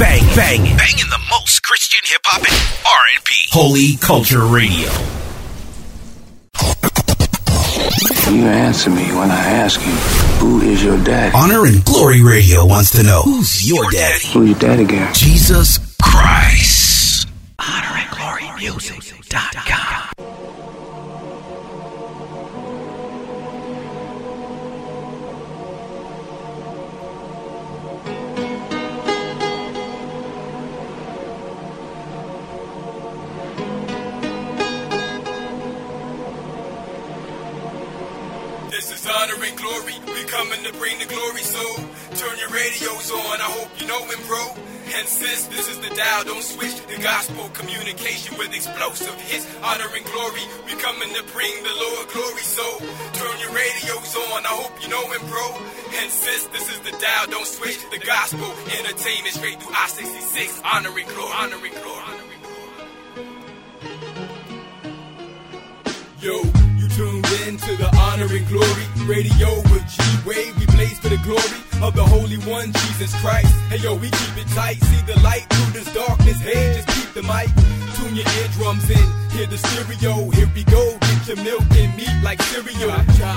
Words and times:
bang, 0.00 0.24
banging, 0.34 0.76
banging 0.78 1.10
the 1.10 1.20
most 1.28 1.62
Christian 1.62 2.00
hip 2.04 2.22
hop 2.24 2.40
and 2.40 2.56
R&B. 2.86 3.34
Holy 3.50 3.96
Culture 3.98 4.46
Radio. 4.46 4.88
You 8.32 8.46
answer 8.46 8.88
me 8.88 9.04
when 9.12 9.30
I 9.30 9.44
ask 9.44 9.78
you, 9.84 9.92
who 10.40 10.62
is 10.62 10.82
your 10.82 10.96
daddy? 11.04 11.36
Honor 11.36 11.66
and 11.66 11.84
Glory 11.84 12.22
Radio 12.22 12.64
wants 12.64 12.92
to 12.92 13.02
know 13.02 13.20
who's 13.22 13.68
your 13.68 13.90
daddy. 13.90 14.26
Who's 14.28 14.48
your 14.48 14.58
daddy, 14.58 14.84
girl? 14.84 15.12
Jesus 15.12 15.78
Christ. 16.00 17.28
Honor 17.58 18.00
radios 42.90 43.10
on. 43.10 43.40
I 43.40 43.44
hope 43.44 43.80
you 43.80 43.86
know 43.86 44.04
him, 44.04 44.18
bro. 44.26 44.54
And 44.98 45.06
sis, 45.06 45.46
this 45.46 45.68
is 45.68 45.78
the 45.78 45.94
dial. 45.94 46.24
Don't 46.24 46.42
switch 46.42 46.74
the 46.86 47.00
gospel 47.02 47.48
communication 47.50 48.36
with 48.38 48.54
explosive 48.54 49.14
hits. 49.20 49.46
Honor 49.62 49.86
and 49.94 50.04
glory. 50.04 50.42
We 50.66 50.72
coming 50.80 51.14
to 51.14 51.22
bring 51.32 51.62
the 51.62 51.74
Lord 51.78 52.08
glory. 52.08 52.42
So 52.42 52.64
turn 53.14 53.38
your 53.40 53.52
radios 53.52 54.16
on. 54.16 54.44
I 54.44 54.54
hope 54.58 54.82
you 54.82 54.88
know 54.88 55.04
him, 55.10 55.22
bro. 55.28 55.58
And 56.02 56.10
sis, 56.10 56.46
this 56.48 56.68
is 56.70 56.80
the 56.80 56.92
dial. 56.92 57.26
Don't 57.30 57.46
switch 57.46 57.78
the 57.90 57.98
gospel 57.98 58.50
entertainment 58.78 59.34
straight 59.34 59.62
through 59.62 59.74
I-66. 59.74 60.60
Honor 60.64 60.90
and 60.90 61.08
glory. 61.08 61.32
Honor 61.34 61.56
and 61.62 61.74
glory. 61.74 62.02
Honor 62.06 62.26
and 62.34 62.42
glory. 62.42 62.60
Yo, 66.20 66.69
you 67.30 67.36
tuned 67.36 67.48
in 67.48 67.56
to 67.58 67.76
the 67.76 67.88
honor 67.96 68.26
and 68.26 68.46
glory 68.48 68.86
radio 69.06 69.54
with 69.70 69.86
G 69.88 70.02
Wade. 70.26 70.54
We 70.58 70.66
blaze 70.66 70.98
for 70.98 71.08
the 71.08 71.18
glory 71.18 71.60
of 71.82 71.94
the 71.94 72.04
Holy 72.04 72.38
One, 72.50 72.72
Jesus 72.72 73.14
Christ. 73.20 73.52
Hey 73.68 73.78
yo, 73.78 73.94
we 73.94 74.10
keep 74.10 74.36
it 74.36 74.48
tight. 74.54 74.78
See 74.82 75.02
the 75.06 75.18
light 75.20 75.46
through 75.50 75.72
this 75.80 75.92
darkness. 75.94 76.40
Hey, 76.40 76.74
just 76.74 76.88
keep 76.88 77.12
the 77.14 77.22
mic. 77.22 77.48
Tune 77.96 78.16
your 78.16 78.26
eardrums 78.40 78.88
in. 78.90 79.06
Hear 79.30 79.46
the 79.46 79.58
stereo. 79.58 80.30
Here 80.30 80.50
we 80.54 80.64
go. 80.64 80.98
Get 81.00 81.28
your 81.28 81.40
milk 81.44 81.64
and 81.72 81.96
meat 81.96 82.16
like 82.22 82.40
cereal. 82.42 82.90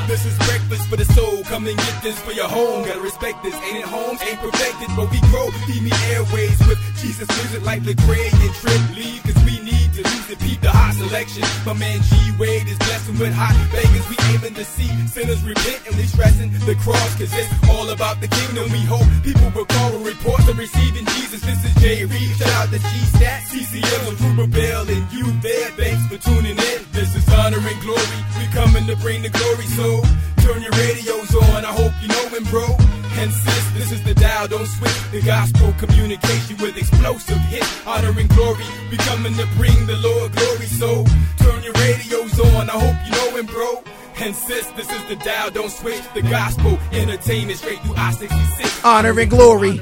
This 0.08 0.26
is 0.26 0.38
breakfast 0.48 0.88
for 0.90 0.98
the 0.98 1.06
soul. 1.06 1.44
Come 1.44 1.68
and 1.68 1.78
get 1.78 2.02
this 2.02 2.20
for 2.22 2.32
your 2.32 2.48
home. 2.48 2.86
Gotta 2.86 3.02
respect 3.02 3.44
this. 3.44 3.56
Ain't 3.56 3.78
it 3.78 3.86
home? 3.86 4.18
Ain't 4.22 4.40
perfected, 4.40 4.90
but 4.96 5.10
we 5.12 5.20
grow. 5.32 5.50
Feed 5.68 5.84
me 5.84 5.92
airways 6.10 6.58
with 6.68 6.80
Jesus 7.02 7.28
music 7.30 7.64
like 7.66 7.82
Lecrae 7.84 8.32
and 8.42 8.54
Trip. 8.56 8.82
Leave, 8.96 9.22
cause 9.24 9.40
we 9.46 9.60
need 9.62 9.83
to 10.04 10.10
lose 10.10 10.30
it. 10.30 10.40
Peep 10.40 10.60
the 10.62 10.70
hot 10.70 10.94
selection. 10.96 11.44
My 11.66 11.74
man 11.74 12.02
G 12.04 12.16
Wade 12.40 12.68
is 12.68 12.78
blessing 12.78 13.18
with 13.20 13.34
hot 13.34 13.56
Vegas. 13.72 14.06
We 14.10 14.18
aiming 14.34 14.56
to 14.56 14.66
see 14.66 14.90
sinners 15.08 15.42
repent 15.44 15.88
and 15.88 15.96
we 15.96 16.04
stressing 16.04 16.52
the 16.52 16.76
cross. 16.76 17.16
Cause 17.18 17.32
it's 17.34 17.52
all 17.70 17.90
about 17.90 18.22
the 18.22 18.28
kingdom. 18.28 18.72
We 18.72 18.84
hope 18.84 19.08
people 19.24 19.50
will 19.56 19.66
call 19.66 19.96
and 19.96 20.06
report 20.06 20.44
of 20.48 20.58
receiving 20.58 21.06
Jesus. 21.18 21.42
This 21.42 21.64
is 21.64 21.74
J 21.82 22.06
Reed. 22.06 22.36
Shout 22.38 22.50
out 22.50 22.70
to 22.70 22.80
G 22.80 22.92
Stat, 23.16 23.44
CCM, 23.48 24.02
and 24.08 24.20
Ruber 24.22 24.48
Bell, 24.48 24.88
and 24.90 25.04
you 25.12 25.26
there. 25.42 25.70
Thanks 25.80 26.04
for 26.08 26.18
tuning 26.18 26.58
in. 26.58 26.80
This 26.92 27.16
is 27.16 27.26
honor 27.34 27.62
and 27.62 27.80
glory. 27.82 28.20
We 28.40 28.46
coming 28.52 28.86
to 28.88 28.96
bring 28.98 29.24
the 29.24 29.30
glory. 29.30 29.68
So 29.78 30.02
turn 30.44 30.62
your 30.62 30.76
radios 30.84 31.34
on. 31.36 31.66
I 31.66 31.72
hope 31.72 31.94
you 32.02 32.10
know 32.10 32.28
him, 32.30 32.44
bro. 32.52 32.68
And 33.16 33.32
sis, 33.32 33.72
this 33.72 33.92
is 33.92 34.04
the 34.04 34.14
dial. 34.16 34.48
Don't 34.48 34.66
switch 34.66 35.12
the 35.12 35.22
gospel 35.22 35.74
communication 35.74 36.58
with 36.58 36.78
explosive 36.78 37.38
hits. 37.38 37.86
Honor 37.86 38.18
and 38.18 38.30
glory. 38.30 38.66
We 38.90 38.98
coming 38.98 39.34
to 39.36 39.48
bring 39.56 39.86
the 39.86 39.98
Lord 39.98 40.32
glory. 40.36 40.66
So 40.66 41.06
turn 41.38 41.64
your 41.64 41.74
radios 41.74 42.40
on. 42.40 42.70
I 42.70 42.74
hope 42.74 42.98
you 43.06 43.12
know 43.12 43.38
him, 43.38 43.46
bro. 43.46 43.84
And 44.18 44.36
sis, 44.36 44.68
this 44.72 44.92
is 44.92 45.06
the 45.08 45.16
dial. 45.18 45.52
Don't 45.52 45.72
switch 45.72 46.02
the 46.14 46.22
gospel 46.22 46.78
entertainment 46.92 47.60
straight 47.60 47.80
through 47.80 47.96
I-66. 47.96 48.86
Honor 48.86 49.20
and 49.20 49.30
glory. 49.30 49.80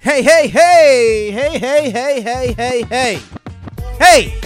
Hey, 0.00 0.22
hey, 0.22 0.48
hey, 0.48 1.30
hey, 1.30 1.58
hey, 1.58 1.90
hey, 1.90 2.20
hey, 2.20 2.52
hey, 2.52 2.82
hey. 2.82 3.20
Hey, 3.98 4.40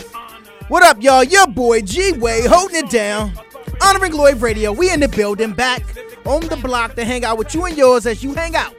what 0.69 0.83
up, 0.83 1.03
y'all? 1.03 1.25
Your 1.25 1.47
boy 1.47 1.81
G 1.81 2.13
Way 2.13 2.47
holding 2.47 2.85
it 2.85 2.91
down. 2.91 3.33
Honor 3.81 4.05
and 4.05 4.13
Glory 4.13 4.35
Radio. 4.35 4.73
We 4.73 4.93
in 4.93 5.01
the 5.01 5.09
building, 5.09 5.53
back 5.53 5.83
on 6.27 6.47
the 6.49 6.57
block 6.57 6.95
to 6.95 7.05
hang 7.05 7.25
out 7.25 7.39
with 7.39 7.55
you 7.55 7.65
and 7.65 7.77
yours 7.77 8.07
as 8.07 8.23
you 8.23 8.35
hang 8.35 8.57
out 8.57 8.75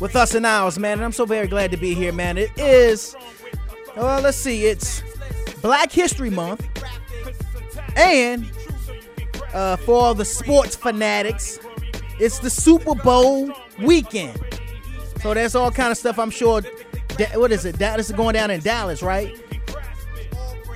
with 0.00 0.14
us 0.14 0.34
and 0.34 0.46
ours, 0.46 0.78
man. 0.78 0.98
And 0.98 1.04
I'm 1.04 1.12
so 1.12 1.24
very 1.24 1.46
glad 1.46 1.70
to 1.70 1.76
be 1.76 1.94
here, 1.94 2.12
man. 2.12 2.38
It 2.38 2.50
is, 2.58 3.16
well, 3.96 4.20
let's 4.20 4.36
see, 4.36 4.66
it's 4.66 5.02
Black 5.62 5.90
History 5.90 6.30
Month. 6.30 6.66
And 7.96 8.50
uh, 9.52 9.76
for 9.76 10.00
all 10.00 10.14
the 10.14 10.24
sports 10.24 10.76
fanatics, 10.76 11.58
it's 12.20 12.38
the 12.38 12.50
Super 12.50 12.94
Bowl 12.94 13.52
weekend. 13.80 14.38
So 15.22 15.34
that's 15.34 15.54
all 15.54 15.70
kind 15.70 15.90
of 15.90 15.96
stuff. 15.96 16.18
I'm 16.18 16.30
sure. 16.30 16.62
What 17.34 17.50
is 17.50 17.64
it? 17.64 17.78
Dallas 17.78 18.10
is 18.10 18.16
going 18.16 18.34
down 18.34 18.52
in 18.52 18.60
Dallas, 18.60 19.02
right? 19.02 19.36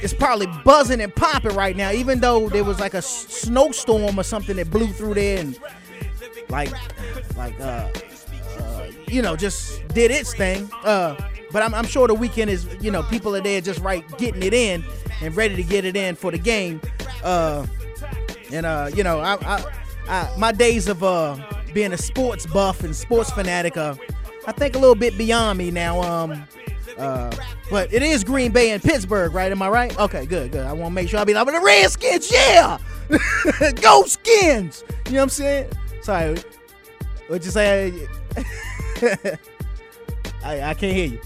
It's 0.03 0.13
probably 0.13 0.49
buzzing 0.65 1.01
and 1.01 1.15
popping 1.15 1.55
right 1.55 1.77
now, 1.77 1.93
even 1.93 2.21
though 2.21 2.49
there 2.49 2.65
was 2.65 2.81
like 2.81 2.95
a 2.95 3.03
snowstorm 3.03 4.19
or 4.19 4.25
something 4.25 4.57
that 4.57 4.71
blew 4.71 4.89
through 4.89 5.15
there 5.15 5.39
and 5.39 5.59
like, 6.49 6.73
like, 7.37 7.59
uh, 7.61 7.89
uh 8.59 8.87
you 9.07 9.23
know, 9.23 9.37
just 9.37 9.87
did 9.89 10.11
its 10.11 10.35
thing. 10.35 10.69
Uh, 10.85 11.17
but 11.53 11.63
I'm, 11.63 11.73
I'm 11.75 11.87
sure 11.87 12.09
the 12.09 12.15
weekend 12.15 12.51
is, 12.51 12.67
you 12.81 12.91
know, 12.91 13.03
people 13.05 13.37
are 13.37 13.41
there 13.41 13.61
just 13.61 13.81
right 13.81 14.05
getting 14.19 14.43
it 14.43 14.55
in 14.55 14.85
and 15.21 15.37
ready 15.37 15.55
to 15.55 15.63
get 15.63 15.85
it 15.85 15.97
in 15.97 16.17
for 16.17 16.33
the 16.33 16.39
game. 16.39 16.81
Uh, 17.23 17.65
and 18.51 18.67
uh, 18.67 18.91
you 18.95 19.05
know, 19.05 19.21
I, 19.21 19.35
I, 19.35 19.65
I 20.09 20.37
my 20.37 20.51
days 20.51 20.89
of 20.89 21.03
uh 21.05 21.37
being 21.73 21.93
a 21.93 21.97
sports 21.97 22.45
buff 22.47 22.83
and 22.83 22.95
sports 22.95 23.31
fanatic, 23.31 23.77
uh, 23.77 23.95
I 24.47 24.53
think 24.53 24.75
a 24.75 24.79
little 24.79 24.95
bit 24.95 25.17
beyond 25.17 25.59
me 25.59 25.71
now. 25.71 26.03
Um, 26.03 26.45
uh, 26.99 27.31
but 27.71 27.93
it 27.93 28.03
is 28.03 28.25
Green 28.25 28.53
Bay 28.53 28.71
and 28.71 28.83
Pittsburgh, 28.83 29.33
right? 29.35 29.51
Am 29.51 29.63
I 29.63 29.69
right? 29.69 29.99
Okay, 29.99 30.27
good, 30.27 30.53
good. 30.53 30.67
I 30.67 30.73
want 30.73 30.91
to 30.91 30.95
make 30.95 31.09
sure 31.09 31.21
I 31.21 31.25
be 31.25 31.35
like 31.35 31.47
the 31.47 31.61
Redskins, 31.61 32.31
yeah, 32.31 32.79
go 33.81 34.05
Skins. 34.05 34.85
You 35.07 35.13
know 35.13 35.19
what 35.19 35.23
I'm 35.25 35.29
saying? 35.31 35.71
Sorry, 36.03 36.37
what 37.29 37.45
you 37.45 37.51
say? 37.51 38.09
I, 40.45 40.63
I 40.63 40.75
can't 40.75 40.95
hear 40.95 41.07
you. 41.07 41.21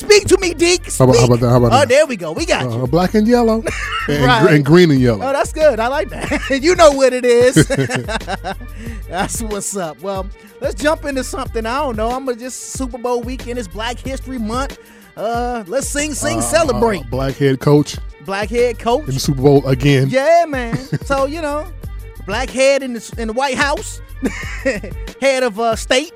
Speak 0.00 0.26
to 0.28 0.38
me, 0.40 0.54
Deke. 0.54 0.90
How 0.92 1.04
about- 1.04 1.16
how 1.18 1.24
about 1.26 1.40
that? 1.40 1.48
How 1.50 1.56
about 1.58 1.72
oh, 1.72 1.78
that? 1.80 1.88
there 1.88 2.06
we 2.06 2.16
go. 2.16 2.32
We 2.32 2.46
got 2.46 2.62
you. 2.70 2.82
Uh, 2.82 2.86
black 2.86 3.14
and 3.14 3.28
yellow, 3.28 3.62
and, 4.08 4.24
Right. 4.24 4.42
gr- 4.42 4.48
and 4.48 4.64
green 4.64 4.90
and 4.90 5.00
yellow. 5.00 5.26
Oh, 5.28 5.32
that's 5.32 5.52
good. 5.52 5.78
I 5.78 5.88
like 5.88 6.08
that. 6.10 6.60
you 6.62 6.74
know 6.74 6.90
what 6.92 7.12
it 7.12 7.24
is. 7.24 7.54
that's 9.08 9.42
what's 9.42 9.76
up. 9.76 10.00
Well, 10.00 10.28
let's 10.60 10.80
jump 10.80 11.04
into 11.04 11.22
something. 11.24 11.66
I 11.66 11.78
don't 11.80 11.96
know. 11.96 12.10
I'm 12.10 12.24
gonna 12.24 12.36
just 12.38 12.58
Super 12.72 12.98
Bowl 12.98 13.20
weekend. 13.22 13.58
It's 13.58 13.68
Black 13.68 13.98
History 13.98 14.38
Month. 14.38 14.78
Uh, 15.16 15.64
let's 15.66 15.88
sing, 15.88 16.14
sing, 16.14 16.38
Uh, 16.38 16.42
celebrate. 16.42 17.08
black 17.10 17.34
head 17.34 17.60
coach 17.60 17.98
Black 18.24 18.48
head 18.48 18.78
coach. 18.78 19.06
in 19.08 19.14
the 19.14 19.20
Super 19.20 19.42
Bowl 19.42 19.66
again. 19.66 20.08
Yeah, 20.08 20.44
man. 20.48 20.76
so 21.04 21.26
you 21.26 21.42
know, 21.42 21.70
black 22.26 22.48
head 22.48 22.82
in 22.82 22.94
the 22.94 23.14
in 23.18 23.28
the 23.28 23.34
White 23.34 23.56
House, 23.56 24.00
head 25.20 25.42
of 25.42 25.58
uh, 25.60 25.76
state. 25.76 26.12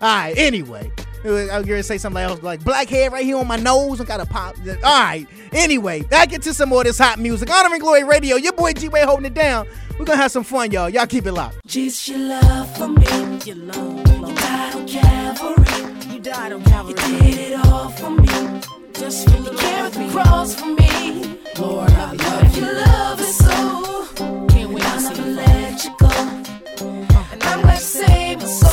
All 0.00 0.08
right. 0.08 0.34
Anyway, 0.36 0.90
I'm 1.24 1.62
gonna 1.62 1.82
say 1.82 1.98
something 1.98 2.22
else 2.22 2.42
like 2.42 2.64
black 2.64 2.88
head 2.88 3.12
right 3.12 3.24
here 3.24 3.36
on 3.36 3.46
my 3.46 3.56
nose. 3.56 4.00
I 4.00 4.04
got 4.04 4.20
a 4.20 4.26
pop. 4.26 4.56
All 4.84 5.02
right. 5.02 5.26
Anyway, 5.52 6.02
back 6.02 6.32
into 6.32 6.52
some 6.52 6.68
more 6.68 6.80
of 6.80 6.86
this 6.86 6.98
hot 6.98 7.18
music. 7.18 7.50
Honor 7.50 7.72
and 7.74 7.80
Glory 7.82 8.04
Radio. 8.04 8.36
Your 8.36 8.52
boy 8.52 8.72
G 8.72 8.88
Way 8.88 9.02
holding 9.04 9.26
it 9.26 9.34
down. 9.34 9.66
We're 9.98 10.04
gonna 10.04 10.20
have 10.20 10.32
some 10.32 10.44
fun, 10.44 10.72
y'all. 10.72 10.88
Y'all 10.88 11.06
keep 11.06 11.26
it 11.26 11.32
locked. 11.32 11.64
Jesus, 11.66 12.08
your 12.08 12.18
love 12.18 12.76
for 12.76 12.88
me. 12.88 13.06
Your 13.44 13.56
love, 13.56 14.28
You 14.28 14.34
died 14.34 14.74
on 14.74 14.86
Calvary. 14.88 16.12
You 16.14 16.20
died 16.20 16.52
on 16.52 16.64
Calvary. 16.64 17.12
You 17.12 17.18
did 17.20 17.38
it 17.52 17.66
all 17.66 17.88
for 17.90 18.10
me. 18.10 18.60
Just 18.94 19.28
for 19.28 19.36
you 19.36 19.56
carried 19.58 19.92
the 19.92 20.08
cross 20.10 20.54
for 20.54 20.66
me. 20.66 21.38
Lord, 21.58 21.90
I 21.90 22.12
love 22.12 22.56
you. 22.56 22.64
Your 22.64 22.74
love 22.74 23.20
is 23.20 23.36
so. 23.36 24.06
Can't 24.48 24.70
wait 24.70 24.84
I'll 24.86 25.02
never 25.02 25.30
let 25.30 25.84
you 25.84 25.94
go. 25.98 26.08
And 26.80 27.42
I'm 27.44 27.60
glad 27.60 27.78
to 27.78 27.80
save 27.80 28.38
my 28.38 28.44
soul. 28.46 28.71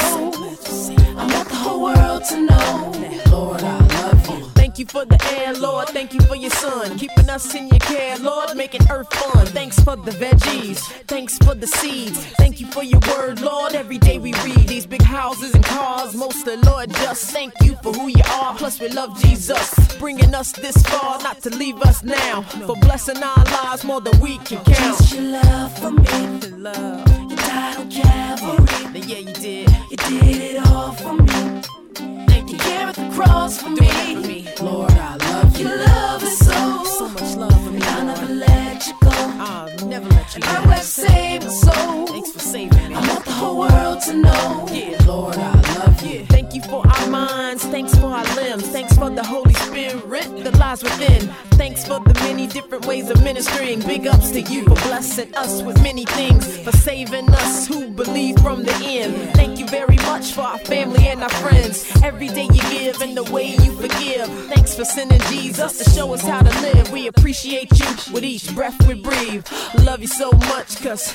World 2.20 2.30
to 2.30 2.42
know. 2.42 3.32
Lord, 3.32 3.62
I 3.64 3.78
love 4.02 4.30
you. 4.30 4.46
Thank 4.56 4.80
you 4.80 4.86
for 4.86 5.06
the 5.06 5.20
air, 5.38 5.54
Lord. 5.54 5.88
Thank 5.90 6.14
you 6.14 6.20
for 6.22 6.36
your 6.36 6.52
son. 6.52 6.98
Keeping 6.98 7.30
us 7.30 7.54
in 7.56 7.68
your 7.68 7.80
care, 7.80 8.18
Lord. 8.18 8.56
Making 8.56 8.82
earth 8.90 9.14
fun. 9.14 9.46
Thanks 9.48 9.80
for 9.80 9.96
the 9.96 10.12
veggies. 10.12 10.80
Thanks 11.08 11.38
for 11.38 11.56
the 11.56 11.68
seeds. 11.68 12.26
Thank 12.38 12.60
you 12.60 12.68
for 12.68 12.84
your 12.84 13.00
word, 13.10 13.42
Lord. 13.42 13.74
Every 13.74 13.98
day 13.98 14.20
we 14.20 14.34
read 14.46 14.68
these 14.68 14.86
big 14.86 15.02
houses 15.02 15.54
and 15.54 15.64
cars. 15.64 16.16
most 16.16 16.46
Mostly, 16.46 16.58
Lord, 16.58 16.92
just 16.92 17.32
thank 17.32 17.54
you 17.64 17.76
for 17.84 17.92
who 17.92 18.08
you 18.08 18.24
are. 18.32 18.56
Plus, 18.56 18.80
we 18.80 18.90
love 18.90 19.20
Jesus. 19.22 19.98
Bringing 19.98 20.34
us 20.36 20.52
this 20.52 20.78
far, 20.84 21.22
not 21.22 21.42
to 21.42 21.50
leave 21.50 21.82
us 21.82 22.04
now. 22.04 22.44
For 22.68 22.76
blessing 22.78 23.22
our 23.22 23.44
lives 23.46 23.84
more 23.84 24.02
than 24.02 24.20
we 24.20 24.38
can 24.40 24.64
count. 24.64 24.98
Jesus, 24.98 25.14
your 25.14 25.24
love 25.24 25.78
for 25.80 25.92
me. 25.92 26.40
Love. 26.58 27.32
You 27.32 27.36
died 27.36 27.78
on 27.78 27.90
Calvary. 27.90 29.00
Yeah, 29.00 29.18
you 29.18 29.34
did. 29.34 29.70
You 29.90 29.98
did 29.98 30.56
it 30.56 30.68
all 30.68 30.92
for 30.92 31.14
me. 31.14 31.79
Thank 32.28 32.52
You 32.52 32.58
carried 32.58 32.96
the 32.96 33.10
cross 33.16 33.62
for 33.62 33.70
me. 33.70 34.48
Lord, 34.62 34.92
I 34.92 35.16
love 35.18 35.58
you. 35.58 35.68
Your 35.68 35.78
love 35.78 36.24
is 36.24 36.38
so. 36.38 36.84
So 36.98 37.08
much 37.10 37.36
love 37.36 37.64
for 37.64 37.72
me, 37.72 37.82
I'll 37.84 38.06
never 38.06 38.34
let 38.34 38.88
you 38.88 38.94
go. 39.02 39.10
I'll 39.12 39.88
never 39.88 40.10
let 40.10 40.36
you 40.36 40.42
I 40.44 40.64
go. 40.64 40.70
will 40.70 40.78
save 40.78 41.44
my 41.44 41.50
soul. 41.50 42.08
Thanks 42.08 42.32
for 42.32 42.40
saving 42.40 42.88
me. 42.90 42.96
I 42.96 43.08
want 43.08 43.26
the 43.26 43.32
whole 43.32 43.58
world 43.60 44.02
to 44.04 44.14
know. 44.14 44.68
Yeah, 44.72 44.98
Lord, 45.06 45.36
I 45.36 45.52
love 45.54 45.68
you. 45.74 45.79
Thank 46.00 46.56
you 46.56 46.62
for 46.62 46.88
our 46.88 47.10
minds, 47.10 47.66
thanks 47.66 47.94
for 47.96 48.06
our 48.06 48.24
limbs, 48.36 48.66
thanks 48.70 48.98
for 48.98 49.10
the 49.10 49.24
Holy 49.24 49.54
Spirit 49.54 50.44
that 50.46 50.58
lies 50.58 50.82
within. 50.82 51.28
Thanks 51.58 51.86
for 51.86 52.00
the 52.00 52.14
many 52.22 52.48
different 52.48 52.86
ways 52.86 53.10
of 53.10 53.22
ministering. 53.22 53.82
Big 53.82 54.08
ups 54.08 54.32
to 54.32 54.40
you 54.42 54.64
for 54.64 54.76
blessing 54.88 55.36
us 55.36 55.62
with 55.62 55.82
many 55.84 56.06
things, 56.06 56.58
for 56.60 56.72
saving 56.72 57.30
us 57.30 57.68
who 57.68 57.90
believe 57.90 58.40
from 58.40 58.64
the 58.64 58.74
end. 58.82 59.14
Thank 59.36 59.60
you 59.60 59.68
very 59.68 59.98
much 59.98 60.32
for 60.32 60.42
our 60.42 60.60
family 60.60 61.06
and 61.06 61.22
our 61.22 61.30
friends. 61.30 61.86
Every 62.02 62.30
day 62.30 62.48
you 62.54 62.62
give 62.72 63.02
and 63.02 63.18
the 63.18 63.24
way 63.26 63.56
you 63.58 63.72
forgive. 63.74 64.28
Thanks 64.48 64.74
for 64.76 64.86
sending 64.86 65.20
Jesus 65.28 65.80
to 65.80 65.90
show 65.90 66.14
us 66.14 66.22
how 66.22 66.42
to 66.42 66.62
live. 66.62 66.94
We 66.94 67.08
appreciate 67.08 67.78
you 67.78 68.14
with 68.14 68.24
each 68.24 68.56
breath 68.56 68.88
we 68.88 68.94
breathe. 68.94 69.46
Love 69.80 70.00
you 70.00 70.08
so 70.08 70.32
much, 70.32 70.82
cause 70.82 71.14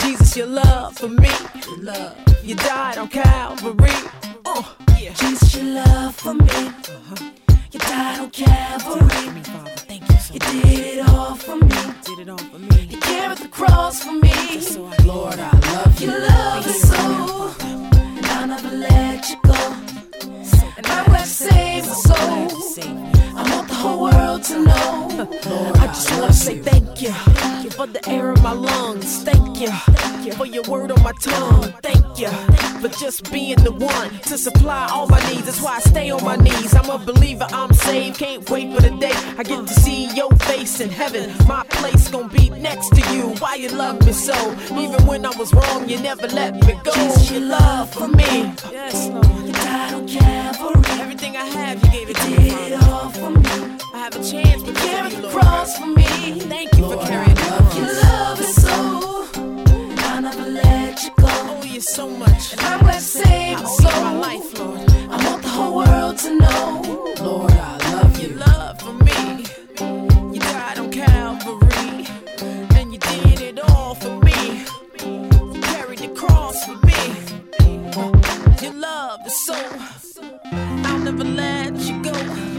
Jesus, 0.00 0.34
your 0.34 0.46
love 0.46 0.96
for 0.96 1.08
me. 1.08 1.30
You 2.42 2.54
died 2.56 2.98
on 2.98 3.08
Calvary. 3.08 4.23
Yeah. 4.54 5.12
Jesus, 5.14 5.56
your 5.56 5.64
love 5.64 6.14
for 6.14 6.34
me. 6.34 6.44
Uh-huh. 6.48 7.30
You 7.72 7.78
died 7.80 8.20
on 8.20 8.30
Calvary. 8.30 9.42
Father, 9.42 9.70
thank 9.88 10.08
you 10.08 10.18
so 10.18 10.34
You 10.34 10.40
did 10.40 10.98
it 10.98 11.08
all 11.08 11.34
for 11.34 11.56
me. 11.56 11.76
Did 12.04 12.18
it 12.20 12.28
all 12.28 12.38
for 12.38 12.58
me. 12.58 12.88
You 12.90 12.98
carried 13.00 13.38
the 13.38 13.48
cross 13.48 14.02
for 14.04 14.12
me. 14.12 14.60
So 14.60 14.86
I, 14.86 14.96
Lord, 15.04 15.38
I 15.38 15.50
love 15.72 16.00
you. 16.00 16.10
Your 16.10 16.20
love 16.20 16.66
is 16.66 16.80
so. 16.88 17.54
And 17.66 18.26
I'll 18.26 18.46
never 18.46 18.70
let 18.70 19.28
you 19.28 19.36
go. 19.44 19.76
And 20.76 20.86
I 20.86 21.02
will 21.08 21.18
save 21.26 21.86
my 21.86 21.92
soul. 21.92 22.48
I 23.36 23.42
want 23.50 23.68
the 23.68 23.74
whole 23.74 24.02
world 24.02 24.44
to 24.44 24.58
know. 24.60 25.08
Lord, 25.50 25.76
I 25.78 25.86
just 25.88 26.10
wanna 26.12 26.32
say 26.32 26.58
thank 26.58 27.02
you. 27.02 27.10
Thank 27.10 27.64
you 27.64 27.70
for 27.70 27.86
the 27.88 28.08
air 28.08 28.32
in 28.32 28.42
my 28.42 28.52
lungs. 28.52 29.22
Thank 29.24 29.60
you. 29.60 30.03
You 30.24 30.32
for 30.32 30.46
your 30.46 30.62
word 30.64 30.90
on 30.90 31.02
my 31.02 31.12
tongue. 31.20 31.72
Thank 31.82 32.18
you 32.18 32.28
for 32.80 32.88
just 32.88 33.30
being 33.30 33.58
the 33.62 33.72
one 33.72 34.10
to 34.30 34.38
supply 34.38 34.88
all 34.90 35.06
my 35.06 35.20
needs. 35.30 35.44
That's 35.44 35.60
why 35.60 35.76
I 35.76 35.80
stay 35.80 36.10
on 36.10 36.24
my 36.24 36.36
knees. 36.36 36.74
I'm 36.74 36.88
a 36.88 36.98
believer, 36.98 37.46
I'm 37.50 37.72
saved. 37.74 38.18
Can't 38.18 38.48
wait 38.48 38.72
for 38.74 38.80
the 38.80 38.90
day 38.96 39.12
I 39.36 39.42
get 39.42 39.66
to 39.66 39.74
see 39.74 40.06
your 40.14 40.30
face 40.48 40.80
in 40.80 40.88
heaven. 40.88 41.30
My 41.46 41.62
place 41.68 42.08
gonna 42.08 42.28
be 42.28 42.48
next 42.50 42.88
to 42.96 43.02
you. 43.14 43.34
Why 43.38 43.56
you 43.56 43.68
love 43.68 44.04
me 44.06 44.12
so? 44.12 44.34
Even 44.78 45.06
when 45.06 45.26
I 45.26 45.36
was 45.36 45.52
wrong, 45.52 45.88
you 45.88 45.98
never 46.00 46.26
let 46.28 46.54
me 46.54 46.72
go. 46.84 46.92
Jesus, 46.94 47.30
your 47.30 47.40
love 47.42 47.92
for 47.92 48.08
me. 48.08 48.54
Yes, 48.72 49.08
Lord. 49.08 49.26
You 49.46 49.52
died 49.52 49.94
on 49.94 50.08
Calvary. 50.08 51.00
Everything 51.02 51.36
I 51.36 51.44
have, 51.44 51.84
you 51.84 51.90
gave 51.90 52.08
it 52.10 52.16
to 52.16 52.28
Did 52.30 52.38
me. 52.38 52.48
it 52.72 52.82
all 52.84 53.10
for 53.10 53.30
me. 53.30 53.76
I 53.92 53.98
have 53.98 54.16
a 54.16 54.24
chance 54.24 54.62
because 54.62 54.82
Carry 54.84 55.10
the 55.10 55.28
cross 55.28 55.76
for 55.78 55.86
me. 55.86 56.04
Thank 56.40 56.76
you 56.78 56.84
for 56.90 56.96
carrying 57.04 57.34
the 57.34 57.40
cross. 57.42 57.76
Your 57.76 57.92
love 57.92 58.40
is 58.40 58.62
so. 58.62 59.33
And 60.24 60.32
I'll 60.32 60.38
never 60.38 60.52
let 60.52 61.02
you 61.04 61.10
go. 61.18 61.26
I 61.26 61.58
owe 61.60 61.64
you 61.64 61.80
so 61.82 62.08
much. 62.08 62.56
I 62.56 62.82
will 62.82 62.92
save 62.92 63.58
I 63.58 63.62
my 63.62 63.68
you 63.68 64.04
my 64.04 64.12
life, 64.12 64.58
Lord. 64.58 64.90
I 65.10 65.26
want 65.26 65.42
the 65.42 65.48
whole 65.48 65.76
world 65.76 66.18
to 66.18 66.38
know. 66.38 67.12
Lord, 67.20 67.52
I 67.52 67.92
love 67.92 68.18
Your 68.18 68.38
love 68.38 68.80
for 68.80 68.94
me. 69.04 69.44
You 70.32 70.40
died 70.40 70.78
on 70.78 70.90
Calvary, 70.90 72.06
and 72.74 72.90
you 72.90 72.98
did 72.98 73.40
it 73.42 73.60
all 73.68 73.96
for 73.96 74.18
me. 74.20 74.64
You 75.02 75.60
carried 75.60 75.98
the 75.98 76.08
cross 76.16 76.64
for 76.64 76.78
me. 76.86 77.00
Your 78.62 78.72
love 78.80 79.20
is 79.26 79.44
so. 79.44 79.58
I'll 80.86 81.00
never 81.00 81.24
let 81.24 81.76
you 81.80 82.02
go. 82.02 82.53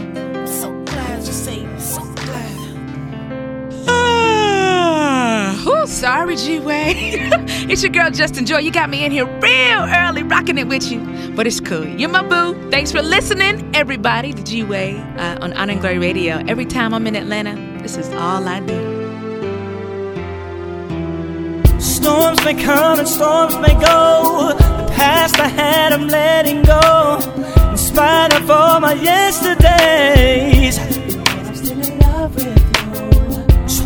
Sorry, 5.86 6.36
G 6.36 6.58
Way. 6.58 6.94
it's 7.68 7.82
your 7.82 7.92
girl 7.92 8.10
Justin 8.10 8.44
Joy. 8.44 8.58
You 8.58 8.72
got 8.72 8.90
me 8.90 9.04
in 9.04 9.12
here 9.12 9.24
real 9.24 9.82
early, 9.82 10.22
rocking 10.22 10.58
it 10.58 10.66
with 10.66 10.90
you. 10.90 11.00
But 11.34 11.46
it's 11.46 11.60
cool. 11.60 11.86
You're 11.86 12.08
my 12.08 12.22
boo. 12.22 12.70
Thanks 12.70 12.90
for 12.90 13.02
listening, 13.02 13.70
everybody, 13.74 14.32
to 14.32 14.42
G 14.42 14.64
Way 14.64 14.98
uh, 15.16 15.38
on 15.40 15.52
Honor 15.52 15.72
and 15.72 15.80
Glory 15.80 15.98
Radio. 15.98 16.42
Every 16.48 16.66
time 16.66 16.92
I'm 16.92 17.06
in 17.06 17.14
Atlanta, 17.14 17.54
this 17.82 17.96
is 17.96 18.08
all 18.14 18.46
I 18.48 18.60
do. 18.60 18.96
Storms 21.80 22.44
may 22.44 22.54
come 22.54 22.98
and 22.98 23.08
storms 23.08 23.56
may 23.58 23.74
go. 23.74 24.54
The 24.58 24.92
past 24.92 25.38
I 25.38 25.48
had, 25.48 25.92
I'm 25.92 26.08
letting 26.08 26.62
go. 26.62 27.18
In 27.70 27.76
spite 27.76 28.34
of 28.34 28.50
all 28.50 28.80
my 28.80 28.94
yesterdays. 28.94 30.95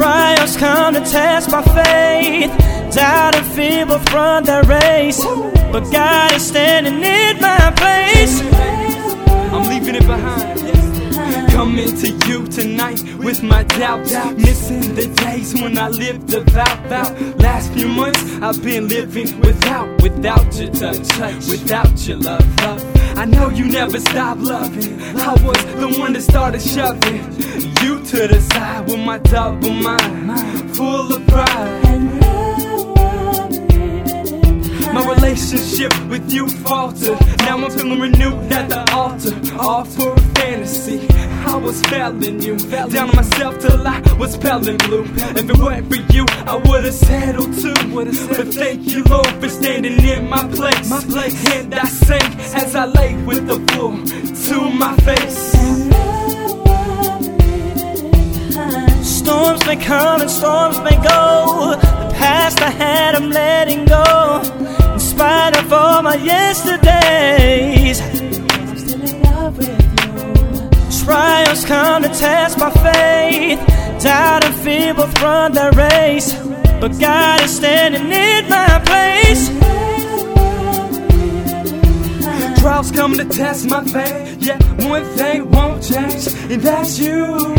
Trials 0.01 0.57
come 0.57 0.95
to 0.95 1.01
test 1.01 1.51
my 1.51 1.63
faith. 1.63 2.51
Doubt 2.95 3.37
and 3.37 3.47
fear 3.49 3.85
both 3.85 4.11
run 4.15 4.45
their 4.45 4.63
race. 4.63 5.23
But 5.73 5.93
God 5.93 6.33
is 6.33 6.47
standing 6.47 6.95
in 6.95 7.39
my 7.39 7.71
place. 7.77 8.41
I'm 9.53 9.69
leaving 9.69 9.97
it 9.97 10.07
behind. 10.07 11.51
Coming 11.51 11.95
to 11.97 12.09
you 12.27 12.47
tonight 12.47 13.03
with 13.19 13.43
my 13.43 13.63
doubts. 13.65 14.15
Missing 14.39 14.95
the 14.95 15.07
days 15.17 15.53
when 15.53 15.77
I 15.77 15.89
lived 15.89 16.29
devout. 16.29 16.81
vow. 16.89 17.13
Last 17.37 17.71
few 17.75 17.89
months 17.89 18.23
I've 18.41 18.65
been 18.65 18.89
living 18.89 19.39
without, 19.41 20.01
without 20.01 20.59
your 20.59 20.71
touch, 20.73 21.47
without 21.47 22.09
your 22.09 22.17
love, 22.17 22.61
love. 22.63 22.90
I 23.21 23.27
know 23.27 23.51
you 23.51 23.67
never 23.67 24.01
stop 24.01 24.39
loving. 24.39 24.99
I 25.19 25.35
was 25.45 25.63
the 25.75 25.95
one 26.01 26.15
that 26.15 26.23
started 26.23 26.63
shoving 26.63 27.17
you 27.83 28.03
to 28.03 28.27
the 28.27 28.41
side 28.41 28.87
with 28.87 29.01
my 29.01 29.19
double 29.19 29.75
mind, 29.75 30.75
full 30.75 31.13
of 31.13 31.27
pride. 31.27 31.90
My 34.93 35.07
relationship 35.07 35.93
with 36.09 36.31
you 36.33 36.49
faltered. 36.49 37.19
Now 37.39 37.59
I'm 37.59 37.71
feeling 37.71 38.01
renewed 38.01 38.53
at 38.53 38.69
the 38.69 38.93
altar. 38.93 39.35
All 39.59 39.85
for 39.85 40.15
a 40.15 40.21
fantasy. 40.35 41.07
I 41.47 41.57
was 41.57 41.81
failing 41.83 42.41
you. 42.41 42.59
Fell 42.59 42.89
down 42.89 43.11
on 43.11 43.17
myself 43.17 43.59
till 43.61 43.87
I 43.87 44.01
was 44.19 44.37
pale 44.37 44.61
blue. 44.61 45.05
If 45.05 45.49
it 45.49 45.59
weren't 45.59 45.89
for 45.89 46.13
you, 46.13 46.27
I 46.47 46.57
would've 46.57 46.93
settled 46.93 47.55
too. 47.55 47.75
But 47.95 48.49
thank 48.55 48.87
you, 48.87 49.05
Lord, 49.05 49.29
for 49.41 49.49
standing 49.49 50.05
in 50.05 50.29
my 50.29 50.47
place. 50.49 50.91
My 50.91 51.03
place. 51.03 51.47
And 51.55 51.75
I 51.75 51.87
sank 51.87 52.37
as 52.55 52.75
I 52.75 52.87
lay 52.87 53.15
with 53.25 53.47
the 53.47 53.61
floor 53.73 53.93
to 54.47 54.71
my 54.71 54.97
face. 54.99 55.51
Storms 59.07 59.65
may 59.67 59.77
come 59.77 60.21
and 60.21 60.31
storms 60.31 60.79
may 60.81 60.97
go. 60.97 61.77
The 61.81 62.15
past 62.15 62.61
I 62.61 62.71
had, 62.71 63.15
I'm 63.15 63.31
letting 63.31 63.85
go. 63.85 64.60
Of 65.21 66.05
my 66.05 66.15
yesterdays. 66.15 68.01
I'm 68.01 69.55
with 69.55 69.69
you. 69.69 71.05
Trials 71.05 71.65
come 71.67 72.03
to 72.05 72.09
test 72.09 72.57
my 72.57 72.71
faith. 72.71 73.59
Doubt 74.03 74.47
and 74.47 74.55
fear 74.55 74.95
both 74.95 75.21
run 75.21 75.53
their 75.53 75.73
race. 75.73 76.33
But 76.81 76.99
God 76.99 77.43
is 77.43 77.55
standing 77.55 78.11
in 78.11 78.49
my 78.49 78.81
place. 78.87 79.51
Trials 82.61 82.91
come 82.93 83.15
to 83.17 83.25
test 83.25 83.67
my 83.69 83.83
faith. 83.85 84.37
Yeah, 84.39 84.59
one 84.87 85.05
thing 85.17 85.51
won't 85.51 85.83
change, 85.83 86.27
and 86.51 86.61
that's 86.61 86.99
you. 86.99 87.57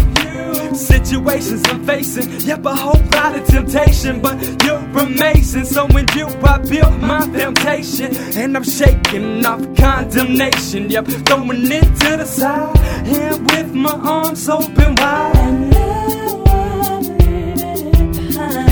Situations 0.76 1.64
I'm 1.66 1.84
facing, 1.86 2.30
yep, 2.42 2.66
a 2.66 2.76
whole 2.76 3.02
lot 3.14 3.36
of 3.36 3.46
temptation, 3.48 4.22
but 4.22 4.38
you're 4.64 4.78
amazing. 5.00 5.66
So 5.66 5.86
in 5.88 6.06
you, 6.16 6.28
I 6.44 6.58
built 6.60 7.00
my 7.00 7.22
foundation, 7.22 8.16
and 8.38 8.56
I'm 8.56 8.64
shaking 8.64 9.46
off 9.46 9.62
condemnation. 9.76 10.90
Yep, 10.90 11.08
throwing 11.26 11.72
it 11.72 11.84
to 12.02 12.18
the 12.18 12.26
side, 12.26 12.78
and 13.08 13.52
with 13.52 13.74
my 13.74 13.92
arms 13.92 14.48
open 14.48 14.96
wide. 14.96 15.36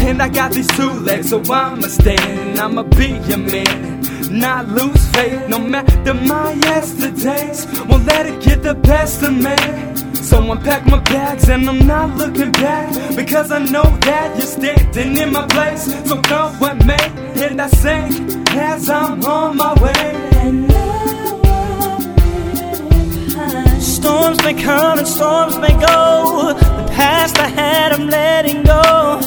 And 0.07 0.21
I 0.21 0.29
got 0.29 0.51
these 0.51 0.67
two 0.67 0.91
legs, 0.91 1.29
so 1.29 1.41
I'ma 1.51 1.87
stand. 1.87 2.59
I'ma 2.59 2.83
be 2.83 3.17
a 3.33 3.37
man, 3.37 4.18
not 4.29 4.67
lose 4.69 5.05
faith. 5.09 5.47
No 5.47 5.59
matter 5.59 6.13
my 6.13 6.53
yesterdays, 6.53 7.65
won't 7.87 8.05
let 8.05 8.25
it 8.25 8.41
get 8.41 8.63
the 8.63 8.75
best 8.75 9.23
of 9.23 9.33
me. 9.33 9.55
So 10.23 10.51
unpack 10.51 10.85
my 10.85 10.99
bags 10.99 11.49
and 11.49 11.67
I'm 11.67 11.87
not 11.87 12.17
looking 12.17 12.51
back 12.51 13.15
because 13.15 13.51
I 13.51 13.59
know 13.59 13.83
that 14.01 14.37
you're 14.37 14.45
standing 14.45 15.17
in 15.17 15.31
my 15.31 15.47
place. 15.47 15.85
So 16.07 16.21
come 16.21 16.59
what 16.59 16.85
may, 16.85 16.97
and 17.43 17.61
I 17.61 17.67
sing 17.67 18.47
as 18.49 18.89
I'm 18.89 19.23
on 19.25 19.57
my 19.57 19.73
way. 19.81 20.15
Uh, 23.37 23.79
storms 23.79 24.37
may 24.43 24.53
come 24.53 24.99
and 24.99 25.07
storms 25.07 25.57
may 25.57 25.73
go. 25.79 26.53
The 26.53 26.91
past 26.91 27.39
I 27.39 27.47
had, 27.47 27.93
I'm 27.93 28.07
letting 28.07 28.63
go. 28.63 29.19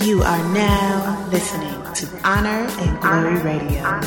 You 0.02 0.22
are 0.22 0.42
now 0.54 1.28
listening 1.30 1.82
to 1.94 2.08
Honor 2.24 2.66
and 2.78 3.00
Glory 3.02 3.36
Radio. 3.42 4.00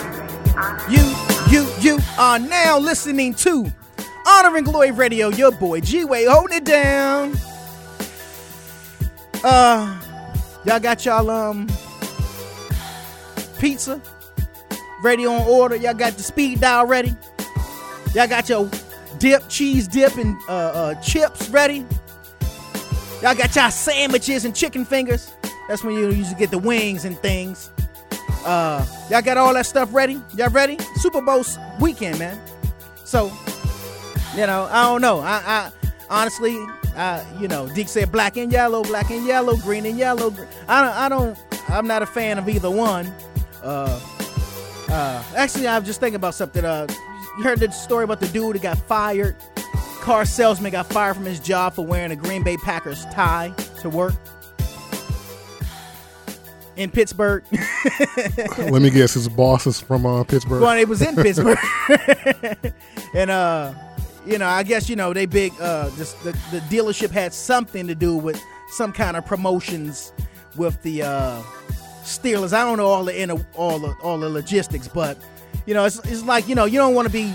You, 0.90 1.13
you, 1.52 1.68
you 1.80 2.00
are 2.18 2.40
now 2.40 2.80
listening 2.80 3.36
to 3.36 3.72
Honor 4.25 4.58
and 4.58 4.66
Glory 4.66 4.90
Radio. 4.90 5.30
Your 5.30 5.52
boy 5.52 5.82
G 5.82 6.04
Way 6.06 6.25
holding 6.25 6.58
it 6.58 6.66
down. 6.66 7.36
Uh, 9.44 10.02
y'all 10.66 10.80
got 10.80 11.06
y'all 11.06 11.30
um 11.30 11.68
pizza 13.60 14.02
ready 15.03 15.25
on 15.25 15.41
order. 15.41 15.75
Y'all 15.75 15.93
got 15.93 16.13
the 16.13 16.24
speed 16.24 16.62
dial 16.62 16.86
ready. 16.88 17.15
Y'all 18.15 18.27
got 18.27 18.48
your 18.50 18.69
dip, 19.19 19.48
cheese 19.50 19.88
dip, 19.88 20.15
and 20.17 20.38
uh, 20.48 20.51
uh, 20.51 20.95
chips 20.95 21.50
ready. 21.50 21.86
Y'all 23.22 23.36
got 23.36 23.55
y'all 23.55 23.69
sandwiches 23.69 24.45
and 24.45 24.55
chicken 24.55 24.86
fingers. 24.86 25.31
That's 25.67 25.83
when 25.83 25.95
you 25.95 26.10
usually 26.10 26.38
get 26.38 26.51
the 26.51 26.57
wings 26.57 27.05
and 27.05 27.17
things. 27.19 27.72
Uh, 28.45 28.86
y'all 29.10 29.22
got 29.22 29.38
all 29.38 29.53
that 29.53 29.65
stuff 29.65 29.93
ready? 29.93 30.22
Y'all 30.36 30.50
ready? 30.50 30.77
Super 30.95 31.22
Bowl 31.22 31.43
weekend, 31.79 32.19
man. 32.19 32.39
So, 33.05 33.31
you 34.36 34.45
know, 34.45 34.67
I 34.69 34.83
don't 34.83 35.01
know. 35.01 35.19
I, 35.19 35.41
I 35.45 35.72
honestly, 36.10 36.53
you 37.39 37.48
know, 37.48 37.69
Deke 37.74 37.88
said 37.88 38.12
black 38.12 38.36
and 38.38 38.51
yellow, 38.51 38.83
black 38.83 39.10
and 39.10 39.25
yellow, 39.25 39.55
green 39.57 39.86
and 39.86 39.98
yellow. 39.98 40.33
I 40.67 40.81
don't, 40.81 40.95
I 40.95 41.10
don't, 41.10 41.39
I'm 41.69 41.88
not 41.88 42.01
a 42.01 42.05
fan 42.05 42.38
of 42.38 42.50
either 42.50 42.69
one. 42.69 43.13
Uh, 43.63 43.98
uh, 44.90 45.24
actually, 45.36 45.68
I'm 45.68 45.84
just 45.84 46.00
thinking 46.00 46.16
about 46.16 46.36
something. 46.36 46.63
Uh, 46.63 46.88
you 47.38 47.44
heard 47.44 47.60
the 47.60 47.72
story 47.72 48.04
about 48.04 48.20
the 48.20 48.28
dude 48.28 48.56
that 48.56 48.62
got 48.62 48.78
fired. 48.78 49.36
Car 50.02 50.25
salesman 50.25 50.72
got 50.72 50.88
fired 50.88 51.16
from 51.16 51.25
his 51.25 51.40
job 51.40 51.74
for 51.74 51.86
wearing 51.86 52.12
a 52.12 52.16
Green 52.16 52.44
Bay 52.44 52.58
Packers 52.58 53.06
tie 53.06 53.54
to 53.82 53.90
work 53.90 54.13
in 56.75 56.90
Pittsburgh. 56.90 57.44
Let 58.58 58.82
me 58.82 58.90
guess, 58.90 59.13
his 59.13 59.30
boss 59.30 59.68
is 59.68 59.80
from 59.80 60.06
uh, 60.06 60.24
Pittsburgh. 60.24 60.62
Well, 60.62 60.78
it 60.78 60.88
was 60.88 61.02
in 61.02 61.16
Pittsburgh, 61.24 61.58
and 63.16 63.30
uh, 63.30 63.74
you 64.25 64.38
know, 64.38 64.48
I 64.48 64.63
guess 64.63 64.90
you 64.90 64.96
know 64.96 65.13
they 65.13 65.25
big. 65.25 65.54
Uh, 65.60 65.90
just 65.98 66.22
the 66.24 66.32
the 66.52 66.60
dealership 66.70 67.12
had 67.12 67.34
something 67.34 67.88
to 67.88 67.96
do 67.96 68.18
with 68.18 68.42
some 68.70 68.92
kind 68.92 69.18
of 69.18 69.25
promotions 69.25 70.13
with 70.56 70.82
the 70.84 71.04
uh, 71.04 71.42
Steelers. 72.03 72.53
I 72.53 72.63
don't 72.63 72.77
know 72.77 72.88
all 72.88 73.03
the 73.03 73.19
inner, 73.19 73.36
all 73.55 73.79
the 73.79 73.93
all 74.03 74.19
the 74.19 74.29
logistics, 74.29 74.88
but 74.88 75.17
you 75.65 75.74
know, 75.74 75.86
it's 75.86 76.00
it's 76.00 76.24
like 76.24 76.48
you 76.48 76.55
know, 76.55 76.65
you 76.65 76.77
don't 76.77 76.93
want 76.93 77.07
to 77.07 77.13
be 77.13 77.33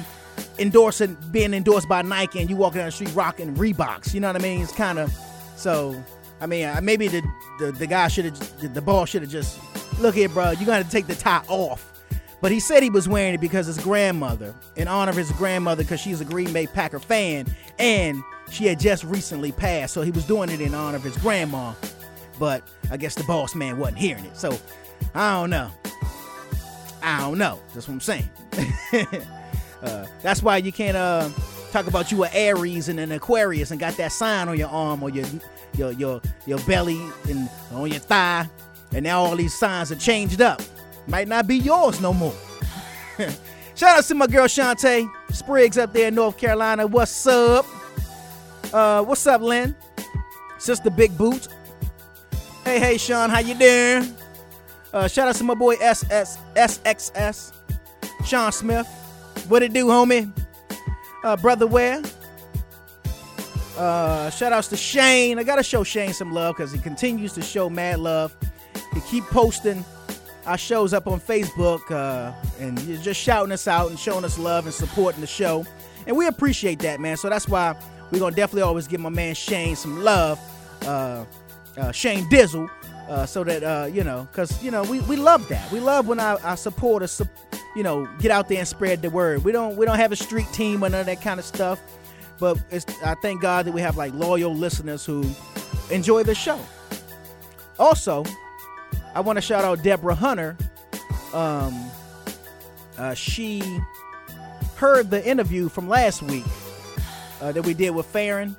endorsing 0.58 1.16
being 1.30 1.54
endorsed 1.54 1.88
by 1.88 2.02
Nike 2.02 2.40
and 2.40 2.50
you 2.50 2.56
walking 2.56 2.78
down 2.78 2.86
the 2.86 2.92
street 2.92 3.14
rocking 3.14 3.54
Reeboks. 3.54 4.14
You 4.14 4.20
know 4.20 4.28
what 4.28 4.36
I 4.36 4.42
mean? 4.42 4.62
It's 4.62 4.72
kind 4.72 4.98
of 4.98 5.12
so. 5.56 6.02
I 6.40 6.46
mean, 6.46 6.66
uh, 6.66 6.80
maybe 6.82 7.08
the 7.08 7.22
the, 7.58 7.72
the 7.72 7.86
guy 7.86 8.08
should 8.08 8.26
have 8.26 8.74
the 8.74 8.82
ball 8.82 9.04
should 9.06 9.22
have 9.22 9.30
just 9.30 9.58
look 9.98 10.14
here, 10.14 10.28
bro. 10.28 10.52
You 10.52 10.66
got 10.66 10.84
to 10.84 10.90
take 10.90 11.06
the 11.06 11.14
tie 11.14 11.42
off. 11.48 11.92
But 12.40 12.52
he 12.52 12.60
said 12.60 12.84
he 12.84 12.90
was 12.90 13.08
wearing 13.08 13.34
it 13.34 13.40
because 13.40 13.66
his 13.66 13.78
grandmother, 13.78 14.54
in 14.76 14.86
honor 14.86 15.10
of 15.10 15.16
his 15.16 15.32
grandmother, 15.32 15.82
because 15.82 15.98
she's 15.98 16.20
a 16.20 16.24
Green 16.24 16.52
Bay 16.52 16.68
Packer 16.68 17.00
fan, 17.00 17.46
and 17.80 18.22
she 18.50 18.66
had 18.66 18.78
just 18.78 19.02
recently 19.02 19.50
passed, 19.50 19.92
so 19.92 20.02
he 20.02 20.12
was 20.12 20.24
doing 20.24 20.48
it 20.48 20.60
in 20.60 20.72
honor 20.72 20.98
of 20.98 21.02
his 21.02 21.16
grandma. 21.16 21.72
But 22.38 22.62
I 22.90 22.96
guess 22.96 23.14
the 23.14 23.24
boss 23.24 23.54
man 23.54 23.78
wasn't 23.78 23.98
hearing 23.98 24.24
it, 24.24 24.36
so 24.36 24.58
I 25.14 25.40
don't 25.40 25.50
know. 25.50 25.70
I 27.02 27.20
don't 27.20 27.38
know. 27.38 27.60
That's 27.74 27.88
what 27.88 27.94
I'm 27.94 28.00
saying. 28.00 28.28
uh, 29.82 30.06
that's 30.22 30.42
why 30.42 30.58
you 30.58 30.72
can't 30.72 30.96
uh, 30.96 31.28
talk 31.70 31.86
about 31.86 32.10
you 32.10 32.24
an 32.24 32.30
Aries 32.32 32.88
and 32.88 32.98
an 32.98 33.12
Aquarius 33.12 33.70
and 33.70 33.80
got 33.80 33.96
that 33.96 34.12
sign 34.12 34.48
on 34.48 34.58
your 34.58 34.68
arm 34.68 35.02
or 35.02 35.10
your 35.10 35.26
your 35.76 35.92
your 35.92 36.20
your 36.46 36.58
belly 36.60 37.00
and 37.28 37.48
on 37.72 37.88
your 37.90 38.00
thigh, 38.00 38.48
and 38.92 39.04
now 39.04 39.20
all 39.20 39.36
these 39.36 39.58
signs 39.58 39.92
are 39.92 39.96
changed 39.96 40.40
up. 40.40 40.60
Might 41.06 41.28
not 41.28 41.46
be 41.46 41.56
yours 41.56 42.00
no 42.00 42.12
more. 42.12 42.34
Shout 43.74 43.98
out 43.98 44.04
to 44.04 44.14
my 44.14 44.26
girl 44.26 44.46
Shantae 44.46 45.08
Spriggs 45.30 45.78
up 45.78 45.92
there 45.92 46.08
in 46.08 46.14
North 46.16 46.36
Carolina. 46.36 46.86
What's 46.86 47.26
up? 47.26 47.64
Uh, 48.72 49.02
what's 49.04 49.26
up, 49.26 49.40
Lynn? 49.40 49.74
Sister 50.58 50.90
Big 50.90 51.16
Boot. 51.16 51.48
Hey, 52.68 52.80
hey, 52.80 52.98
Sean, 52.98 53.30
how 53.30 53.38
you 53.38 53.54
doing? 53.54 54.14
Uh, 54.92 55.08
shout 55.08 55.26
out 55.26 55.34
to 55.36 55.42
my 55.42 55.54
boy 55.54 55.76
SS 55.80 56.36
SXS, 56.54 57.54
Sean 58.26 58.52
Smith. 58.52 58.86
What 59.48 59.62
it 59.62 59.72
do, 59.72 59.86
homie? 59.86 60.30
Uh, 61.24 61.34
brother 61.38 61.66
Ware. 61.66 62.02
Uh, 63.74 64.28
shout 64.28 64.52
outs 64.52 64.68
to 64.68 64.76
Shane. 64.76 65.38
I 65.38 65.44
gotta 65.44 65.62
show 65.62 65.82
Shane 65.82 66.12
some 66.12 66.30
love 66.30 66.56
because 66.56 66.70
he 66.70 66.78
continues 66.78 67.32
to 67.32 67.42
show 67.42 67.70
mad 67.70 68.00
love. 68.00 68.36
He 68.92 69.00
keep 69.00 69.24
posting 69.24 69.82
our 70.44 70.58
shows 70.58 70.92
up 70.92 71.06
on 71.06 71.20
Facebook 71.20 71.90
uh, 71.90 72.34
and 72.60 72.78
just 73.02 73.18
shouting 73.18 73.52
us 73.52 73.66
out 73.66 73.88
and 73.88 73.98
showing 73.98 74.26
us 74.26 74.38
love 74.38 74.66
and 74.66 74.74
supporting 74.74 75.22
the 75.22 75.26
show. 75.26 75.64
And 76.06 76.18
we 76.18 76.26
appreciate 76.26 76.80
that, 76.80 77.00
man. 77.00 77.16
So 77.16 77.30
that's 77.30 77.48
why 77.48 77.74
we're 78.10 78.18
gonna 78.18 78.36
definitely 78.36 78.60
always 78.60 78.86
give 78.86 79.00
my 79.00 79.08
man 79.08 79.34
Shane 79.34 79.74
some 79.74 80.02
love. 80.04 80.38
Uh, 80.82 81.24
uh, 81.78 81.92
Shane 81.92 82.28
Dizzle. 82.28 82.68
Uh, 83.08 83.24
so 83.24 83.42
that 83.42 83.62
uh, 83.62 83.86
you 83.86 84.04
know, 84.04 84.28
because 84.30 84.62
you 84.62 84.70
know 84.70 84.82
we, 84.82 85.00
we 85.00 85.16
love 85.16 85.48
that. 85.48 85.70
We 85.72 85.80
love 85.80 86.06
when 86.06 86.20
our, 86.20 86.38
our 86.42 86.58
supporters, 86.58 87.10
sup- 87.10 87.28
you 87.74 87.82
know, 87.82 88.06
get 88.18 88.30
out 88.30 88.48
there 88.50 88.58
and 88.58 88.68
spread 88.68 89.00
the 89.00 89.08
word. 89.08 89.44
We 89.44 89.52
don't 89.52 89.76
we 89.76 89.86
don't 89.86 89.96
have 89.96 90.12
a 90.12 90.16
street 90.16 90.46
team 90.52 90.84
or 90.84 90.90
none 90.90 91.00
of 91.00 91.06
that 91.06 91.22
kind 91.22 91.40
of 91.40 91.46
stuff. 91.46 91.80
But 92.38 92.58
I 93.04 93.14
thank 93.22 93.40
God 93.40 93.64
that 93.64 93.72
we 93.72 93.80
have 93.80 93.96
like 93.96 94.12
loyal 94.12 94.54
listeners 94.54 95.06
who 95.06 95.24
enjoy 95.90 96.22
the 96.22 96.34
show. 96.34 96.60
Also, 97.78 98.24
I 99.14 99.20
want 99.20 99.36
to 99.38 99.40
shout 99.40 99.64
out 99.64 99.82
Deborah 99.82 100.14
Hunter. 100.14 100.56
Um, 101.32 101.90
uh, 102.96 103.14
she 103.14 103.62
heard 104.76 105.10
the 105.10 105.26
interview 105.26 105.68
from 105.68 105.88
last 105.88 106.22
week 106.22 106.44
uh, 107.40 107.52
that 107.52 107.62
we 107.64 107.74
did 107.74 107.90
with 107.90 108.06
Farron, 108.06 108.56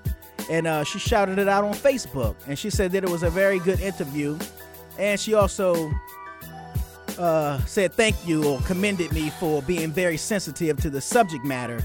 and 0.50 0.68
uh, 0.68 0.84
she 0.84 1.00
shouted 1.00 1.38
it 1.38 1.48
out 1.48 1.64
on 1.64 1.74
Facebook. 1.74 2.36
And 2.48 2.58
she 2.58 2.70
said 2.70 2.92
that 2.94 3.04
it 3.04 3.10
was 3.10 3.24
a 3.24 3.30
very 3.30 3.60
good 3.60 3.80
interview. 3.80 4.38
And 4.98 5.20
she 5.20 5.34
also 5.34 5.92
uh, 7.18 7.60
said 7.66 7.94
thank 7.94 8.16
you 8.28 8.44
or 8.46 8.60
commended 8.62 9.12
me 9.12 9.30
for 9.30 9.62
being 9.62 9.92
very 9.92 10.18
sensitive 10.18 10.78
to 10.78 10.90
the 10.90 11.02
subject 11.02 11.46
matter 11.46 11.82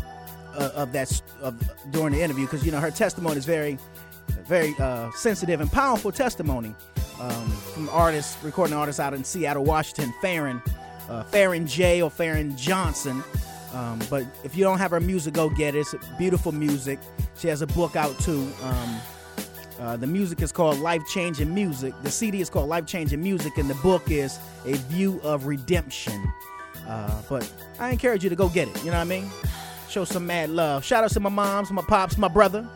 uh, 0.57 0.71
of 0.75 0.93
that 0.93 1.21
of, 1.43 1.55
during 1.91 2.13
the 2.13 2.23
interview 2.23 2.47
because 2.47 2.65
you 2.65 2.73
know 2.73 2.81
her 2.81 2.91
testimony 2.91 3.37
is 3.37 3.45
very, 3.45 3.79
very 4.47 4.75
uh, 4.79 5.11
sensitive 5.13 5.61
and 5.61 5.71
powerful 5.71 6.13
testimony 6.13 6.75
um, 7.21 7.51
from 7.51 7.89
artists, 7.91 8.43
recording 8.43 8.77
artists 8.77 9.01
out 9.01 9.15
in 9.15 9.25
Seattle, 9.25 9.65
Washington, 9.65 10.13
Farron, 10.21 10.63
uh, 11.09 11.23
Farron 11.25 11.67
J 11.67 12.03
or 12.03 12.11
Farron 12.11 12.57
Johnson. 12.57 13.23
Um, 13.75 13.99
but 14.09 14.25
if 14.45 14.57
you 14.57 14.63
don't 14.63 14.79
have 14.79 14.93
her 14.93 15.01
music, 15.01 15.35
go 15.35 15.51
get 15.51 15.75
it. 15.75 15.81
It's 15.81 15.95
beautiful 16.17 16.53
music. 16.53 17.01
She 17.37 17.49
has 17.49 17.61
a 17.61 17.67
book 17.67 17.97
out 17.97 18.17
too. 18.21 18.49
Um, 18.63 19.01
uh, 19.81 19.97
the 19.97 20.07
music 20.07 20.41
is 20.41 20.53
called 20.53 20.79
Life 20.79 21.03
Changing 21.09 21.53
Music. 21.53 21.93
The 22.03 22.11
CD 22.11 22.41
is 22.41 22.49
called 22.49 22.69
Life 22.69 22.87
Changing 22.87 23.21
Music, 23.21 23.59
and 23.59 23.69
the 23.69 23.75
book 23.77 24.09
is 24.11 24.39
A 24.65 24.75
View 24.75 25.21
of 25.25 25.47
Redemption. 25.47 26.33
Uh, 26.87 27.21
but 27.29 27.51
I 27.81 27.91
encourage 27.91 28.23
you 28.23 28.31
to 28.31 28.37
go 28.37 28.49
get 28.49 28.69
it. 28.69 28.79
You 28.79 28.93
know 28.93 28.99
what 28.99 29.03
I 29.03 29.05
mean? 29.05 29.29
Show 29.89 30.05
some 30.05 30.27
mad 30.27 30.51
love. 30.51 30.85
Shout 30.85 31.03
out 31.03 31.11
to 31.11 31.21
my 31.21 31.31
moms, 31.31 31.73
my 31.73 31.83
pops, 31.83 32.17
my 32.17 32.29
brother, 32.29 32.67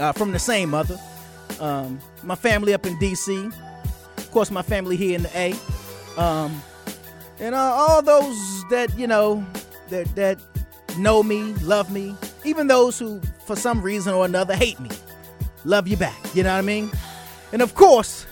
uh, 0.00 0.12
from 0.12 0.32
the 0.32 0.38
same 0.40 0.70
mother. 0.70 0.98
Um, 1.60 2.00
my 2.24 2.34
family 2.34 2.74
up 2.74 2.84
in 2.84 2.98
DC. 2.98 3.52
Of 4.16 4.30
course, 4.32 4.50
my 4.50 4.62
family 4.62 4.96
here 4.96 5.14
in 5.14 5.22
the 5.22 5.38
A. 5.38 6.20
Um, 6.20 6.60
and 7.38 7.54
uh, 7.54 7.58
all 7.58 8.02
those 8.02 8.64
that 8.70 8.92
you 8.98 9.06
know 9.06 9.46
that 9.90 10.14
that 10.16 10.38
know 10.98 11.22
me, 11.22 11.54
love 11.54 11.90
me, 11.90 12.14
even 12.44 12.66
those 12.66 12.98
who, 12.98 13.20
for 13.46 13.56
some 13.56 13.80
reason 13.82 14.14
or 14.14 14.24
another, 14.24 14.54
hate 14.54 14.78
me, 14.80 14.90
love 15.64 15.86
you 15.88 15.96
back. 15.96 16.18
You 16.34 16.42
know 16.42 16.52
what 16.52 16.58
I 16.58 16.62
mean? 16.62 16.90
And 17.52 17.62
of 17.62 17.74
course, 17.74 18.26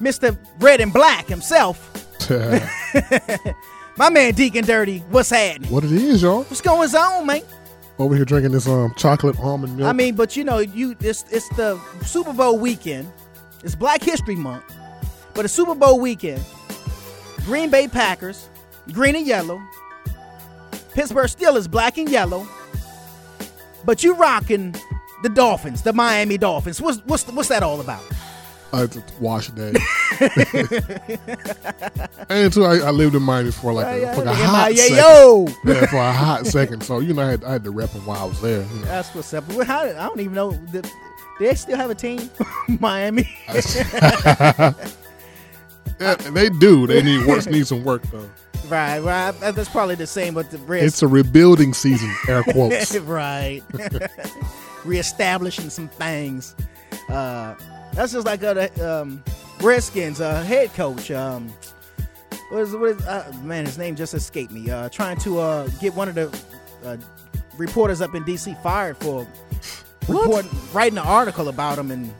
Mr. 0.00 0.36
Red 0.60 0.80
and 0.80 0.92
Black 0.92 1.26
himself, 1.26 1.84
my 3.96 4.10
man 4.10 4.34
Deacon 4.34 4.64
Dirty. 4.64 4.98
What's 5.10 5.30
happening? 5.30 5.70
what 5.70 5.84
it 5.84 5.92
is, 5.92 6.22
y'all? 6.22 6.44
What's 6.44 6.60
going 6.60 6.94
on, 6.94 7.26
man? 7.26 7.42
Over 7.98 8.14
here 8.14 8.24
drinking 8.24 8.52
this 8.52 8.68
um 8.68 8.94
chocolate 8.96 9.38
almond 9.40 9.76
milk. 9.76 9.88
I 9.88 9.92
mean, 9.92 10.14
but 10.14 10.36
you 10.36 10.44
know, 10.44 10.58
you 10.58 10.94
it's 11.00 11.24
it's 11.30 11.48
the 11.50 11.80
Super 12.04 12.32
Bowl 12.32 12.58
weekend. 12.58 13.10
It's 13.64 13.74
Black 13.74 14.02
History 14.02 14.36
Month, 14.36 14.62
but 15.34 15.44
it's 15.44 15.54
Super 15.54 15.74
Bowl 15.74 15.98
weekend. 15.98 16.44
Green 17.44 17.70
Bay 17.70 17.88
Packers, 17.88 18.48
green 18.92 19.16
and 19.16 19.26
yellow. 19.26 19.60
Pittsburgh 20.94 21.26
Steelers, 21.28 21.70
black 21.70 21.98
and 21.98 22.08
yellow. 22.08 22.46
But 23.84 24.02
you 24.02 24.14
rocking 24.14 24.74
the 25.22 25.28
Dolphins, 25.28 25.82
the 25.82 25.92
Miami 25.92 26.38
Dolphins. 26.38 26.80
What's 26.80 26.98
what's 27.04 27.26
what's 27.32 27.48
that 27.48 27.62
all 27.62 27.80
about? 27.80 28.02
Uh, 28.70 28.86
wash 29.18 29.48
day. 29.48 29.72
and 32.28 32.52
too, 32.52 32.64
I, 32.66 32.80
I 32.80 32.90
lived 32.90 33.14
in 33.14 33.22
Miami 33.22 33.50
for 33.50 33.72
like 33.72 33.86
a, 33.86 34.00
Yeah, 34.00 34.14
for 34.14 34.24
a 34.24 34.34
hot 34.34 34.74
yeah, 34.74 34.82
second. 34.82 34.96
yo. 34.98 35.46
Yeah, 35.64 35.86
for 35.86 35.96
a 35.96 36.12
hot 36.12 36.46
second. 36.46 36.82
So 36.82 36.98
you 36.98 37.14
know, 37.14 37.22
I 37.22 37.30
had, 37.30 37.44
I 37.44 37.52
had 37.52 37.64
to 37.64 37.70
rep 37.70 37.90
them 37.92 38.04
while 38.04 38.20
I 38.20 38.24
was 38.24 38.40
there. 38.42 38.60
you 38.60 38.80
know. 38.80 38.84
That's 38.84 39.14
what's 39.14 39.32
up. 39.32 39.50
How, 39.64 39.80
I 39.84 39.92
don't 39.92 40.20
even 40.20 40.34
know. 40.34 40.52
Do 40.52 40.82
they 41.40 41.54
still 41.54 41.78
have 41.78 41.88
a 41.88 41.94
team? 41.94 42.28
Miami. 42.80 43.26
Yeah, 46.00 46.14
they 46.14 46.48
do. 46.48 46.86
They 46.86 47.02
need 47.02 47.26
work. 47.26 47.46
Need 47.46 47.66
some 47.66 47.84
work 47.84 48.02
though. 48.10 48.28
Right, 48.66 48.98
right. 49.00 49.32
That's 49.40 49.68
probably 49.68 49.94
the 49.94 50.06
same 50.06 50.34
with 50.34 50.50
the 50.50 50.58
Reds. 50.58 50.84
It's 50.86 51.02
a 51.02 51.08
rebuilding 51.08 51.74
season. 51.74 52.14
Air 52.28 52.42
quotes. 52.42 52.96
right. 53.00 53.62
Reestablishing 54.84 55.70
some 55.70 55.88
things. 55.88 56.54
Uh, 57.08 57.54
that's 57.92 58.12
just 58.12 58.26
like 58.26 58.42
uh, 58.42 58.68
um, 58.82 59.22
Redskins 59.60 60.20
uh, 60.20 60.42
head 60.42 60.72
coach. 60.74 61.10
Um, 61.10 61.52
what 62.50 62.62
is, 62.62 62.74
what 62.74 62.90
is 62.90 63.06
uh, 63.06 63.30
man? 63.42 63.66
His 63.66 63.76
name 63.76 63.96
just 63.96 64.14
escaped 64.14 64.52
me. 64.52 64.70
Uh, 64.70 64.88
trying 64.88 65.18
to 65.18 65.40
uh, 65.40 65.68
get 65.80 65.94
one 65.94 66.08
of 66.08 66.14
the 66.14 66.28
uh, 66.84 66.96
reporters 67.56 68.00
up 68.00 68.14
in 68.14 68.24
DC 68.24 68.60
fired 68.62 68.96
for 68.96 69.26
reporting, 70.08 70.50
writing 70.72 70.98
an 70.98 71.06
article 71.06 71.48
about 71.48 71.78
him, 71.78 71.90
and 71.90 72.14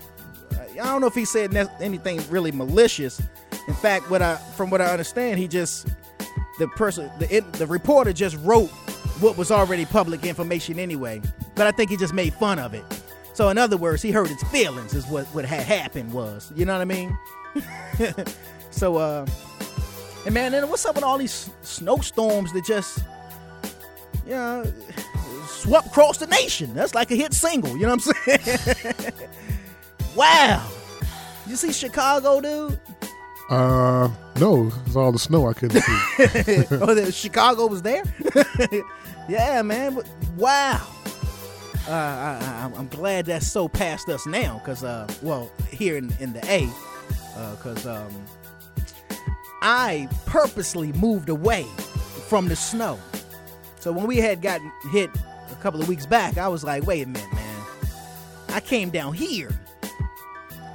uh, 0.52 0.64
I 0.72 0.84
don't 0.84 1.00
know 1.00 1.06
if 1.06 1.14
he 1.14 1.24
said 1.24 1.52
ne- 1.52 1.66
anything 1.80 2.20
really 2.28 2.52
malicious. 2.52 3.22
In 3.68 3.74
fact, 3.74 4.10
what 4.10 4.20
I 4.20 4.36
from 4.36 4.70
what 4.70 4.80
I 4.80 4.86
understand, 4.86 5.38
he 5.38 5.48
just 5.48 5.88
the 6.58 6.68
person 6.68 7.10
the 7.18 7.36
it, 7.36 7.52
the 7.54 7.66
reporter 7.66 8.12
just 8.12 8.36
wrote 8.38 8.70
what 9.20 9.36
was 9.36 9.50
already 9.50 9.84
public 9.84 10.24
information 10.24 10.78
anyway. 10.78 11.20
But 11.54 11.66
I 11.66 11.70
think 11.72 11.90
he 11.90 11.96
just 11.96 12.14
made 12.14 12.34
fun 12.34 12.58
of 12.58 12.74
it. 12.74 12.84
So 13.34 13.48
in 13.48 13.58
other 13.58 13.76
words, 13.76 14.02
he 14.02 14.10
hurt 14.10 14.28
his 14.28 14.42
feelings 14.44 14.94
is 14.94 15.06
what 15.06 15.26
what 15.28 15.44
had 15.44 15.62
happened 15.62 16.12
was. 16.12 16.52
You 16.54 16.64
know 16.64 16.72
what 16.74 16.82
I 16.82 16.84
mean? 16.84 17.18
so 18.70 18.96
uh 18.96 19.26
and 20.24 20.34
man, 20.34 20.52
then 20.52 20.68
what's 20.68 20.84
up 20.84 20.96
with 20.96 21.04
all 21.04 21.18
these 21.18 21.50
snowstorms 21.62 22.52
that 22.52 22.64
just 22.64 22.98
you 24.26 24.32
know 24.32 24.64
swept 25.46 25.86
across 25.86 26.18
the 26.18 26.26
nation? 26.26 26.74
That's 26.74 26.94
like 26.94 27.10
a 27.10 27.16
hit 27.16 27.32
single, 27.32 27.76
you 27.76 27.86
know 27.86 27.96
what 27.96 28.06
I'm 28.28 28.36
saying? 28.36 29.12
wow. 30.14 30.68
You 31.46 31.56
see 31.56 31.72
Chicago, 31.72 32.40
dude? 32.40 32.78
Uh, 33.48 34.10
no, 34.38 34.70
it's 34.86 34.94
all 34.94 35.10
the 35.10 35.18
snow 35.18 35.48
I 35.48 35.54
couldn't 35.54 35.80
see. 35.80 36.66
oh, 36.76 36.94
the 36.94 37.10
Chicago 37.12 37.66
was 37.66 37.82
there. 37.82 38.02
yeah, 39.28 39.62
man. 39.62 39.94
But 39.94 40.06
wow. 40.36 40.86
Uh, 41.88 41.90
I, 41.92 42.70
I'm 42.76 42.88
glad 42.88 43.26
that's 43.26 43.50
so 43.50 43.66
past 43.66 44.10
us 44.10 44.26
now, 44.26 44.60
cause 44.66 44.84
uh, 44.84 45.08
well, 45.22 45.50
here 45.70 45.96
in, 45.96 46.12
in 46.20 46.34
the 46.34 46.44
A, 46.44 46.68
uh, 47.34 47.56
cause 47.56 47.86
um, 47.86 48.12
I 49.62 50.06
purposely 50.26 50.92
moved 50.92 51.30
away 51.30 51.64
from 52.28 52.48
the 52.48 52.56
snow. 52.56 52.98
So 53.80 53.90
when 53.90 54.06
we 54.06 54.18
had 54.18 54.42
gotten 54.42 54.70
hit 54.92 55.08
a 55.50 55.54
couple 55.62 55.80
of 55.80 55.88
weeks 55.88 56.04
back, 56.04 56.36
I 56.36 56.48
was 56.48 56.62
like, 56.62 56.86
wait 56.86 57.06
a 57.06 57.08
minute, 57.08 57.32
man. 57.32 57.64
I 58.50 58.60
came 58.60 58.90
down 58.90 59.14
here. 59.14 59.48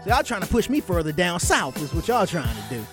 So 0.04 0.10
y'all 0.10 0.24
trying 0.24 0.42
to 0.42 0.48
push 0.48 0.70
me 0.70 0.80
further 0.82 1.12
down 1.12 1.40
south 1.40 1.82
is 1.82 1.94
what 1.94 2.08
y'all 2.08 2.28
trying 2.28 2.54
to 2.56 2.64
do. 2.76 2.86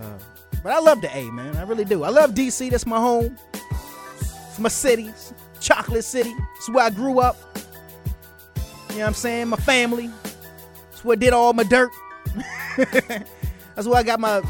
Uh, 0.00 0.18
but 0.62 0.72
I 0.72 0.78
love 0.78 1.00
the 1.00 1.14
A, 1.16 1.30
man. 1.30 1.56
I 1.56 1.62
really 1.62 1.84
do. 1.84 2.04
I 2.04 2.08
love 2.10 2.32
DC. 2.32 2.70
That's 2.70 2.86
my 2.86 2.98
home. 2.98 3.38
It's 4.20 4.58
my 4.58 4.68
city. 4.68 5.08
It's 5.08 5.32
Chocolate 5.60 6.04
City. 6.04 6.34
It's 6.56 6.68
where 6.68 6.84
I 6.84 6.90
grew 6.90 7.18
up. 7.20 7.36
You 8.90 8.96
know 8.96 9.00
what 9.00 9.06
I'm 9.08 9.14
saying? 9.14 9.48
My 9.48 9.56
family. 9.56 10.10
It's 10.92 11.04
where 11.04 11.14
I 11.14 11.18
did 11.18 11.32
all 11.32 11.52
my 11.54 11.64
dirt. 11.64 11.90
That's 12.76 13.86
where 13.88 13.96
I 13.96 14.02
got 14.02 14.20
my 14.20 14.42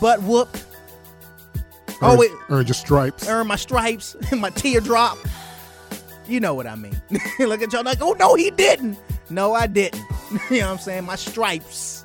butt 0.00 0.22
whooped. 0.22 0.64
Oh, 2.02 2.12
Earn- 2.12 2.18
wait. 2.18 2.30
earned 2.50 2.68
your 2.68 2.74
stripes. 2.74 3.28
Earn 3.28 3.46
my 3.46 3.56
stripes 3.56 4.14
and 4.32 4.40
my 4.40 4.50
teardrop. 4.50 5.18
You 6.26 6.40
know 6.40 6.54
what 6.54 6.66
I 6.66 6.74
mean. 6.74 7.00
Look 7.38 7.62
at 7.62 7.72
y'all 7.72 7.84
like, 7.84 7.98
oh 8.00 8.12
no, 8.18 8.34
he 8.34 8.50
didn't. 8.50 8.98
No, 9.30 9.54
I 9.54 9.66
didn't. 9.66 10.02
you 10.50 10.60
know 10.60 10.66
what 10.66 10.72
I'm 10.72 10.78
saying? 10.78 11.04
My 11.04 11.16
stripes. 11.16 12.04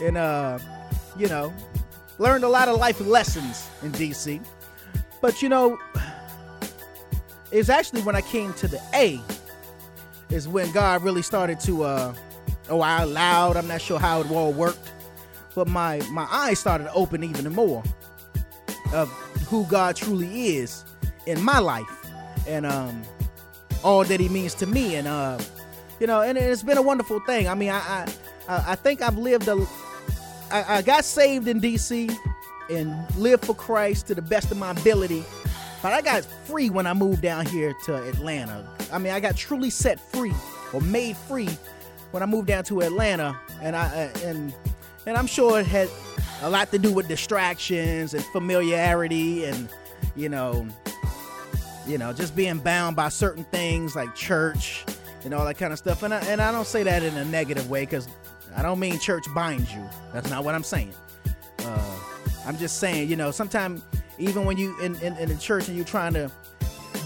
And 0.00 0.16
uh, 0.16 0.58
you 1.16 1.28
know, 1.28 1.52
learned 2.18 2.44
a 2.44 2.48
lot 2.48 2.68
of 2.68 2.78
life 2.78 3.00
lessons 3.00 3.68
in 3.82 3.92
DC. 3.92 4.44
But 5.20 5.42
you 5.42 5.48
know, 5.48 5.78
it's 7.50 7.68
actually 7.68 8.02
when 8.02 8.14
I 8.14 8.20
came 8.20 8.52
to 8.54 8.68
the 8.68 8.80
A 8.94 9.20
is 10.30 10.46
when 10.46 10.70
God 10.72 11.02
really 11.02 11.22
started 11.22 11.58
to 11.60 11.84
uh 11.84 12.14
oh 12.68 12.80
I 12.80 13.02
allowed, 13.02 13.56
I'm 13.56 13.66
not 13.66 13.80
sure 13.80 13.98
how 13.98 14.20
it 14.20 14.30
all 14.30 14.52
worked, 14.52 14.92
but 15.54 15.66
my 15.68 16.00
my 16.10 16.26
eyes 16.30 16.58
started 16.58 16.84
to 16.84 16.92
open 16.92 17.24
even 17.24 17.52
more 17.52 17.82
of 18.92 19.10
who 19.48 19.64
God 19.66 19.96
truly 19.96 20.56
is 20.56 20.84
in 21.26 21.42
my 21.42 21.58
life 21.58 22.06
and 22.46 22.64
um 22.66 23.02
all 23.82 24.04
that 24.04 24.20
he 24.20 24.28
means 24.28 24.54
to 24.54 24.66
me 24.66 24.96
and 24.96 25.08
uh 25.08 25.38
you 26.00 26.06
know 26.06 26.22
and 26.22 26.38
it's 26.38 26.62
been 26.62 26.78
a 26.78 26.82
wonderful 26.82 27.20
thing. 27.20 27.48
I 27.48 27.54
mean 27.54 27.70
I 27.70 28.06
I 28.48 28.72
I 28.72 28.74
think 28.76 29.02
I've 29.02 29.18
lived 29.18 29.48
a 29.48 29.66
I, 30.50 30.78
I 30.78 30.82
got 30.82 31.04
saved 31.04 31.48
in 31.48 31.60
DC 31.60 32.14
and 32.70 33.16
lived 33.16 33.44
for 33.44 33.54
Christ 33.54 34.06
to 34.08 34.14
the 34.14 34.22
best 34.22 34.50
of 34.50 34.56
my 34.58 34.70
ability. 34.70 35.24
But 35.82 35.92
I 35.92 36.00
got 36.02 36.24
free 36.24 36.70
when 36.70 36.86
I 36.86 36.94
moved 36.94 37.22
down 37.22 37.46
here 37.46 37.74
to 37.84 37.96
Atlanta. 38.08 38.68
I 38.92 38.98
mean, 38.98 39.12
I 39.12 39.20
got 39.20 39.36
truly 39.36 39.70
set 39.70 40.00
free 40.00 40.34
or 40.72 40.80
made 40.80 41.16
free 41.16 41.48
when 42.10 42.22
I 42.22 42.26
moved 42.26 42.48
down 42.48 42.64
to 42.64 42.80
Atlanta, 42.80 43.38
and 43.60 43.76
I 43.76 43.86
uh, 43.86 44.18
and 44.26 44.52
and 45.06 45.16
I'm 45.16 45.26
sure 45.26 45.60
it 45.60 45.66
had 45.66 45.88
a 46.42 46.50
lot 46.50 46.70
to 46.72 46.78
do 46.78 46.92
with 46.92 47.06
distractions 47.06 48.14
and 48.14 48.24
familiarity, 48.26 49.44
and 49.44 49.68
you 50.16 50.28
know, 50.28 50.66
you 51.86 51.98
know, 51.98 52.12
just 52.12 52.34
being 52.34 52.58
bound 52.58 52.96
by 52.96 53.08
certain 53.08 53.44
things 53.44 53.94
like 53.94 54.14
church 54.14 54.84
and 55.24 55.34
all 55.34 55.44
that 55.44 55.58
kind 55.58 55.72
of 55.72 55.78
stuff. 55.78 56.02
And 56.02 56.14
I, 56.14 56.18
and 56.26 56.40
I 56.40 56.52
don't 56.52 56.66
say 56.66 56.82
that 56.82 57.02
in 57.02 57.16
a 57.16 57.24
negative 57.24 57.68
way 57.68 57.82
because 57.82 58.08
I 58.56 58.62
don't 58.62 58.78
mean 58.78 58.98
church 58.98 59.24
binds 59.34 59.72
you. 59.72 59.84
That's 60.12 60.30
not 60.30 60.44
what 60.44 60.54
I'm 60.54 60.62
saying. 60.62 60.94
Uh, 61.60 61.98
I'm 62.46 62.56
just 62.56 62.78
saying, 62.78 63.08
you 63.08 63.16
know, 63.16 63.30
sometimes 63.30 63.82
even 64.18 64.44
when 64.44 64.56
you 64.56 64.78
in, 64.80 64.96
in, 64.96 65.16
in 65.16 65.28
the 65.28 65.36
church 65.36 65.68
and 65.68 65.76
you're 65.76 65.84
trying 65.86 66.14
to 66.14 66.30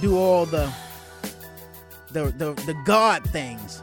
do 0.00 0.16
all 0.16 0.46
the 0.46 0.72
the, 2.12 2.24
the 2.36 2.52
the 2.66 2.74
God 2.84 3.24
things, 3.30 3.82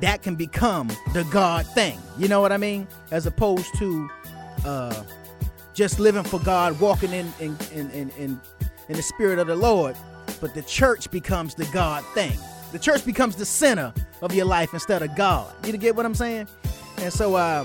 that 0.00 0.22
can 0.22 0.34
become 0.34 0.88
the 1.12 1.24
God 1.30 1.66
thing. 1.66 1.98
You 2.18 2.28
know 2.28 2.40
what 2.40 2.52
I 2.52 2.56
mean? 2.56 2.88
As 3.10 3.26
opposed 3.26 3.66
to 3.78 4.10
uh, 4.64 5.04
just 5.74 6.00
living 6.00 6.24
for 6.24 6.40
God, 6.40 6.80
walking 6.80 7.12
in 7.12 7.32
in, 7.38 7.56
in, 7.72 7.90
in 7.90 8.10
in 8.10 8.40
in 8.88 8.96
the 8.96 9.02
spirit 9.02 9.38
of 9.38 9.46
the 9.46 9.56
Lord. 9.56 9.96
But 10.40 10.54
the 10.54 10.62
church 10.62 11.10
becomes 11.10 11.54
the 11.54 11.66
God 11.66 12.04
thing. 12.14 12.36
The 12.76 12.82
church 12.82 13.06
becomes 13.06 13.36
the 13.36 13.46
center 13.46 13.94
of 14.20 14.34
your 14.34 14.44
life 14.44 14.74
instead 14.74 15.00
of 15.00 15.16
God. 15.16 15.50
You 15.64 15.74
get 15.78 15.96
what 15.96 16.04
I'm 16.04 16.14
saying? 16.14 16.46
And 16.98 17.10
so, 17.10 17.34
uh, 17.34 17.64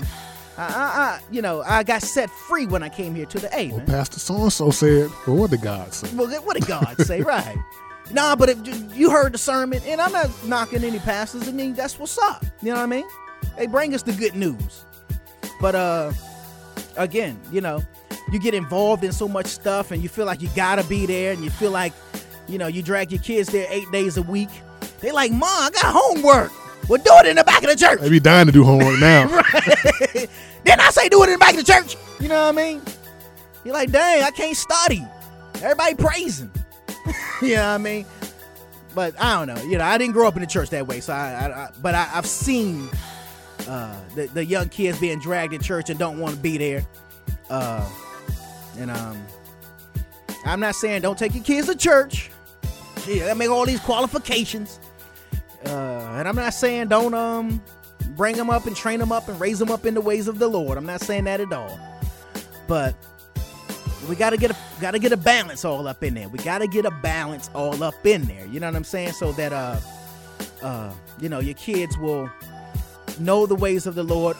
I, 0.56 0.62
I, 0.62 0.66
I, 0.66 1.20
you 1.30 1.42
know, 1.42 1.60
I 1.66 1.82
got 1.82 2.00
set 2.00 2.30
free 2.30 2.64
when 2.64 2.82
I 2.82 2.88
came 2.88 3.14
here 3.14 3.26
to 3.26 3.38
the 3.38 3.54
A, 3.54 3.68
Well, 3.72 3.84
Pastor 3.84 4.18
so 4.18 4.36
and 4.44 4.50
so 4.50 4.70
said, 4.70 5.10
"Well, 5.26 5.36
what 5.36 5.50
did 5.50 5.60
God 5.60 5.92
say?" 5.92 6.08
Well, 6.16 6.30
what 6.40 6.56
did 6.56 6.66
God 6.66 6.98
say? 7.02 7.20
right. 7.20 7.58
Nah, 8.10 8.36
but 8.36 8.48
if 8.48 8.96
you 8.96 9.10
heard 9.10 9.34
the 9.34 9.38
sermon, 9.38 9.82
and 9.84 10.00
I'm 10.00 10.12
not 10.12 10.30
knocking 10.46 10.82
any 10.82 10.98
pastors. 10.98 11.46
I 11.46 11.52
mean, 11.52 11.74
that's 11.74 11.98
what's 11.98 12.16
up. 12.16 12.42
You 12.62 12.70
know 12.70 12.76
what 12.76 12.84
I 12.84 12.86
mean? 12.86 13.04
They 13.58 13.66
bring 13.66 13.94
us 13.94 14.02
the 14.02 14.12
good 14.12 14.34
news. 14.34 14.86
But 15.60 15.74
uh, 15.74 16.12
again, 16.96 17.38
you 17.52 17.60
know, 17.60 17.82
you 18.32 18.40
get 18.40 18.54
involved 18.54 19.04
in 19.04 19.12
so 19.12 19.28
much 19.28 19.44
stuff, 19.44 19.90
and 19.90 20.02
you 20.02 20.08
feel 20.08 20.24
like 20.24 20.40
you 20.40 20.48
gotta 20.56 20.84
be 20.84 21.04
there, 21.04 21.34
and 21.34 21.44
you 21.44 21.50
feel 21.50 21.70
like, 21.70 21.92
you 22.48 22.56
know, 22.56 22.66
you 22.66 22.82
drag 22.82 23.12
your 23.12 23.20
kids 23.20 23.50
there 23.50 23.66
eight 23.68 23.90
days 23.92 24.16
a 24.16 24.22
week. 24.22 24.48
They 25.02 25.12
like, 25.12 25.32
Mom, 25.32 25.42
I 25.42 25.70
got 25.70 25.92
homework. 25.94 26.52
Well, 26.88 27.00
do 27.02 27.10
it 27.18 27.26
in 27.26 27.36
the 27.36 27.44
back 27.44 27.62
of 27.62 27.68
the 27.68 27.76
church. 27.76 28.00
They 28.00 28.08
be 28.08 28.20
dying 28.20 28.46
to 28.46 28.52
do 28.52 28.64
homework 28.64 28.98
now. 28.98 29.26
Then 30.64 30.80
I 30.80 30.90
say 30.90 31.08
do 31.08 31.22
it 31.22 31.26
in 31.26 31.32
the 31.32 31.38
back 31.38 31.54
of 31.54 31.64
the 31.64 31.72
church. 31.72 31.96
You 32.20 32.28
know 32.28 32.40
what 32.40 32.48
I 32.48 32.52
mean? 32.52 32.82
You're 33.64 33.74
like, 33.74 33.90
dang, 33.90 34.22
I 34.22 34.30
can't 34.30 34.56
study. 34.56 35.04
Everybody 35.56 35.94
praising. 35.94 36.50
you 37.42 37.56
know 37.56 37.62
what 37.62 37.74
I 37.74 37.78
mean? 37.78 38.06
But 38.94 39.20
I 39.20 39.44
don't 39.44 39.54
know. 39.54 39.62
You 39.68 39.78
know, 39.78 39.84
I 39.84 39.98
didn't 39.98 40.12
grow 40.12 40.28
up 40.28 40.36
in 40.36 40.40
the 40.40 40.46
church 40.46 40.70
that 40.70 40.86
way. 40.86 41.00
So 41.00 41.12
I, 41.12 41.32
I, 41.32 41.64
I 41.64 41.70
but 41.80 41.94
I, 41.94 42.10
I've 42.12 42.26
seen 42.26 42.90
uh, 43.68 43.98
the 44.14 44.26
the 44.28 44.44
young 44.44 44.68
kids 44.68 45.00
being 45.00 45.18
dragged 45.18 45.52
to 45.52 45.58
church 45.58 45.90
and 45.90 45.98
don't 45.98 46.18
want 46.18 46.34
to 46.34 46.40
be 46.40 46.58
there. 46.58 46.86
Uh, 47.48 47.88
and 48.78 48.90
um, 48.90 49.24
I'm 50.44 50.60
not 50.60 50.74
saying 50.74 51.02
don't 51.02 51.18
take 51.18 51.34
your 51.34 51.44
kids 51.44 51.68
to 51.68 51.74
church. 51.74 52.30
Yeah, 53.06 53.30
I 53.30 53.34
make 53.34 53.50
all 53.50 53.66
these 53.66 53.80
qualifications. 53.80 54.78
Uh, 55.66 56.14
and 56.18 56.28
I'm 56.28 56.36
not 56.36 56.54
saying 56.54 56.88
don't 56.88 57.14
um 57.14 57.62
bring 58.16 58.36
them 58.36 58.50
up 58.50 58.66
and 58.66 58.76
train 58.76 58.98
them 58.98 59.12
up 59.12 59.28
and 59.28 59.38
raise 59.40 59.58
them 59.58 59.70
up 59.70 59.86
in 59.86 59.94
the 59.94 60.00
ways 60.00 60.28
of 60.28 60.38
the 60.38 60.48
Lord. 60.48 60.76
I'm 60.76 60.86
not 60.86 61.00
saying 61.00 61.24
that 61.24 61.40
at 61.40 61.52
all. 61.52 61.78
But 62.66 62.94
we 64.08 64.16
gotta 64.16 64.36
get 64.36 64.50
a 64.50 64.56
gotta 64.80 64.98
get 64.98 65.12
a 65.12 65.16
balance 65.16 65.64
all 65.64 65.86
up 65.86 66.02
in 66.02 66.14
there. 66.14 66.28
We 66.28 66.38
gotta 66.40 66.66
get 66.66 66.84
a 66.84 66.90
balance 66.90 67.50
all 67.54 67.82
up 67.82 68.04
in 68.04 68.22
there. 68.22 68.46
You 68.46 68.60
know 68.60 68.66
what 68.66 68.76
I'm 68.76 68.84
saying? 68.84 69.12
So 69.12 69.32
that 69.32 69.52
uh 69.52 69.78
uh 70.62 70.92
you 71.20 71.28
know 71.28 71.40
your 71.40 71.54
kids 71.54 71.96
will 71.98 72.30
know 73.18 73.46
the 73.46 73.54
ways 73.54 73.86
of 73.86 73.94
the 73.94 74.02
Lord, 74.02 74.36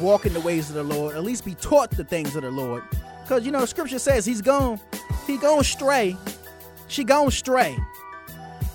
walk 0.00 0.26
in 0.26 0.32
the 0.32 0.40
ways 0.40 0.68
of 0.68 0.76
the 0.76 0.82
Lord, 0.82 1.16
at 1.16 1.24
least 1.24 1.44
be 1.44 1.54
taught 1.54 1.90
the 1.90 2.04
things 2.04 2.36
of 2.36 2.42
the 2.42 2.50
Lord. 2.50 2.82
Because 3.22 3.44
you 3.44 3.52
know, 3.52 3.64
scripture 3.64 3.98
says 3.98 4.24
he's 4.24 4.42
gone, 4.42 4.80
he 5.26 5.38
gonna 5.38 5.64
stray. 5.64 6.16
She 6.88 7.04
gonna 7.04 7.30
stray. 7.30 7.76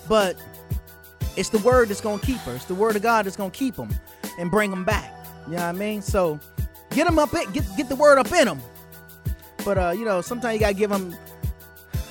But 0.08 0.36
it's 1.36 1.48
the 1.48 1.58
word 1.58 1.88
that's 1.88 2.00
gonna 2.00 2.22
keep 2.22 2.38
her. 2.38 2.54
It's 2.54 2.64
the 2.66 2.74
word 2.74 2.96
of 2.96 3.02
God 3.02 3.26
that's 3.26 3.36
gonna 3.36 3.50
keep 3.50 3.76
them 3.76 3.90
and 4.38 4.50
bring 4.50 4.70
them 4.70 4.84
back. 4.84 5.12
You 5.46 5.52
know 5.52 5.58
what 5.58 5.64
I 5.66 5.72
mean? 5.72 6.02
So 6.02 6.38
get 6.90 7.06
them 7.06 7.18
up 7.18 7.34
in, 7.34 7.50
get 7.52 7.64
get 7.76 7.88
the 7.88 7.96
word 7.96 8.18
up 8.18 8.30
in 8.32 8.46
them. 8.46 8.60
But 9.64 9.78
uh, 9.78 9.94
you 9.96 10.04
know, 10.04 10.20
sometimes 10.20 10.54
you 10.54 10.60
gotta 10.60 10.74
give 10.74 10.90
them. 10.90 11.14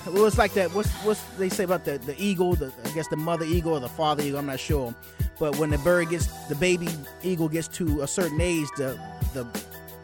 Well, 0.08 0.26
it's 0.26 0.38
like 0.38 0.54
that. 0.54 0.74
What's 0.74 0.90
what's 1.04 1.22
they 1.38 1.50
say 1.50 1.64
about 1.64 1.86
the 1.86 1.98
the 2.00 2.16
eagle? 2.22 2.56
The 2.56 2.72
I 2.86 2.90
guess 2.92 3.08
the 3.08 3.18
mother 3.18 3.46
eagle 3.46 3.74
or 3.74 3.80
the 3.80 3.90
father 3.90 4.24
eagle. 4.24 4.40
I'm 4.40 4.48
not 4.48 4.60
sure. 4.60 4.94
But 5.40 5.58
when 5.58 5.70
the 5.70 5.78
bird 5.80 6.10
gets 6.10 6.28
the 6.48 6.56
baby 6.56 6.88
eagle 7.24 7.50
gets 7.50 7.68
to 7.70 8.02
a 8.02 8.08
certain 8.08 8.42
age, 8.42 8.68
the 8.78 9.00
the 9.34 9.46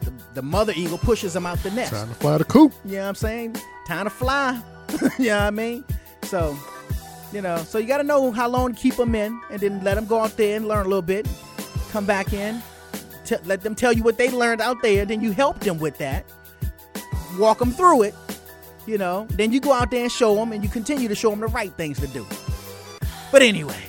the, 0.02 0.12
the 0.34 0.42
mother 0.42 0.72
eagle 0.76 0.98
pushes 0.98 1.32
them 1.32 1.46
out 1.46 1.58
the 1.62 1.70
nest. 1.70 1.92
Time 1.92 2.08
to 2.08 2.14
fly 2.14 2.38
the 2.38 2.44
coop. 2.44 2.72
You 2.84 2.92
know 2.92 3.02
what 3.02 3.08
I'm 3.08 3.14
saying? 3.14 3.56
Time 3.86 4.06
to 4.06 4.10
fly. 4.10 4.60
you 5.18 5.26
know 5.26 5.36
what 5.36 5.42
I 5.42 5.50
mean? 5.50 5.84
So, 6.22 6.56
you 7.32 7.42
know, 7.42 7.58
so 7.58 7.78
you 7.78 7.86
got 7.86 7.98
to 7.98 8.04
know 8.04 8.30
how 8.30 8.48
long 8.48 8.74
to 8.74 8.80
keep 8.80 8.96
them 8.96 9.14
in 9.14 9.40
and 9.50 9.60
then 9.60 9.82
let 9.84 9.94
them 9.94 10.06
go 10.06 10.20
out 10.20 10.36
there 10.36 10.56
and 10.56 10.66
learn 10.66 10.86
a 10.86 10.88
little 10.88 11.02
bit. 11.02 11.28
Come 11.90 12.06
back 12.06 12.32
in, 12.32 12.62
t- 13.24 13.36
let 13.44 13.62
them 13.62 13.74
tell 13.74 13.92
you 13.92 14.02
what 14.02 14.18
they 14.18 14.30
learned 14.30 14.60
out 14.60 14.82
there. 14.82 15.04
Then 15.04 15.20
you 15.20 15.32
help 15.32 15.60
them 15.60 15.78
with 15.78 15.98
that. 15.98 16.24
Walk 17.38 17.58
them 17.58 17.70
through 17.70 18.02
it, 18.02 18.14
you 18.86 18.98
know. 18.98 19.26
Then 19.30 19.52
you 19.52 19.60
go 19.60 19.72
out 19.72 19.90
there 19.90 20.02
and 20.02 20.12
show 20.12 20.34
them 20.34 20.52
and 20.52 20.62
you 20.62 20.70
continue 20.70 21.08
to 21.08 21.14
show 21.14 21.30
them 21.30 21.40
the 21.40 21.48
right 21.48 21.72
things 21.74 22.00
to 22.00 22.06
do. 22.08 22.26
But 23.30 23.42
anyway, 23.42 23.82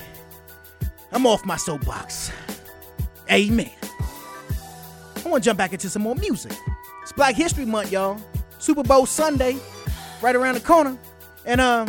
I'm 1.12 1.26
off 1.26 1.44
my 1.44 1.56
soapbox. 1.56 2.30
Amen. 3.30 3.70
I 5.24 5.28
want 5.28 5.42
to 5.44 5.48
jump 5.48 5.58
back 5.58 5.72
into 5.72 5.88
some 5.88 6.02
more 6.02 6.14
music. 6.16 6.52
It's 7.02 7.12
Black 7.12 7.34
History 7.34 7.64
Month, 7.64 7.92
y'all. 7.92 8.20
Super 8.58 8.82
Bowl 8.82 9.06
Sunday, 9.06 9.56
right 10.20 10.36
around 10.36 10.54
the 10.54 10.60
corner. 10.60 10.96
And 11.46 11.60
um, 11.60 11.88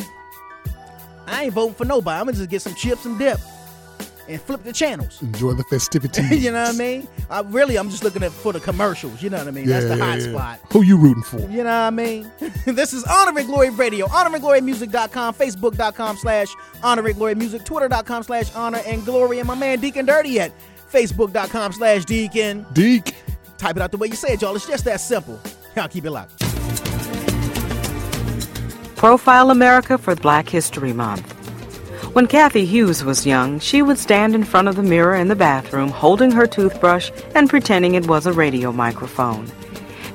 I 1.28 1.46
ain't 1.46 1.54
voting 1.54 1.76
for 1.76 1.86
nobody. 1.86 2.20
I'm 2.20 2.26
gonna 2.26 2.38
just 2.38 2.50
get 2.50 2.62
some 2.62 2.76
chips 2.76 3.06
and 3.06 3.18
dip 3.18 3.40
and 4.28 4.40
flip 4.42 4.64
the 4.64 4.72
channels. 4.74 5.22
Enjoy 5.22 5.54
the 5.54 5.64
festivities. 5.66 6.44
you 6.44 6.52
know 6.52 6.62
what 6.64 6.76
I 6.76 6.78
mean? 6.78 7.08
I 7.30 7.42
really, 7.42 7.78
I'm 7.78 7.90
just 7.90 8.04
looking 8.04 8.24
at 8.24 8.32
for 8.32 8.54
the 8.54 8.60
commercials. 8.60 9.22
You 9.22 9.30
know 9.30 9.38
what 9.38 9.48
I 9.48 9.52
mean? 9.52 9.66
That's 9.66 9.86
the 9.86 9.98
Yeah, 9.98 10.06
hot 10.06 10.20
yeah, 10.20 10.26
yeah. 10.28 10.32
spot. 10.34 10.60
Who 10.72 10.82
you 10.84 10.98
rooting 10.98 11.24
for? 11.24 11.40
You 11.40 11.48
know 11.58 11.64
what 11.64 11.70
I 11.70 11.90
mean? 11.90 12.32
this 12.66 12.94
is 12.94 13.04
Honor 13.06 13.38
and 13.40 13.48
Glory 13.48 13.70
Radio. 13.72 14.08
Honor 14.12 14.34
and 14.34 14.42
Glory 14.42 14.62
Music.com, 14.62 15.34
Facebook.com 15.34 16.18
slash 16.18 16.48
Honor 16.84 17.06
and 17.08 17.16
Glory 17.16 17.36
Music, 17.36 17.64
Twitter.com 17.66 18.24
slash 18.24 18.54
Honor 18.56 18.82
and 18.86 19.04
Glory, 19.06 19.40
and 19.40 19.48
my 19.48 19.56
man 19.56 19.80
Deacon 19.80 20.06
Dirty 20.06 20.40
at 20.40 20.52
Facebook.com 20.92 21.74
slash 21.74 22.06
Deacon. 22.06 22.66
Deek. 22.74 23.16
Type 23.58 23.76
it 23.78 23.82
out 23.82 23.92
the 23.92 23.98
way 23.98 24.08
you 24.08 24.16
say 24.16 24.34
it, 24.34 24.42
y'all. 24.42 24.56
It's 24.56 24.68
just 24.68 24.86
that 24.86 25.00
simple. 25.00 25.40
Y'all 25.76 25.88
keep 25.88 26.04
it 26.06 26.12
locked. 26.12 26.44
Profile 29.02 29.50
America 29.50 29.98
for 29.98 30.16
Black 30.16 30.48
History 30.48 30.94
Month. 30.94 31.32
When 32.14 32.28
Cathy 32.28 32.66
Hughes 32.66 33.04
was 33.04 33.26
young, 33.26 33.60
she 33.60 33.82
would 33.82 33.98
stand 33.98 34.36
in 34.36 34.44
front 34.44 34.68
of 34.68 34.76
the 34.76 34.84
mirror 34.84 35.16
in 35.16 35.28
the 35.28 35.36
bathroom 35.36 35.90
holding 35.90 36.30
her 36.30 36.46
toothbrush 36.46 37.10
and 37.34 37.50
pretending 37.50 37.96
it 37.96 38.06
was 38.06 38.28
a 38.28 38.32
radio 38.32 38.72
microphone. 38.72 39.52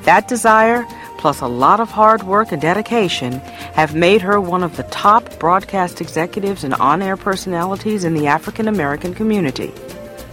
That 0.02 0.28
desire, 0.28 0.86
plus 1.18 1.40
a 1.40 1.48
lot 1.48 1.80
of 1.80 1.90
hard 1.90 2.22
work 2.22 2.52
and 2.52 2.62
dedication, 2.62 3.40
have 3.74 3.96
made 3.96 4.22
her 4.22 4.40
one 4.40 4.62
of 4.62 4.76
the 4.76 4.84
top 4.84 5.36
broadcast 5.40 6.00
executives 6.00 6.62
and 6.62 6.74
on 6.74 7.02
air 7.02 7.16
personalities 7.16 8.04
in 8.04 8.14
the 8.14 8.28
African 8.28 8.68
American 8.68 9.14
community. 9.14 9.74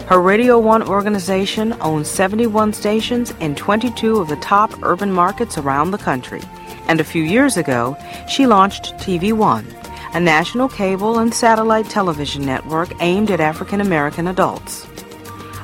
Her 0.06 0.22
Radio 0.22 0.60
One 0.60 0.84
organization 0.84 1.74
owns 1.82 2.08
71 2.08 2.74
stations 2.74 3.32
in 3.39 3.56
22 3.56 4.18
of 4.18 4.28
the 4.28 4.36
top 4.36 4.84
urban 4.84 5.12
markets 5.12 5.58
around 5.58 5.89
the 5.89 5.98
country. 5.98 6.42
And 6.88 7.00
a 7.00 7.04
few 7.04 7.24
years 7.24 7.58
ago, 7.58 7.98
she 8.28 8.46
launched 8.46 8.96
TV 8.98 9.34
One, 9.34 9.65
a 10.13 10.19
national 10.19 10.69
cable 10.69 11.19
and 11.19 11.34
satellite 11.34 11.89
television 11.89 12.46
network 12.46 12.89
aimed 13.00 13.32
at 13.32 13.39
African 13.39 13.82
American 13.82 14.28
adults. 14.28 14.86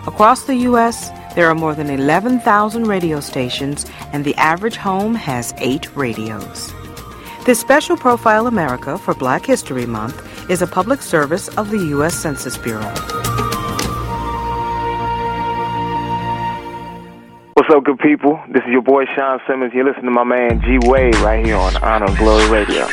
Across 0.08 0.44
the 0.44 0.56
U.S., 0.56 1.10
there 1.36 1.48
are 1.48 1.56
more 1.56 1.76
than 1.76 1.90
11,000 1.90 2.88
radio 2.88 3.20
stations, 3.20 3.86
and 4.12 4.26
the 4.26 4.36
average 4.36 4.76
home 4.76 5.14
has 5.16 5.54
eight 5.58 5.96
radios. 5.96 6.74
This 7.46 7.60
special 7.60 7.98
Profile 7.98 8.48
America 8.48 8.98
for 8.98 9.14
Black 9.14 9.46
History 9.46 9.86
Month 9.86 10.50
is 10.50 10.62
a 10.62 10.68
public 10.68 11.02
service 11.02 11.48
of 11.50 11.70
the 11.70 11.86
U.S. 11.96 12.16
Census 12.16 12.58
Bureau. 12.58 13.19
What's 17.70 17.78
up, 17.78 17.86
good 17.86 18.00
people? 18.00 18.42
This 18.48 18.64
is 18.64 18.72
your 18.72 18.82
boy 18.82 19.04
Sean 19.16 19.40
Simmons. 19.48 19.72
You're 19.76 19.86
listening 19.86 20.06
to 20.06 20.12
my 20.12 20.24
man 20.24 20.60
G 20.62 20.80
Wade 20.90 21.16
right 21.18 21.46
here 21.46 21.56
on 21.56 21.78
Honor 21.84 22.08
Glory 22.18 22.50
Radio. 22.50 22.88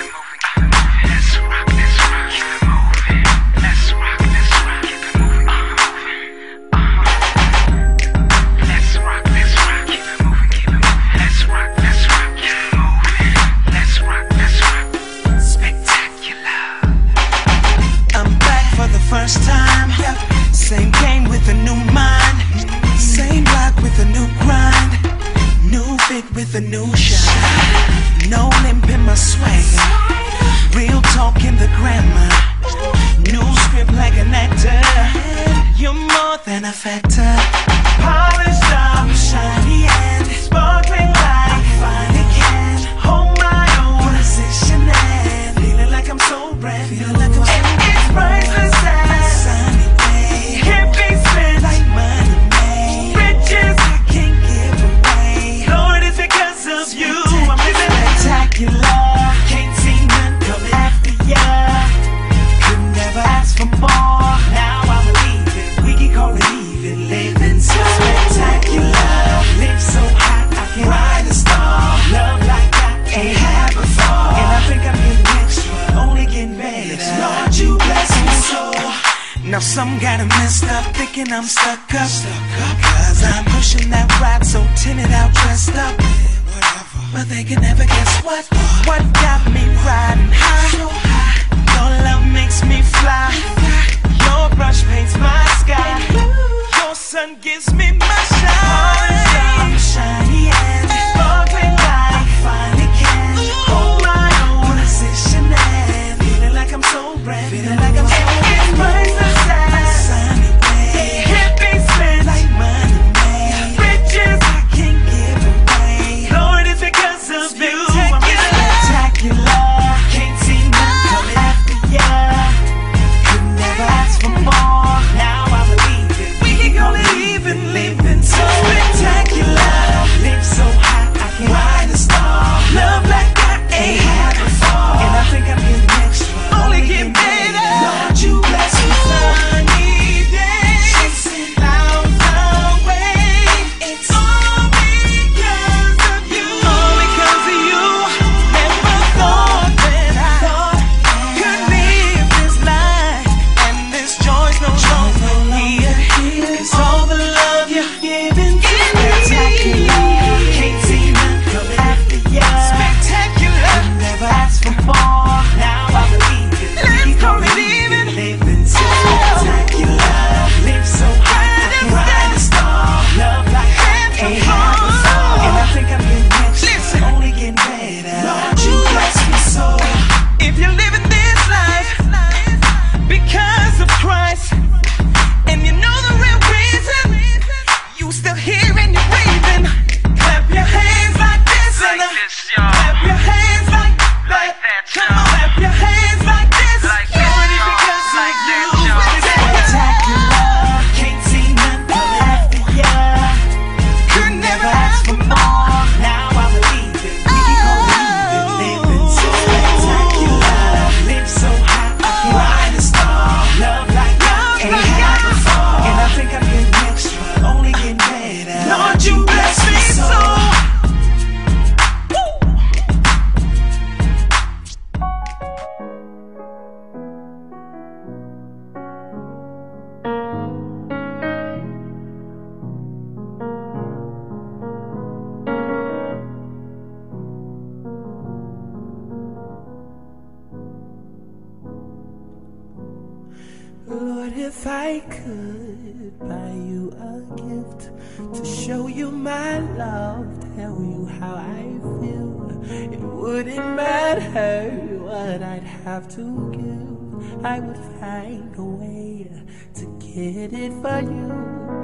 A 247.00 247.20
gift 247.36 247.90
to 248.34 248.44
show 248.44 248.86
you 248.86 249.10
my 249.10 249.58
love, 249.76 250.26
tell 250.56 250.80
you 250.82 251.06
how 251.20 251.34
I 251.34 251.62
feel, 252.00 252.62
it 252.92 253.00
wouldn't 253.00 253.76
matter 253.76 254.70
what 254.98 255.42
I'd 255.42 255.62
have 255.62 256.08
to 256.16 256.50
give. 256.52 257.44
I 257.44 257.60
would 257.60 257.78
find 258.00 258.56
a 258.56 258.64
way 258.64 259.30
to 259.74 259.98
get 259.98 260.52
it 260.52 260.72
for 260.82 261.00
you, 261.00 261.32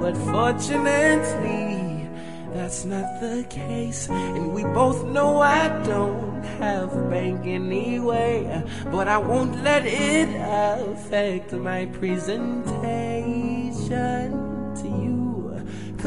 but 0.01 0.17
fortunately, 0.17 2.09
that's 2.53 2.85
not 2.85 3.21
the 3.21 3.45
case. 3.49 4.09
And 4.11 4.53
we 4.53 4.65
both 4.65 5.05
know 5.07 5.41
I 5.41 5.69
don't 5.85 6.43
have 6.59 6.93
a 6.95 7.03
bank 7.09 7.47
anyway. 7.47 8.63
But 8.91 9.09
I 9.09 9.17
won't 9.17 9.63
let 9.63 9.87
it 9.87 10.29
affect 10.39 11.53
my 11.53 11.87
presentation. 11.87 14.52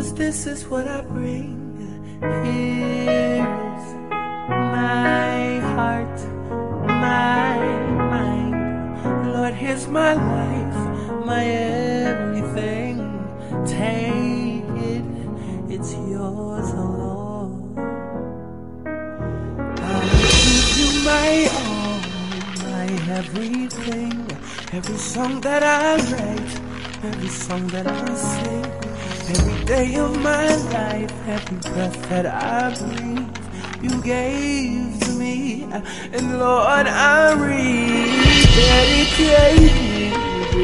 Cause 0.05 0.13
this 0.13 0.45
is 0.45 0.67
what 0.67 0.87
I 0.87 1.01
bring. 1.01 1.57
Here's 2.21 3.85
my 4.47 5.59
heart, 5.73 6.17
my 6.85 7.57
mind. 8.13 9.33
Lord, 9.33 9.55
here's 9.55 9.87
my 9.87 10.13
life, 10.13 11.25
my 11.25 11.43
everything. 11.43 12.97
Take 13.65 14.69
it, 14.93 15.05
it's 15.73 15.93
yours, 15.95 16.69
oh 16.77 16.93
Lord. 17.01 17.79
I'll 19.89 20.09
give 20.21 20.69
you 20.81 20.91
my 21.01 21.49
all, 21.65 21.97
my 22.69 22.87
everything. 23.09 24.17
Every 24.71 24.97
song 24.97 25.41
that 25.41 25.63
I 25.63 25.95
write, 26.11 26.53
every 27.05 27.29
song 27.29 27.65
that 27.69 27.87
I 27.87 28.13
sing, 28.13 28.74
every 29.29 29.65
day 29.65 29.95
of 29.95 30.21
my 30.21 30.55
life, 30.77 31.11
every 31.27 31.57
breath 31.57 32.09
that 32.09 32.25
I 32.25 32.73
breathe, 32.75 33.37
you 33.81 34.01
gave 34.01 34.99
to 35.01 35.11
me. 35.13 35.63
And 36.13 36.39
Lord, 36.39 36.87
I 36.87 37.33
rededicate 37.33 37.73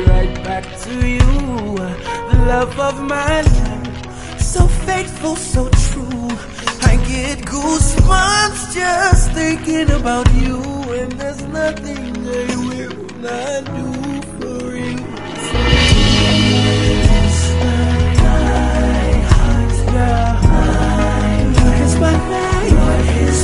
right 0.08 0.43
back 0.43 0.65
to 0.86 0.93
you, 1.08 1.76
the 2.32 2.38
love 2.47 2.80
of 2.80 3.02
my 3.02 3.41
life. 3.41 4.39
So 4.39 4.67
faithful, 4.67 5.36
so 5.36 5.69
true. 5.69 6.30
I 6.84 6.95
get 7.08 7.39
goosebumps 7.45 8.74
just 8.74 9.32
thinking 9.32 9.89
about 9.91 10.32
you, 10.36 10.62
and 11.00 11.12
there's 11.13 11.41
nothing 11.43 12.28
I 12.28 12.56
will 12.69 12.95
not 13.21 13.65
do 13.65 14.00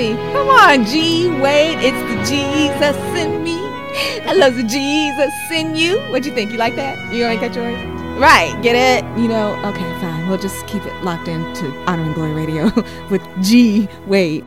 me. 0.00 0.14
Come 0.32 0.48
on, 0.48 0.84
G. 0.86 1.28
Wade. 1.28 1.78
It's 1.80 2.02
the 2.10 2.16
Jesus 2.24 2.96
in 3.22 3.44
me. 3.44 3.58
I 4.24 4.32
love 4.32 4.56
the 4.56 4.62
Jesus 4.62 5.34
in 5.52 5.76
you. 5.76 6.00
What'd 6.10 6.24
you 6.24 6.34
think? 6.34 6.52
You 6.52 6.58
like 6.58 6.76
that? 6.76 6.96
You 7.12 7.24
gonna 7.24 7.34
make 7.34 7.40
that 7.40 7.54
yours? 7.54 7.78
Right. 8.18 8.54
Get 8.62 8.76
it? 8.76 9.04
You 9.20 9.28
know, 9.28 9.54
okay, 9.66 10.00
fine. 10.00 10.26
We'll 10.28 10.38
just 10.38 10.66
keep 10.66 10.84
it 10.86 11.02
locked 11.02 11.28
into 11.28 11.66
Honor 11.86 12.04
and 12.04 12.14
Glory 12.14 12.32
Radio 12.32 12.72
with 13.10 13.22
G. 13.42 13.88
Wade. 14.06 14.44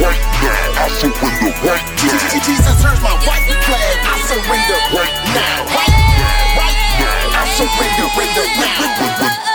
Right 0.00 0.22
now. 0.42 0.82
I 0.82 0.88
surrender 0.98 1.52
right 1.62 1.86
now. 2.02 2.42
Jesus, 2.44 2.76
here's 2.82 3.02
my 3.02 3.14
white 3.26 3.46
flag. 3.66 3.96
I 4.02 4.14
surrender 4.26 4.78
right 4.96 5.16
now. 5.34 5.68
Right 5.70 5.94
now. 6.18 6.58
Right 6.58 6.78
now. 6.98 7.38
I 7.38 7.44
surrender, 7.54 8.06
render 8.18 8.46
now. 8.58 9.54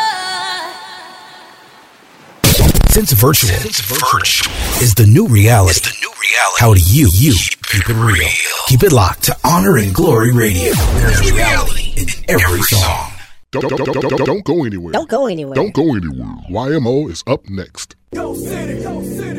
Since 2.89 3.11
virtual, 3.13 3.49
virtual 3.51 4.51
is 4.81 4.95
the 4.95 5.05
new 5.05 5.27
reality. 5.27 5.79
the 5.81 5.95
new 6.01 6.09
reality. 6.09 6.59
How 6.59 6.73
do 6.73 6.81
you, 6.81 7.09
you 7.13 7.33
keep 7.63 7.89
it 7.89 7.93
real? 7.93 8.27
Keep 8.67 8.83
it 8.83 8.91
locked 8.91 9.23
to 9.25 9.35
Honor 9.43 9.77
and 9.77 9.93
Glory 9.93 10.33
Radio. 10.33 10.73
There's 10.73 11.31
reality 11.31 11.93
in 11.97 12.07
every 12.27 12.61
song. 12.61 13.11
Don't, 13.51 13.67
don't, 13.67 13.77
don't, 13.83 14.09
don't, 14.09 14.25
don't 14.25 14.43
go 14.43 14.63
anywhere. 14.63 14.91
Don't 14.91 15.09
go 15.09 15.25
anywhere. 15.27 15.55
Don't 15.55 15.73
go 15.73 15.95
anywhere. 15.95 16.35
YMO 16.49 17.09
is 17.09 17.23
up 17.25 17.47
next. 17.49 17.95
Go 18.13 18.33
city, 18.35 18.83
go 18.83 19.01
city, 19.01 19.19
my 19.19 19.27
city, 19.27 19.38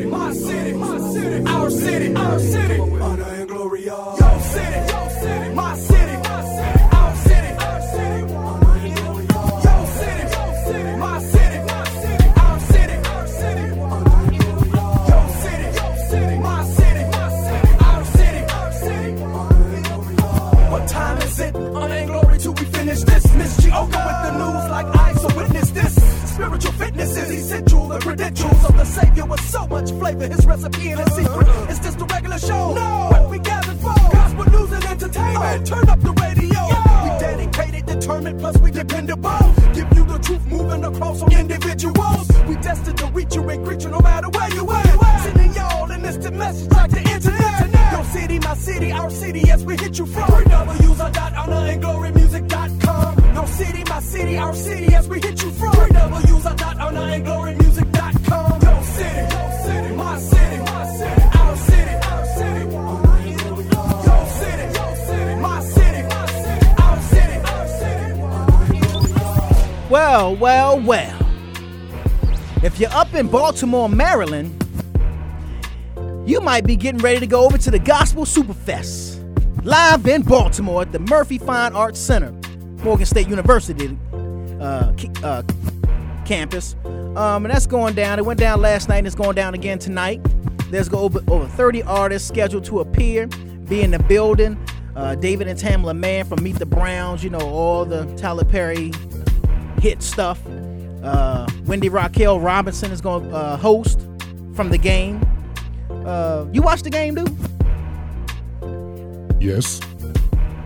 city, 1.71 2.15
our 2.15 2.39
city, 2.39 2.79
our 2.79 2.89
city. 2.89 3.01
Honor 3.01 3.23
and 3.23 3.47
glory, 3.49 3.85
y'all. 3.85 4.17
Go 4.17 4.39
city, 4.39 4.79
go 4.91 5.07
city, 5.21 5.53
my 5.55 5.75
city, 5.77 6.17
my 6.17 6.41
city, 6.55 6.83
our 6.91 7.15
city, 7.15 7.51
our 7.65 7.81
city. 7.81 8.33
Honor 8.33 8.77
and 8.77 8.95
glory, 8.95 9.25
y'all. 9.31 9.61
Go 9.61 9.85
city, 9.99 10.23
go 10.35 10.43
city, 10.65 10.91
my 10.97 11.19
city, 11.31 11.59
my 11.71 11.83
city, 12.01 12.27
our 12.41 12.59
city, 12.71 12.95
our 13.11 13.27
city. 13.27 13.65
Honor 13.81 14.19
and 14.21 14.39
glory, 14.39 14.69
y'all. 14.69 15.07
Go 15.09 15.19
city, 15.43 15.67
go 15.79 15.87
city, 16.09 16.37
my 16.39 16.63
city, 16.77 17.03
my 17.11 17.27
city, 17.41 17.71
our 17.89 18.03
city, 18.05 18.41
our 18.57 18.71
city. 18.71 19.11
Honor 19.23 19.75
and 19.75 19.85
glory, 19.85 20.15
y'all. 20.15 20.71
What 20.71 20.83
time 20.87 21.17
is 21.19 21.39
it? 21.39 21.55
Honor 21.55 21.95
and 21.95 22.07
glory 22.09 22.37
till 22.39 22.53
we 22.53 22.65
finish 22.65 23.01
this. 23.01 23.33
Miss 23.35 23.57
Gioka 23.61 23.99
with 24.07 24.19
the 24.25 24.31
news 24.39 24.65
like 24.69 24.87
I, 24.87 24.91
so 24.91 24.99
witness 24.99 24.99
this. 24.99 25.00
Spiritual 26.41 26.71
fitness 26.71 27.17
is 27.17 27.29
essential. 27.29 27.87
The 27.87 27.99
credentials 27.99 28.65
of 28.65 28.75
the 28.75 28.83
Savior 28.83 29.25
with 29.25 29.41
so 29.41 29.67
much 29.67 29.91
flavor. 29.91 30.27
His 30.27 30.43
recipe 30.43 30.89
and 30.89 30.99
his 31.01 31.13
secret. 31.13 31.47
Is 31.69 31.79
this 31.81 31.93
the 31.93 32.05
regular 32.05 32.39
show? 32.39 32.73
No. 32.73 33.09
What 33.11 33.29
we 33.29 33.37
gathered 33.37 33.77
for? 33.77 33.93
Gospel 33.93 34.45
news 34.49 34.71
and 34.71 34.83
entertainment. 34.85 35.71
Oh. 35.71 35.75
Turn 35.75 35.87
up 35.87 36.01
the 36.01 36.13
radio. 36.13 36.61
We 37.03 37.09
dedicated, 37.19 37.85
determined, 37.85 38.39
plus 38.39 38.57
we 38.57 38.71
dependable. 38.71 39.53
Give 39.75 39.87
you 39.93 40.03
the 40.03 40.17
truth 40.17 40.43
moving 40.47 40.83
across 40.83 41.21
on 41.21 41.31
individuals. 41.31 42.27
We 42.47 42.55
destined 42.55 42.97
to 42.97 43.05
reach 43.11 43.35
you 43.35 43.47
and 43.47 43.63
greet 43.63 43.83
you 43.83 43.89
no 43.89 43.99
matter 43.99 44.29
where 44.29 44.51
you 44.51 44.67
at. 44.71 45.21
Sending 45.21 45.53
y'all 45.53 45.91
an 45.91 46.03
instant 46.03 46.37
message 46.37 46.71
like 46.71 46.89
the 46.89 47.07
internet. 47.07 47.91
Your 47.91 48.03
city, 48.05 48.39
my 48.39 48.55
city, 48.55 48.91
our 48.91 49.11
city 49.11 49.51
as 49.51 49.63
we 49.63 49.77
hit 49.77 49.99
you 49.99 50.07
from. 50.07 50.25
Three 50.31 50.45
W's 50.45 51.01
are 51.01 51.11
dot 51.11 51.35
honor 51.35 51.69
and 51.69 51.81
glory 51.83 52.11
music.com. 52.13 53.20
Your 53.41 53.47
city, 53.47 53.83
my 53.89 53.99
city, 54.01 54.37
our 54.37 54.53
city 54.53 54.93
as 54.93 55.09
we 55.09 55.19
hit 55.19 55.41
you 55.41 55.49
from. 55.49 55.71
Three 55.71 55.89
W's 55.89 56.45
are 56.45 56.55
dot 56.55 56.79
honor 56.79 56.99
and 56.99 57.25
glory 57.25 57.55
music.com. 57.55 58.61
Your 58.61 58.83
city, 58.83 59.19
your 59.19 59.51
city, 59.63 59.95
my 59.95 60.19
city, 60.19 60.57
my 60.61 60.85
city, 60.95 61.21
our 61.39 61.57
city, 61.57 61.95
our 62.05 62.25
city. 62.37 62.61
Your 62.69 64.25
city, 64.27 64.65
your 64.77 64.95
city, 64.95 65.35
my 65.41 65.59
city, 65.63 66.03
my 66.03 67.65
city. 67.65 68.19
Well, 69.89 70.35
well, 70.35 70.79
well. 70.79 71.17
If 72.61 72.79
you're 72.79 72.93
up 72.93 73.11
in 73.15 73.27
Baltimore, 73.27 73.89
Maryland, 73.89 74.53
you 76.27 76.41
might 76.41 76.67
be 76.67 76.75
getting 76.75 77.01
ready 77.01 77.19
to 77.21 77.27
go 77.27 77.43
over 77.43 77.57
to 77.57 77.71
the 77.71 77.79
Gospel 77.79 78.25
Superfest. 78.25 79.17
Live 79.65 80.05
in 80.05 80.21
Baltimore 80.21 80.83
at 80.83 80.91
the 80.91 80.99
Murphy 80.99 81.39
Fine 81.39 81.73
Arts 81.73 81.99
Center, 81.99 82.31
Morgan 82.83 83.05
State 83.05 83.27
University 83.27 83.97
uh, 84.59 84.93
uh, 85.23 85.43
campus. 86.25 86.75
Um, 86.85 87.45
and 87.45 87.53
that's 87.53 87.67
going 87.67 87.93
down. 87.93 88.19
It 88.19 88.25
went 88.25 88.39
down 88.39 88.61
last 88.61 88.89
night 88.89 88.99
and 88.99 89.07
it's 89.07 89.15
going 89.15 89.35
down 89.35 89.53
again 89.53 89.79
tonight. 89.79 90.21
There's 90.69 90.91
over, 90.93 91.19
over 91.27 91.45
30 91.45 91.83
artists 91.83 92.27
scheduled 92.27 92.63
to 92.65 92.79
appear, 92.79 93.27
be 93.27 93.81
in 93.81 93.91
the 93.91 93.99
building. 93.99 94.57
Uh, 94.95 95.15
David 95.15 95.47
and 95.47 95.59
Tamela 95.59 95.97
Mann 95.97 96.25
from 96.25 96.43
Meet 96.43 96.59
the 96.59 96.65
Browns, 96.65 97.23
you 97.23 97.29
know, 97.29 97.39
all 97.39 97.85
the 97.85 98.05
Tyler 98.15 98.45
Perry 98.45 98.91
hit 99.81 100.01
stuff. 100.01 100.41
Uh, 101.03 101.47
Wendy 101.65 101.89
Raquel 101.89 102.39
Robinson 102.39 102.91
is 102.91 103.01
going 103.01 103.29
to 103.29 103.35
uh, 103.35 103.57
host 103.57 104.07
from 104.53 104.69
the 104.69 104.77
game. 104.77 105.21
Uh, 105.89 106.45
you 106.51 106.61
watched 106.61 106.83
the 106.83 106.89
game, 106.89 107.15
dude? 107.15 107.35
Yes. 109.41 109.81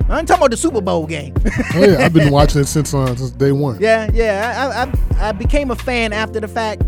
I'm 0.07 0.25
talking 0.25 0.41
about 0.41 0.51
the 0.51 0.57
Super 0.57 0.81
Bowl 0.81 1.07
game. 1.07 1.33
Oh 1.73 1.83
yeah, 1.83 2.05
I've 2.05 2.13
been 2.13 2.31
watching 2.31 2.61
it 2.61 2.65
since 2.65 2.93
uh, 2.93 3.15
since 3.15 3.31
day 3.31 3.51
one. 3.51 3.79
yeah, 3.81 4.09
yeah. 4.13 4.87
I, 5.19 5.25
I 5.25 5.29
I 5.29 5.31
became 5.31 5.71
a 5.71 5.75
fan 5.75 6.13
after 6.13 6.39
the 6.39 6.47
fact. 6.47 6.83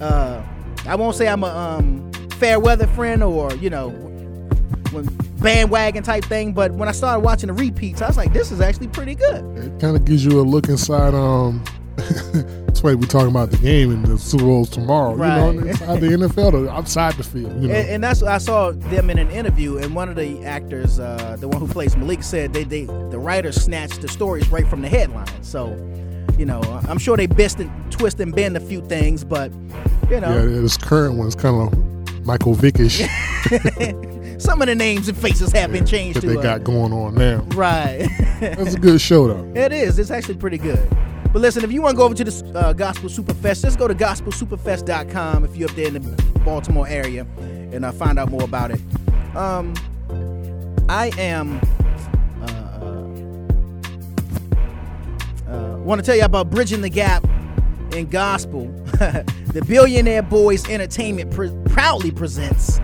Uh, 0.00 0.42
I 0.86 0.96
won't 0.96 1.14
say 1.14 1.28
I'm 1.28 1.44
a 1.44 1.48
um, 1.48 2.10
fair 2.32 2.58
weather 2.58 2.86
friend 2.88 3.22
or 3.22 3.54
you 3.56 3.70
know 3.70 3.90
when 4.90 5.04
bandwagon 5.40 6.02
type 6.02 6.24
thing, 6.24 6.52
but 6.52 6.72
when 6.72 6.88
I 6.88 6.92
started 6.92 7.20
watching 7.20 7.48
the 7.48 7.52
repeats, 7.52 8.00
I 8.00 8.08
was 8.08 8.16
like, 8.16 8.32
this 8.32 8.50
is 8.50 8.60
actually 8.60 8.88
pretty 8.88 9.14
good. 9.14 9.44
It 9.58 9.80
kind 9.80 9.96
of 9.96 10.04
gives 10.04 10.24
you 10.24 10.40
a 10.40 10.42
look 10.42 10.68
inside. 10.68 11.14
Um, 11.14 11.62
why 12.82 12.94
we're 12.94 13.06
talking 13.06 13.28
about 13.28 13.50
the 13.50 13.56
game 13.58 13.90
and 13.90 14.04
the 14.04 14.18
Super 14.18 14.44
Bowls 14.44 14.70
tomorrow. 14.70 15.14
Right. 15.14 15.52
You 15.52 15.60
know, 15.60 15.66
inside 15.68 16.00
the 16.00 16.06
NFL, 16.08 16.68
outside 16.68 17.14
the 17.14 17.22
field. 17.22 17.60
You 17.62 17.68
know, 17.68 17.74
And, 17.74 17.88
and 17.88 18.04
that's 18.04 18.22
I 18.22 18.38
saw 18.38 18.72
them 18.72 19.10
in 19.10 19.18
an 19.18 19.30
interview, 19.30 19.78
and 19.78 19.94
one 19.94 20.08
of 20.08 20.16
the 20.16 20.44
actors, 20.44 20.98
uh, 20.98 21.36
the 21.38 21.48
one 21.48 21.60
who 21.60 21.68
plays 21.68 21.96
Malik, 21.96 22.22
said 22.22 22.52
they, 22.52 22.64
they 22.64 22.84
the 22.84 23.18
writer 23.18 23.52
snatched 23.52 24.02
the 24.02 24.08
stories 24.08 24.48
right 24.48 24.66
from 24.66 24.82
the 24.82 24.88
headline. 24.88 25.26
So, 25.42 25.68
you 26.38 26.46
know, 26.46 26.60
I'm 26.88 26.98
sure 26.98 27.16
they 27.16 27.26
best 27.26 27.60
and 27.60 27.70
twist 27.92 28.20
and 28.20 28.34
bend 28.34 28.56
a 28.56 28.60
few 28.60 28.80
things, 28.82 29.24
but 29.24 29.52
you 30.10 30.20
know, 30.20 30.34
yeah, 30.34 30.60
this 30.60 30.76
current 30.76 31.16
one 31.16 31.28
is 31.28 31.34
kind 31.34 31.56
of 31.56 32.24
Michael 32.26 32.54
Vickish 32.54 33.00
some 34.40 34.60
of 34.60 34.66
the 34.66 34.74
names 34.74 35.08
and 35.08 35.16
faces 35.16 35.52
have 35.52 35.72
been 35.72 35.86
changed 35.86 36.20
that 36.20 36.26
they 36.26 36.36
uh, 36.36 36.42
got 36.42 36.64
going 36.64 36.92
on 36.92 37.14
now. 37.14 37.38
right. 37.54 38.08
That's 38.40 38.74
a 38.74 38.78
good 38.78 39.00
show 39.00 39.28
though. 39.28 39.52
It 39.62 39.72
is. 39.72 39.98
It's 39.98 40.10
actually 40.10 40.36
pretty 40.36 40.58
good. 40.58 40.88
But 41.32 41.40
listen, 41.40 41.64
if 41.64 41.72
you 41.72 41.80
want 41.80 41.94
to 41.94 41.96
go 41.96 42.04
over 42.04 42.14
to 42.14 42.24
the 42.24 42.58
uh, 42.58 42.74
Gospel 42.74 43.08
Superfest, 43.08 43.62
just 43.62 43.78
go 43.78 43.88
to 43.88 43.94
gospelsuperfest.com 43.94 45.44
if 45.44 45.56
you're 45.56 45.70
up 45.70 45.74
there 45.74 45.86
in 45.86 45.94
the 45.94 46.40
Baltimore 46.44 46.86
area 46.86 47.26
and 47.38 47.86
uh, 47.86 47.92
find 47.92 48.18
out 48.18 48.30
more 48.30 48.42
about 48.42 48.70
it. 48.70 48.80
Um, 49.34 49.72
I 50.90 51.10
am 51.16 51.58
uh, 55.48 55.78
want 55.78 56.00
to 56.00 56.04
tell 56.04 56.16
you 56.16 56.24
about 56.24 56.50
Bridging 56.50 56.82
the 56.82 56.90
Gap 56.90 57.24
in 57.94 58.10
Gospel. 58.10 58.66
the 58.92 59.64
Billionaire 59.66 60.22
Boys 60.22 60.68
Entertainment 60.68 61.30
pr- 61.30 61.48
proudly 61.70 62.10
presents 62.10 62.78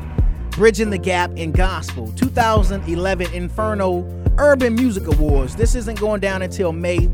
Bridging 0.52 0.88
the 0.88 0.98
Gap 0.98 1.30
in 1.36 1.52
Gospel 1.52 2.10
2011 2.12 3.30
Inferno 3.34 4.06
Urban 4.38 4.74
Music 4.74 5.06
Awards. 5.06 5.54
This 5.54 5.74
isn't 5.74 6.00
going 6.00 6.20
down 6.20 6.40
until 6.40 6.72
May 6.72 7.10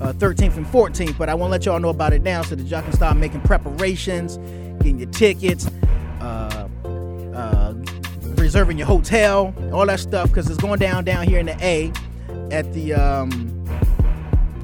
uh, 0.00 0.12
13th 0.12 0.56
and 0.56 0.66
14th, 0.66 1.16
but 1.16 1.28
I 1.28 1.34
want 1.34 1.50
to 1.50 1.52
let 1.52 1.66
y'all 1.66 1.80
know 1.80 1.88
about 1.88 2.12
it 2.12 2.22
now 2.22 2.42
so 2.42 2.54
that 2.54 2.66
y'all 2.66 2.82
can 2.82 2.92
start 2.92 3.16
making 3.16 3.40
preparations, 3.42 4.36
getting 4.78 4.98
your 4.98 5.10
tickets, 5.10 5.70
uh, 6.20 6.68
uh, 7.34 7.74
reserving 8.36 8.78
your 8.78 8.86
hotel, 8.86 9.54
all 9.72 9.86
that 9.86 10.00
stuff, 10.00 10.28
because 10.28 10.48
it's 10.50 10.60
going 10.60 10.78
down 10.78 11.04
down 11.04 11.26
here 11.26 11.38
in 11.38 11.46
the 11.46 11.56
A 11.64 11.92
at 12.50 12.72
the 12.74 12.94
um, 12.94 13.52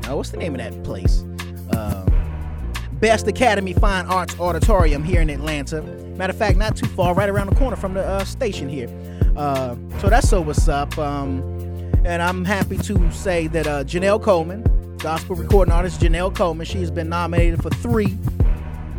uh, 0.08 0.16
what's 0.16 0.30
the 0.30 0.36
name 0.36 0.54
of 0.54 0.60
that 0.60 0.84
place? 0.84 1.24
Uh, 1.72 2.06
Best 2.94 3.26
Academy 3.26 3.72
Fine 3.72 4.06
Arts 4.06 4.38
Auditorium 4.38 5.02
here 5.02 5.20
in 5.20 5.30
Atlanta. 5.30 5.82
Matter 5.82 6.32
of 6.32 6.38
fact, 6.38 6.58
not 6.58 6.76
too 6.76 6.86
far, 6.88 7.14
right 7.14 7.28
around 7.28 7.48
the 7.48 7.56
corner 7.56 7.76
from 7.76 7.94
the 7.94 8.04
uh, 8.04 8.24
station 8.24 8.68
here. 8.68 8.88
So 9.34 10.08
that's 10.08 10.28
so 10.28 10.42
what's 10.42 10.68
up. 10.68 10.96
Um, 10.98 11.40
and 12.04 12.20
I'm 12.20 12.44
happy 12.44 12.76
to 12.78 13.10
say 13.12 13.46
that 13.48 13.66
Janelle 13.86 14.22
Coleman, 14.22 14.62
gospel 15.02 15.34
recording 15.34 15.72
artist 15.72 16.00
Janelle 16.00 16.32
Coleman, 16.32 16.64
she's 16.64 16.88
been 16.88 17.08
nominated 17.08 17.60
for 17.60 17.70
three 17.70 18.16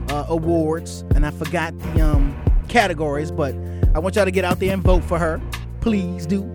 uh, 0.10 0.26
awards, 0.28 1.06
and 1.16 1.26
I 1.26 1.32
forgot 1.32 1.80
the 1.80 2.02
um, 2.02 2.36
categories, 2.68 3.32
but 3.32 3.56
I 3.96 4.00
want 4.00 4.18
y'all 4.18 4.26
to 4.26 4.32
get 4.32 4.44
out 4.44 4.60
there 4.60 4.74
and 4.74 4.84
vote 4.84 5.02
for 5.02 5.18
her. 5.18 5.42
Please 5.80 6.26
do. 6.26 6.52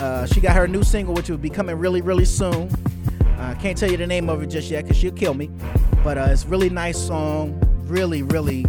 Uh, 0.00 0.26
she 0.26 0.40
got 0.40 0.54
her 0.54 0.68
new 0.68 0.84
single, 0.84 1.12
which 1.12 1.28
will 1.28 1.38
be 1.38 1.50
coming 1.50 1.76
really, 1.76 2.02
really 2.02 2.24
soon. 2.24 2.70
I 3.36 3.50
uh, 3.50 3.54
can't 3.56 3.76
tell 3.76 3.90
you 3.90 3.96
the 3.96 4.06
name 4.06 4.28
of 4.30 4.40
it 4.44 4.46
just 4.46 4.70
yet 4.70 4.84
because 4.84 4.96
she'll 4.96 5.10
kill 5.10 5.34
me. 5.34 5.50
But 6.04 6.16
uh, 6.16 6.28
it's 6.30 6.44
a 6.44 6.48
really 6.48 6.70
nice 6.70 7.04
song, 7.04 7.60
really, 7.86 8.22
really 8.22 8.64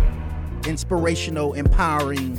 inspirational, 0.65 1.53
empowering, 1.53 2.35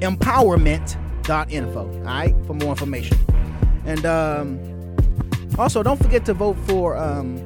empowerment.info. 0.00 1.80
All 1.80 2.00
right, 2.04 2.34
for 2.46 2.54
more 2.54 2.70
information. 2.70 3.18
And 3.84 4.06
um, 4.06 4.96
also, 5.58 5.82
don't 5.82 6.02
forget 6.02 6.24
to 6.26 6.34
vote 6.34 6.56
for 6.66 6.96
um, 6.96 7.38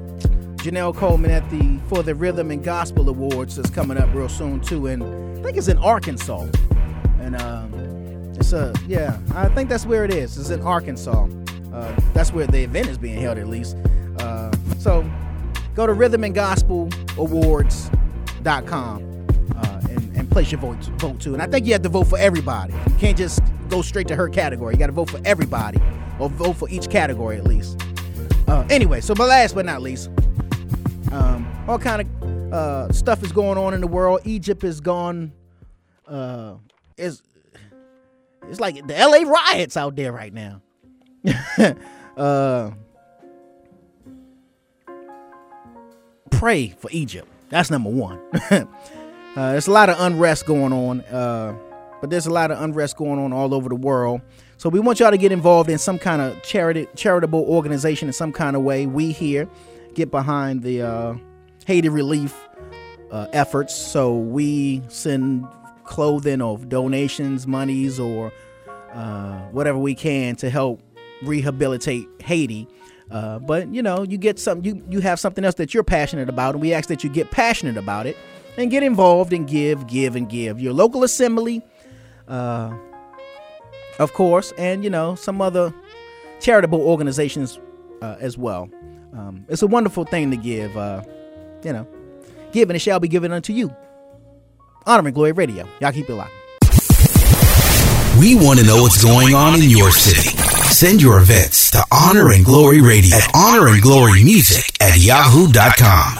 Janelle 0.56 0.94
Coleman 0.94 1.30
at 1.30 1.48
the 1.50 1.78
for 1.88 2.02
the 2.02 2.14
Rhythm 2.14 2.50
and 2.50 2.62
Gospel 2.62 3.08
Awards 3.08 3.56
that's 3.56 3.70
coming 3.70 3.98
up 3.98 4.12
real 4.14 4.28
soon 4.28 4.60
too, 4.60 4.86
and 4.86 5.02
I 5.38 5.42
think 5.42 5.56
it's 5.56 5.68
in 5.68 5.78
Arkansas. 5.78 6.46
And 7.20 7.36
um, 7.36 7.72
it's 8.36 8.52
a 8.52 8.74
yeah, 8.86 9.18
I 9.34 9.48
think 9.48 9.68
that's 9.68 9.86
where 9.86 10.04
it 10.04 10.12
is. 10.12 10.38
It's 10.38 10.50
in 10.50 10.62
Arkansas. 10.62 11.28
Uh, 11.72 12.00
that's 12.12 12.32
where 12.32 12.46
the 12.46 12.62
event 12.62 12.88
is 12.88 12.98
being 12.98 13.20
held 13.20 13.38
at 13.38 13.48
least. 13.48 13.76
Uh, 14.18 14.52
so 14.78 15.04
go 15.74 15.86
to 15.86 15.92
Rhythm 15.92 16.22
and 16.24 16.34
Gospel 16.34 16.88
Awards.com 18.44 19.26
uh, 19.56 19.80
and, 19.90 20.16
and 20.16 20.30
place 20.30 20.52
your 20.52 20.60
vote 20.60 20.76
vote 20.98 21.20
too. 21.20 21.34
And 21.34 21.42
I 21.42 21.46
think 21.46 21.66
you 21.66 21.72
have 21.72 21.82
to 21.82 21.88
vote 21.88 22.04
for 22.04 22.18
everybody. 22.18 22.72
You 22.72 22.96
can't 22.98 23.16
just 23.16 23.40
go 23.68 23.82
straight 23.82 24.08
to 24.08 24.16
her 24.16 24.28
category. 24.28 24.74
You 24.74 24.78
got 24.78 24.86
to 24.86 24.92
vote 24.92 25.10
for 25.10 25.20
everybody 25.24 25.80
or 26.18 26.28
vote 26.28 26.54
for 26.56 26.68
each 26.68 26.90
category 26.90 27.36
at 27.36 27.44
least. 27.44 27.80
Uh, 28.46 28.66
anyway, 28.70 29.00
so 29.00 29.14
but 29.14 29.28
last 29.28 29.54
but 29.54 29.64
not 29.64 29.80
least, 29.82 30.10
um, 31.12 31.50
all 31.66 31.78
kind 31.78 32.02
of 32.02 32.52
uh, 32.52 32.92
stuff 32.92 33.22
is 33.22 33.32
going 33.32 33.58
on 33.58 33.74
in 33.74 33.80
the 33.80 33.86
world. 33.86 34.20
Egypt 34.24 34.64
is 34.64 34.80
gone. 34.80 35.32
Uh, 36.06 36.56
is 36.98 37.22
it's 38.48 38.60
like 38.60 38.86
the 38.86 38.94
LA 38.94 39.28
riots 39.28 39.76
out 39.76 39.96
there 39.96 40.12
right 40.12 40.32
now. 40.32 40.60
uh, 42.16 42.70
pray 46.30 46.68
for 46.68 46.90
Egypt. 46.90 47.28
That's 47.54 47.70
number 47.70 47.88
one. 47.88 48.20
uh, 48.50 48.64
there's 49.36 49.68
a 49.68 49.70
lot 49.70 49.88
of 49.88 50.00
unrest 50.00 50.44
going 50.44 50.72
on, 50.72 51.02
uh, 51.02 51.56
but 52.00 52.10
there's 52.10 52.26
a 52.26 52.32
lot 52.32 52.50
of 52.50 52.60
unrest 52.60 52.96
going 52.96 53.20
on 53.20 53.32
all 53.32 53.54
over 53.54 53.68
the 53.68 53.76
world. 53.76 54.22
So 54.56 54.68
we 54.68 54.80
want 54.80 54.98
y'all 54.98 55.12
to 55.12 55.16
get 55.16 55.30
involved 55.30 55.70
in 55.70 55.78
some 55.78 55.96
kind 55.96 56.20
of 56.20 56.42
charity, 56.42 56.88
charitable 56.96 57.44
organization 57.44 58.08
in 58.08 58.12
some 58.12 58.32
kind 58.32 58.56
of 58.56 58.62
way. 58.62 58.86
We 58.86 59.12
here 59.12 59.48
get 59.94 60.10
behind 60.10 60.64
the 60.64 60.82
uh, 60.82 61.14
Haiti 61.64 61.88
relief 61.88 62.36
uh, 63.12 63.28
efforts. 63.32 63.72
So 63.72 64.16
we 64.16 64.82
send 64.88 65.46
clothing 65.84 66.42
or 66.42 66.58
donations, 66.58 67.46
monies, 67.46 68.00
or 68.00 68.32
uh, 68.92 69.38
whatever 69.52 69.78
we 69.78 69.94
can 69.94 70.34
to 70.36 70.50
help 70.50 70.82
rehabilitate 71.22 72.08
Haiti. 72.20 72.66
Uh, 73.14 73.38
but 73.38 73.72
you 73.72 73.80
know, 73.80 74.02
you 74.02 74.18
get 74.18 74.40
something, 74.40 74.64
you 74.64 74.84
you 74.88 74.98
have 74.98 75.20
something 75.20 75.44
else 75.44 75.54
that 75.54 75.72
you're 75.72 75.84
passionate 75.84 76.28
about, 76.28 76.56
and 76.56 76.60
we 76.60 76.74
ask 76.74 76.88
that 76.88 77.04
you 77.04 77.08
get 77.08 77.30
passionate 77.30 77.76
about 77.76 78.06
it 78.06 78.16
and 78.56 78.72
get 78.72 78.82
involved 78.82 79.32
and 79.32 79.46
give, 79.46 79.86
give, 79.86 80.16
and 80.16 80.28
give. 80.28 80.58
Your 80.60 80.72
local 80.72 81.04
assembly, 81.04 81.62
uh, 82.26 82.76
of 84.00 84.12
course, 84.14 84.52
and 84.58 84.82
you 84.82 84.90
know 84.90 85.14
some 85.14 85.40
other 85.40 85.72
charitable 86.40 86.80
organizations 86.80 87.60
uh, 88.02 88.16
as 88.18 88.36
well. 88.36 88.68
Um, 89.12 89.46
it's 89.48 89.62
a 89.62 89.68
wonderful 89.68 90.04
thing 90.04 90.32
to 90.32 90.36
give. 90.36 90.76
Uh, 90.76 91.04
you 91.62 91.72
know, 91.72 91.86
give 92.50 92.68
and 92.68 92.74
it 92.74 92.80
shall 92.80 92.98
be 92.98 93.06
given 93.06 93.30
unto 93.30 93.52
you. 93.52 93.72
Honor 94.86 95.06
and 95.06 95.14
Glory 95.14 95.30
Radio. 95.30 95.68
Y'all 95.80 95.92
keep 95.92 96.10
it 96.10 96.14
locked. 96.14 96.32
We 98.18 98.34
want 98.34 98.58
to 98.58 98.66
know 98.66 98.82
what's 98.82 99.02
going 99.02 99.36
on 99.36 99.62
in 99.62 99.70
your 99.70 99.92
city. 99.92 100.33
Send 100.74 101.00
your 101.00 101.20
events 101.20 101.70
to 101.70 101.84
Honor 101.92 102.32
and 102.32 102.44
Glory 102.44 102.80
Radio 102.82 103.16
at 103.16 103.30
Honor 103.32 103.68
and 103.68 103.80
Glory 103.80 104.24
Music 104.24 104.74
at 104.80 104.98
yahoo.com. 104.98 106.18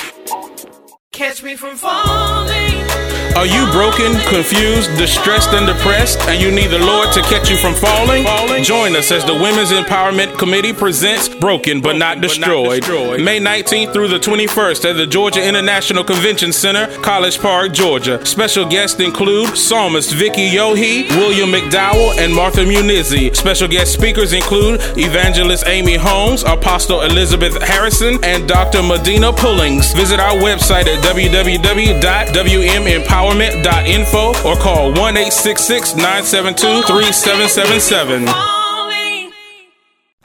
Catch 1.17 1.41
me 1.41 1.55
from 1.55 1.75
falling. 1.75 3.07
Are 3.37 3.45
you 3.45 3.69
broken, 3.71 4.19
confused, 4.21 4.97
distressed, 4.97 5.49
and 5.49 5.67
depressed, 5.67 6.19
and 6.21 6.41
you 6.41 6.49
need 6.49 6.71
the 6.71 6.79
Lord 6.79 7.11
to 7.13 7.21
catch 7.21 7.51
you 7.51 7.57
from 7.57 7.75
falling? 7.75 8.23
Join 8.63 8.95
us 8.95 9.11
as 9.11 9.23
the 9.25 9.33
Women's 9.35 9.69
Empowerment 9.69 10.39
Committee 10.39 10.73
presents 10.73 11.29
Broken 11.29 11.79
But 11.79 11.97
Not 11.97 12.19
Destroyed. 12.19 12.87
May 13.21 13.39
19th 13.39 13.93
through 13.93 14.07
the 14.07 14.17
21st 14.17 14.89
at 14.89 14.93
the 14.97 15.05
Georgia 15.05 15.47
International 15.47 16.03
Convention 16.03 16.51
Center, 16.51 16.87
College 17.03 17.37
Park, 17.39 17.73
Georgia. 17.73 18.25
Special 18.25 18.65
guests 18.65 18.99
include 18.99 19.55
Psalmist 19.55 20.13
Vicky 20.13 20.49
Yohe, 20.49 21.07
William 21.11 21.51
McDowell, 21.51 22.17
and 22.17 22.33
Martha 22.33 22.61
Munizzi. 22.61 23.35
Special 23.35 23.67
guest 23.67 23.93
speakers 23.93 24.33
include 24.33 24.81
Evangelist 24.97 25.63
Amy 25.67 25.95
Holmes, 25.95 26.41
Apostle 26.41 27.01
Elizabeth 27.01 27.61
Harrison, 27.61 28.17
and 28.23 28.47
Dr. 28.47 28.81
Medina 28.81 29.31
Pullings. 29.31 29.93
Visit 29.93 30.19
our 30.19 30.33
website 30.37 30.87
at 30.87 31.03
www.wmempowerment.com 31.07 33.17
empowerment.info 33.17 34.29
or 34.47 34.55
call 34.57 34.93
1 34.93 35.13
972 35.13 36.81
3777. 36.83 38.57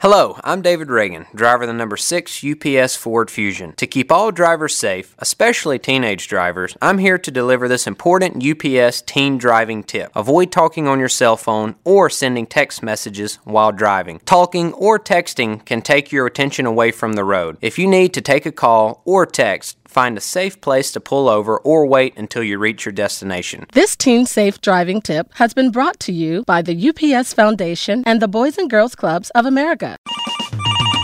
Hello, 0.03 0.37
I'm 0.43 0.61
David 0.61 0.89
Ragan, 0.89 1.33
driver 1.33 1.63
of 1.63 1.69
the 1.69 1.73
number 1.73 1.95
6 1.95 2.43
UPS 2.43 2.97
Ford 2.97 3.31
Fusion. 3.31 3.71
To 3.77 3.87
keep 3.87 4.11
all 4.11 4.33
drivers 4.33 4.75
safe, 4.75 5.15
especially 5.19 5.79
teenage 5.79 6.27
drivers, 6.27 6.75
I'm 6.81 6.97
here 6.97 7.17
to 7.17 7.31
deliver 7.31 7.69
this 7.69 7.87
important 7.87 8.45
UPS 8.45 9.01
teen 9.03 9.37
driving 9.37 9.81
tip. 9.81 10.11
Avoid 10.13 10.51
talking 10.51 10.89
on 10.89 10.99
your 10.99 11.07
cell 11.07 11.37
phone 11.37 11.75
or 11.85 12.09
sending 12.09 12.45
text 12.45 12.83
messages 12.83 13.35
while 13.45 13.71
driving. 13.71 14.19
Talking 14.25 14.73
or 14.73 14.99
texting 14.99 15.63
can 15.63 15.81
take 15.81 16.11
your 16.11 16.25
attention 16.25 16.65
away 16.65 16.91
from 16.91 17.13
the 17.13 17.23
road. 17.23 17.57
If 17.61 17.79
you 17.79 17.87
need 17.87 18.13
to 18.15 18.21
take 18.21 18.45
a 18.45 18.51
call 18.51 19.03
or 19.05 19.25
text, 19.25 19.77
find 19.93 20.17
a 20.17 20.21
safe 20.21 20.59
place 20.59 20.91
to 20.91 20.99
pull 20.99 21.29
over 21.29 21.57
or 21.59 21.85
wait 21.85 22.17
until 22.17 22.43
you 22.43 22.57
reach 22.57 22.85
your 22.85 22.91
destination. 22.91 23.65
This 23.73 23.95
teen 23.95 24.25
safe 24.25 24.59
driving 24.59 25.01
tip 25.01 25.31
has 25.35 25.53
been 25.53 25.71
brought 25.71 25.99
to 26.01 26.11
you 26.11 26.43
by 26.45 26.61
the 26.61 26.89
UPS 26.89 27.33
Foundation 27.33 28.03
and 28.05 28.21
the 28.21 28.27
Boys 28.27 28.57
and 28.57 28.69
Girls 28.69 28.95
Clubs 28.95 29.29
of 29.31 29.45
America. 29.45 29.97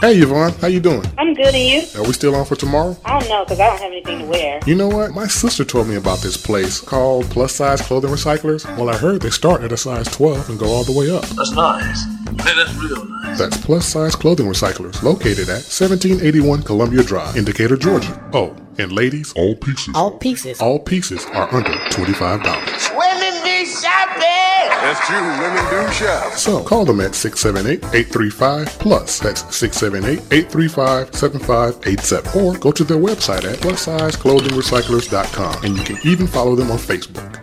Hey 0.02 0.16
Yvonne, 0.20 0.54
how 0.62 0.68
you 0.68 0.80
doing? 0.80 1.04
I'm 1.18 1.34
good, 1.34 1.54
and 1.54 1.58
you? 1.58 2.00
Are 2.00 2.08
we 2.08 2.14
still 2.14 2.34
on 2.34 2.46
for 2.46 2.56
tomorrow? 2.56 2.96
I 3.04 3.20
don't 3.20 3.28
know, 3.28 3.44
because 3.44 3.60
I 3.60 3.68
don't 3.68 3.82
have 3.82 3.92
anything 3.92 4.20
to 4.20 4.26
wear. 4.28 4.62
You 4.66 4.76
know 4.76 4.88
what? 4.88 5.12
My 5.12 5.28
sister 5.28 5.66
told 5.66 5.90
me 5.90 5.96
about 5.96 6.20
this 6.20 6.38
place 6.38 6.80
called 6.80 7.26
Plus 7.26 7.54
Size 7.54 7.82
Clothing 7.82 8.10
Recyclers. 8.10 8.66
Well, 8.78 8.90
I 8.90 8.96
heard 8.96 9.22
they 9.22 9.30
start 9.30 9.62
at 9.62 9.74
a 9.74 9.78
size 9.78 10.08
12 10.08 10.52
and 10.52 10.58
go 10.58 10.68
all 10.68 10.86
the 10.86 10.98
way 10.98 11.12
up. 11.12 11.24
That's 11.24 11.52
nice. 11.52 12.06
Man, 12.08 12.56
that's 12.56 12.74
real 12.76 13.04
nice. 13.04 13.38
That's 13.38 13.58
Plus 13.58 13.86
Size 13.86 14.16
Clothing 14.16 14.46
Recyclers, 14.46 15.04
located 15.04 15.50
at 15.50 15.68
1781 15.68 16.64
Columbia 16.64 17.04
Drive, 17.04 17.36
in 17.36 17.44
Decatur, 17.44 17.76
Georgia. 17.76 18.30
Oh, 18.34 18.56
and 18.80 18.92
ladies, 18.92 19.32
all 19.34 19.56
pieces. 19.56 19.94
All 19.94 20.18
pieces. 20.18 20.60
All 20.62 20.80
pieces 20.80 21.24
are 21.34 21.54
under 21.54 21.70
$25. 21.70 22.98
Women 22.98 23.44
be 23.44 23.66
shopping! 23.66 24.70
That's 24.82 25.06
true. 25.06 25.22
Women 25.22 25.64
do 25.70 25.88
shop. 25.94 26.34
So 26.34 26.64
call 26.64 26.86
them 26.86 27.02
at 27.02 27.12
678-835-PLUS. 27.12 29.20
That's 29.20 29.44
678-835-7587. 29.44 32.36
Or 32.36 32.58
go 32.58 32.72
to 32.72 32.84
their 32.84 32.98
website 32.98 33.44
at 33.44 33.60
plussizeclothingrecyclers.com. 33.60 35.64
And 35.66 35.78
you 35.78 35.84
can 35.84 35.98
even 36.08 36.26
follow 36.28 36.56
them 36.56 36.72
on 36.72 36.78
Facebook. 36.78 37.36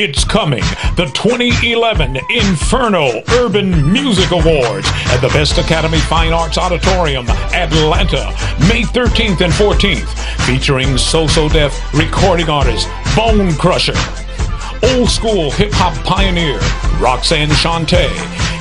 It's 0.00 0.22
coming, 0.22 0.62
the 0.94 1.10
2011 1.12 2.18
Inferno 2.30 3.20
Urban 3.30 3.92
Music 3.92 4.30
Awards 4.30 4.86
at 5.06 5.16
the 5.16 5.26
Best 5.34 5.58
Academy 5.58 5.98
Fine 5.98 6.32
Arts 6.32 6.56
Auditorium, 6.56 7.28
Atlanta, 7.28 8.30
May 8.70 8.82
13th 8.82 9.40
and 9.40 9.52
14th, 9.52 10.06
featuring 10.46 10.96
So-So 10.96 11.48
Def 11.48 11.74
recording 11.94 12.48
artist 12.48 12.86
Bone 13.16 13.52
Crusher, 13.54 13.98
old 14.94 15.10
school 15.10 15.50
hip 15.50 15.72
hop 15.72 15.96
pioneer 16.04 16.60
Roxanne 17.02 17.48
Shante, 17.48 18.08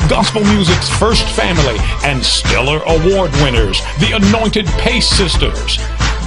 gospel 0.09 0.43
music's 0.45 0.89
first 0.97 1.29
family 1.35 1.77
and 2.03 2.25
stellar 2.25 2.81
award 2.87 3.29
winners, 3.43 3.79
the 3.99 4.13
Anointed 4.15 4.65
Pace 4.81 5.07
Sisters, 5.07 5.77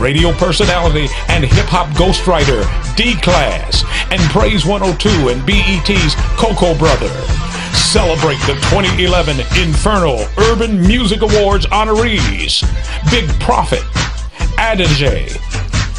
radio 0.01 0.33
personality 0.33 1.07
and 1.29 1.45
hip 1.45 1.67
hop 1.67 1.89
ghostwriter 1.91 2.65
D 2.97 3.15
Class, 3.21 3.85
and 4.11 4.21
Praise 4.31 4.65
102 4.65 5.29
and 5.29 5.45
BET's 5.47 6.15
Coco 6.37 6.77
Brother. 6.77 7.09
Celebrate 7.77 8.41
the 8.47 8.55
2011 8.71 9.41
Inferno 9.63 10.27
Urban 10.39 10.81
Music 10.81 11.23
Awards 11.23 11.67
honorees 11.67 12.63
Big 13.11 13.29
Prophet, 13.41 13.85
Adage, 14.59 15.37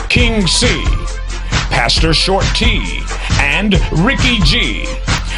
King 0.10 0.48
C, 0.48 0.68
Pastor 1.70 2.14
Short 2.14 2.46
T, 2.56 3.02
and 3.40 3.76
Ricky 4.00 4.40
G. 4.40 4.86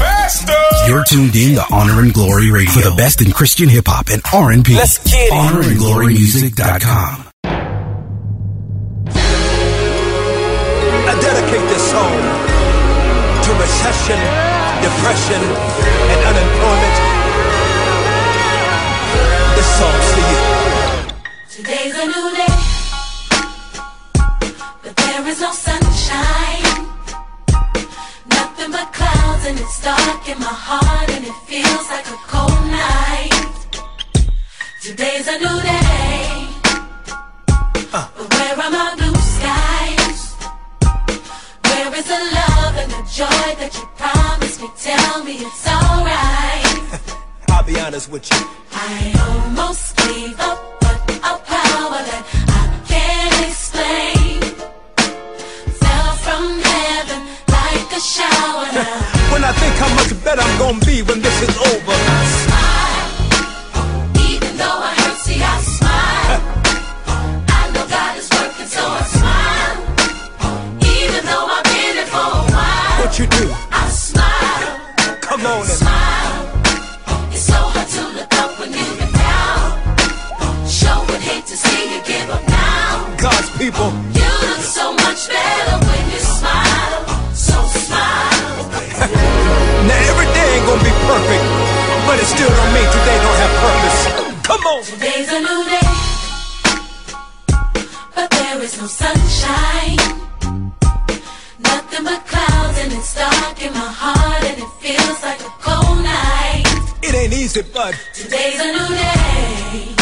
You're 0.87 1.03
tuned 1.03 1.35
in 1.35 1.55
to 1.55 1.65
Honor 1.69 1.99
and 1.99 2.13
Glory 2.13 2.49
Radio 2.49 2.71
for 2.71 2.79
the 2.79 2.95
best 2.95 3.21
in 3.21 3.33
Christian 3.33 3.67
hip 3.67 3.83
hop 3.85 4.07
and 4.07 4.21
R&B. 4.33 4.73
Let's 4.73 4.99
get 5.03 5.27
it. 5.27 5.33
HonorandGloryMusic.com. 5.33 7.27
I 11.03 11.13
dedicate 11.19 11.67
this 11.67 11.91
song 11.91 12.23
to 13.43 13.51
recession, 13.59 14.19
depression, 14.79 15.41
and 29.47 29.59
it's 29.59 29.81
dark 29.83 30.27
in 30.27 30.39
my 30.39 30.55
heart 30.67 31.09
and 31.11 31.23
it 31.23 31.37
feels 31.45 31.87
like 31.89 32.07
a 32.07 32.17
cold 32.25 32.65
night. 32.71 33.53
Today's 34.81 35.27
a 35.27 35.37
new 35.37 35.57
day. 35.61 36.47
But 37.91 38.09
where 38.33 38.55
are 38.63 38.71
my 38.71 38.95
blue 38.97 39.19
skies? 39.35 40.21
Where 41.67 41.93
is 41.93 42.05
the 42.13 42.21
love 42.39 42.75
and 42.81 42.91
the 42.91 43.03
joy 43.19 43.47
that 43.61 43.71
you 43.77 43.85
promised 44.01 44.61
me? 44.61 44.69
Tell 44.77 45.23
me 45.23 45.33
it's 45.45 45.67
alright. 45.67 47.15
I'll 47.49 47.63
be 47.63 47.79
honest 47.79 48.09
with 48.09 48.25
you. 48.31 48.39
I 48.71 49.13
almost 49.29 49.95
gave 49.97 50.39
up, 50.39 50.84
think 59.59 59.75
how 59.75 59.89
much 59.95 60.11
better 60.23 60.41
I'm 60.41 60.57
gonna 60.59 60.85
be 60.85 61.01
when 61.03 61.21
this 61.21 61.37
is 61.47 61.55
over. 61.71 61.95
Even 64.29 64.51
though 64.57 64.79
I 64.89 64.91
hurt, 64.99 65.17
see 65.25 65.39
I 65.41 65.57
smile. 65.77 66.41
I 67.59 67.61
know 67.73 67.85
God 67.87 68.13
is 68.17 68.29
working, 68.37 68.69
so 68.75 68.83
I 69.01 69.03
smile. 69.17 69.77
Even 70.97 71.21
though 71.29 71.45
I've 71.55 71.63
been 71.71 71.97
for 72.13 72.27
a 72.39 72.43
while, 72.55 73.01
What 73.01 73.13
you 73.19 73.27
do? 73.27 73.45
I 73.71 73.83
smile. 73.89 74.69
Come 75.21 75.45
on 75.45 75.61
and 75.61 75.79
Smile. 75.81 76.35
It's 77.31 77.45
so 77.51 77.59
hard 77.73 77.87
to 77.95 78.01
look 78.17 78.33
up 78.43 78.51
when 78.59 78.69
you've 78.73 78.97
been 78.99 79.13
down. 79.13 79.63
Sure 80.67 80.99
would 81.07 81.21
hate 81.29 81.45
to 81.51 81.57
see 81.57 81.81
you 81.95 81.99
give 82.03 82.29
up 82.29 82.43
now. 82.47 83.15
God's 83.17 83.49
people. 83.57 83.89
You 84.19 84.29
look 84.49 84.63
so 84.79 84.93
much 84.93 85.21
better 85.29 85.94
perfect, 91.15 91.45
but 92.07 92.19
it 92.19 92.27
still 92.27 92.49
don't 92.49 92.73
mean 92.75 92.89
today 92.97 93.17
don't 93.23 93.39
have 93.43 93.53
purpose. 93.63 93.99
Come 94.49 94.63
on. 94.71 94.83
Today's 94.83 95.31
a 95.31 95.39
new 95.39 95.61
day, 95.75 95.93
but 98.15 98.29
there 98.31 98.59
is 98.61 98.73
no 98.81 98.87
sunshine. 98.87 99.99
Nothing 101.69 102.03
but 102.03 102.21
clouds 102.27 102.77
and 102.83 102.91
it's 102.91 103.15
dark 103.15 103.61
in 103.65 103.71
my 103.73 103.91
heart 104.01 104.43
and 104.49 104.57
it 104.59 104.71
feels 104.83 105.19
like 105.23 105.39
a 105.39 105.51
cold 105.67 105.99
night. 106.03 106.65
It 107.01 107.15
ain't 107.15 107.33
easy, 107.33 107.61
but 107.73 107.95
Today's 108.13 108.59
a 108.59 108.69
new 108.77 108.89
day, 109.05 109.95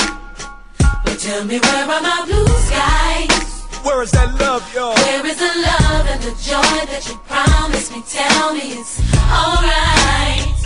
but 1.06 1.16
tell 1.20 1.44
me 1.46 1.60
where 1.60 1.84
are 1.94 2.02
my 2.02 2.20
blue 2.26 2.54
skies? 2.68 3.44
where 3.86 4.02
is 4.02 4.12
that 4.12 4.30
love, 4.40 4.64
y'all? 4.74 4.96
Where 4.96 5.26
is 5.28 5.38
the 5.38 5.54
love 5.70 6.06
and 6.14 6.22
the 6.24 6.34
joy 6.50 6.76
that 6.92 7.04
you 7.08 7.16
promised 7.30 7.92
me? 7.92 8.02
Tell 8.10 8.54
me 8.56 8.66
it's 8.80 9.00
alright. 9.30 10.63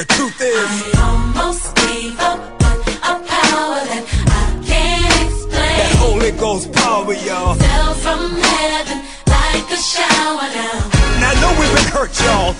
The 0.00 0.06
truth 0.14 0.40
is, 0.40 0.56
I 0.56 1.12
almost 1.12 1.76
gave 1.76 2.18
up, 2.20 2.40
but 2.58 2.88
a 3.04 3.20
power 3.20 3.80
that 3.84 4.04
I 4.32 4.64
can't 4.64 5.28
explain. 5.28 5.76
that 5.76 5.96
Holy 6.00 6.32
Ghost 6.40 6.72
power, 6.72 7.12
y'all. 7.12 7.52
fell 7.52 7.92
from 8.00 8.32
heaven 8.32 9.04
like 9.28 9.68
a 9.68 9.76
shower 9.76 10.48
now. 10.56 10.88
Now 11.20 11.28
I 11.28 11.36
know 11.44 11.52
we've 11.60 11.74
been 11.76 11.92
hurt, 11.92 12.16
y'all, 12.24 12.56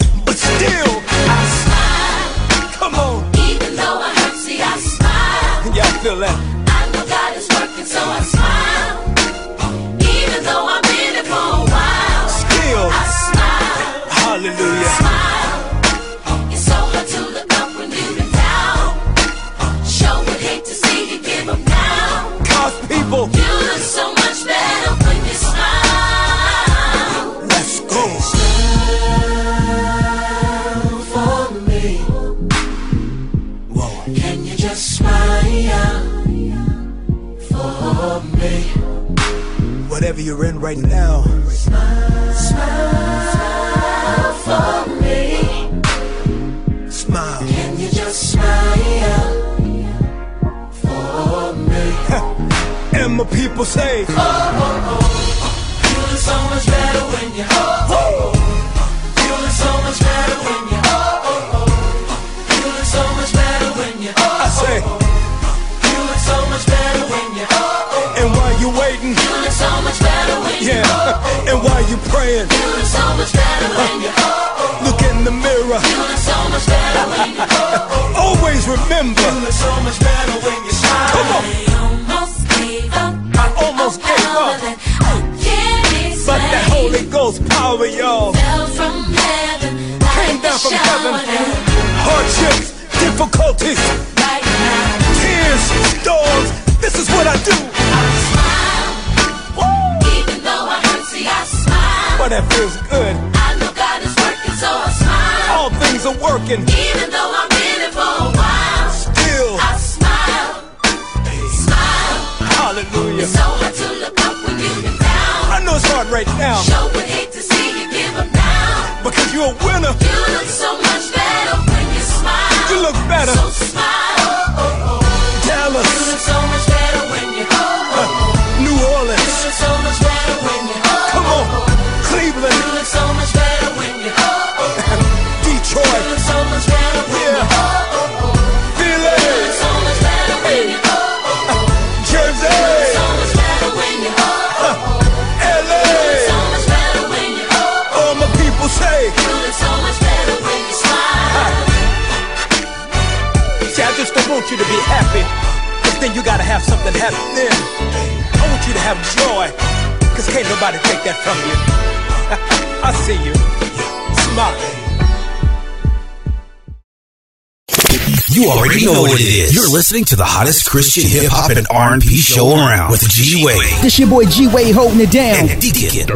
listening 170.01 170.17
to 170.17 170.17
the 170.17 170.25
hottest 170.25 170.69
Christian 170.71 171.05
hip 171.09 171.31
hop 171.31 171.51
and 171.51 171.67
R&B 171.71 172.07
show 172.17 172.53
around 172.53 172.91
with 172.91 173.03
G 173.09 173.45
Way. 173.45 173.59
This 173.83 173.99
your 173.99 174.09
boy 174.09 174.25
G 174.25 174.49
Way 174.49 174.73
holding 174.73 175.01
it 175.01 175.11
down. 175.11 175.49
and 175.49 175.61
Deacon. 175.61 176.09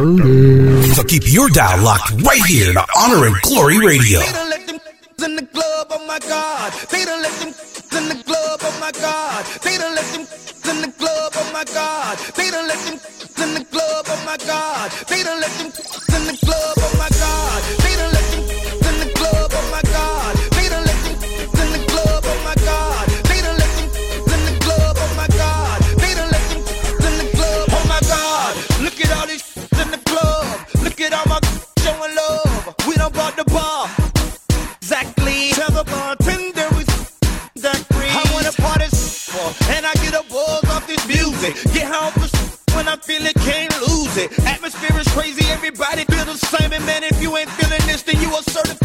So 0.93 1.03
keep 1.03 1.23
your 1.25 1.49
dial 1.49 1.83
locked 1.83 2.11
right 2.23 2.41
here 2.47 2.73
to 2.73 2.85
Honor 2.97 3.27
and 3.27 3.35
Glory 3.41 3.77
Radio. 3.85 4.44
the 46.25 46.37
same. 46.37 46.73
And 46.73 46.85
man, 46.85 47.03
if 47.03 47.21
you 47.21 47.37
ain't 47.37 47.49
feeling 47.51 47.81
this, 47.85 48.03
then 48.03 48.19
you 48.21 48.33
are 48.33 48.43
certified. 48.43 48.84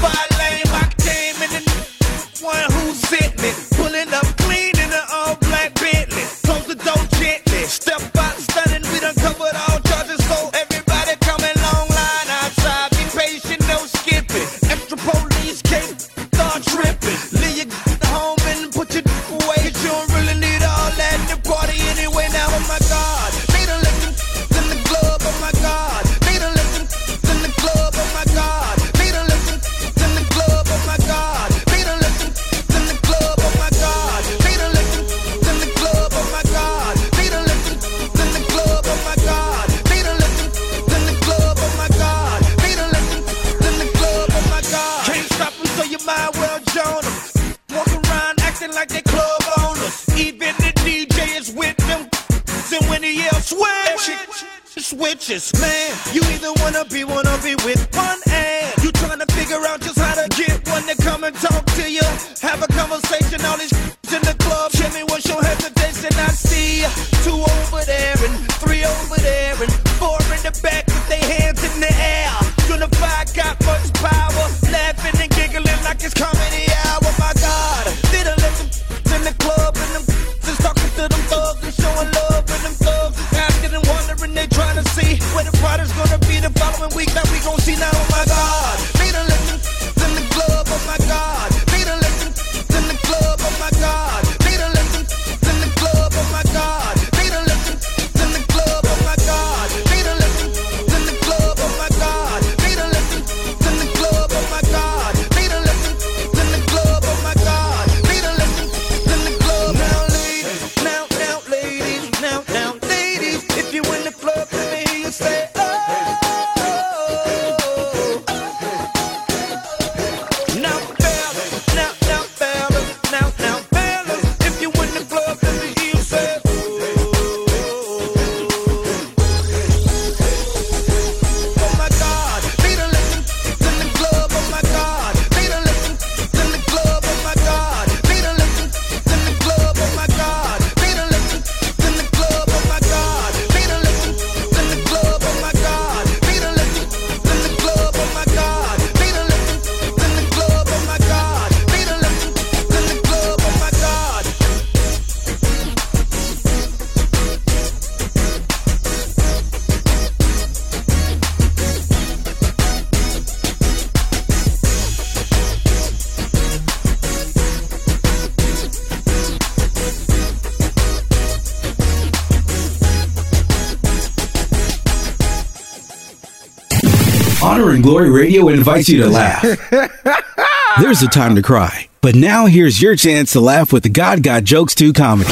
And 177.73 177.85
Glory 177.85 178.11
Radio 178.11 178.49
invites 178.49 178.89
you 178.89 179.01
to 179.03 179.09
laugh. 179.09 179.43
There's 180.81 181.03
a 181.03 181.09
time 181.09 181.37
to 181.37 181.43
cry, 181.43 181.89
but 182.01 182.16
now 182.16 182.47
here's 182.47 182.83
your 182.83 182.97
chance 182.97 183.33
to 183.33 183.41
laugh 183.41 183.73
with 183.73 183.85
the 183.85 183.89
God 183.89 184.25
Got 184.25 184.43
Jokes 184.43 184.75
2 184.75 184.93
comedy. 184.93 185.31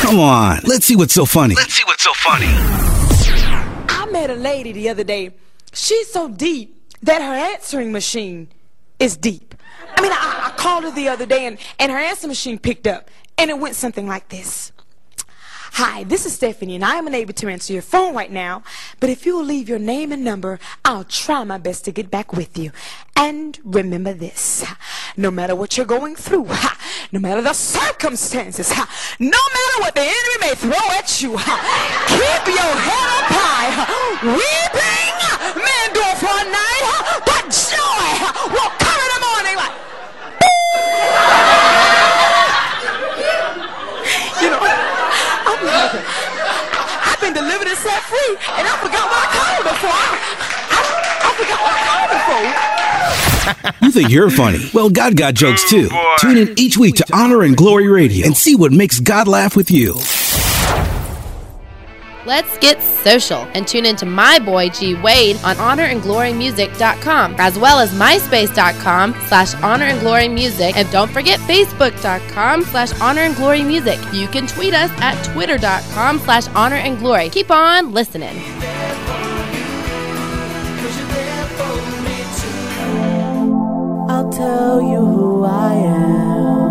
Come 0.00 0.20
on, 0.20 0.60
let's 0.64 0.86
see 0.86 0.94
what's 0.94 1.12
so 1.12 1.24
funny. 1.24 1.56
Let's 1.56 1.74
see 1.74 1.82
what's 1.84 2.04
so 2.04 2.12
funny. 2.14 2.46
I 2.48 4.08
met 4.12 4.30
a 4.30 4.34
lady 4.34 4.70
the 4.70 4.88
other 4.88 5.02
day. 5.02 5.34
She's 5.72 6.08
so 6.12 6.28
deep 6.28 6.80
that 7.02 7.22
her 7.22 7.52
answering 7.54 7.90
machine 7.90 8.48
is 9.00 9.16
deep. 9.16 9.56
I 9.96 10.00
mean, 10.00 10.12
I, 10.12 10.52
I 10.52 10.56
called 10.56 10.84
her 10.84 10.92
the 10.92 11.08
other 11.08 11.26
day 11.26 11.46
and, 11.46 11.58
and 11.80 11.90
her 11.90 11.98
answering 11.98 12.28
machine 12.28 12.60
picked 12.60 12.86
up, 12.86 13.10
and 13.36 13.50
it 13.50 13.58
went 13.58 13.74
something 13.74 14.06
like 14.06 14.28
this. 14.28 14.70
Hi, 15.74 16.02
this 16.02 16.26
is 16.26 16.34
Stephanie, 16.34 16.74
and 16.74 16.84
I 16.84 16.96
am 16.96 17.06
unable 17.06 17.32
to 17.34 17.48
answer 17.48 17.72
your 17.72 17.82
phone 17.82 18.12
right 18.12 18.30
now, 18.30 18.64
but 18.98 19.08
if 19.08 19.24
you 19.24 19.36
will 19.36 19.44
leave 19.44 19.68
your 19.68 19.78
name 19.78 20.10
and 20.10 20.24
number, 20.24 20.58
I'll 20.90 21.04
try 21.04 21.44
my 21.44 21.56
best 21.56 21.84
to 21.84 21.92
get 21.92 22.10
back 22.10 22.32
with 22.32 22.58
you. 22.58 22.72
And 23.14 23.56
remember 23.62 24.12
this 24.12 24.64
no 25.16 25.30
matter 25.30 25.54
what 25.54 25.76
you're 25.76 25.86
going 25.86 26.16
through, 26.16 26.48
no 27.12 27.20
matter 27.20 27.40
the 27.40 27.52
circumstances, 27.52 28.70
no 29.20 29.26
matter 29.54 29.78
what 29.78 29.94
the 29.94 30.00
enemy 30.00 30.36
may 30.40 30.54
throw 30.56 30.84
at 30.98 31.22
you, 31.22 31.30
keep 31.30 32.44
your 32.44 32.74
head 32.74 33.08
up 33.18 33.30
high. 33.30 33.86
We 34.34 34.42
You 53.90 54.02
think 54.02 54.10
you're 54.10 54.30
funny? 54.30 54.70
Well, 54.72 54.88
God 54.88 55.16
got 55.16 55.34
jokes 55.34 55.68
too. 55.68 55.88
Oh, 55.90 56.16
Tune 56.20 56.38
in 56.38 56.56
each 56.56 56.78
week 56.78 56.94
to 56.94 57.06
Honor 57.12 57.42
and 57.42 57.56
Glory 57.56 57.88
Radio 57.88 58.24
and 58.24 58.36
see 58.36 58.54
what 58.54 58.70
makes 58.70 59.00
God 59.00 59.26
laugh 59.26 59.56
with 59.56 59.68
you. 59.68 59.94
Let's 62.24 62.56
get 62.58 62.80
social 62.80 63.48
and 63.52 63.66
tune 63.66 63.84
in 63.86 63.96
to 63.96 64.06
my 64.06 64.38
boy 64.38 64.68
G 64.68 64.94
Wade 64.94 65.38
on 65.42 65.56
honorandglorymusic.com 65.56 67.34
as 67.38 67.58
well 67.58 67.80
as 67.80 67.92
myspace.com 67.94 69.12
slash 69.26 69.54
honorandglorymusic 69.54 70.76
and 70.76 70.88
don't 70.92 71.10
forget 71.10 71.40
facebook.com 71.40 72.62
slash 72.62 72.92
honorandglorymusic. 72.92 74.14
You 74.16 74.28
can 74.28 74.46
tweet 74.46 74.72
us 74.72 74.92
at 75.00 75.20
twitter.com 75.32 76.20
slash 76.20 76.46
honorandglory. 76.46 77.32
Keep 77.32 77.50
on 77.50 77.92
listening. 77.92 78.36
Tell 84.40 84.80
you 84.80 85.00
who 85.14 85.44
I 85.44 85.74
am. 85.74 86.70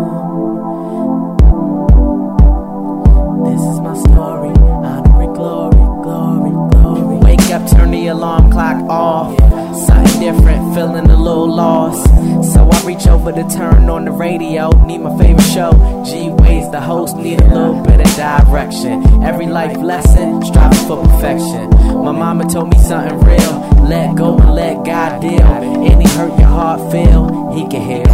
This 3.46 3.62
is 3.70 3.78
my 3.86 3.94
story. 4.06 4.52
Honor 4.90 5.22
and 5.22 5.34
glory, 5.36 5.84
glory, 6.06 6.52
glory. 6.72 7.16
Wake 7.26 7.48
up, 7.54 7.62
turn 7.70 7.92
the 7.92 8.08
alarm 8.08 8.50
clock 8.50 8.78
off. 8.90 9.38
Something 9.86 10.20
different, 10.20 10.74
feeling 10.74 11.08
a 11.08 11.16
little 11.16 11.48
lost. 11.48 12.04
So 12.52 12.68
I 12.68 12.78
reach 12.84 13.06
over 13.06 13.30
to 13.30 13.44
turn 13.56 13.88
on 13.88 14.04
the 14.04 14.10
radio. 14.10 14.70
Need 14.84 15.02
my 15.02 15.16
favorite 15.16 15.52
show. 15.56 15.70
G 16.04 16.30
Ways, 16.42 16.68
the 16.72 16.80
host, 16.80 17.16
need 17.16 17.40
a 17.40 17.48
little 17.54 17.80
bit 17.84 18.00
of 18.00 18.10
direction. 18.16 19.22
Every 19.22 19.46
life 19.46 19.76
lesson, 19.76 20.42
striving 20.44 20.86
for 20.88 20.96
perfection. 21.06 21.70
My 22.06 22.10
mama 22.10 22.48
told 22.48 22.70
me 22.70 22.78
something 22.78 23.20
real. 23.20 23.79
Let 23.90 24.14
go 24.14 24.38
and 24.38 24.54
let 24.54 24.84
God 24.84 25.20
deal. 25.20 25.42
Any 25.42 26.08
hurt 26.10 26.38
your 26.38 26.46
heart 26.46 26.92
feel, 26.92 27.50
He 27.52 27.66
can 27.66 27.82
heal. 27.82 28.06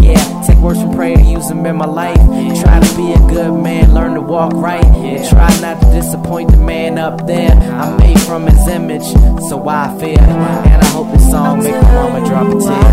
Yeah, 0.00 0.42
take 0.46 0.58
words 0.58 0.80
from 0.80 0.94
prayer, 0.94 1.18
use 1.18 1.48
them 1.48 1.66
in 1.66 1.74
my 1.74 1.86
life. 1.86 2.16
Try 2.62 2.78
to 2.78 2.96
be 2.96 3.12
a 3.12 3.18
good 3.28 3.60
man, 3.60 3.92
learn 3.92 4.14
to 4.14 4.20
walk 4.20 4.52
right. 4.52 4.84
And 4.84 5.28
try 5.28 5.50
not 5.60 5.80
to 5.80 5.90
disappoint 5.90 6.52
the 6.52 6.56
man 6.58 6.98
up 6.98 7.26
there. 7.26 7.50
I'm 7.50 7.96
made 7.96 8.20
from 8.20 8.46
His 8.46 8.68
image, 8.68 9.02
so 9.48 9.68
I 9.68 9.98
fear. 9.98 10.20
And 10.20 10.80
I 10.80 10.86
hope 10.86 11.10
this 11.12 11.28
song 11.28 11.64
make 11.64 11.82
my 11.82 11.94
mama 11.94 12.24
drop 12.28 12.46
a 12.46 12.58
tear. 12.60 12.92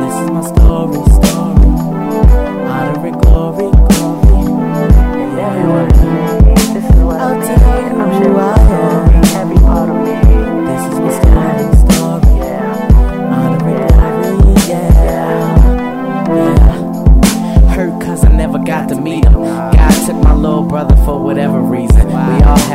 This 0.00 0.14
is 0.22 0.30
my 0.32 0.42
story, 0.42 1.31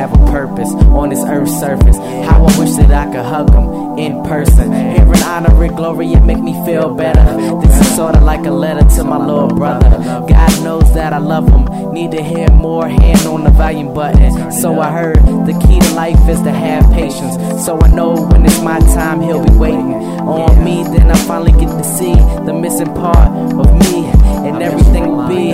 have 0.08 0.22
a 0.22 0.32
purpose 0.32 0.72
on 0.74 1.10
this 1.10 1.24
earth's 1.26 1.60
surface. 1.60 1.98
How 1.98 2.46
I 2.46 2.60
wish 2.60 2.76
that 2.76 2.92
I 2.92 3.06
could 3.12 3.26
hug 3.26 3.50
him 3.54 3.98
in 3.98 4.24
person. 4.24 4.72
Hearing 4.72 5.24
honor 5.24 5.64
and 5.64 5.76
glory, 5.76 6.14
it 6.14 6.24
make 6.24 6.40
me 6.40 6.54
feel 6.66 6.94
better. 6.94 7.24
This 7.62 7.82
is 7.82 7.96
sorta 7.96 8.20
like 8.20 8.46
a 8.46 8.52
letter 8.52 8.88
to 8.96 9.04
my 9.04 9.18
little 9.18 9.50
brother. 9.50 9.90
God 10.28 10.64
knows 10.64 10.94
that 10.94 11.14
I 11.14 11.18
love 11.18 11.48
him. 11.50 11.94
Need 11.94 12.12
to 12.12 12.24
hear 12.24 12.50
more, 12.52 12.88
hand 12.88 13.26
on 13.28 13.44
the 13.44 13.50
volume 13.50 13.94
button. 13.94 14.52
So 14.52 14.80
I 14.80 14.92
heard 14.92 15.18
the 15.18 15.58
key 15.68 15.80
to 15.80 15.94
life 15.94 16.20
is 16.30 16.42
to 16.42 16.52
have 16.52 16.92
patience. 16.94 17.66
So 17.66 17.80
I 17.80 17.88
know 17.90 18.14
when 18.28 18.46
it's 18.46 18.62
my 18.62 18.80
time, 18.80 19.22
he'll 19.22 19.44
be 19.44 19.56
waiting 19.56 19.94
on 20.22 20.64
me. 20.64 20.84
Then 20.84 21.12
I 21.12 21.16
finally 21.26 21.52
get 21.52 21.70
to 21.70 21.84
see 21.84 22.14
the 22.46 22.54
missing 22.54 22.94
part 22.94 23.30
of 23.54 23.74
me, 23.74 24.06
and 24.48 24.62
everything 24.62 25.08
will 25.08 25.28
be 25.28 25.54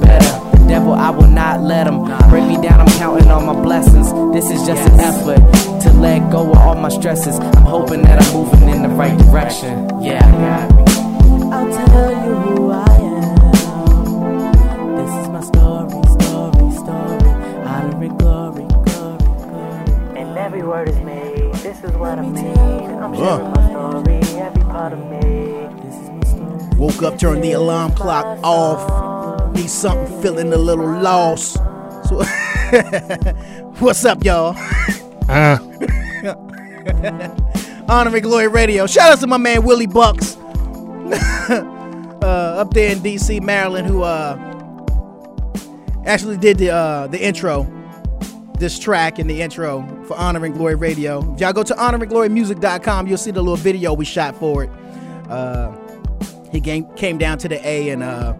better. 0.00 0.49
The 0.70 0.76
devil, 0.76 0.92
I 0.92 1.10
will 1.10 1.26
not 1.26 1.62
let 1.62 1.88
him 1.88 2.04
bring 2.30 2.46
me 2.46 2.54
down. 2.54 2.80
I'm 2.80 2.86
counting 2.96 3.28
on 3.28 3.44
my 3.44 3.60
blessings. 3.60 4.12
This 4.32 4.52
is 4.52 4.64
just 4.64 4.88
an 4.88 5.00
effort 5.00 5.40
to 5.82 5.92
let 5.94 6.30
go 6.30 6.48
of 6.48 6.58
all 6.58 6.76
my 6.76 6.88
stresses. 6.90 7.40
I'm 7.40 7.64
hoping 7.64 8.02
that 8.02 8.22
I'm 8.22 8.32
moving 8.32 8.68
in 8.68 8.82
the 8.82 8.88
right 8.88 9.18
direction. 9.18 10.00
Yeah. 10.00 10.68
I'll 11.50 11.68
tell 11.88 12.12
you 12.12 12.34
who 12.36 12.70
I 12.70 12.86
am. 13.02 13.34
This 14.94 15.10
is 15.10 15.28
my 15.28 15.40
story, 15.40 15.90
story, 16.20 16.70
story. 16.70 17.30
Honor 17.66 18.04
and 18.04 18.16
glory, 18.20 18.64
glory, 18.84 19.18
glory. 19.42 20.20
And 20.20 20.38
every 20.38 20.62
word 20.62 20.88
is 20.88 21.00
made. 21.00 21.52
This 21.64 21.82
is 21.82 21.90
what 21.96 22.16
I 22.16 22.22
mean. 22.22 22.46
I'm 22.46 23.12
sharing 23.12 23.50
my 23.50 23.70
story, 23.70 24.20
every 24.40 24.62
part 24.62 24.92
of 24.92 25.00
me. 25.10 25.66
This 25.82 25.96
is 25.96 26.10
my 26.10 26.22
story. 26.22 26.78
Woke 26.78 27.02
up, 27.02 27.18
turned 27.18 27.42
the 27.42 27.54
alarm 27.54 27.90
clock 27.90 28.38
off. 28.44 29.09
Need 29.60 29.68
something, 29.68 30.22
feeling 30.22 30.50
a 30.54 30.56
little 30.56 30.86
lost. 30.86 31.56
So, 32.08 32.22
what's 33.78 34.06
up, 34.06 34.24
y'all? 34.24 34.54
Uh. 35.28 35.58
Honor 37.86 38.16
and 38.16 38.22
Glory 38.22 38.48
Radio. 38.48 38.86
Shout 38.86 39.12
out 39.12 39.20
to 39.20 39.26
my 39.26 39.36
man 39.36 39.62
Willie 39.62 39.86
Bucks 39.86 40.36
uh, 41.50 41.60
up 42.22 42.72
there 42.72 42.92
in 42.92 43.00
DC, 43.00 43.42
Maryland, 43.42 43.86
who 43.86 44.02
uh, 44.02 44.34
actually 46.06 46.38
did 46.38 46.56
the 46.56 46.70
uh, 46.70 47.06
the 47.08 47.22
intro, 47.22 47.70
this 48.58 48.78
track 48.78 49.18
in 49.18 49.26
the 49.26 49.42
intro 49.42 49.82
for 50.06 50.16
Honor 50.16 50.42
and 50.46 50.54
Glory 50.54 50.76
Radio. 50.76 51.34
If 51.34 51.40
y'all 51.42 51.52
go 51.52 51.64
to 51.64 51.74
honorandglorymusic.com, 51.74 53.06
you'll 53.06 53.18
see 53.18 53.30
the 53.30 53.42
little 53.42 53.56
video 53.56 53.92
we 53.92 54.06
shot 54.06 54.34
for 54.36 54.64
it. 54.64 54.70
Uh, 55.28 55.76
he 56.50 56.62
came 56.62 56.86
came 56.94 57.18
down 57.18 57.36
to 57.36 57.48
the 57.48 57.60
A 57.68 57.90
and 57.90 58.02
uh, 58.02 58.32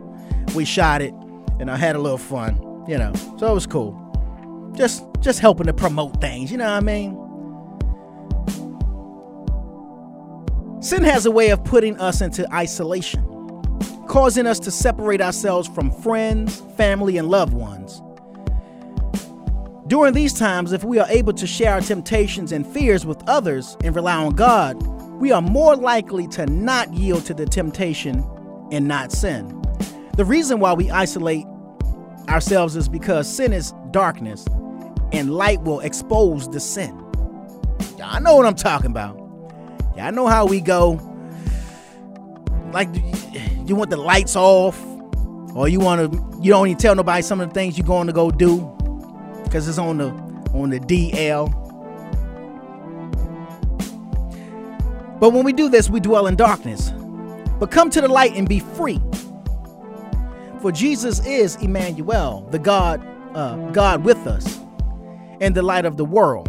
we 0.55 0.65
shot 0.65 1.03
it, 1.03 1.15
and 1.59 1.71
I 1.71 1.77
had 1.77 1.97
a 1.97 1.99
little 1.99 2.19
fun, 2.19 2.57
you 2.89 2.99
know. 2.99 3.13
So 3.39 3.51
it 3.51 3.55
was 3.55 3.67
cool. 3.67 3.97
Just 4.77 5.05
just 5.21 5.41
helping 5.41 5.67
to 5.67 5.73
promote 5.73 6.21
things, 6.21 6.51
you 6.51 6.59
know 6.59 6.65
what 6.65 6.73
I 6.73 6.81
mean? 6.81 7.17
Sin 10.83 11.03
has 11.05 11.27
a 11.27 11.31
way 11.31 11.51
of 11.51 11.63
putting 11.63 12.01
us 12.01 12.23
into 12.23 12.51
isolation, 12.55 13.23
causing 14.09 14.47
us 14.47 14.59
to 14.61 14.71
separate 14.71 15.21
ourselves 15.21 15.69
from 15.69 15.91
friends, 15.91 16.63
family, 16.77 17.19
and 17.19 17.29
loved 17.29 17.53
ones. 17.53 18.01
During 19.89 20.15
these 20.15 20.33
times, 20.33 20.73
if 20.73 20.85
we 20.85 20.99
are 20.99 21.07
able 21.11 21.35
to 21.35 21.47
share 21.47 21.73
our 21.75 21.81
temptations 21.81 22.53
and 22.53 22.67
fears 22.67 23.05
with 23.05 23.23
others 23.29 23.77
and 23.85 23.95
rely 23.95 24.15
on 24.15 24.35
God, 24.35 24.81
we 25.21 25.33
are 25.33 25.43
more 25.43 25.77
likely 25.77 26.27
to 26.29 26.47
not 26.47 26.95
yield 26.95 27.27
to 27.27 27.35
the 27.35 27.45
temptation 27.45 28.25
and 28.73 28.89
not 28.89 29.13
sin. 29.13 29.60
The 30.21 30.27
reason 30.27 30.61
why 30.61 30.75
we 30.75 30.91
isolate 30.91 31.47
ourselves 32.29 32.77
is 32.77 32.91
because 32.91 33.27
sin 33.27 33.55
is 33.55 33.73
darkness 33.91 34.45
and 35.13 35.33
light 35.33 35.63
will 35.63 35.81
expose 35.81 36.47
the 36.51 36.61
sin. 36.61 36.91
Y'all 37.97 38.21
know 38.21 38.37
what 38.37 38.45
I'm 38.45 38.55
talking 38.55 38.91
about. 38.91 39.17
Y'all 39.97 40.13
know 40.13 40.27
how 40.27 40.45
we 40.45 40.61
go. 40.61 41.01
Like, 42.71 42.91
you 43.67 43.75
want 43.75 43.89
the 43.89 43.97
lights 43.97 44.37
off, 44.37 44.79
or 45.57 45.69
you 45.69 45.81
want 45.81 46.13
to, 46.13 46.39
you 46.43 46.51
don't 46.51 46.67
even 46.67 46.77
tell 46.77 46.95
nobody 46.95 47.23
some 47.23 47.41
of 47.41 47.49
the 47.49 47.55
things 47.55 47.79
you're 47.79 47.87
going 47.87 48.07
to 48.07 48.13
go 48.13 48.31
do 48.31 48.61
because 49.45 49.67
it's 49.67 49.79
on 49.79 49.97
the 49.97 50.09
on 50.53 50.69
the 50.69 50.81
DL. 50.81 51.49
But 55.19 55.31
when 55.31 55.45
we 55.45 55.55
do 55.55 55.71
this, 55.71 55.89
we 55.89 55.99
dwell 55.99 56.27
in 56.27 56.37
darkness. 56.37 56.91
But 57.59 57.71
come 57.71 57.89
to 57.89 58.03
the 58.03 58.09
light 58.09 58.37
and 58.37 58.47
be 58.47 58.61
free. 58.61 59.01
For 60.61 60.71
Jesus 60.71 61.25
is 61.25 61.57
Emmanuel, 61.57 62.47
the 62.51 62.59
God, 62.59 63.03
uh, 63.35 63.57
God 63.71 64.05
with 64.05 64.27
us, 64.27 64.61
and 65.41 65.55
the 65.55 65.63
light 65.63 65.87
of 65.87 65.97
the 65.97 66.05
world. 66.05 66.49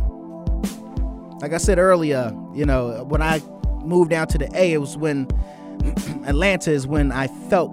Like 1.42 1.54
I 1.54 1.58
said 1.58 1.80
earlier, 1.80 2.36
you 2.54 2.66
know, 2.66 3.06
when 3.06 3.22
I 3.22 3.42
moved 3.86 4.12
down 4.12 4.28
to 4.28 4.38
the 4.38 4.50
A, 4.54 4.74
it 4.74 4.80
was 4.80 4.98
when 4.98 5.28
Atlanta 6.26 6.72
is 6.72 6.86
when 6.86 7.14
I 7.14 7.28
felt 7.50 7.72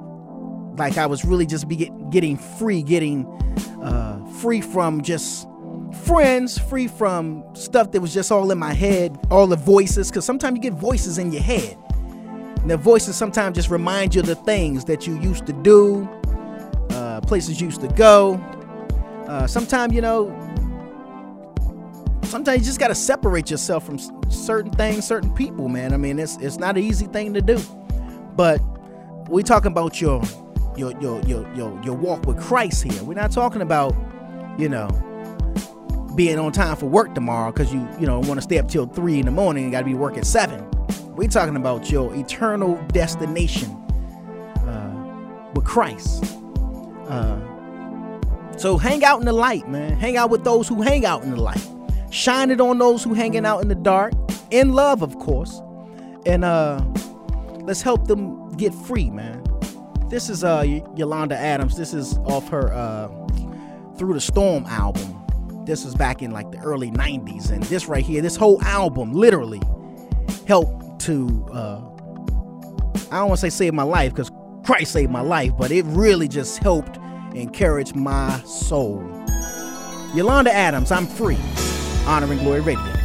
like 0.76 0.96
I 0.96 1.06
was 1.06 1.24
really 1.24 1.44
just 1.44 1.66
be 1.66 1.74
get, 1.74 2.10
getting 2.10 2.36
free, 2.36 2.82
getting 2.82 3.26
uh, 3.82 4.24
free 4.40 4.60
from 4.60 5.02
just 5.02 5.48
friends, 6.04 6.56
free 6.56 6.86
from 6.86 7.44
stuff 7.54 7.90
that 7.92 8.00
was 8.00 8.14
just 8.14 8.30
all 8.30 8.52
in 8.52 8.58
my 8.58 8.74
head, 8.74 9.18
all 9.30 9.48
the 9.48 9.56
voices, 9.56 10.08
because 10.08 10.24
sometimes 10.24 10.56
you 10.56 10.62
get 10.62 10.72
voices 10.72 11.18
in 11.18 11.32
your 11.32 11.42
head. 11.42 11.76
And 12.68 12.78
the 12.78 12.84
voices 12.84 13.16
sometimes 13.16 13.56
just 13.56 13.70
remind 13.70 14.14
you 14.14 14.20
of 14.20 14.26
the 14.26 14.34
things 14.34 14.84
that 14.84 15.06
you 15.06 15.18
used 15.18 15.46
to 15.46 15.54
do, 15.54 16.06
uh, 16.90 17.18
places 17.22 17.62
you 17.62 17.68
used 17.68 17.80
to 17.80 17.88
go. 17.88 18.34
Uh, 19.26 19.46
sometimes, 19.46 19.94
you 19.94 20.02
know, 20.02 20.28
sometimes 22.24 22.58
you 22.60 22.66
just 22.66 22.78
got 22.78 22.88
to 22.88 22.94
separate 22.94 23.50
yourself 23.50 23.86
from 23.86 23.98
certain 24.28 24.70
things, 24.70 25.06
certain 25.06 25.32
people, 25.32 25.70
man. 25.70 25.94
I 25.94 25.96
mean, 25.96 26.18
it's 26.18 26.36
it's 26.42 26.58
not 26.58 26.76
an 26.76 26.82
easy 26.84 27.06
thing 27.06 27.32
to 27.32 27.40
do. 27.40 27.58
But 28.36 28.60
we 29.30 29.42
talking 29.42 29.72
about 29.72 29.98
your 29.98 30.22
your 30.76 30.92
your 31.00 31.22
your 31.22 31.50
your 31.54 31.82
your 31.82 31.94
walk 31.94 32.26
with 32.26 32.38
Christ 32.38 32.82
here. 32.82 33.02
We're 33.02 33.14
not 33.14 33.32
talking 33.32 33.62
about, 33.62 33.94
you 34.58 34.68
know, 34.68 34.88
being 36.16 36.38
on 36.38 36.52
time 36.52 36.76
for 36.76 36.84
work 36.84 37.14
tomorrow 37.14 37.50
because 37.50 37.72
you 37.72 37.88
you 37.98 38.06
know 38.06 38.18
want 38.18 38.34
to 38.34 38.42
stay 38.42 38.58
up 38.58 38.68
till 38.68 38.84
three 38.84 39.20
in 39.20 39.24
the 39.24 39.32
morning 39.32 39.64
and 39.64 39.72
got 39.72 39.78
to 39.78 39.86
be 39.86 39.94
work 39.94 40.18
at 40.18 40.26
seven. 40.26 40.67
We're 41.18 41.26
talking 41.26 41.56
about 41.56 41.90
your 41.90 42.14
eternal 42.14 42.80
destination 42.92 43.72
uh, 44.64 45.50
with 45.52 45.64
Christ. 45.64 46.22
Uh, 47.08 47.40
so 48.56 48.78
hang 48.78 49.02
out 49.02 49.18
in 49.18 49.26
the 49.26 49.32
light, 49.32 49.68
man. 49.68 49.98
Hang 49.98 50.16
out 50.16 50.30
with 50.30 50.44
those 50.44 50.68
who 50.68 50.80
hang 50.80 51.04
out 51.04 51.24
in 51.24 51.32
the 51.32 51.40
light. 51.40 51.66
Shine 52.10 52.52
it 52.52 52.60
on 52.60 52.78
those 52.78 53.02
who 53.02 53.14
hanging 53.14 53.44
out 53.44 53.62
in 53.62 53.66
the 53.68 53.74
dark, 53.74 54.12
in 54.52 54.74
love, 54.74 55.02
of 55.02 55.18
course. 55.18 55.60
And 56.24 56.44
uh, 56.44 56.84
let's 57.62 57.82
help 57.82 58.06
them 58.06 58.50
get 58.52 58.72
free, 58.72 59.10
man. 59.10 59.42
This 60.08 60.30
is 60.30 60.44
uh, 60.44 60.62
Y- 60.64 60.84
Yolanda 60.94 61.36
Adams. 61.36 61.76
This 61.76 61.94
is 61.94 62.16
off 62.18 62.48
her 62.50 62.72
uh, 62.72 63.08
Through 63.96 64.14
the 64.14 64.20
Storm 64.20 64.66
album. 64.66 65.64
this 65.66 65.84
was 65.84 65.96
back 65.96 66.22
in 66.22 66.30
like 66.30 66.52
the 66.52 66.58
early 66.58 66.92
90s. 66.92 67.50
And 67.50 67.60
this 67.64 67.86
right 67.88 68.04
here, 68.04 68.22
this 68.22 68.36
whole 68.36 68.62
album 68.62 69.14
literally 69.14 69.60
helped 70.46 70.84
to, 71.00 71.46
uh, 71.52 71.80
I 73.10 73.18
don't 73.18 73.28
want 73.28 73.40
to 73.40 73.50
say 73.50 73.50
save 73.50 73.74
my 73.74 73.82
life 73.82 74.12
because 74.12 74.30
Christ 74.64 74.92
saved 74.92 75.10
my 75.10 75.20
life, 75.20 75.52
but 75.56 75.70
it 75.70 75.84
really 75.86 76.28
just 76.28 76.58
helped 76.58 76.98
encourage 77.34 77.94
my 77.94 78.40
soul. 78.40 79.00
Yolanda 80.14 80.52
Adams, 80.52 80.90
I'm 80.90 81.06
free. 81.06 81.38
Honor 82.06 82.30
and 82.32 82.40
Glory 82.40 82.60
Radio. 82.60 82.97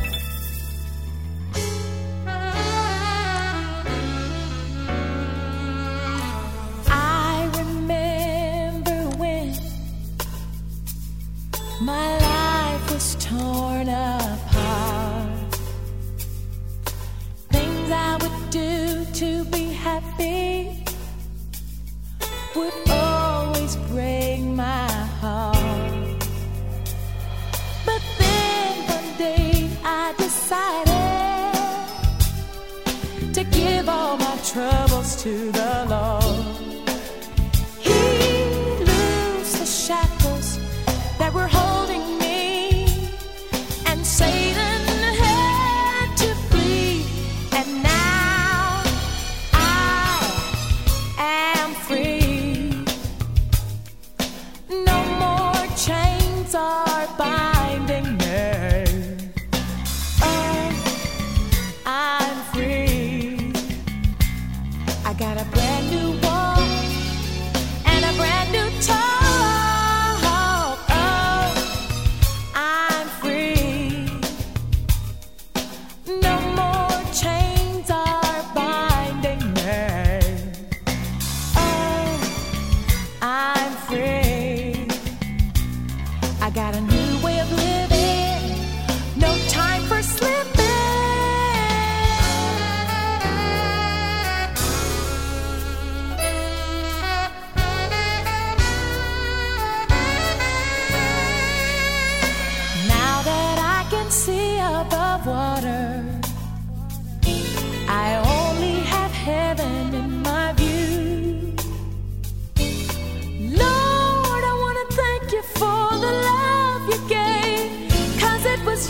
I 86.43 86.49
got 86.49 86.75
a 86.75 86.81
new 86.81 87.02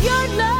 your 0.03 0.27
love 0.35 0.52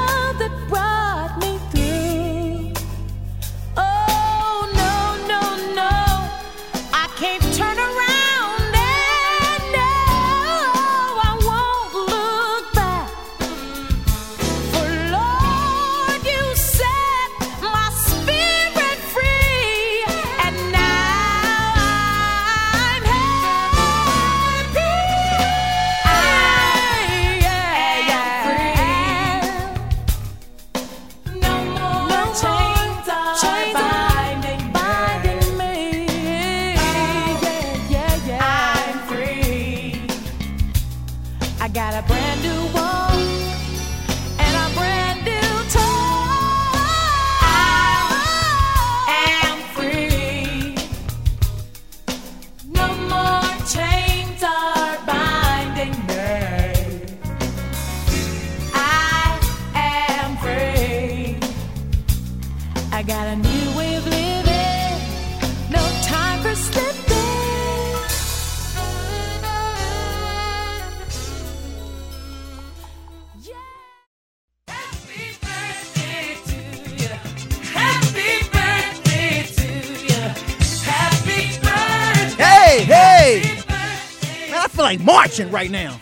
marching 85.34 85.51
right 85.51 85.71
now. 85.71 85.99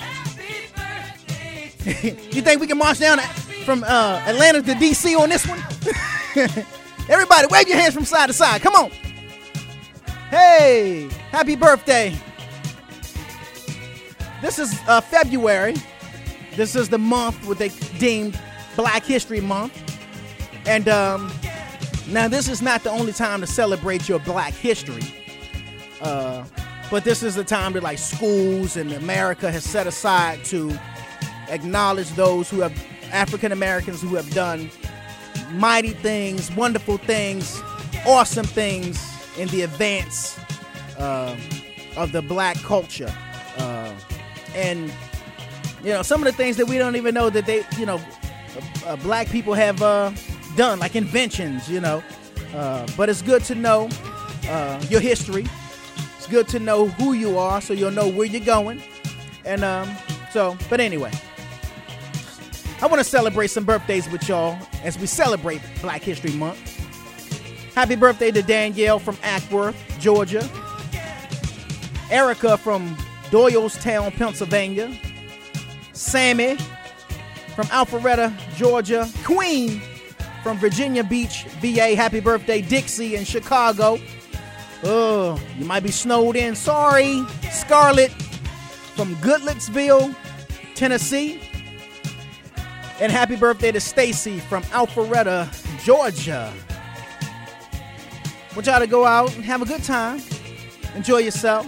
you 2.04 2.42
think 2.42 2.60
we 2.60 2.68
can 2.68 2.78
march 2.78 3.00
down 3.00 3.18
from 3.64 3.82
uh, 3.84 4.22
Atlanta 4.26 4.62
to 4.62 4.74
DC 4.74 5.18
on 5.18 5.30
this 5.30 5.48
one? 5.48 5.58
Everybody, 7.10 7.48
wave 7.50 7.68
your 7.70 7.78
hands 7.78 7.94
from 7.94 8.04
side 8.04 8.28
to 8.28 8.34
side. 8.34 8.62
Come 8.62 8.76
on. 8.76 8.92
Hey, 10.30 11.10
happy 11.30 11.56
birthday. 11.56 12.14
This 14.42 14.60
is 14.60 14.78
uh, 14.88 15.00
February. 15.00 15.76
This 16.58 16.76
is 16.76 16.90
the 16.90 16.98
month 16.98 17.48
what 17.48 17.58
they 17.58 17.70
deemed 18.00 18.38
Black 18.76 19.06
History 19.06 19.40
Month. 19.40 19.82
And 20.66 20.90
um, 20.90 21.32
now, 22.10 22.28
this 22.28 22.50
is 22.50 22.62
not 22.62 22.84
the 22.84 22.92
only 22.92 23.14
time 23.14 23.40
to 23.40 23.48
celebrate 23.48 24.10
your 24.10 24.20
black 24.20 24.54
history. 24.54 25.04
Uh, 26.02 26.44
but 26.92 27.06
this 27.06 27.24
is 27.24 27.36
the 27.36 27.44
time 27.44 27.72
that 27.74 27.84
like 27.84 27.98
schools 27.98 28.76
in 28.76 28.92
America 28.92 29.50
has 29.50 29.64
set 29.64 29.88
aside 29.88 30.44
to 30.44 30.78
acknowledge 31.48 32.10
those 32.12 32.50
who 32.50 32.60
have 32.60 32.74
African 33.14 33.54
Americans 33.54 34.02
who 34.02 34.16
have 34.16 34.30
done 34.32 34.70
mighty 35.54 35.92
things, 35.92 36.52
wonderful 36.52 36.98
things, 36.98 37.62
awesome 38.06 38.46
things 38.46 39.02
in 39.38 39.48
the 39.48 39.62
advance 39.62 40.38
uh, 41.00 41.36
of 41.96 42.12
the 42.12 42.22
black 42.22 42.58
culture. 42.58 43.14
Uh, 43.58 43.94
and 44.54 44.92
you 45.84 45.92
know 45.92 46.02
some 46.02 46.22
of 46.22 46.26
the 46.26 46.34
things 46.34 46.58
that 46.58 46.68
we 46.68 46.78
don't 46.78 46.98
even 46.98 47.14
know 47.14 47.30
that 47.30 47.46
they, 47.46 47.64
you 47.78 47.86
know, 47.86 48.02
uh, 48.86 48.98
black 48.98 49.30
people 49.30 49.54
have 49.54 49.82
uh, 49.82 50.12
done, 50.58 50.78
like 50.80 50.98
inventions. 50.98 51.70
You 51.70 51.80
know, 51.80 52.04
uh, 52.54 52.86
but 52.98 53.08
it's 53.08 53.22
good 53.22 53.46
to 53.46 53.56
know 53.56 53.88
uh, 54.50 54.84
your 54.90 55.00
history. 55.00 55.46
Good 56.32 56.48
to 56.48 56.60
know 56.60 56.88
who 56.88 57.12
you 57.12 57.38
are, 57.38 57.60
so 57.60 57.74
you'll 57.74 57.92
know 57.92 58.08
where 58.08 58.26
you're 58.26 58.40
going. 58.40 58.82
And 59.44 59.66
um, 59.66 59.94
so, 60.32 60.58
but 60.70 60.80
anyway, 60.80 61.12
I 62.82 62.88
want 62.88 63.00
to 63.00 63.04
celebrate 63.04 63.48
some 63.48 63.66
birthdays 63.66 64.10
with 64.10 64.30
y'all 64.30 64.58
as 64.82 64.98
we 64.98 65.08
celebrate 65.08 65.62
Black 65.82 66.02
History 66.02 66.32
Month. 66.32 66.70
Happy 67.76 67.98
birthday 67.98 68.32
to 68.32 68.42
Danielle 68.42 68.98
from 68.98 69.18
Acworth, 69.18 69.76
Georgia. 70.00 70.50
Erica 72.10 72.58
from 72.58 72.96
Doylestown, 73.30 74.14
Pennsylvania. 74.14 74.98
Sammy 75.92 76.56
from 77.56 77.66
Alpharetta, 77.66 78.34
Georgia. 78.56 79.06
Queen 79.26 79.82
from 80.44 80.58
Virginia 80.60 81.04
Beach, 81.04 81.44
VA. 81.60 81.94
Happy 81.94 82.22
birthday, 82.22 82.62
Dixie 82.62 83.18
in 83.18 83.26
Chicago. 83.26 84.00
Oh, 84.84 85.40
you 85.58 85.66
might 85.66 85.84
be 85.84 85.92
snowed 85.92 86.36
in. 86.36 86.56
Sorry. 86.56 87.24
Scarlett 87.52 88.12
from 88.96 89.16
Goodlettsville, 89.18 90.16
Tennessee. 90.76 91.40
And 93.00 93.12
happy 93.12 93.36
birthday 93.36 93.72
to 93.72 93.80
Stacy 93.80 94.40
from 94.40 94.64
Alpharetta, 94.64 95.50
Georgia. 95.84 96.54
Want 98.56 98.68
y'all 98.68 98.80
to 98.80 98.88
go 98.88 99.06
out 99.06 99.34
and 99.36 99.46
have 99.46 99.62
a 99.62 99.66
good 99.66 99.84
time. 99.84 100.22
Enjoy 100.96 101.20
yourself, 101.20 101.66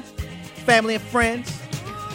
family 0.66 0.96
and 0.96 1.04
friends, 1.04 1.62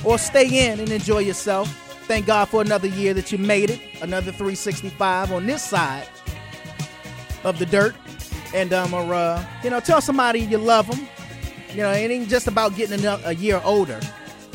or 0.04 0.18
stay 0.18 0.70
in 0.70 0.78
and 0.78 0.90
enjoy 0.90 1.20
yourself. 1.20 1.68
Thank 2.06 2.26
God 2.26 2.48
for 2.48 2.60
another 2.60 2.88
year 2.88 3.14
that 3.14 3.32
you 3.32 3.38
made 3.38 3.70
it, 3.70 3.80
another 4.02 4.30
365 4.30 5.32
on 5.32 5.46
this 5.46 5.62
side 5.62 6.06
of 7.44 7.58
the 7.58 7.66
dirt. 7.66 7.94
And 8.54 8.72
um, 8.72 8.94
or, 8.94 9.14
uh, 9.14 9.44
you 9.62 9.70
know, 9.70 9.80
tell 9.80 10.00
somebody 10.00 10.40
you 10.40 10.58
love 10.58 10.86
them. 10.90 11.06
You 11.70 11.78
know, 11.78 11.92
it 11.92 12.10
ain't 12.10 12.28
just 12.28 12.46
about 12.46 12.74
getting 12.76 13.04
a, 13.04 13.32
year 13.32 13.60
older, 13.62 14.00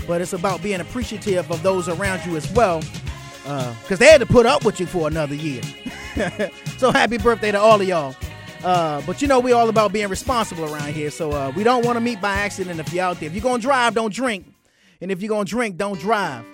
but 0.08 0.20
it's 0.20 0.34
about 0.34 0.64
being 0.64 0.82
appreciative 0.82 1.50
of 1.52 1.62
those 1.62 1.88
around 1.88 2.26
you 2.26 2.36
as 2.36 2.52
well, 2.54 2.82
because 3.84 4.00
they 4.00 4.08
had 4.08 4.20
to 4.20 4.26
put 4.26 4.48
up 4.48 4.66
with 4.66 4.80
you 4.80 4.88
for 4.88 5.08
another 5.08 5.36
year. 5.36 5.62
so 6.78 6.92
happy 6.92 7.20
birthday 7.20 7.52
to 7.52 7.60
all 7.60 7.80
of 7.80 7.88
y'all. 7.88 8.16
Uh, 8.64 9.02
but 9.06 9.22
you 9.22 9.28
know, 9.28 9.40
we 9.40 9.52
all 9.52 9.70
about 9.70 9.92
being 9.92 10.08
responsible 10.08 10.64
around 10.74 10.94
here. 10.94 11.12
So 11.12 11.32
uh, 11.32 11.52
we 11.56 11.64
don't 11.64 11.86
want 11.86 11.98
to 11.98 12.02
meet 12.02 12.22
by 12.22 12.34
accident 12.36 12.80
if 12.80 12.94
you're 12.94 13.04
out 13.04 13.20
there. 13.20 13.28
If 13.28 13.36
you're 13.36 13.44
going 13.44 13.60
to 13.60 13.68
drive, 13.68 13.94
don't 13.94 14.14
drink. 14.14 14.48
And 15.02 15.12
if 15.12 15.22
you're 15.22 15.30
going 15.30 15.46
to 15.46 15.50
drink, 15.50 15.78
don't 15.78 16.00
drive. 16.00 16.46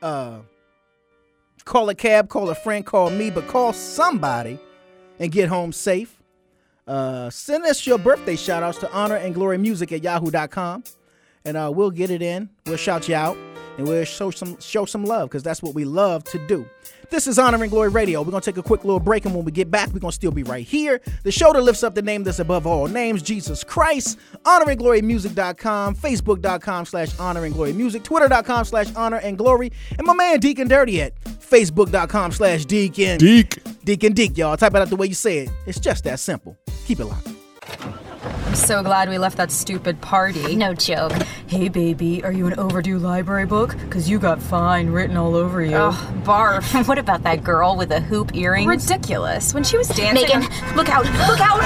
Uh, 0.00 0.38
call 1.64 1.88
a 1.90 1.94
cab, 1.94 2.28
call 2.28 2.48
a 2.48 2.54
friend, 2.54 2.84
call 2.84 3.10
me, 3.10 3.30
but 3.30 3.46
call 3.46 3.72
somebody 3.74 4.58
and 5.18 5.30
get 5.30 5.48
home 5.48 5.72
safe. 5.72 6.15
Uh, 6.86 7.28
send 7.30 7.64
us 7.64 7.86
your 7.86 7.98
birthday 7.98 8.36
shout 8.36 8.62
outs 8.62 8.78
to 8.78 8.90
honor 8.92 9.16
and 9.16 9.34
glory 9.34 9.58
music 9.58 9.90
at 9.92 10.04
yahoo.com 10.04 10.84
and 11.44 11.56
uh, 11.56 11.70
we'll 11.74 11.90
get 11.90 12.10
it 12.10 12.22
in. 12.22 12.50
We'll 12.66 12.76
shout 12.76 13.08
you 13.08 13.14
out 13.14 13.36
and 13.78 13.86
we'll 13.86 14.04
show 14.04 14.30
some 14.30 14.58
show 14.60 14.84
some 14.84 15.04
love 15.04 15.30
because 15.30 15.42
that's 15.42 15.62
what 15.62 15.74
we 15.74 15.84
love 15.84 16.24
to 16.24 16.46
do. 16.46 16.66
This 17.08 17.28
is 17.28 17.38
Honor 17.38 17.62
and 17.62 17.70
Glory 17.70 17.88
Radio. 17.88 18.20
We're 18.20 18.32
gonna 18.32 18.40
take 18.40 18.56
a 18.56 18.62
quick 18.62 18.84
little 18.84 18.98
break, 18.98 19.26
and 19.26 19.34
when 19.34 19.44
we 19.44 19.52
get 19.52 19.70
back, 19.70 19.92
we're 19.92 20.00
gonna 20.00 20.10
still 20.10 20.32
be 20.32 20.42
right 20.42 20.66
here. 20.66 21.00
The 21.22 21.30
show 21.30 21.52
that 21.52 21.62
lifts 21.62 21.84
up 21.84 21.94
the 21.94 22.02
name 22.02 22.24
that's 22.24 22.40
above 22.40 22.66
all 22.66 22.88
names, 22.88 23.22
Jesus 23.22 23.62
Christ. 23.62 24.18
Honor 24.44 24.70
and 24.70 24.78
Glory 24.78 25.02
Music.com, 25.02 25.94
Facebook.com 25.94 26.86
slash 26.86 27.16
Honor 27.20 27.44
and 27.44 27.54
Glory 27.54 27.72
Music, 27.72 28.02
Twitter.com 28.02 28.64
slash 28.64 28.92
Honor 28.96 29.18
and 29.18 29.38
Glory, 29.38 29.70
and 29.98 30.06
my 30.06 30.14
man 30.14 30.40
Deacon 30.40 30.66
Dirty 30.66 31.00
at 31.00 31.14
Facebook.com 31.24 32.32
slash 32.32 32.64
Deacon 32.64 33.18
Deek. 33.18 33.62
Deacon 33.84 34.12
Deek, 34.12 34.36
y'all. 34.36 34.56
Type 34.56 34.74
it 34.74 34.82
out 34.82 34.88
the 34.88 34.96
way 34.96 35.06
you 35.06 35.14
say 35.14 35.38
it. 35.38 35.50
It's 35.66 35.78
just 35.78 36.02
that 36.04 36.18
simple. 36.18 36.58
Keep 36.86 37.00
it 37.00 37.06
locked. 37.06 37.28
I'm 38.46 38.54
so 38.54 38.82
glad 38.82 39.08
we 39.08 39.18
left 39.18 39.36
that 39.38 39.50
stupid 39.50 40.00
party. 40.00 40.54
No 40.54 40.72
joke. 40.72 41.12
Hey, 41.48 41.68
baby, 41.68 42.22
are 42.22 42.30
you 42.30 42.46
an 42.46 42.56
overdue 42.60 42.98
library 42.98 43.44
book? 43.44 43.76
Because 43.80 44.08
you 44.08 44.20
got 44.20 44.40
fine 44.40 44.90
written 44.90 45.16
all 45.16 45.34
over 45.34 45.64
you. 45.64 45.74
Oh, 45.74 46.14
barf. 46.22 46.86
what 46.88 46.98
about 46.98 47.24
that 47.24 47.42
girl 47.42 47.76
with 47.76 47.88
the 47.88 48.00
hoop 48.00 48.36
earrings? 48.36 48.68
Ridiculous. 48.68 49.52
When 49.52 49.64
she 49.64 49.76
was 49.76 49.88
dancing. 49.88 50.28
Megan, 50.28 50.42
look 50.76 50.88
out! 50.88 51.04
Look 51.28 51.40
out! 51.40 51.60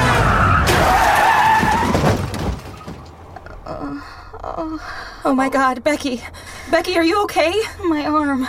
Oh 5.22 5.34
my 5.34 5.50
god, 5.50 5.84
Becky. 5.84 6.22
Becky, 6.70 6.96
are 6.96 7.04
you 7.04 7.22
okay? 7.24 7.52
My 7.84 8.06
arm. 8.06 8.48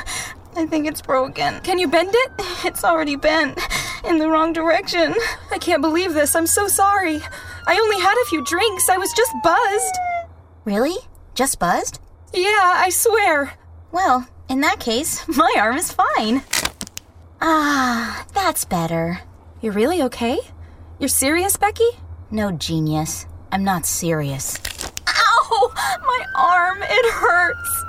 I 0.55 0.65
think 0.65 0.85
it's 0.87 1.01
broken. 1.01 1.59
Can 1.61 1.79
you 1.79 1.87
bend 1.87 2.11
it? 2.13 2.31
It's 2.65 2.83
already 2.83 3.15
bent. 3.15 3.59
In 4.05 4.19
the 4.19 4.29
wrong 4.29 4.53
direction. 4.53 5.15
I 5.51 5.57
can't 5.57 5.81
believe 5.81 6.13
this. 6.13 6.35
I'm 6.35 6.45
so 6.47 6.67
sorry. 6.67 7.19
I 7.67 7.79
only 7.79 7.99
had 7.99 8.15
a 8.21 8.29
few 8.29 8.43
drinks. 8.45 8.87
I 8.89 8.97
was 8.97 9.11
just 9.13 9.31
buzzed. 9.43 9.95
Really? 10.65 10.95
Just 11.33 11.59
buzzed? 11.59 11.99
Yeah, 12.33 12.73
I 12.75 12.89
swear. 12.91 13.53
Well, 13.91 14.27
in 14.47 14.61
that 14.61 14.79
case, 14.79 15.27
my 15.27 15.51
arm 15.57 15.77
is 15.77 15.91
fine. 15.91 16.43
Ah, 17.41 18.25
that's 18.33 18.65
better. 18.65 19.21
You're 19.61 19.73
really 19.73 20.01
okay? 20.03 20.39
You're 20.99 21.09
serious, 21.09 21.57
Becky? 21.57 21.89
No, 22.29 22.51
genius. 22.51 23.25
I'm 23.51 23.63
not 23.63 23.85
serious. 23.85 24.59
Ow! 25.07 25.73
My 25.75 26.25
arm, 26.35 26.77
it 26.83 27.11
hurts. 27.13 27.83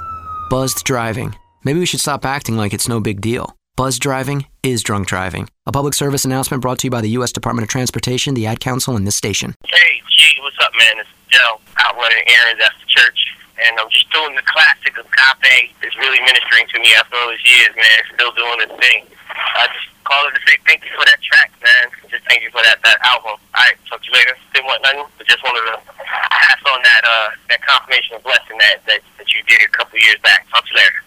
Buzzed 0.50 0.84
driving. 0.84 1.36
Maybe 1.64 1.78
we 1.78 1.86
should 1.86 2.00
stop 2.00 2.24
acting 2.24 2.56
like 2.56 2.74
it's 2.74 2.88
no 2.88 2.98
big 2.98 3.20
deal. 3.20 3.54
Buzz 3.76 3.98
driving 3.98 4.46
is 4.66 4.82
drunk 4.82 5.06
driving. 5.06 5.48
A 5.64 5.70
public 5.70 5.94
service 5.94 6.24
announcement 6.24 6.60
brought 6.60 6.82
to 6.82 6.86
you 6.86 6.90
by 6.90 7.00
the 7.00 7.14
U.S. 7.22 7.30
Department 7.30 7.62
of 7.62 7.70
Transportation, 7.70 8.34
the 8.34 8.46
Ad 8.46 8.58
Council, 8.58 8.96
and 8.96 9.06
this 9.06 9.14
station. 9.14 9.54
Hey, 9.64 10.02
G, 10.10 10.42
what's 10.42 10.58
up, 10.58 10.74
man? 10.76 10.98
It's 10.98 11.08
Joe 11.30 11.62
out 11.78 11.94
running 11.94 12.26
errands 12.26 12.58
at 12.66 12.74
the 12.82 12.86
church. 12.90 13.30
And 13.62 13.78
I'm 13.78 13.86
just 13.94 14.10
doing 14.10 14.34
the 14.34 14.42
classic 14.42 14.98
of 14.98 15.06
Cafe. 15.14 15.70
It's 15.86 15.96
really 16.02 16.18
ministering 16.26 16.66
to 16.74 16.80
me 16.82 16.98
after 16.98 17.14
all 17.14 17.30
these 17.30 17.46
years, 17.46 17.70
man. 17.78 17.98
Still 18.18 18.34
doing 18.34 18.66
its 18.66 18.74
thing. 18.82 19.06
I 19.30 19.70
just 19.70 19.86
called 20.02 20.34
to 20.34 20.42
say 20.42 20.58
thank 20.66 20.82
you 20.82 20.90
for 20.98 21.06
that 21.06 21.22
track, 21.22 21.54
man. 21.62 21.94
Just 22.10 22.26
thank 22.26 22.42
you 22.42 22.50
for 22.50 22.58
that, 22.66 22.82
that 22.82 22.98
album. 23.06 23.38
All 23.38 23.62
right, 23.62 23.78
talk 23.86 24.02
to 24.02 24.06
you 24.10 24.18
later. 24.18 24.34
Didn't 24.50 24.66
want 24.66 24.82
nothing, 24.82 25.06
but 25.14 25.30
just 25.30 25.46
wanted 25.46 25.62
to 25.70 25.78
pass 25.94 26.58
on 26.74 26.82
that 26.82 27.02
uh, 27.06 27.30
that 27.54 27.62
confirmation 27.62 28.18
of 28.18 28.26
blessing 28.26 28.58
that, 28.58 28.82
that, 28.90 28.98
that 29.16 29.30
you 29.30 29.46
did 29.46 29.62
a 29.62 29.70
couple 29.70 29.94
years 30.02 30.18
back. 30.26 30.42
Talk 30.50 30.66
to 30.66 30.74
you 30.74 30.82
later. 30.82 31.00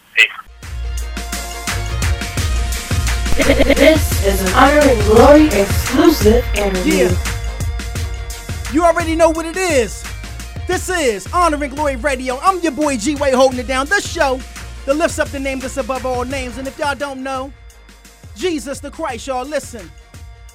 This 3.35 4.25
is 4.25 4.41
an 4.41 4.53
Honor 4.53 4.79
and 4.79 5.01
Glory 5.03 5.47
exclusive 5.47 6.45
interview. 6.55 7.09
You 8.71 8.83
already 8.83 9.15
know 9.15 9.29
what 9.29 9.45
it 9.45 9.57
is. 9.57 10.03
This 10.67 10.89
is 10.89 11.27
Honor 11.33 11.61
and 11.61 11.75
Glory 11.75 11.97
Radio. 11.97 12.39
I'm 12.39 12.61
your 12.61 12.71
boy 12.71 12.95
G 12.97 13.15
Way 13.15 13.31
holding 13.31 13.59
it 13.59 13.67
down. 13.67 13.87
The 13.87 13.99
show 13.99 14.39
that 14.85 14.95
lifts 14.95 15.19
up 15.19 15.27
the 15.29 15.39
name 15.39 15.59
that's 15.59 15.75
above 15.77 16.05
all 16.05 16.23
names. 16.23 16.57
And 16.57 16.67
if 16.67 16.79
y'all 16.79 16.95
don't 16.95 17.21
know, 17.21 17.51
Jesus 18.37 18.79
the 18.79 18.91
Christ, 18.91 19.27
y'all 19.27 19.45
listen. 19.45 19.91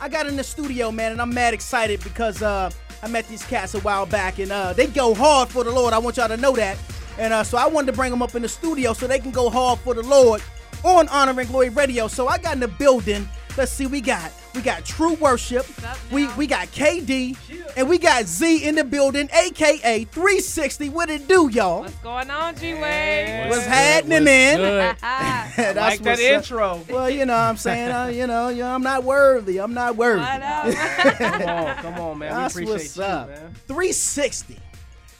I 0.01 0.09
got 0.09 0.27
in 0.27 0.37
the 0.37 0.45
studio, 0.45 0.91
man, 0.91 1.13
and 1.13 1.21
I'm 1.21 1.35
mad 1.35 1.53
excited 1.53 2.03
because 2.03 2.41
uh, 2.41 2.71
I 3.03 3.09
met 3.09 3.29
these 3.29 3.45
cats 3.45 3.75
a 3.75 3.81
while 3.81 4.07
back, 4.07 4.39
and 4.39 4.51
uh, 4.51 4.73
they 4.73 4.87
go 4.87 5.15
hard 5.15 5.51
for 5.51 5.65
the 5.65 5.71
Lord. 5.71 5.93
I 5.93 5.99
want 5.99 6.17
y'all 6.17 6.29
to 6.29 6.39
know 6.39 6.53
that. 6.57 6.79
And 7.19 7.33
uh, 7.33 7.45
so 7.45 7.59
I 7.59 7.67
wanted 7.67 7.87
to 7.89 7.93
bring 7.93 8.11
them 8.11 8.23
up 8.23 8.35
in 8.35 8.43
the 8.43 8.49
studio 8.49 8.93
so 8.93 9.07
they 9.07 9.19
can 9.19 9.31
go 9.31 9.51
hard 9.51 9.79
for 9.81 9.95
the 9.95 10.03
Lord 10.03 10.43
on 10.85 11.09
Honor 11.09 11.39
and 11.39 11.49
Glory 11.49 11.69
Radio. 11.69 12.09
So 12.09 12.29
I 12.29 12.39
got 12.39 12.55
in 12.55 12.61
the 12.61 12.69
building. 12.69 13.29
Let's 13.57 13.73
see, 13.73 13.87
we 13.87 14.01
got 14.01 14.33
we 14.55 14.63
got 14.63 14.85
True 14.85 15.15
Worship, 15.15 15.67
we 16.11 16.29
we 16.35 16.47
got 16.47 16.69
KD, 16.69 17.37
and 17.77 17.89
we 17.89 17.99
got 17.99 18.27
Z 18.27 18.65
in 18.65 18.77
the 18.77 18.85
building, 18.85 19.29
aka 19.33 20.05
360. 20.05 20.89
What 20.89 21.11
it 21.11 21.29
do, 21.29 21.51
y'all? 21.53 21.81
What's 21.81 21.95
going 21.97 22.31
on, 22.31 22.57
G 22.57 22.75
Way? 22.75 23.47
What's 23.49 23.67
happening, 23.67 24.25
man? 24.25 24.59
That's 25.01 25.77
like 25.77 26.01
that 26.03 26.19
up. 26.19 26.21
intro. 26.21 26.81
Well, 26.89 27.11
you 27.11 27.27
know, 27.27 27.35
what 27.35 27.41
I'm 27.41 27.57
saying, 27.57 27.91
uh, 27.91 28.07
you 28.07 28.27
know, 28.27 28.49
you 28.49 28.63
know, 28.63 28.75
I'm 28.75 28.83
not 28.83 29.05
worthy. 29.05 29.61
I'm 29.61 29.75
not 29.75 29.97
worthy. 29.97 30.23
come 30.25 31.43
on, 31.43 31.77
come 31.77 31.95
on, 31.95 32.19
man. 32.19 32.33
That's 32.33 32.55
we 32.55 32.63
appreciate 32.63 32.73
what's 32.73 32.97
you, 32.97 33.03
up. 33.03 33.29
man. 33.29 33.55
360. 33.67 34.59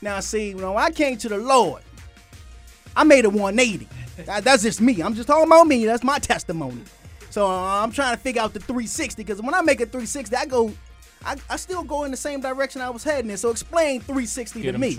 Now, 0.03 0.21
see, 0.21 0.49
you 0.51 0.55
know, 0.57 0.73
when 0.73 0.83
I 0.85 0.91
came 0.91 1.17
to 1.19 1.29
the 1.29 1.37
Lord, 1.39 1.83
I 2.97 3.05
made 3.05 3.25
a 3.25 3.31
180. 3.31 3.89
That- 4.27 4.45
that's 4.45 4.63
just 4.63 4.81
me. 4.83 5.01
I'm 5.03 5.15
just 5.15 5.27
talking 5.27 5.47
about 5.47 5.67
me. 5.67 5.87
That's 5.87 6.05
my 6.05 6.19
testimony. 6.19 6.83
So 7.31 7.47
uh, 7.47 7.83
I'm 7.83 7.91
trying 7.91 8.15
to 8.15 8.21
figure 8.23 8.43
out 8.43 8.53
the 8.53 8.61
360 8.61 9.23
because 9.23 9.41
when 9.41 9.55
I 9.55 9.63
make 9.63 9.81
a 9.81 9.87
360, 9.87 10.37
I 10.37 10.45
go, 10.45 10.73
I, 11.25 11.37
I 11.49 11.57
still 11.57 11.83
go 11.85 12.05
in 12.05 12.11
the 12.11 12.17
same 12.19 12.41
direction 12.43 12.83
I 12.83 12.91
was 12.91 13.03
heading 13.03 13.31
in. 13.31 13.39
So 13.39 13.51
explain 13.51 14.01
360 14.01 14.61
to 14.73 14.79
me. 14.79 14.95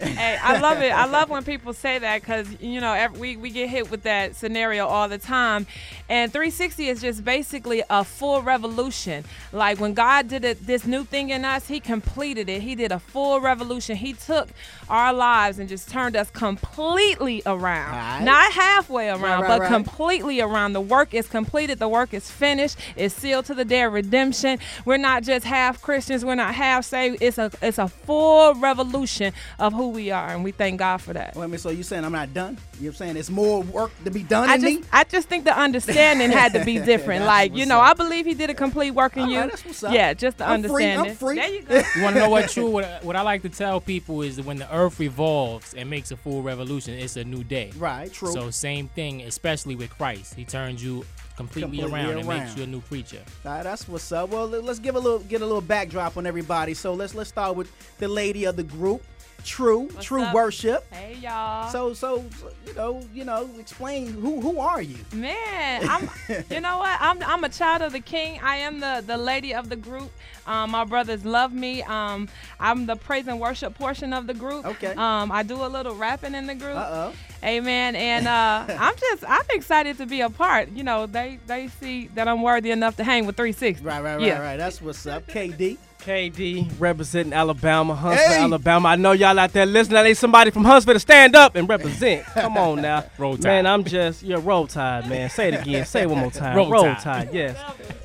Hey, 0.00 0.38
I 0.42 0.58
love 0.60 0.78
it. 0.82 0.90
I 0.92 1.06
love 1.06 1.28
when 1.30 1.44
people 1.44 1.72
say 1.72 1.98
that 1.98 2.20
because 2.22 2.48
you 2.60 2.80
know 2.80 2.92
every, 2.92 3.18
we 3.20 3.36
we 3.36 3.50
get 3.50 3.68
hit 3.68 3.90
with 3.90 4.02
that 4.04 4.36
scenario 4.36 4.86
all 4.86 5.08
the 5.08 5.18
time, 5.18 5.66
and 6.08 6.32
360 6.32 6.88
is 6.88 7.00
just 7.00 7.24
basically 7.24 7.82
a 7.90 8.04
full 8.04 8.42
revolution. 8.42 9.24
Like 9.52 9.78
when 9.80 9.94
God 9.94 10.28
did 10.28 10.44
it, 10.44 10.66
this 10.66 10.86
new 10.86 11.04
thing 11.04 11.30
in 11.30 11.44
us, 11.44 11.68
He 11.68 11.80
completed 11.80 12.48
it. 12.48 12.62
He 12.62 12.74
did 12.74 12.92
a 12.92 12.98
full 12.98 13.40
revolution. 13.40 13.96
He 13.96 14.12
took 14.12 14.48
our 14.88 15.12
lives 15.12 15.58
and 15.58 15.68
just 15.68 15.88
turned 15.90 16.16
us 16.16 16.30
completely 16.30 17.42
around, 17.46 17.92
Right. 17.92 18.22
not 18.24 18.52
halfway 18.52 19.08
around, 19.08 19.42
right, 19.42 19.48
but 19.48 19.60
right. 19.60 19.68
completely 19.68 20.40
around. 20.40 20.72
The 20.72 20.80
work 20.80 21.14
is 21.14 21.26
completed. 21.28 21.78
The 21.78 21.88
work 21.88 22.12
is 22.14 22.30
finished. 22.30 22.76
It's 22.96 23.14
sealed 23.14 23.44
to 23.46 23.54
the 23.54 23.64
day 23.64 23.82
of 23.82 23.92
redemption. 23.92 24.58
We're 24.84 24.96
not 24.96 25.22
just 25.22 25.44
half 25.46 25.80
Christians. 25.82 26.24
We're 26.24 26.34
not 26.34 26.54
half 26.54 26.84
saved. 26.84 27.18
It's 27.20 27.38
a 27.38 27.50
it's 27.62 27.78
a 27.78 27.88
full 27.88 28.54
revolution 28.54 29.32
of 29.58 29.72
who 29.72 29.89
we 29.90 30.10
are, 30.10 30.28
and 30.28 30.42
we 30.44 30.52
thank 30.52 30.78
God 30.78 30.98
for 30.98 31.12
that. 31.12 31.34
Well, 31.34 31.44
I 31.44 31.46
mean, 31.46 31.58
so 31.58 31.70
you're 31.70 31.82
saying 31.84 32.04
I'm 32.04 32.12
not 32.12 32.32
done? 32.32 32.58
You're 32.80 32.92
saying? 32.92 33.16
it's 33.16 33.30
more 33.30 33.62
work 33.62 33.90
to 34.04 34.10
be 34.10 34.22
done 34.22 34.48
I 34.48 34.54
in 34.54 34.60
just, 34.60 34.80
me? 34.80 34.84
I 34.92 35.04
just 35.04 35.28
think 35.28 35.44
the 35.44 35.56
understanding 35.58 36.30
had 36.30 36.52
to 36.54 36.64
be 36.64 36.78
different. 36.84 37.24
Like, 37.24 37.54
you 37.56 37.66
know, 37.66 37.78
up. 37.80 37.90
I 37.90 37.94
believe 37.94 38.26
he 38.26 38.34
did 38.34 38.50
a 38.50 38.54
complete 38.54 38.92
work 38.92 39.16
in 39.16 39.28
you. 39.28 39.40
right, 39.40 39.50
that's 39.50 39.64
what's. 39.64 39.82
Yeah, 39.82 40.14
just 40.14 40.38
the 40.38 40.46
I'm 40.48 40.62
free, 40.62 40.86
I'm 40.90 41.14
free. 41.14 41.36
There 41.36 41.48
you 41.48 41.62
go. 41.62 41.82
You 41.96 42.02
want 42.02 42.14
to 42.16 42.20
know 42.22 42.30
what 42.30 42.48
true? 42.50 42.70
What, 42.70 42.84
I- 42.84 43.00
what 43.02 43.16
I 43.16 43.22
like 43.22 43.42
to 43.42 43.48
tell 43.48 43.80
people 43.80 44.22
is 44.22 44.36
that 44.36 44.46
when 44.46 44.58
the 44.58 44.74
Earth 44.74 44.98
revolves 45.00 45.74
and 45.74 45.90
makes 45.90 46.10
a 46.10 46.16
full 46.16 46.42
revolution, 46.42 46.94
it's 46.94 47.16
a 47.16 47.24
new 47.24 47.44
day. 47.44 47.72
Right, 47.76 48.12
true. 48.12 48.32
So 48.32 48.50
same 48.50 48.88
thing, 48.88 49.22
especially 49.22 49.74
with 49.76 49.90
Christ. 49.90 50.34
He 50.34 50.44
turns 50.44 50.82
you 50.82 51.04
completely, 51.36 51.78
Completely 51.78 51.92
around, 51.92 52.18
and 52.18 52.28
makes 52.28 52.56
you 52.56 52.62
a 52.64 52.66
new 52.66 52.80
creature. 52.82 53.22
All 53.46 53.52
right, 53.52 53.62
that's 53.62 53.88
what's 53.88 54.10
up. 54.12 54.28
Well, 54.30 54.46
let- 54.46 54.62
let's 54.64 54.78
give 54.78 54.94
a 54.94 54.98
little 54.98 55.20
get 55.20 55.40
a 55.42 55.46
little 55.46 55.60
backdrop 55.62 56.16
on 56.16 56.26
everybody. 56.26 56.74
So 56.74 56.92
let's 56.94 57.14
let's 57.14 57.30
start 57.30 57.56
with 57.56 57.70
the 57.98 58.08
lady 58.08 58.44
of 58.44 58.56
the 58.56 58.62
group, 58.62 59.02
True, 59.44 59.88
True 60.00 60.22
up? 60.22 60.34
Worship. 60.34 60.92
Hey 60.92 61.16
y'all. 61.20 61.70
So 61.70 61.92
so 61.92 62.24
so, 62.38 62.50
you 62.66 62.74
know 62.74 63.08
you 63.12 63.24
know 63.24 63.50
explain 63.58 64.12
who 64.12 64.40
who 64.40 64.58
are 64.60 64.82
you? 64.82 64.96
Man, 65.12 65.88
I'm. 65.88 66.08
you 66.50 66.60
know 66.60 66.78
what? 66.78 66.96
I'm. 67.00 67.22
I'm 67.22 67.44
a 67.44 67.48
child 67.48 67.82
of 67.82 67.92
the 67.92 68.00
King. 68.00 68.40
I 68.42 68.56
am 68.56 68.80
the 68.80 69.02
the 69.06 69.16
lady 69.16 69.54
of 69.54 69.68
the 69.68 69.76
group. 69.76 70.10
Um, 70.46 70.70
my 70.70 70.84
brothers 70.84 71.24
love 71.24 71.52
me. 71.52 71.82
Um, 71.82 72.28
I'm 72.58 72.86
the 72.86 72.96
praise 72.96 73.28
and 73.28 73.40
worship 73.40 73.74
portion 73.74 74.12
of 74.12 74.26
the 74.26 74.34
group. 74.34 74.64
Okay. 74.64 74.94
Um, 74.94 75.30
I 75.30 75.42
do 75.42 75.64
a 75.64 75.68
little 75.68 75.94
rapping 75.94 76.34
in 76.34 76.46
the 76.46 76.54
group. 76.54 76.76
Uh 76.76 77.12
oh. 77.12 77.12
Amen. 77.42 77.96
And 77.96 78.26
uh, 78.28 78.64
I'm 78.68 78.96
just. 78.96 79.24
I'm 79.28 79.46
excited 79.50 79.98
to 79.98 80.06
be 80.06 80.20
a 80.20 80.30
part. 80.30 80.70
You 80.70 80.82
know, 80.82 81.06
they 81.06 81.38
they 81.46 81.68
see 81.68 82.08
that 82.08 82.28
I'm 82.28 82.42
worthy 82.42 82.70
enough 82.70 82.96
to 82.96 83.04
hang 83.04 83.26
with 83.26 83.36
360. 83.36 83.84
Right 83.84 84.02
right 84.02 84.16
right 84.16 84.26
yeah. 84.26 84.40
right. 84.40 84.56
That's 84.56 84.80
what's 84.80 85.06
up. 85.06 85.26
KD. 85.26 85.78
KD 86.00 86.70
representing 86.78 87.32
Alabama, 87.32 87.94
Huntsville, 87.94 88.32
Alabama. 88.32 88.88
I 88.88 88.96
know 88.96 89.12
y'all 89.12 89.38
out 89.38 89.52
there 89.52 89.66
listening. 89.66 89.98
I 89.98 90.02
need 90.04 90.16
somebody 90.16 90.50
from 90.50 90.64
Huntsville 90.64 90.94
to 90.94 91.00
stand 91.00 91.36
up 91.36 91.54
and 91.56 91.68
represent. 91.68 92.24
Come 92.34 92.56
on 92.56 92.82
now. 92.82 93.04
Roll 93.18 93.36
Tide. 93.36 93.44
Man, 93.44 93.66
I'm 93.66 93.84
just, 93.84 94.22
you're 94.22 94.40
roll 94.40 94.66
tide, 94.66 95.08
man. 95.08 95.30
Say 95.30 95.48
it 95.48 95.60
again. 95.60 95.84
Say 95.86 96.02
it 96.02 96.10
one 96.10 96.18
more 96.20 96.30
time. 96.30 96.56
Roll 96.56 96.70
Roll, 96.70 96.84
Tide. 96.84 97.00
tide. 97.00 97.28
yes. 97.32 97.56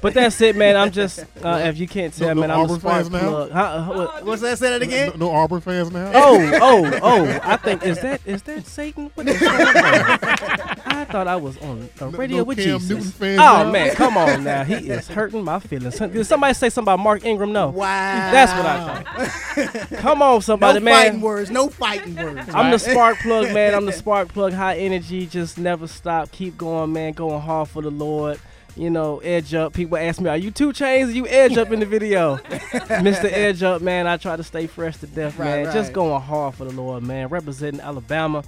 But 0.02 0.14
that's 0.14 0.40
it, 0.42 0.56
man. 0.56 0.76
I'm 0.76 0.92
just, 0.92 1.20
uh, 1.44 1.62
if 1.64 1.78
you 1.80 1.88
can't 1.88 2.14
tell, 2.14 2.36
No- 2.36 2.42
man, 2.42 2.50
no 2.50 2.56
I'm 2.56 2.60
a 2.62 2.64
Auburn 2.64 2.80
spark 2.80 2.96
fans 2.98 3.10
now? 3.12 3.20
plug. 3.30 3.52
Huh? 3.52 3.60
Uh, 3.62 3.86
what- 3.88 4.26
What's 4.26 4.42
that? 4.42 4.58
Say 4.60 4.70
that 4.70 4.82
again. 4.82 5.12
No, 5.16 5.28
no 5.28 5.32
Auburn 5.32 5.62
fans 5.62 5.92
now. 5.92 6.12
Oh, 6.14 6.52
oh, 6.62 7.00
oh! 7.02 7.40
I 7.44 7.58
think 7.58 7.84
is 7.84 8.00
that 8.02 8.22
is 8.26 8.42
that 8.44 8.66
Satan? 8.68 9.10
What 9.16 9.28
is 9.28 9.40
that? 9.40 10.82
I 10.86 11.06
thought 11.06 11.28
I 11.28 11.36
was 11.36 11.58
on 11.60 11.90
a 12.02 12.08
radio 12.10 12.38
no 12.38 12.44
with 12.46 12.58
Cam 12.58 12.80
Jesus. 12.80 12.90
Newton 12.90 13.12
fans 13.12 13.40
oh 13.40 13.64
now? 13.64 13.72
man, 13.72 13.96
come 13.96 14.18
on 14.18 14.44
now! 14.44 14.64
He 14.64 14.90
is 14.90 15.08
hurting 15.08 15.44
my 15.44 15.60
feelings. 15.60 15.98
Did 16.00 16.26
somebody 16.26 16.54
say 16.54 16.70
something 16.70 16.92
about 16.94 17.04
Mark 17.04 17.24
Ingram? 17.26 17.52
No. 17.54 17.70
Wow. 17.70 17.85
That's 17.86 18.52
what 18.54 18.66
I 18.66 19.84
thought. 19.84 20.00
Come 20.00 20.22
on, 20.22 20.42
somebody, 20.42 20.80
man. 20.80 20.86
no 20.86 20.92
man. 20.92 21.04
fighting 21.04 21.22
words. 21.22 21.52
No 21.52 21.70
fighting 21.70 22.16
words. 22.16 22.50
I'm 22.54 22.72
the 22.72 22.80
spark 22.80 23.18
plug, 23.20 23.46
man. 23.54 23.74
I'm 23.74 23.86
the 23.86 23.92
spark 23.94 24.30
plug. 24.30 24.54
High 24.54 24.78
energy, 24.78 25.26
just 25.26 25.58
never 25.58 25.88
stop. 25.88 26.32
Keep 26.32 26.58
going, 26.58 26.94
man. 26.94 27.14
Going 27.14 27.42
hard 27.42 27.70
for 27.70 27.82
the 27.82 27.92
Lord. 27.92 28.40
You 28.78 28.90
know, 28.90 29.20
edge 29.20 29.54
up. 29.54 29.74
People 29.74 29.98
ask 29.98 30.20
me, 30.20 30.30
"Are 30.30 30.38
you 30.38 30.52
two 30.52 30.74
chains? 30.74 31.14
You 31.14 31.26
edge 31.28 31.58
up 31.58 31.72
in 31.72 31.80
the 31.80 31.86
video?" 31.86 32.36
Mr. 32.46 33.32
Edge 33.32 33.64
up, 33.64 33.82
man. 33.82 34.06
I 34.06 34.18
try 34.18 34.36
to 34.36 34.44
stay 34.44 34.68
fresh 34.68 34.98
to 34.98 35.08
death, 35.08 35.40
Right, 35.40 35.64
man. 35.64 35.74
Just 35.74 35.94
going 35.94 36.22
hard 36.22 36.56
for 36.56 36.66
the 36.66 36.74
Lord, 36.74 37.04
man. 37.04 37.30
Representing 37.30 37.80
Alabama. 37.80 38.44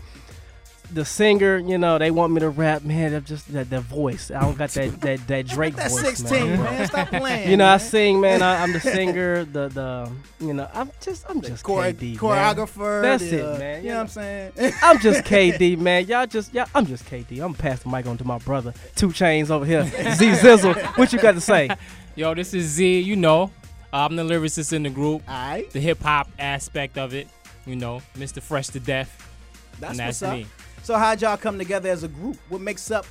The 0.91 1.03
singer, 1.03 1.57
you 1.57 1.77
know, 1.77 1.97
they 1.97 2.11
want 2.11 2.31
me 2.31 2.39
to 2.39 2.49
rap, 2.49 2.84
man. 2.84 3.11
They're 3.11 3.19
just 3.19 3.51
that, 3.51 3.69
that 3.69 3.81
voice. 3.81 4.31
I 4.31 4.39
don't 4.41 4.57
got 4.57 4.69
that 4.72 5.01
that, 5.01 5.27
that 5.27 5.47
Drake 5.47 5.76
That 5.76 5.91
voice, 5.91 6.01
16, 6.01 6.47
man. 6.61 6.88
Stop 6.88 7.07
playing. 7.09 7.49
You 7.51 7.57
know, 7.57 7.68
I 7.68 7.77
sing, 7.77 8.22
man. 8.22 8.41
I, 8.41 8.64
I'm 8.64 8.72
the 8.72 8.80
singer. 8.95 9.43
The 9.43 9.68
the 9.68 10.11
you 10.39 10.53
know, 10.53 10.69
I'm 10.73 10.91
just 11.01 11.30
I'm 11.30 11.41
just 11.41 11.65
Chore- 11.65 11.84
KD, 11.84 12.01
man. 12.01 12.15
choreographer. 12.18 13.01
That's 13.01 13.30
the, 13.30 13.55
it, 13.55 13.59
man. 13.59 13.84
You 13.84 13.89
know 13.89 13.95
what 13.95 14.01
I'm 14.01 14.07
saying? 14.07 14.51
I'm 14.81 14.99
just 14.99 15.23
KD, 15.26 15.77
man. 15.77 16.05
Y'all 16.07 16.26
just, 16.26 16.53
y'all, 16.53 16.68
I'm 16.73 16.85
just 16.85 17.05
KD. 17.05 17.43
I'm 17.43 17.53
passing 17.53 17.91
the 17.91 17.97
mic 17.97 18.05
on 18.05 18.18
to 18.18 18.26
my 18.26 18.38
brother, 18.39 18.73
Two 18.95 19.11
Chains 19.11 19.51
over 19.51 19.65
here. 19.65 19.84
Z 19.84 20.31
Zizzle, 20.31 20.97
what 20.97 21.11
you 21.11 21.19
got 21.19 21.34
to 21.34 21.41
say? 21.41 21.69
Yo, 22.15 22.34
this 22.34 22.53
is 22.53 22.65
Z. 22.65 23.01
You 23.01 23.15
know, 23.15 23.51
I'm 23.91 24.15
the 24.15 24.23
lyricist 24.23 24.73
in 24.73 24.84
the 24.84 24.89
group. 24.89 25.22
Alright. 25.27 25.69
The 25.72 25.80
hip 25.80 26.01
hop 26.01 26.30
aspect 26.39 26.97
of 26.97 27.14
it. 27.14 27.27
You 27.65 27.76
know, 27.76 28.01
Mr. 28.15 28.41
Fresh 28.41 28.68
to 28.69 28.80
Death. 28.80 29.30
That's 29.80 29.91
and 29.91 29.99
that's 29.99 30.22
what's 30.22 30.43
up. 30.43 30.47
So 30.88 30.97
how'd 30.97 31.22
y'all 31.22 31.35
come 31.35 31.57
together 31.57 31.89
as 31.89 32.03
a 32.03 32.07
group? 32.07 32.38
What 32.47 32.61
makes 32.61 32.91
up 32.91 33.05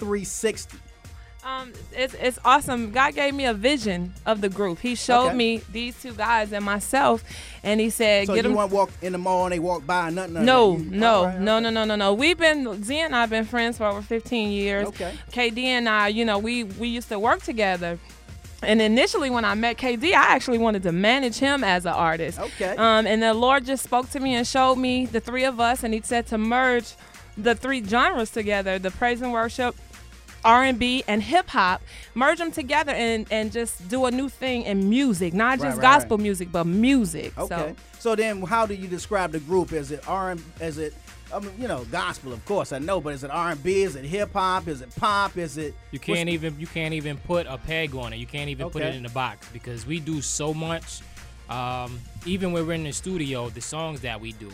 360? 0.00 0.76
Um, 1.44 1.72
it's 1.92 2.12
it's 2.14 2.40
awesome. 2.44 2.90
God 2.90 3.14
gave 3.14 3.34
me 3.34 3.44
a 3.44 3.54
vision 3.54 4.14
of 4.26 4.40
the 4.40 4.48
group. 4.48 4.80
He 4.80 4.96
showed 4.96 5.26
Okay. 5.28 5.36
me 5.36 5.62
these 5.70 5.94
two 6.02 6.12
guys 6.12 6.52
and 6.52 6.64
myself, 6.64 7.22
and 7.62 7.78
he 7.78 7.88
said, 7.88 8.26
So 8.26 8.34
"Get 8.34 8.42
you 8.42 8.48
them." 8.48 8.54
want 8.56 8.72
walk 8.72 8.90
in 9.00 9.12
the 9.12 9.18
mall 9.18 9.44
and 9.44 9.52
they 9.52 9.60
walk 9.60 9.86
by 9.86 10.08
and 10.08 10.16
nothing? 10.16 10.44
No, 10.44 10.76
You- 10.76 10.86
no, 10.90 11.26
right, 11.26 11.38
no, 11.38 11.60
no, 11.60 11.70
no, 11.70 11.84
no, 11.84 11.94
no. 11.94 12.14
We've 12.14 12.36
been 12.36 12.82
Z 12.82 12.98
and 12.98 13.14
I've 13.14 13.30
been 13.30 13.44
friends 13.44 13.78
for 13.78 13.84
over 13.86 14.02
15 14.02 14.50
years. 14.50 14.88
Okay. 14.88 15.12
KD 15.30 15.66
and 15.66 15.88
I, 15.88 16.08
you 16.08 16.24
know, 16.24 16.38
we 16.38 16.64
we 16.64 16.88
used 16.88 17.10
to 17.10 17.20
work 17.20 17.42
together. 17.44 18.00
And 18.64 18.80
initially, 18.82 19.30
when 19.30 19.44
I 19.44 19.54
met 19.54 19.76
KD, 19.78 20.12
I 20.12 20.34
actually 20.34 20.58
wanted 20.58 20.82
to 20.84 20.92
manage 20.92 21.36
him 21.38 21.62
as 21.64 21.86
an 21.86 21.92
artist. 21.92 22.38
Okay. 22.40 22.76
Um, 22.76 23.06
and 23.06 23.22
the 23.22 23.34
Lord 23.34 23.64
just 23.64 23.84
spoke 23.84 24.08
to 24.10 24.20
me 24.20 24.34
and 24.34 24.46
showed 24.46 24.76
me 24.76 25.06
the 25.06 25.20
three 25.20 25.44
of 25.44 25.60
us, 25.60 25.82
and 25.84 25.92
He 25.94 26.00
said 26.02 26.26
to 26.28 26.38
merge 26.38 26.94
the 27.36 27.54
three 27.54 27.82
genres 27.84 28.30
together: 28.30 28.78
the 28.78 28.90
praise 28.90 29.20
and 29.22 29.32
worship, 29.32 29.74
R&B, 30.44 31.04
and 31.08 31.22
hip 31.22 31.48
hop. 31.48 31.82
Merge 32.14 32.38
them 32.38 32.52
together 32.52 32.92
and 32.92 33.26
and 33.30 33.50
just 33.52 33.88
do 33.88 34.04
a 34.06 34.10
new 34.10 34.28
thing 34.28 34.62
in 34.62 34.88
music, 34.90 35.32
not 35.34 35.58
Right, 35.58 35.60
just 35.68 35.78
right, 35.78 35.82
gospel 35.82 36.16
right. 36.16 36.22
music, 36.22 36.52
but 36.52 36.64
music. 36.64 37.36
Okay. 37.38 37.74
So 37.98 38.10
So 38.10 38.14
then, 38.16 38.42
how 38.42 38.66
do 38.66 38.74
you 38.74 38.86
describe 38.88 39.32
the 39.32 39.40
group? 39.40 39.72
Is 39.72 39.90
it 39.90 40.06
R? 40.08 40.32
and 40.32 40.42
Is 40.60 40.78
it? 40.78 40.94
I 41.34 41.40
mean, 41.40 41.52
you 41.58 41.66
know, 41.66 41.84
gospel, 41.90 42.32
of 42.32 42.44
course, 42.44 42.72
I 42.72 42.78
know, 42.78 43.00
but 43.00 43.14
is 43.14 43.24
it 43.24 43.30
R 43.30 43.50
and 43.50 43.62
B? 43.62 43.82
Is 43.82 43.96
it 43.96 44.04
hip 44.04 44.32
hop? 44.32 44.68
Is 44.68 44.80
it 44.80 44.94
pop? 44.94 45.36
Is 45.36 45.56
it? 45.56 45.74
You 45.90 45.98
can't 45.98 46.28
even 46.28 46.58
you 46.60 46.66
can't 46.66 46.94
even 46.94 47.16
put 47.18 47.46
a 47.46 47.58
peg 47.58 47.94
on 47.94 48.12
it. 48.12 48.16
You 48.16 48.26
can't 48.26 48.48
even 48.50 48.70
put 48.70 48.82
it 48.82 48.94
in 48.94 49.04
a 49.04 49.10
box 49.10 49.48
because 49.52 49.86
we 49.86 49.98
do 50.00 50.22
so 50.22 50.54
much. 50.54 51.00
Um, 51.50 51.98
even 52.24 52.52
when 52.52 52.66
we're 52.66 52.74
in 52.74 52.84
the 52.84 52.92
studio, 52.92 53.50
the 53.50 53.60
songs 53.60 54.00
that 54.02 54.20
we 54.20 54.32
do, 54.32 54.50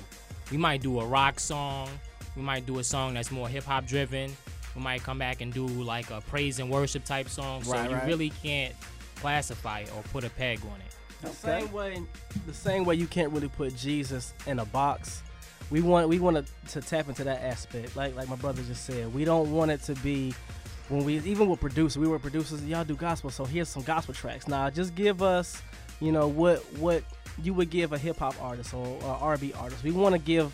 we 0.50 0.56
might 0.56 0.82
do 0.82 1.00
a 1.00 1.06
rock 1.06 1.38
song. 1.38 1.88
We 2.36 2.42
might 2.42 2.64
do 2.66 2.78
a 2.78 2.84
song 2.84 3.14
that's 3.14 3.30
more 3.30 3.48
hip 3.48 3.64
hop 3.64 3.86
driven. 3.86 4.34
We 4.74 4.82
might 4.82 5.02
come 5.02 5.18
back 5.18 5.40
and 5.40 5.52
do 5.52 5.66
like 5.66 6.10
a 6.10 6.20
praise 6.22 6.58
and 6.60 6.70
worship 6.70 7.04
type 7.04 7.28
song. 7.28 7.62
So 7.62 7.72
Right, 7.72 7.90
you 7.90 7.96
right. 7.96 8.06
really 8.06 8.30
can't 8.42 8.74
classify 9.16 9.80
it 9.80 9.92
or 9.96 10.02
put 10.12 10.24
a 10.24 10.30
peg 10.30 10.60
on 10.72 10.80
it. 10.80 10.94
The 11.22 11.28
same 11.28 11.70
way, 11.72 12.02
the 12.46 12.54
same 12.54 12.84
way 12.84 12.94
you 12.94 13.06
can't 13.06 13.30
really 13.32 13.48
put 13.48 13.76
Jesus 13.76 14.32
in 14.46 14.58
a 14.58 14.64
box. 14.64 15.22
We 15.70 15.80
want 15.80 16.08
we 16.08 16.18
want 16.18 16.44
to, 16.44 16.80
to 16.80 16.80
tap 16.86 17.08
into 17.08 17.24
that 17.24 17.42
aspect, 17.42 17.96
like 17.96 18.14
like 18.16 18.28
my 18.28 18.36
brother 18.36 18.62
just 18.62 18.84
said. 18.84 19.14
We 19.14 19.24
don't 19.24 19.52
want 19.52 19.70
it 19.70 19.82
to 19.84 19.94
be 19.96 20.34
when 20.88 21.04
we 21.04 21.18
even 21.20 21.48
with 21.48 21.60
producers. 21.60 21.96
We 21.98 22.08
were 22.08 22.18
producers. 22.18 22.64
Y'all 22.64 22.84
do 22.84 22.96
gospel, 22.96 23.30
so 23.30 23.44
here's 23.44 23.68
some 23.68 23.82
gospel 23.82 24.14
tracks. 24.14 24.48
Now 24.48 24.68
just 24.70 24.94
give 24.94 25.22
us, 25.22 25.62
you 26.00 26.10
know, 26.12 26.26
what 26.28 26.58
what 26.78 27.04
you 27.42 27.54
would 27.54 27.70
give 27.70 27.92
a 27.92 27.98
hip 27.98 28.18
hop 28.18 28.34
artist 28.42 28.74
or 28.74 28.98
a 29.02 29.06
R&B 29.06 29.52
artist. 29.54 29.84
We 29.84 29.92
want 29.92 30.14
to 30.14 30.18
give 30.18 30.52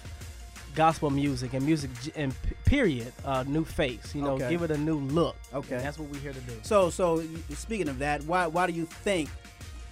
gospel 0.75 1.09
music 1.09 1.55
and 1.55 1.65
music 1.65 1.91
and 2.15 2.35
period 2.67 3.11
a 3.25 3.43
new 3.45 3.65
face. 3.65 4.15
You 4.15 4.21
know, 4.21 4.33
Okay. 4.33 4.51
give 4.51 4.61
it 4.63 4.71
a 4.71 4.77
new 4.77 4.99
look. 4.99 5.35
Okay. 5.55 5.77
And 5.77 5.85
that's 5.85 5.99
what 5.99 6.11
we're 6.11 6.21
here 6.21 6.35
to 6.35 6.41
do. 6.41 6.53
So, 6.63 6.91
so 6.91 7.25
speaking 7.55 7.89
of 7.89 7.99
that, 8.01 8.23
why 8.25 8.47
why 8.47 8.67
do 8.67 8.75
you 8.75 8.85
think, 8.85 9.31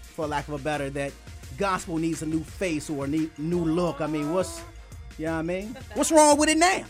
for 0.02 0.26
lack 0.26 0.46
of 0.48 0.54
a 0.54 0.58
better, 0.58 0.90
that 0.90 1.12
gospel 1.56 1.96
needs 1.96 2.20
a 2.20 2.26
new 2.26 2.44
face 2.44 2.90
or 2.90 3.06
a 3.06 3.08
ne- 3.08 3.30
new 3.38 3.64
look? 3.64 4.02
I 4.02 4.06
mean, 4.06 4.34
what's, 4.34 4.60
you 5.18 5.26
know 5.26 5.32
what 5.32 5.38
I 5.38 5.42
mean? 5.42 5.76
What's 5.94 6.10
wrong 6.12 6.36
with 6.38 6.48
it 6.48 6.58
now? 6.58 6.84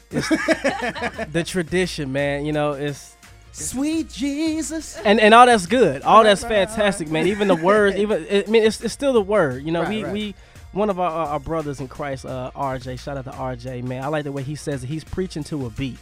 the 1.31 1.45
tradition, 1.47 2.13
man. 2.13 2.45
You 2.47 2.53
know, 2.53 2.73
it's 2.73 3.17
Sweet 3.53 4.11
Jesus. 4.11 4.97
and 5.05 5.21
and 5.21 5.33
all 5.33 5.47
that's 5.47 5.67
good. 5.67 6.03
All 6.03 6.25
that's 6.25 6.43
right, 6.43 6.51
right, 6.51 6.69
fantastic, 6.69 7.09
man. 7.09 7.29
Even 7.29 7.47
the 7.49 7.55
words, 7.55 7.97
even 7.97 8.27
I 8.31 8.51
mean, 8.51 8.65
it's, 8.65 8.81
it's 8.81 8.93
still 8.93 9.13
the 9.13 9.21
word. 9.23 9.65
You 9.65 9.71
know, 9.73 9.83
Right, 9.83 9.89
we 9.91 10.05
right. 10.05 10.13
we 10.13 10.35
one 10.73 10.91
of 10.91 10.99
our, 10.99 11.11
our 11.11 11.27
our 11.29 11.41
brothers 11.41 11.79
in 11.81 11.87
Christ, 11.87 12.27
uh, 12.27 12.51
RJ. 12.57 12.99
Shout 12.99 13.17
out 13.17 13.25
to 13.27 13.31
RJ, 13.31 13.85
man. 13.85 14.03
I 14.03 14.09
like 14.09 14.25
the 14.25 14.33
way 14.33 14.43
he 14.43 14.57
says 14.57 14.83
it. 14.83 14.89
He's 14.89 15.05
preaching 15.05 15.45
to 15.45 15.67
a 15.67 15.71
beat. 15.71 15.99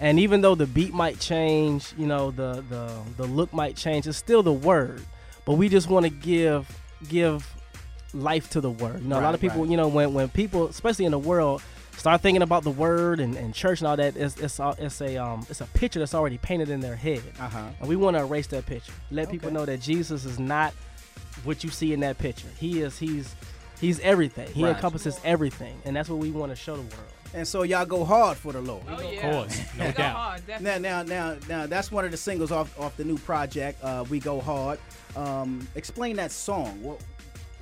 And 0.00 0.18
even 0.18 0.40
though 0.40 0.56
the 0.56 0.66
beat 0.66 0.92
might 0.92 1.20
change, 1.20 1.94
you 1.96 2.06
know, 2.06 2.32
the 2.32 2.64
the 2.68 2.92
the 3.16 3.24
look 3.26 3.52
might 3.52 3.76
change, 3.76 4.08
it's 4.08 4.18
still 4.18 4.42
the 4.42 4.52
word. 4.52 5.02
But 5.44 5.54
we 5.54 5.68
just 5.68 5.88
want 5.88 6.04
to 6.06 6.10
give 6.10 6.66
give 7.08 7.46
life 8.14 8.50
to 8.50 8.60
the 8.60 8.70
word. 8.70 9.02
You 9.02 9.08
know, 9.08 9.18
a 9.18 9.22
lot 9.22 9.34
of 9.34 9.40
people, 9.40 9.60
right. 9.62 9.70
you 9.70 9.76
know, 9.76 9.88
when 9.88 10.14
when 10.14 10.28
people, 10.28 10.68
especially 10.68 11.04
in 11.04 11.12
the 11.12 11.18
world, 11.18 11.62
start 11.96 12.20
thinking 12.20 12.42
about 12.42 12.64
the 12.64 12.70
word 12.70 13.20
and, 13.20 13.36
and 13.36 13.54
church 13.54 13.80
and 13.80 13.88
all 13.88 13.96
that, 13.96 14.16
it's 14.16 14.36
it's 14.38 14.58
all- 14.60 14.76
it's 14.78 15.00
a 15.00 15.16
um 15.16 15.46
it's 15.50 15.60
a 15.60 15.66
picture 15.66 15.98
that's 15.98 16.14
already 16.14 16.38
painted 16.38 16.68
in 16.70 16.80
their 16.80 16.96
head. 16.96 17.22
Uh-huh. 17.40 17.68
And 17.80 17.88
we 17.88 17.96
want 17.96 18.16
to 18.16 18.22
erase 18.22 18.46
that 18.48 18.66
picture. 18.66 18.92
Let 19.10 19.30
people 19.30 19.50
know 19.50 19.64
that 19.64 19.80
Jesus 19.80 20.24
is 20.24 20.38
not 20.38 20.72
what 21.44 21.64
you 21.64 21.70
see 21.70 21.92
in 21.92 22.00
that 22.00 22.18
picture. 22.18 22.48
He 22.58 22.80
is 22.82 22.98
he's 22.98 23.34
he's 23.80 23.98
everything. 24.00 24.48
He 24.52 24.62
Right. 24.64 24.74
encompasses 24.74 25.18
everything, 25.24 25.80
and 25.84 25.96
that's 25.96 26.08
what 26.08 26.18
we 26.18 26.30
want 26.30 26.52
to 26.52 26.56
show 26.56 26.76
the 26.76 26.82
world. 26.82 27.12
And 27.34 27.48
so 27.48 27.62
y'all 27.62 27.86
go 27.86 28.04
hard 28.04 28.36
for 28.36 28.52
the 28.52 28.60
Lord. 28.60 28.82
Oh, 28.86 28.92
Of 28.94 29.20
course, 29.20 29.60
no 29.78 29.90
doubt. 29.92 30.40
Now, 30.60 30.76
now, 30.76 31.02
now, 31.02 31.36
now, 31.48 31.66
that's 31.66 31.90
one 31.90 32.04
of 32.04 32.10
the 32.10 32.16
singles 32.18 32.52
off 32.52 32.78
off 32.78 32.94
the 32.98 33.04
new 33.04 33.16
project. 33.16 33.82
Uh, 33.82 34.04
we 34.10 34.20
go 34.20 34.38
hard. 34.38 34.78
Um, 35.16 35.66
explain 35.74 36.16
that 36.16 36.30
song. 36.30 36.82
What, 36.82 37.00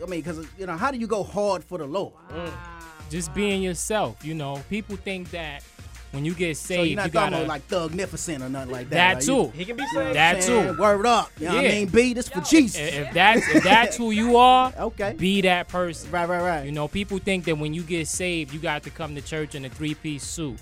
I 0.02 0.06
mean, 0.06 0.20
because 0.20 0.46
you 0.58 0.66
know, 0.66 0.76
how 0.76 0.90
do 0.90 0.98
you 0.98 1.06
go 1.06 1.22
hard 1.22 1.62
for 1.64 1.78
the 1.78 1.86
Lord? 1.86 2.14
Mm. 2.30 2.52
just 3.10 3.32
being 3.34 3.62
yourself. 3.62 4.24
You 4.24 4.34
know, 4.34 4.62
people 4.70 4.96
think 4.96 5.30
that 5.32 5.62
when 6.12 6.24
you 6.24 6.34
get 6.34 6.56
saved, 6.56 6.78
So 6.80 6.82
you're 6.84 6.96
not 6.96 7.06
you 7.06 7.10
talking 7.12 7.30
gotta 7.32 7.44
about 7.44 7.48
like 7.48 7.66
thugnificent 7.68 8.42
or 8.42 8.48
nothing 8.48 8.72
like 8.72 8.88
that. 8.90 8.96
that 8.96 9.14
right? 9.14 9.22
too. 9.22 9.32
You- 9.32 9.52
He 9.54 9.64
can 9.64 9.76
be 9.76 9.86
saved. 9.94 10.14
That 10.16 10.42
Saying, 10.42 10.74
too. 10.74 10.80
Word 10.80 11.06
up. 11.06 11.30
You 11.38 11.48
know 11.48 11.54
what 11.56 11.64
I 11.64 11.68
mean? 11.68 11.88
B, 11.88 12.14
this 12.14 12.28
for 12.28 12.40
Jesus. 12.40 12.80
If 12.80 13.12
that's 13.14 13.48
if 13.48 13.62
that's 13.64 13.96
who 13.96 14.10
you 14.10 14.36
are, 14.36 14.72
okay, 14.78 15.14
be 15.16 15.40
that 15.42 15.68
person. 15.68 16.10
Right, 16.10 16.28
right, 16.28 16.42
right. 16.42 16.64
You 16.66 16.72
know, 16.72 16.88
people 16.88 17.18
think 17.18 17.44
that 17.44 17.56
when 17.58 17.74
you 17.74 17.82
get 17.82 18.08
saved, 18.08 18.52
you 18.52 18.58
got 18.60 18.82
to 18.84 18.90
come 18.90 19.14
to 19.14 19.20
church 19.22 19.54
in 19.54 19.64
a 19.64 19.68
three-piece 19.68 20.24
suit, 20.24 20.58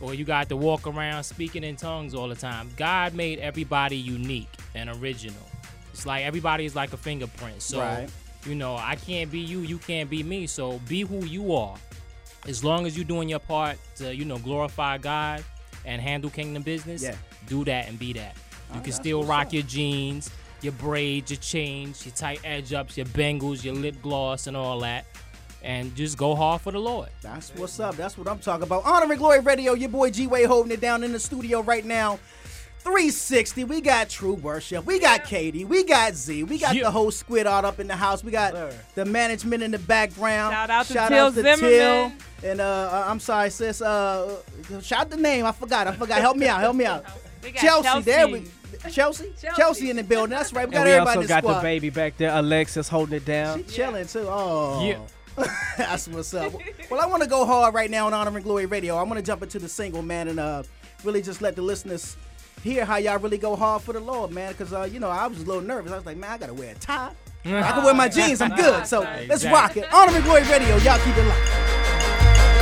or 0.00 0.14
you 0.14 0.24
got 0.24 0.48
to 0.48 0.56
walk 0.56 0.86
around 0.88 1.22
speaking 1.24 1.62
in 1.64 1.76
tongues 1.76 2.14
all 2.14 2.28
the 2.28 2.34
time. 2.34 2.70
God 2.76 3.14
made 3.14 3.38
everybody 3.38 3.96
unique 3.96 4.50
and 4.74 4.90
original. 5.00 5.36
It's 5.92 6.06
like 6.06 6.24
everybody 6.24 6.64
is 6.64 6.74
like 6.74 6.92
a 6.92 6.96
fingerprint. 6.96 7.62
So, 7.62 7.80
Right. 7.80 8.08
You 8.46 8.54
know, 8.54 8.76
I 8.76 8.96
can't 8.96 9.30
be 9.30 9.40
you, 9.40 9.60
you 9.60 9.78
can't 9.78 10.08
be 10.08 10.22
me. 10.22 10.46
So 10.46 10.78
be 10.88 11.02
who 11.02 11.24
you 11.24 11.54
are. 11.54 11.76
As 12.48 12.64
long 12.64 12.86
as 12.86 12.96
you're 12.96 13.04
doing 13.04 13.28
your 13.28 13.38
part 13.38 13.76
to, 13.96 14.14
you 14.14 14.24
know, 14.24 14.38
glorify 14.38 14.96
God 14.98 15.44
and 15.84 16.00
handle 16.00 16.30
kingdom 16.30 16.62
business, 16.62 17.02
Yeah. 17.02 17.14
do 17.46 17.64
that 17.64 17.88
and 17.88 17.98
be 17.98 18.12
that. 18.14 18.34
You 18.74 18.80
can 18.80 18.92
still 18.92 19.24
rock 19.24 19.48
up. 19.48 19.52
your 19.52 19.62
jeans, 19.64 20.30
your 20.62 20.72
braids, 20.74 21.30
your 21.30 21.40
chains, 21.40 22.04
your 22.06 22.14
tight 22.14 22.40
edge 22.44 22.72
ups, 22.72 22.96
your 22.96 23.06
bangles, 23.06 23.64
your 23.64 23.74
lip 23.74 23.96
gloss, 24.00 24.46
and 24.46 24.56
all 24.56 24.78
that. 24.80 25.06
And 25.62 25.94
just 25.94 26.16
go 26.16 26.34
hard 26.34 26.62
for 26.62 26.70
the 26.72 26.78
Lord. 26.78 27.10
That's 27.20 27.50
what's 27.54 27.78
up. 27.80 27.94
That's 27.96 28.16
what 28.16 28.26
I'm 28.28 28.38
talking 28.38 28.62
about. 28.62 28.84
Honor 28.86 29.10
and 29.10 29.18
Glory 29.18 29.40
Radio. 29.40 29.74
Your 29.74 29.90
boy 29.90 30.10
G 30.10 30.26
Way 30.26 30.44
holding 30.44 30.72
it 30.72 30.80
down 30.80 31.04
in 31.04 31.12
the 31.12 31.18
studio 31.20 31.60
right 31.60 31.84
now. 31.84 32.18
360. 32.82 33.64
We 33.64 33.80
got 33.80 34.08
True 34.08 34.34
Worship. 34.34 34.84
We 34.86 34.98
got 34.98 35.24
KD. 35.24 35.66
We 35.66 35.84
got 35.84 36.14
Z. 36.14 36.44
We 36.44 36.58
got 36.58 36.74
the 36.74 36.90
whole 36.90 37.10
squid 37.10 37.46
art 37.46 37.64
up 37.64 37.78
in 37.78 37.86
the 37.86 37.96
house. 37.96 38.24
We 38.24 38.30
got 38.32 38.72
the 38.94 39.04
management 39.04 39.62
in 39.62 39.70
the 39.70 39.78
background. 39.78 40.52
Shout 40.52 40.70
out 40.70 40.86
to 40.86 40.92
shout 40.92 41.08
Till 41.10 41.26
out 41.26 41.34
to 41.34 41.42
Zimmerman. 41.42 41.60
Till. 42.40 42.50
And 42.50 42.60
uh, 42.60 42.64
uh, 42.64 43.04
I'm 43.06 43.20
sorry, 43.20 43.50
sis. 43.50 43.82
Uh, 43.82 44.36
shout 44.80 45.00
out 45.02 45.10
the 45.10 45.16
name. 45.18 45.44
I 45.44 45.52
forgot. 45.52 45.86
I 45.86 45.92
forgot. 45.92 46.20
Help 46.20 46.36
me 46.36 46.46
out. 46.46 46.60
Help 46.60 46.76
me 46.76 46.86
out. 46.86 47.04
We 47.42 47.50
got 47.50 47.60
Chelsea. 47.60 48.00
There 48.02 48.28
we. 48.28 48.44
Chelsea. 48.90 49.32
Chelsea. 49.40 49.56
Chelsea. 49.56 49.90
in 49.90 49.96
the 49.96 50.02
building. 50.02 50.30
That's 50.30 50.52
right. 50.52 50.66
We 50.66 50.72
got 50.72 50.80
and 50.80 50.86
we 50.88 50.92
everybody 50.92 51.08
also 51.08 51.20
in 51.20 51.26
the 51.26 51.28
got 51.28 51.42
squad. 51.42 51.58
the 51.58 51.62
baby 51.62 51.90
back 51.90 52.16
there, 52.16 52.34
Alexis, 52.34 52.88
holding 52.88 53.16
it 53.16 53.24
down. 53.26 53.58
She 53.58 53.64
chilling 53.64 54.06
too. 54.06 54.26
Oh, 54.26 54.86
Yeah. 54.86 54.98
that's 55.78 56.08
what's 56.08 56.34
up. 56.34 56.52
Well, 56.90 57.00
I 57.00 57.06
want 57.06 57.22
to 57.22 57.28
go 57.28 57.46
hard 57.46 57.72
right 57.72 57.90
now 57.90 58.06
on 58.06 58.12
Honor 58.12 58.34
and 58.34 58.44
Glory 58.44 58.66
Radio. 58.66 58.96
I 58.96 59.02
want 59.04 59.16
to 59.16 59.22
jump 59.22 59.42
into 59.42 59.58
the 59.58 59.68
single, 59.68 60.02
man, 60.02 60.28
and 60.28 60.40
uh, 60.40 60.62
really 61.04 61.22
just 61.22 61.40
let 61.40 61.56
the 61.56 61.62
listeners 61.62 62.16
hear 62.62 62.84
how 62.84 62.96
y'all 62.96 63.18
really 63.18 63.38
go 63.38 63.56
hard 63.56 63.82
for 63.82 63.92
the 63.92 64.00
Lord, 64.00 64.30
man. 64.32 64.52
Because 64.52 64.72
uh, 64.72 64.82
you 64.82 65.00
know, 65.00 65.08
I 65.10 65.26
was 65.26 65.40
a 65.42 65.44
little 65.44 65.62
nervous. 65.62 65.92
I 65.92 65.96
was 65.96 66.06
like, 66.06 66.16
man, 66.16 66.30
I 66.30 66.38
gotta 66.38 66.54
wear 66.54 66.72
a 66.72 66.74
tie. 66.74 67.10
I 67.44 67.72
can 67.72 67.84
wear 67.84 67.94
my 67.94 68.08
jeans. 68.16 68.40
I'm 68.40 68.54
good. 68.54 68.86
So 68.86 69.00
let's 69.28 69.44
rock 69.46 69.76
it. 69.76 69.92
Honor 69.92 70.14
and 70.16 70.24
Glory 70.24 70.42
Radio. 70.42 70.76
Y'all 70.78 70.98
keep 70.98 71.16
it 71.16 71.24
locked. 71.26 71.46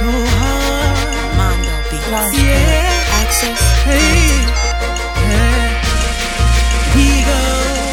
Go 0.00 0.10
hard. 0.10 1.36
Mondo 1.36 1.90
Beats. 1.90 2.38
Yeah. 2.42 3.22
Access. 3.22 3.60
Hey. 3.84 4.58
Yeah. 5.28 5.74
We 6.94 7.06
go 7.24 7.88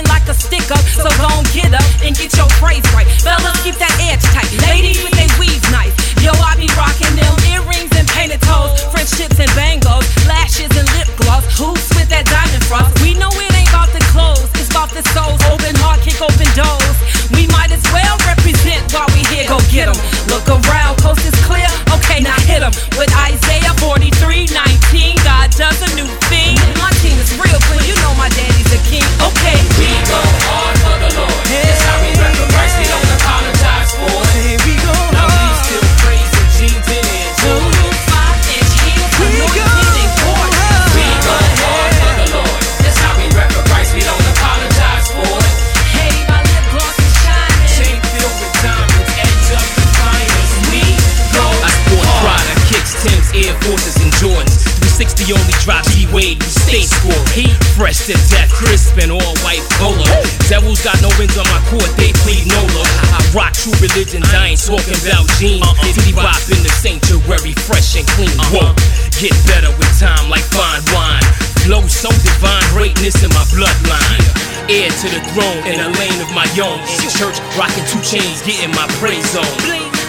like 0.00 0.26
a 0.28 0.34
stick 0.34 0.70
up, 0.70 0.84
so 0.96 1.08
gon' 1.18 1.44
get 1.52 1.74
up 1.74 1.91
talking 64.62 64.94
about 65.02 65.26
jeans. 65.42 65.66
Titty 65.82 66.14
bop 66.14 66.38
in 66.46 66.60
the 66.62 66.72
sanctuary, 66.78 67.54
fresh 67.66 67.98
and 67.98 68.06
clean. 68.14 68.30
Whoa, 68.54 68.70
get 69.18 69.34
better 69.50 69.70
with 69.74 69.90
time 69.98 70.30
like 70.30 70.46
fine 70.54 70.82
wine. 70.94 71.26
Flow 71.66 71.82
so 71.86 72.10
divine, 72.22 72.62
greatness 72.70 73.18
in 73.22 73.30
my 73.34 73.42
bloodline. 73.50 74.22
Heir 74.70 74.90
to 74.90 75.06
the 75.10 75.22
throne 75.34 75.62
in 75.66 75.82
a 75.82 75.90
lane 75.98 76.20
of 76.22 76.30
my 76.30 76.46
own. 76.62 76.78
In 77.02 77.10
church, 77.10 77.42
rocking 77.58 77.82
two 77.90 78.02
chains, 78.06 78.38
getting 78.46 78.70
my 78.78 78.86
praise 79.02 79.34
on. 79.34 79.50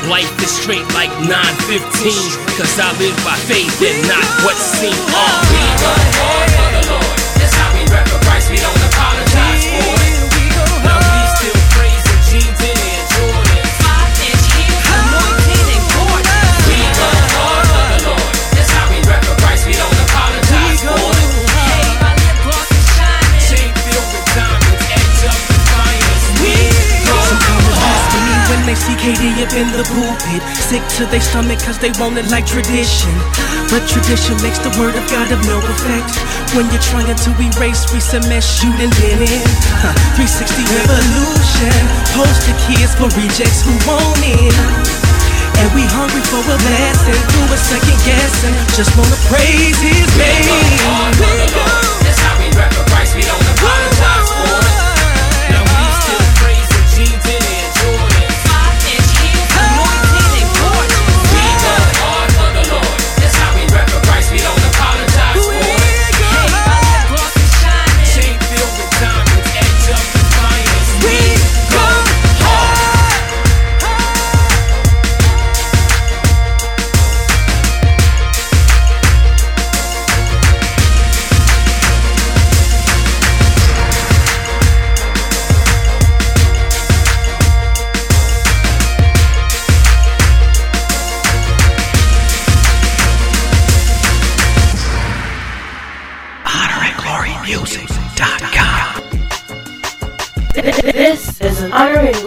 Life 0.10 0.30
is 0.44 0.54
straight 0.54 0.86
like 0.94 1.10
915. 1.26 2.14
Cause 2.54 2.78
I 2.78 2.94
live 3.02 3.18
by 3.26 3.38
faith 3.50 3.74
and 3.82 3.98
not 4.06 4.26
what's 4.46 4.62
seen. 4.78 4.94
Uh. 5.10 5.34
We 5.50 5.62
go 5.82 5.94
hard 6.22 6.50
for 6.54 6.70
the 6.70 6.84
Lord. 6.94 7.18
That's 7.42 7.56
how 7.58 7.70
we 7.74 7.82
recognize 7.90 8.46
we 8.54 8.58
don't 8.62 8.82
apologize 8.86 9.23
in 29.64 29.72
the 29.72 29.85
pulpit. 29.95 30.44
Sick 30.68 30.84
to 30.99 31.07
their 31.07 31.23
stomach 31.23 31.60
cause 31.64 31.80
they 31.80 31.91
want 31.95 32.19
it 32.19 32.27
like 32.27 32.45
tradition. 32.45 33.14
But 33.72 33.88
tradition 33.88 34.35
makes 34.44 34.60
the 34.60 34.72
word 34.76 34.95
of 34.99 35.06
God 35.07 35.31
of 35.31 35.40
no 35.48 35.57
effect. 35.64 36.11
When 36.52 36.68
you're 36.69 36.84
trying 36.84 37.07
to 37.07 37.30
erase 37.40 37.88
recent 37.95 38.27
mess 38.27 38.44
done 38.60 38.91
been 38.99 39.23
in. 39.23 39.48
Huh, 39.80 39.95
360 40.19 40.68
revolution. 40.68 41.80
Poster 42.11 42.56
kids 42.68 42.91
for 42.99 43.07
rejects 43.15 43.64
who 43.64 43.73
want 43.88 44.19
in. 44.27 44.53
And 45.64 45.69
we 45.72 45.88
hungry 45.88 46.23
for 46.27 46.44
a 46.44 46.57
blessing. 46.60 47.22
Through 47.31 47.56
a 47.56 47.60
second 47.60 47.99
guessing. 48.03 48.56
Just 48.76 48.91
wanna 48.99 49.19
praise 49.31 49.80
his 49.80 50.10
name. 50.19 51.93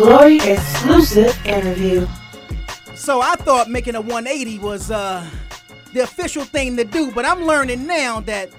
Glory 0.06 0.38
exclusive 0.38 1.36
interview. 1.44 2.06
So 2.94 3.20
I 3.20 3.34
thought 3.34 3.68
making 3.68 3.96
a 3.96 4.00
180 4.00 4.60
was 4.60 4.92
uh, 4.92 5.28
the 5.92 6.04
official 6.04 6.44
thing 6.44 6.76
to 6.76 6.84
do, 6.84 7.10
but 7.10 7.24
I'm 7.24 7.42
learning 7.42 7.88
now 7.88 8.20
that 8.20 8.50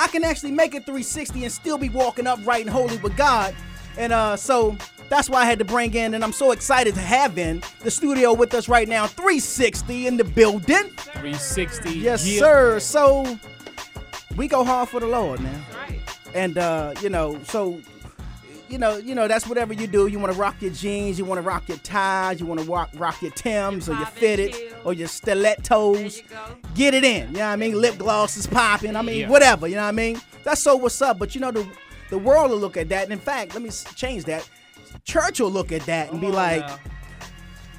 I 0.00 0.08
can 0.08 0.24
actually 0.24 0.50
make 0.50 0.74
a 0.74 0.80
360 0.80 1.44
and 1.44 1.52
still 1.52 1.78
be 1.78 1.90
walking 1.90 2.26
upright 2.26 2.62
and 2.62 2.70
holy 2.70 2.96
with 2.96 3.16
God. 3.16 3.54
And 3.96 4.12
uh, 4.12 4.34
so 4.34 4.76
that's 5.08 5.30
why 5.30 5.42
I 5.42 5.44
had 5.44 5.60
to 5.60 5.64
bring 5.64 5.94
in, 5.94 6.14
and 6.14 6.24
I'm 6.24 6.32
so 6.32 6.50
excited 6.50 6.96
to 6.96 7.00
have 7.00 7.38
in 7.38 7.62
the 7.84 7.90
studio 7.92 8.32
with 8.32 8.52
us 8.52 8.68
right 8.68 8.88
now, 8.88 9.06
360 9.06 10.08
in 10.08 10.16
the 10.16 10.24
building. 10.24 10.88
360. 10.88 12.00
Yes, 12.00 12.26
yeah. 12.26 12.40
sir. 12.40 12.80
So 12.80 13.38
we 14.34 14.48
go 14.48 14.64
hard 14.64 14.88
for 14.88 14.98
the 14.98 15.06
Lord 15.06 15.38
now. 15.38 15.64
And 16.34 16.58
uh, 16.58 16.94
you 17.00 17.10
know, 17.10 17.40
so 17.44 17.80
you 18.70 18.78
know, 18.78 18.96
you 18.96 19.14
know, 19.14 19.26
that's 19.28 19.46
whatever 19.46 19.72
you 19.72 19.86
do. 19.86 20.06
You 20.06 20.18
want 20.18 20.32
to 20.32 20.38
rock 20.38 20.56
your 20.60 20.70
jeans, 20.72 21.18
you 21.18 21.24
want 21.24 21.38
to 21.38 21.42
rock 21.42 21.68
your 21.68 21.78
ties, 21.78 22.40
you 22.40 22.46
want 22.46 22.60
to 22.60 22.66
rock 22.66 22.90
rock 22.94 23.20
your 23.22 23.30
Tims 23.32 23.88
or 23.88 23.94
your 23.94 24.06
fitted 24.06 24.54
or 24.84 24.92
your 24.92 25.08
stilettos. 25.08 26.22
Get 26.74 26.94
it 26.94 27.04
in. 27.04 27.28
You 27.28 27.34
know 27.34 27.40
what 27.40 27.46
I 27.52 27.56
mean? 27.56 27.80
Lip 27.80 27.98
gloss 27.98 28.36
is 28.36 28.46
popping. 28.46 28.96
I 28.96 29.02
mean, 29.02 29.20
Yeah. 29.20 29.28
whatever. 29.28 29.66
You 29.66 29.76
know 29.76 29.82
what 29.82 29.88
I 29.88 29.92
mean? 29.92 30.20
That's 30.44 30.62
so 30.62 30.76
what's 30.76 31.00
up. 31.02 31.18
But 31.18 31.34
you 31.34 31.40
know, 31.40 31.50
the 31.50 31.66
the 32.10 32.18
world 32.18 32.50
will 32.50 32.58
look 32.58 32.76
at 32.76 32.88
that. 32.88 33.04
And 33.04 33.12
in 33.12 33.18
fact, 33.18 33.54
let 33.54 33.62
me 33.62 33.70
change 33.94 34.24
that. 34.24 34.48
Church 35.04 35.40
will 35.40 35.50
look 35.50 35.70
at 35.72 35.82
that 35.86 36.10
and 36.10 36.20
be 36.20 36.28
like, 36.30 36.68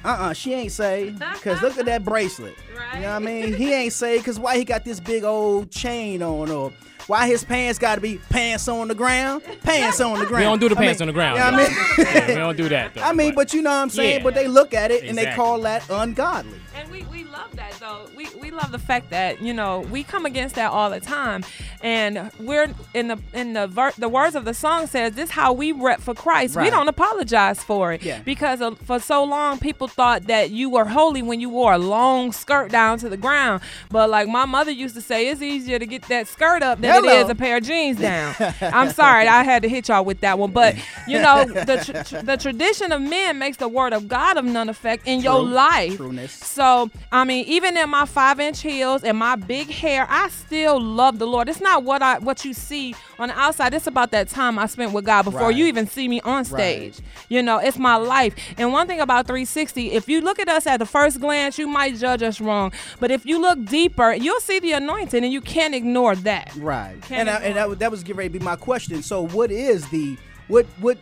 uh-uh, 0.04 0.32
she 0.32 0.52
ain't 0.54 0.72
say 0.72 1.14
Cause 1.42 1.62
look 1.62 1.78
at 1.78 1.84
that 1.86 2.04
bracelet. 2.10 2.54
You 2.94 3.00
know 3.02 3.08
what 3.08 3.14
I 3.14 3.18
mean? 3.20 3.54
He 3.54 3.72
ain't 3.72 3.92
say 3.92 4.18
cause 4.20 4.38
why 4.38 4.56
he 4.58 4.64
got 4.64 4.84
this 4.84 4.98
big 5.00 5.22
old 5.24 5.70
chain 5.70 6.22
on 6.22 6.50
or 6.50 6.72
why 7.06 7.26
his 7.26 7.44
pants 7.44 7.78
gotta 7.78 8.00
be 8.00 8.18
pants 8.30 8.68
on 8.68 8.88
the 8.88 8.94
ground? 8.94 9.42
Pants 9.62 10.00
on 10.00 10.18
the 10.18 10.26
ground. 10.26 10.40
We 10.40 10.44
don't 10.44 10.60
do 10.60 10.68
the 10.68 10.76
I 10.76 10.84
pants 10.84 11.00
mean- 11.00 11.08
on 11.08 11.14
the 11.14 11.18
ground. 11.18 11.38
You 11.38 11.44
know 11.50 11.56
what 11.58 11.70
I 11.70 11.96
mean? 11.98 12.06
Yeah, 12.06 12.28
we 12.28 12.34
don't 12.34 12.56
do 12.56 12.68
that 12.68 12.94
though. 12.94 13.00
I 13.02 13.12
mean, 13.12 13.34
but 13.34 13.52
you 13.54 13.62
know 13.62 13.70
what 13.70 13.76
I'm 13.76 13.90
saying? 13.90 14.18
Yeah. 14.18 14.22
But 14.22 14.34
they 14.34 14.48
look 14.48 14.74
at 14.74 14.90
it 14.90 15.04
and 15.04 15.16
they 15.16 15.32
call 15.34 15.60
that 15.62 15.88
ungodly. 15.90 16.58
And 16.74 16.90
we, 16.90 17.02
we 17.04 17.24
love 17.42 17.56
that 17.56 17.72
though. 17.80 18.06
We, 18.16 18.28
we 18.40 18.50
love 18.50 18.72
the 18.72 18.78
fact 18.78 19.10
that 19.10 19.40
you 19.42 19.52
know 19.52 19.80
we 19.90 20.02
come 20.02 20.26
against 20.26 20.54
that 20.56 20.70
all 20.70 20.90
the 20.90 21.00
time, 21.00 21.44
and 21.82 22.30
we're 22.38 22.68
in 22.94 23.08
the 23.08 23.18
in 23.32 23.52
the 23.52 23.66
ver- 23.66 23.92
the 23.98 24.08
words 24.08 24.34
of 24.34 24.44
the 24.44 24.54
song 24.54 24.86
says 24.86 25.14
this 25.14 25.30
how 25.30 25.52
we 25.52 25.72
rep 25.72 26.00
for 26.00 26.14
Christ. 26.14 26.56
We 26.56 26.70
don't 26.70 26.88
apologize 26.88 27.62
for 27.62 27.92
it 27.92 28.02
Yeah. 28.02 28.20
because 28.24 28.60
of, 28.60 28.78
for 28.80 28.98
so 28.98 29.24
long 29.24 29.58
people 29.58 29.88
thought 29.88 30.24
that 30.28 30.50
you 30.50 30.70
were 30.70 30.84
holy 30.84 31.22
when 31.22 31.40
you 31.40 31.48
wore 31.48 31.72
a 31.72 31.78
long 31.78 32.32
skirt 32.32 32.70
down 32.70 32.98
to 32.98 33.08
the 33.08 33.16
ground. 33.16 33.62
But 33.90 34.10
like 34.10 34.28
my 34.28 34.44
mother 34.44 34.70
used 34.70 34.94
to 34.94 35.00
say, 35.00 35.28
it's 35.28 35.42
easier 35.42 35.78
to 35.78 35.86
get 35.86 36.02
that 36.08 36.28
skirt 36.28 36.62
up 36.62 36.80
than 36.80 36.90
it 36.90 36.94
Hello. 37.02 37.20
is 37.24 37.28
a 37.30 37.34
pair 37.34 37.56
of 37.58 37.64
jeans 37.64 37.98
down. 38.10 38.34
I'm 38.60 38.90
sorry, 38.90 39.26
I 39.26 39.42
had 39.42 39.62
to 39.62 39.68
hit 39.68 39.88
y'all 39.88 40.04
with 40.04 40.20
that 40.20 40.38
one, 40.38 40.52
but 40.52 40.76
you 41.08 41.18
know 41.18 41.44
the 41.44 42.22
the 42.24 42.36
tradition 42.36 42.92
of 42.92 43.00
men 43.02 43.38
makes 43.38 43.56
the 43.56 43.68
word 43.68 43.92
of 43.92 44.08
God 44.08 44.36
of 44.36 44.44
none 44.44 44.68
effect 44.68 45.06
in 45.06 45.20
your 45.20 45.42
life. 45.42 45.96
Trueness. 45.96 46.32
So, 46.32 46.90
I 47.10 47.24
mean, 47.24 47.31
even 47.40 47.76
in 47.76 47.88
my 47.90 48.04
five 48.06 48.38
inch 48.40 48.60
heels 48.60 49.02
and 49.04 49.16
my 49.18 49.36
big 49.36 49.68
hair, 49.70 50.06
I 50.08 50.28
still 50.28 50.80
love 50.80 51.18
the 51.18 51.26
Lord. 51.26 51.48
It's 51.48 51.60
not 51.60 51.82
what 51.84 52.02
I 52.02 52.18
what 52.18 52.44
you 52.44 52.52
see 52.54 52.94
on 53.18 53.28
the 53.28 53.38
outside. 53.38 53.74
It's 53.74 53.86
about 53.86 54.10
that 54.12 54.28
time 54.28 54.58
I 54.58 54.66
spent 54.66 54.92
with 54.92 55.04
God 55.04 55.22
before 55.24 55.40
Right. 55.48 55.54
you 55.56 55.66
even 55.66 55.86
see 55.86 56.08
me 56.08 56.20
on 56.22 56.44
stage. 56.44 56.98
You 57.28 57.42
know, 57.42 57.58
it's 57.58 57.78
my 57.78 57.96
life. 57.96 58.34
And 58.58 58.72
one 58.72 58.86
thing 58.86 59.00
about 59.00 59.26
360, 59.26 59.92
if 59.92 60.08
you 60.08 60.20
look 60.20 60.38
at 60.38 60.48
us 60.48 60.66
at 60.66 60.78
the 60.78 60.86
first 60.86 61.20
glance, 61.20 61.58
you 61.58 61.66
might 61.66 61.96
judge 61.96 62.22
us 62.22 62.40
wrong. 62.40 62.72
But 63.00 63.10
if 63.10 63.24
you 63.26 63.40
look 63.40 63.64
deeper, 63.64 64.12
you'll 64.12 64.40
see 64.40 64.58
the 64.58 64.72
anointing 64.72 65.24
and 65.24 65.32
you 65.32 65.40
can't 65.40 65.74
ignore 65.74 66.14
that. 66.16 66.54
Right. 66.56 67.00
Can't 67.02 67.28
And, 67.28 67.30
I, 67.30 67.36
and 67.40 67.56
that, 67.56 67.68
was- 67.68 67.78
that 67.78 67.90
was 67.90 68.02
getting 68.02 68.16
ready 68.18 68.28
to 68.32 68.38
be 68.38 68.44
my 68.44 68.56
question. 68.56 69.02
So 69.02 69.26
what 69.28 69.50
is 69.50 69.88
the 69.90 70.16
what 70.48 70.66
what 70.80 70.98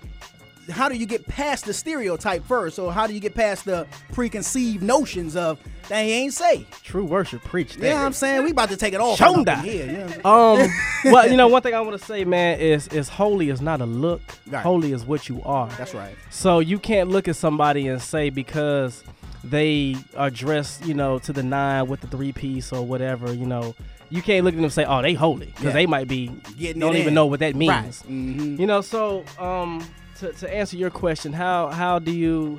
how 0.69 0.89
do 0.89 0.97
you 0.97 1.07
get 1.07 1.27
past 1.27 1.65
the 1.65 1.73
stereotype 1.75 2.45
first? 2.45 2.79
Or 2.79 2.93
how 2.93 3.07
do 3.07 3.15
you 3.15 3.21
get 3.21 3.35
past 3.35 3.65
the 3.65 3.87
preconceived 4.13 4.83
notions 4.83 5.37
of 5.37 5.59
they 5.89 6.13
ain't 6.13 6.35
say? 6.35 6.67
True 6.85 7.05
worship, 7.05 7.43
preach 7.43 7.75
that. 7.75 7.83
You 7.83 7.89
know 7.91 7.97
what 7.97 8.03
I'm 8.07 8.13
saying? 8.13 8.45
We 8.45 8.51
about 8.51 8.69
to 8.69 8.77
take 8.77 8.95
it 8.95 9.01
all 9.01 9.17
Show 9.17 9.33
'em 9.33 9.41
up 9.41 9.47
that. 9.47 9.65
in 9.65 9.71
here. 9.73 9.87
You 9.87 10.23
know 10.23 10.31
Um, 10.31 10.71
well, 11.13 11.29
you 11.29 11.37
know, 11.37 11.49
one 11.49 11.63
thing 11.63 11.75
I 11.75 11.81
want 11.81 11.99
to 11.99 12.05
say, 12.05 12.25
man, 12.25 12.61
is 12.61 12.87
is 12.89 13.09
holy 13.09 13.49
is 13.51 13.61
not 13.61 13.81
a 13.81 13.87
look. 13.87 14.21
Right. 14.47 14.63
Holy 14.63 14.93
is 14.93 15.05
what 15.05 15.29
you 15.29 15.43
are. 15.45 15.69
That's 15.79 15.95
right. 15.95 16.15
So 16.31 16.61
you 16.61 16.79
can't 16.79 17.09
look 17.11 17.27
at 17.27 17.37
somebody 17.37 17.89
and 17.89 18.01
say 18.01 18.31
because 18.31 19.03
they 19.43 19.97
are 20.17 20.31
dressed, 20.31 20.85
you 20.85 20.95
know, 20.95 21.19
to 21.21 21.33
the 21.33 21.43
nine 21.43 21.87
with 21.89 22.01
the 22.03 22.07
three 22.09 22.33
piece 22.33 22.73
or 22.73 22.85
whatever, 22.85 23.33
you 23.33 23.47
know, 23.47 23.75
you 24.11 24.23
can't 24.23 24.45
look 24.45 24.53
at 24.53 24.57
them 24.57 24.65
and 24.65 24.73
say, 24.73 24.85
oh, 24.85 25.01
they 25.03 25.15
holy 25.15 25.47
because 25.47 25.65
Yeah. 25.67 25.73
they 25.73 25.87
might 25.87 26.09
be 26.09 26.29
Getting 26.59 26.81
don't 26.81 26.95
even 26.97 27.09
in. 27.09 27.15
know 27.15 27.27
what 27.27 27.41
that 27.41 27.55
means. 27.57 27.71
Right. 27.71 28.13
Mhm. 28.13 28.59
You 28.59 28.67
know, 28.67 28.81
so 28.83 29.25
um, 29.39 29.85
to, 30.21 30.33
to 30.33 30.55
answer 30.55 30.77
your 30.77 30.91
question, 30.91 31.33
how 31.33 31.69
how 31.69 31.99
do 31.99 32.13
you? 32.13 32.59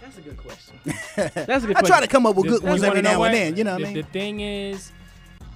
That's 0.00 0.18
a 0.18 0.20
good 0.20 0.36
question. 0.36 0.78
That's 1.16 1.64
a 1.64 1.66
good 1.66 1.76
I 1.76 1.80
question. 1.80 1.86
try 1.86 2.00
to 2.00 2.06
come 2.06 2.26
up 2.26 2.36
with 2.36 2.46
The- 2.46 2.52
good 2.52 2.62
ones 2.62 2.80
you 2.82 2.86
every 2.86 2.98
wanna 3.00 3.10
know 3.10 3.18
now 3.18 3.24
and 3.24 3.34
then. 3.34 3.56
You 3.56 3.64
know 3.64 3.72
what 3.72 3.82
the, 3.82 3.88
I 3.88 3.92
mean? 3.94 4.02
The 4.02 4.10
thing 4.10 4.40
is, 4.40 4.92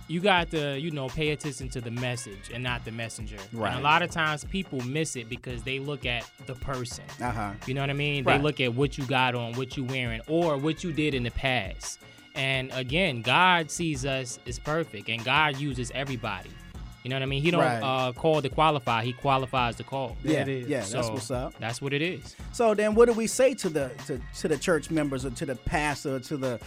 you 0.08 0.20
got 0.20 0.50
to, 0.50 0.78
you 0.78 0.90
know, 0.90 1.08
pay 1.08 1.30
attention 1.30 1.68
to 1.70 1.80
the 1.80 1.90
message 1.90 2.50
and 2.52 2.62
not 2.62 2.84
the 2.84 2.92
messenger. 2.92 3.36
Right. 3.52 3.70
And 3.70 3.80
a 3.80 3.82
lot 3.82 4.02
of 4.02 4.10
times 4.10 4.44
people 4.44 4.80
miss 4.82 5.16
it 5.16 5.28
because 5.28 5.62
they 5.62 5.78
look 5.78 6.04
at 6.04 6.28
the 6.46 6.54
person. 6.54 7.04
Uh-huh. 7.20 7.52
You 7.66 7.74
know 7.74 7.80
what 7.80 7.90
I 7.90 7.94
mean? 7.94 8.24
Right. 8.24 8.36
They 8.36 8.42
look 8.42 8.60
at 8.60 8.74
what 8.74 8.98
you 8.98 9.06
got 9.06 9.34
on, 9.34 9.54
what 9.54 9.76
you 9.76 9.84
wearing, 9.84 10.20
or 10.28 10.58
what 10.58 10.84
you 10.84 10.92
did 10.92 11.14
in 11.14 11.22
the 11.22 11.30
past. 11.30 12.00
And 12.34 12.70
again, 12.72 13.22
God 13.22 13.70
sees 13.70 14.04
us 14.04 14.38
as 14.46 14.58
perfect, 14.58 15.08
and 15.08 15.24
God 15.24 15.56
uses 15.58 15.90
everybody. 15.94 16.50
You 17.02 17.10
know 17.10 17.16
what 17.16 17.22
I 17.22 17.26
mean? 17.26 17.42
He 17.42 17.50
don't 17.50 17.60
Right. 17.60 17.80
uh, 17.82 18.12
call 18.12 18.40
to 18.42 18.48
qualify; 18.48 19.02
He 19.04 19.12
qualifies 19.12 19.76
to 19.76 19.84
call. 19.84 20.16
Yeah, 20.22 20.44
yeah, 20.46 20.78
that's 20.80 20.90
So, 20.90 21.12
what's 21.12 21.30
up. 21.30 21.54
That's 21.58 21.82
what 21.82 21.92
it 21.92 22.00
is. 22.02 22.36
So 22.52 22.74
then, 22.74 22.94
what 22.94 23.06
do 23.06 23.12
we 23.12 23.26
say 23.26 23.54
to 23.54 23.68
the 23.68 23.90
to, 24.06 24.20
to 24.40 24.48
the 24.48 24.56
church 24.56 24.90
members 24.90 25.24
or 25.24 25.30
to 25.30 25.46
the 25.46 25.56
pastor 25.56 26.16
or 26.16 26.20
to 26.20 26.36
the 26.36 26.60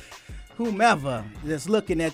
whomever 0.57 1.23
that's 1.43 1.69
looking 1.69 2.01
at 2.01 2.13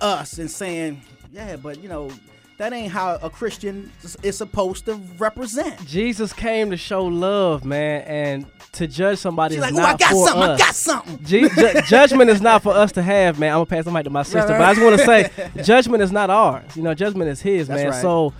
us 0.00 0.38
and 0.38 0.50
saying, 0.50 1.00
"Yeah, 1.32 1.56
but 1.56 1.82
you 1.82 1.88
know, 1.88 2.10
that 2.58 2.72
ain't 2.72 2.92
how 2.92 3.18
a 3.22 3.30
Christian 3.30 3.90
is- 4.22 4.36
supposed 4.36 4.84
to 4.86 4.94
represent." 5.18 5.84
Jesus 5.86 6.32
came 6.32 6.70
to 6.70 6.76
show 6.76 7.04
love, 7.04 7.64
man, 7.64 8.02
and 8.02 8.46
to 8.72 8.86
judge 8.86 9.18
somebody 9.18 9.54
She's 9.56 9.64
is 9.64 9.70
like, 9.70 9.74
"Ooh, 9.74 9.76
not 9.76 9.94
I 9.94 9.96
got 9.96 10.10
for 10.10 10.26
something, 10.28 10.42
I 10.42 10.52
us. 10.52 10.58
got 10.58 10.74
something." 10.74 11.24
Ju- 11.24 11.48
ju- 11.48 11.80
judgment 11.86 12.30
is 12.30 12.40
not 12.42 12.62
for 12.62 12.72
us 12.74 12.92
to 12.92 13.02
have, 13.02 13.38
man. 13.38 13.50
I'm 13.52 13.56
gonna 13.56 13.66
pass 13.66 13.84
the 13.84 13.90
mic 13.90 14.04
to 14.04 14.10
my 14.10 14.22
sister, 14.22 14.52
right. 14.52 14.58
but 14.58 14.62
I 14.62 14.74
just 14.74 14.84
want 14.84 14.98
to 14.98 15.04
say, 15.06 15.62
judgment 15.62 16.02
is 16.02 16.12
not 16.12 16.30
ours. 16.30 16.76
You 16.76 16.82
know, 16.82 16.94
judgment 16.94 17.30
is 17.30 17.40
His, 17.40 17.68
That's 17.68 17.82
man. 17.82 17.90
right. 17.92 18.02
So, 18.02 18.32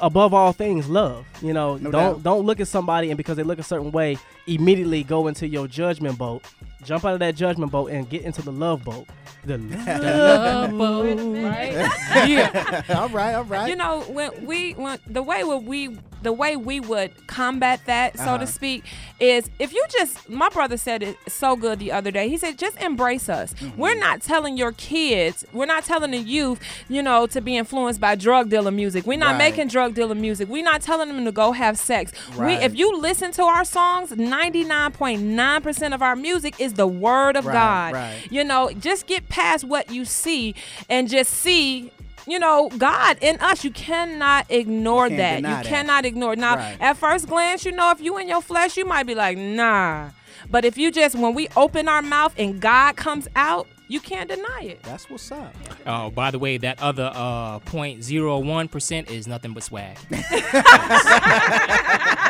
above 0.00 0.34
all 0.34 0.52
things, 0.52 0.88
love. 0.88 1.24
You 1.42 1.52
know, 1.52 1.76
No 1.76 1.90
don't 1.90 1.92
doubt. 2.14 2.22
don't 2.22 2.46
look 2.46 2.60
at 2.60 2.68
somebody 2.68 3.10
and 3.10 3.16
because 3.16 3.36
they 3.36 3.42
look 3.42 3.58
a 3.58 3.62
certain 3.62 3.90
way, 3.92 4.18
immediately 4.46 5.02
go 5.04 5.26
into 5.28 5.46
your 5.46 5.66
judgment 5.68 6.18
boat. 6.18 6.44
Jump 6.84 7.04
out 7.04 7.14
of 7.14 7.20
that 7.20 7.36
judgment 7.36 7.70
boat 7.72 7.90
and 7.90 8.08
get 8.08 8.22
into 8.22 8.42
the 8.42 8.52
love 8.52 8.84
boat. 8.84 9.06
The 9.44 9.56
love 9.58 10.70
boat, 10.76 11.16
right? 11.42 11.72
yeah. 12.28 12.82
all 12.90 13.08
right, 13.08 13.34
all 13.34 13.44
right. 13.44 13.68
You 13.70 13.76
know, 13.76 14.00
when 14.02 14.44
we 14.46 14.72
when 14.72 14.98
the 15.06 15.22
way 15.22 15.44
what 15.44 15.62
we 15.64 15.96
the 16.22 16.32
way 16.34 16.54
we 16.56 16.80
would 16.80 17.26
combat 17.26 17.80
that, 17.86 18.18
so 18.18 18.24
Uh-huh. 18.24 18.38
to 18.38 18.46
speak, 18.46 18.84
is 19.18 19.48
if 19.58 19.72
you 19.72 19.82
just 19.90 20.28
my 20.28 20.50
brother 20.50 20.76
said 20.76 21.02
it 21.02 21.16
so 21.28 21.56
good 21.56 21.78
the 21.78 21.90
other 21.92 22.10
day. 22.10 22.28
He 22.28 22.36
said, 22.36 22.58
just 22.58 22.76
embrace 22.82 23.30
us. 23.30 23.54
Mm-hmm. 23.54 23.80
We're 23.80 23.98
not 23.98 24.20
telling 24.20 24.58
your 24.58 24.72
kids, 24.72 25.46
we're 25.54 25.64
not 25.64 25.84
telling 25.84 26.10
the 26.10 26.18
youth, 26.18 26.60
you 26.90 27.02
know, 27.02 27.26
to 27.28 27.40
be 27.40 27.56
influenced 27.56 28.00
by 28.00 28.16
drug 28.16 28.50
dealer 28.50 28.70
music. 28.70 29.06
We're 29.06 29.18
not 29.18 29.30
Right. 29.32 29.38
making 29.50 29.68
drug 29.68 29.94
dealer 29.94 30.14
music. 30.14 30.48
We're 30.50 30.62
not 30.64 30.82
telling 30.82 31.08
them 31.08 31.24
to 31.24 31.32
go 31.32 31.52
have 31.52 31.78
sex. 31.78 32.12
Right. 32.36 32.58
We 32.58 32.64
if 32.66 32.76
you 32.76 32.94
listen 32.98 33.32
to 33.32 33.44
our 33.44 33.64
songs, 33.64 34.10
99.9% 34.10 35.94
of 35.94 36.02
our 36.02 36.16
music 36.16 36.60
is 36.60 36.69
the 36.74 36.86
word 36.86 37.36
of 37.36 37.46
Right, 37.46 37.52
God. 37.52 37.92
right. 37.94 38.26
You 38.30 38.44
know, 38.44 38.70
just 38.72 39.06
get 39.06 39.28
past 39.28 39.64
what 39.64 39.90
you 39.90 40.04
see 40.04 40.54
and 40.88 41.08
just 41.08 41.32
see 41.32 41.92
you 42.26 42.38
know, 42.38 42.68
God 42.76 43.16
in 43.22 43.40
us, 43.40 43.64
you 43.64 43.70
cannot 43.70 44.44
ignore 44.50 45.08
can't 45.08 45.18
that. 45.18 45.36
You 45.36 45.42
deny 45.42 45.62
that. 45.62 45.66
cannot 45.68 46.04
ignore. 46.04 46.36
Now, 46.36 46.56
Right. 46.56 46.76
at 46.78 46.96
first 46.98 47.26
glance, 47.26 47.64
you 47.64 47.72
know, 47.72 47.90
if 47.92 48.00
you 48.00 48.18
in 48.18 48.28
your 48.28 48.42
flesh, 48.42 48.76
you 48.76 48.84
might 48.84 49.04
be 49.06 49.14
like, 49.14 49.38
nah. 49.38 50.10
But 50.50 50.64
if 50.66 50.76
you 50.76 50.92
just, 50.92 51.16
when 51.16 51.34
we 51.34 51.48
open 51.56 51.88
our 51.88 52.02
mouth 52.02 52.34
and 52.36 52.60
God 52.60 52.96
comes 52.96 53.26
out, 53.34 53.66
you 53.88 53.98
can't 54.00 54.28
deny 54.28 54.60
it. 54.62 54.82
That's 54.84 55.08
what's 55.10 55.32
up. 55.32 55.52
Oh, 55.86 56.10
by 56.10 56.30
the 56.30 56.38
way, 56.38 56.58
that 56.58 56.80
other 56.80 57.10
uh 57.12 57.58
0.01 57.60 58.70
percent 58.70 59.10
is 59.10 59.26
nothing 59.26 59.54
but 59.54 59.62
swag. 59.64 59.96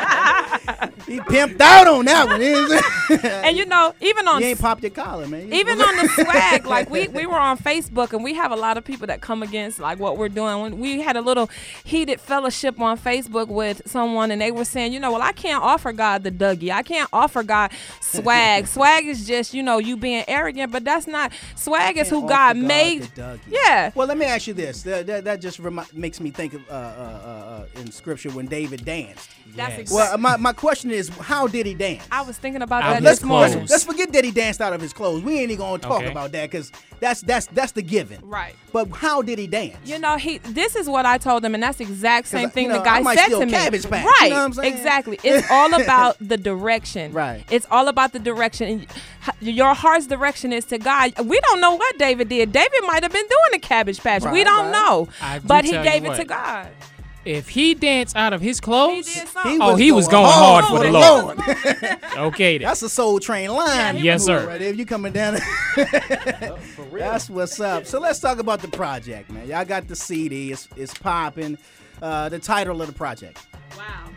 He 1.05 1.19
pimped 1.19 1.59
out 1.61 1.87
on 1.87 2.05
that 2.05 2.27
one. 2.27 2.41
and 3.45 3.57
you 3.57 3.65
know, 3.65 3.93
even 4.01 4.27
on 4.27 4.41
you 4.41 4.47
ain't 4.47 4.59
popped 4.59 4.81
your 4.81 4.91
collar, 4.91 5.27
man. 5.27 5.47
You- 5.47 5.53
even 5.55 5.81
on 5.81 5.95
the 5.97 6.07
swag, 6.09 6.65
like 6.65 6.89
we, 6.89 7.07
we 7.19 7.25
were 7.25 7.37
on 7.39 7.57
Facebook 7.57 8.13
and 8.13 8.23
we 8.23 8.33
have 8.33 8.51
a 8.51 8.55
lot 8.55 8.77
of 8.77 8.83
people 8.83 9.07
that 9.07 9.21
come 9.21 9.43
against 9.43 9.79
like 9.79 9.99
what 9.99 10.17
we're 10.17 10.29
doing. 10.29 10.61
When 10.61 10.79
we 10.79 11.01
had 11.01 11.17
a 11.17 11.21
little 11.21 11.49
heated 11.83 12.19
fellowship 12.19 12.79
on 12.79 12.97
Facebook 12.97 13.47
with 13.47 13.81
someone 13.85 14.31
and 14.31 14.41
they 14.41 14.51
were 14.51 14.65
saying, 14.65 14.93
you 14.93 14.99
know, 14.99 15.11
well 15.11 15.21
I 15.21 15.31
can't 15.31 15.63
offer 15.63 15.91
God 15.91 16.23
the 16.23 16.31
Dougie. 16.31 16.71
I 16.71 16.83
can't 16.83 17.09
offer 17.13 17.43
God 17.43 17.71
swag. 17.99 18.67
swag 18.67 19.05
is 19.05 19.25
just, 19.25 19.53
you 19.53 19.63
know, 19.63 19.77
you 19.77 19.97
being 19.97 20.23
arrogant, 20.27 20.71
but 20.71 20.83
that's 20.83 21.07
not 21.07 21.31
swag 21.55 21.97
is 21.97 22.09
who 22.09 22.19
Offer 22.19 22.27
God 22.27 22.57
made. 22.57 23.03
the 23.15 23.39
Yeah. 23.47 23.91
Well, 23.95 24.07
let 24.07 24.17
me 24.17 24.25
ask 24.25 24.47
you 24.47 24.53
this. 24.53 24.83
That, 24.83 25.07
that, 25.07 25.23
that 25.25 25.41
just 25.41 25.59
remi- 25.59 25.83
makes 25.93 26.19
me 26.19 26.31
think 26.31 26.53
of 26.53 26.67
uh, 26.69 26.73
uh, 26.73 26.75
uh, 26.75 27.27
uh, 27.77 27.79
in 27.81 27.91
scripture 27.91 28.29
when 28.31 28.45
David 28.47 28.85
danced. 28.85 29.29
That's 29.55 29.77
exactly. 29.79 29.95
Well, 29.95 30.17
my, 30.17 30.37
my 30.37 30.53
question 30.53 30.91
is 30.91 31.00
is 31.09 31.09
how 31.17 31.47
did 31.47 31.65
he 31.65 31.73
dance? 31.73 32.07
I 32.11 32.21
was 32.21 32.37
thinking 32.37 32.61
about 32.61 32.83
Out 32.83 32.93
that 32.93 33.03
let's, 33.03 33.19
this 33.19 33.27
morning. 33.27 33.59
let's, 33.59 33.71
let's 33.71 33.83
forget 33.83 34.11
that 34.13 34.23
he 34.23 34.31
danced 34.31 34.61
out 34.61 34.73
of 34.73 34.81
his 34.81 34.93
clothes. 34.93 35.23
We 35.23 35.33
ain't 35.33 35.51
even 35.51 35.57
gonna 35.57 35.77
talk 35.79 36.01
Okay. 36.01 36.11
about 36.11 36.31
that 36.31 36.49
because 36.49 36.71
that's 36.99 37.21
that's 37.21 37.47
that's 37.47 37.71
the 37.73 37.81
given. 37.81 38.19
Right. 38.23 38.55
But 38.71 38.89
how 38.91 39.21
did 39.21 39.37
he 39.39 39.47
dance? 39.47 39.77
You 39.83 39.99
know, 39.99 40.17
he. 40.17 40.37
This 40.39 40.75
is 40.75 40.87
what 40.87 41.05
I 41.05 41.17
told 41.17 41.43
him, 41.43 41.53
and 41.53 41.61
that's 41.63 41.77
the 41.79 41.83
exact 41.83 42.27
same 42.27 42.43
you 42.43 42.49
thing 42.49 42.67
know, 42.69 42.77
the 42.77 42.83
guy 42.83 42.97
I 42.97 43.01
might 43.01 43.17
said 43.17 43.25
steal 43.25 43.39
to 43.41 43.45
me. 43.45 43.51
Patch, 43.51 43.85
right. 43.85 44.03
you 44.23 44.29
know 44.29 44.35
what 44.35 44.41
I'm 44.41 44.53
saying? 44.53 44.73
Exactly. 44.73 45.19
It's 45.23 45.49
all 45.51 45.73
about 45.73 46.17
the 46.19 46.37
direction. 46.37 47.11
Right. 47.21 47.43
It's 47.51 47.67
all 47.69 47.87
about 47.87 48.13
the 48.13 48.19
direction. 48.19 48.67
And 48.67 48.87
your 49.41 49.73
heart's 49.73 50.07
direction 50.07 50.53
is 50.53 50.65
to 50.65 50.77
God. 50.77 51.13
We 51.25 51.39
don't 51.41 51.59
know 51.59 51.75
what 51.75 51.97
David 51.97 52.29
did. 52.29 52.51
David 52.51 52.81
might 52.85 53.03
have 53.03 53.11
been 53.11 53.27
doing 53.27 53.51
the 53.51 53.59
Cabbage 53.59 53.99
Patch. 53.99 54.23
we 54.23 54.43
don't 54.43 54.65
right. 54.65 54.71
know. 54.71 55.09
I 55.21 55.39
do 55.39 55.47
But 55.47 55.65
he 55.65 55.71
tell 55.71 55.83
you 55.83 55.91
gave 55.91 56.05
it 56.05 56.09
what. 56.09 56.17
to 56.17 56.23
God. 56.25 56.69
If 57.23 57.49
he 57.49 57.75
danced 57.75 58.15
out 58.15 58.33
of 58.33 58.41
his 58.41 58.59
clothes, 58.59 59.07
He 59.43 59.59
oh, 59.61 59.75
he 59.75 59.91
was 59.91 60.07
going 60.07 60.25
hard 60.25 60.65
for 60.65 60.79
the 60.79 60.91
Lord. 60.91 61.39
okay, 62.33 62.57
then. 62.57 62.67
That's 62.67 62.81
a 62.81 62.89
Soul 62.89 63.19
Train 63.19 63.51
line. 63.51 63.97
Yes, 63.97 64.25
sir. 64.25 64.47
Right. 64.47 64.61
If 64.61 64.77
you 64.77 64.85
coming 64.85 65.13
down, 65.13 65.37
that's 65.75 67.29
what's 67.29 67.59
up. 67.59 67.85
So 67.85 67.99
let's 67.99 68.19
talk 68.19 68.39
about 68.39 68.61
the 68.61 68.69
project, 68.69 69.29
man. 69.29 69.47
Y'all 69.47 69.65
got 69.65 69.87
the 69.87 69.95
CD. 69.95 70.51
It's 70.51 70.67
it's 70.75 70.93
popping. 70.95 71.57
Uh, 72.01 72.29
the 72.29 72.39
title 72.39 72.81
of 72.81 72.87
the 72.87 72.93
project. 72.93 73.45
Uh, 73.77 74.07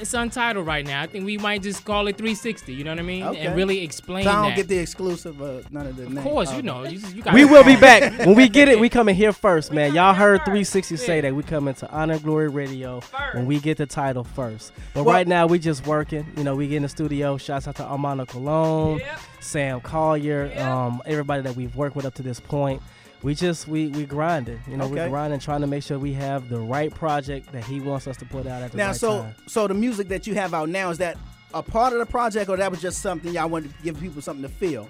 It's 0.00 0.14
untitled 0.14 0.66
right 0.66 0.86
now. 0.86 1.02
I 1.02 1.06
think 1.06 1.24
we 1.24 1.38
might 1.38 1.62
just 1.62 1.84
call 1.84 2.06
it 2.08 2.16
360. 2.16 2.72
You 2.74 2.84
know 2.84 2.90
what 2.92 2.98
I 2.98 3.02
mean? 3.02 3.22
Okay. 3.24 3.46
And 3.46 3.56
really 3.56 3.82
explain 3.82 4.24
So 4.24 4.30
I 4.30 4.34
don't 4.34 4.42
that. 4.50 4.56
get 4.56 4.68
the 4.68 4.78
exclusive. 4.78 5.40
Uh, 5.40 5.62
none 5.70 5.86
of 5.86 5.96
the. 5.96 6.06
of 6.06 6.24
course, 6.24 6.52
you 6.54 6.62
know. 6.62 6.84
You, 6.84 7.00
you 7.14 7.22
We 7.32 7.44
will 7.44 7.64
be 7.64 7.76
back 7.76 8.18
when 8.20 8.34
we 8.34 8.48
get 8.48 8.68
it. 8.68 8.78
We 8.78 8.88
coming 8.90 9.14
here 9.14 9.32
first, 9.32 9.72
man. 9.72 9.94
Y'all 9.94 10.14
heard 10.14 10.38
360 10.44 10.96
say 10.96 11.20
that 11.20 11.34
we 11.34 11.42
coming 11.42 11.74
to 11.74 11.90
Honor 11.90 12.18
Glory 12.18 12.48
Radio 12.48 13.00
when 13.32 13.46
we 13.46 13.58
get 13.60 13.78
the 13.78 13.86
title 13.86 14.24
first. 14.24 14.72
But 14.92 15.04
Well- 15.04 15.14
right 15.14 15.26
now 15.26 15.46
we 15.46 15.58
just 15.58 15.86
working. 15.86 16.26
You 16.36 16.44
know, 16.44 16.54
we 16.56 16.68
get 16.68 16.76
in 16.76 16.82
the 16.82 16.88
studio. 16.88 17.36
Shouts 17.36 17.68
out 17.68 17.76
to 17.76 17.84
Armando 17.84 18.26
Colon, 18.26 19.00
Sam 19.40 19.80
Collier, 19.80 20.52
um, 20.60 21.02
everybody 21.06 21.42
that 21.42 21.56
we've 21.56 21.74
worked 21.76 21.96
with 21.96 22.04
up 22.06 22.14
to 22.14 22.22
this 22.22 22.40
point. 22.40 22.82
We 23.24 23.34
just 23.34 23.66
we 23.66 23.88
we 23.88 24.04
grinding. 24.04 24.60
You 24.68 24.76
know, 24.76 24.84
Okay. 24.84 24.94
we're 24.94 25.08
grinding, 25.08 25.40
trying 25.40 25.62
to 25.62 25.66
make 25.66 25.82
sure 25.82 25.98
we 25.98 26.12
have 26.12 26.48
the 26.50 26.60
right 26.60 26.92
project 26.94 27.50
that 27.52 27.64
he 27.64 27.80
wants 27.80 28.06
us 28.06 28.16
to 28.18 28.24
put 28.26 28.46
out 28.46 28.62
at 28.62 28.70
the 28.72 28.76
Now, 28.76 28.88
right 28.88 28.96
so 28.96 29.22
time. 29.22 29.34
so 29.46 29.66
the 29.66 29.74
music 29.74 30.08
that 30.08 30.26
you 30.26 30.34
have 30.34 30.52
out 30.54 30.68
now 30.68 30.90
is 30.90 30.98
that 30.98 31.16
a 31.54 31.62
part 31.62 31.92
of 31.94 31.98
the 32.00 32.06
project, 32.06 32.50
or 32.50 32.56
that 32.58 32.70
was 32.70 32.82
just 32.82 33.00
something 33.00 33.32
y'all 33.32 33.48
wanted 33.48 33.74
to 33.76 33.82
give 33.82 33.98
people 33.98 34.20
something 34.20 34.42
to 34.42 34.48
feel? 34.48 34.88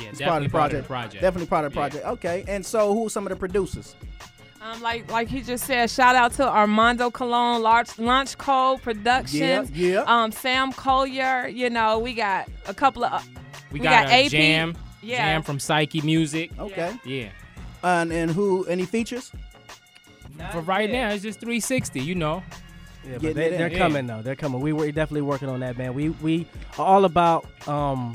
Yeah, 0.00 0.08
It's 0.08 0.18
definitely 0.18 0.48
part 0.48 0.72
of 0.72 0.82
the 0.82 0.86
project. 0.88 0.88
project. 0.88 1.22
Definitely 1.22 1.46
part 1.46 1.64
of 1.66 1.72
the 1.72 1.78
Yeah. 1.78 1.82
project. 1.88 2.06
Okay. 2.06 2.44
And 2.48 2.66
so, 2.66 2.92
who 2.94 3.06
are 3.06 3.10
some 3.10 3.24
of 3.26 3.30
the 3.30 3.36
producers? 3.36 3.94
Um, 4.60 4.80
like 4.82 5.08
like 5.12 5.28
he 5.28 5.40
just 5.42 5.66
said, 5.66 5.90
shout 5.90 6.16
out 6.16 6.32
to 6.32 6.48
Armando 6.48 7.10
Colon, 7.12 7.62
Launch, 7.62 7.96
Launch 7.98 8.36
Code 8.38 8.82
Productions. 8.82 9.70
Yeah, 9.70 10.02
yeah. 10.02 10.04
Um, 10.06 10.32
Sam 10.32 10.72
Collier. 10.72 11.46
You 11.46 11.70
know, 11.70 11.98
we 12.00 12.12
got 12.14 12.48
a 12.66 12.74
couple 12.74 13.04
of. 13.04 13.12
Uh, 13.12 13.20
We, 13.70 13.78
got, 13.80 14.08
a 14.08 14.24
AP. 14.24 14.30
Jam. 14.30 14.74
Yeah. 15.04 15.18
Jam 15.18 15.42
from 15.42 15.58
Psyche 15.60 16.00
Music. 16.02 16.50
Okay. 16.58 16.92
Yeah. 17.04 17.28
And 17.82 18.12
and 18.12 18.30
who? 18.30 18.64
Any 18.66 18.86
features? 18.86 19.30
For 20.52 20.60
right 20.62 20.90
now, 20.90 21.10
it's 21.10 21.22
just 21.22 21.38
360. 21.40 22.00
You 22.00 22.14
know. 22.14 22.42
Yeah, 23.04 23.12
but 23.14 23.20
Getting 23.20 23.36
they, 23.36 23.44
it 23.46 23.52
in. 23.52 23.58
they're 23.58 23.68
Yeah. 23.72 23.78
coming 23.78 24.06
though. 24.06 24.22
They're 24.22 24.34
coming. 24.36 24.60
We 24.60 24.72
were 24.72 24.86
definitely 24.90 25.22
working 25.22 25.48
on 25.48 25.60
that, 25.60 25.76
man. 25.76 25.92
We 25.94 26.08
we 26.10 26.46
are 26.78 26.86
all 26.86 27.04
about 27.04 27.46
um 27.68 28.14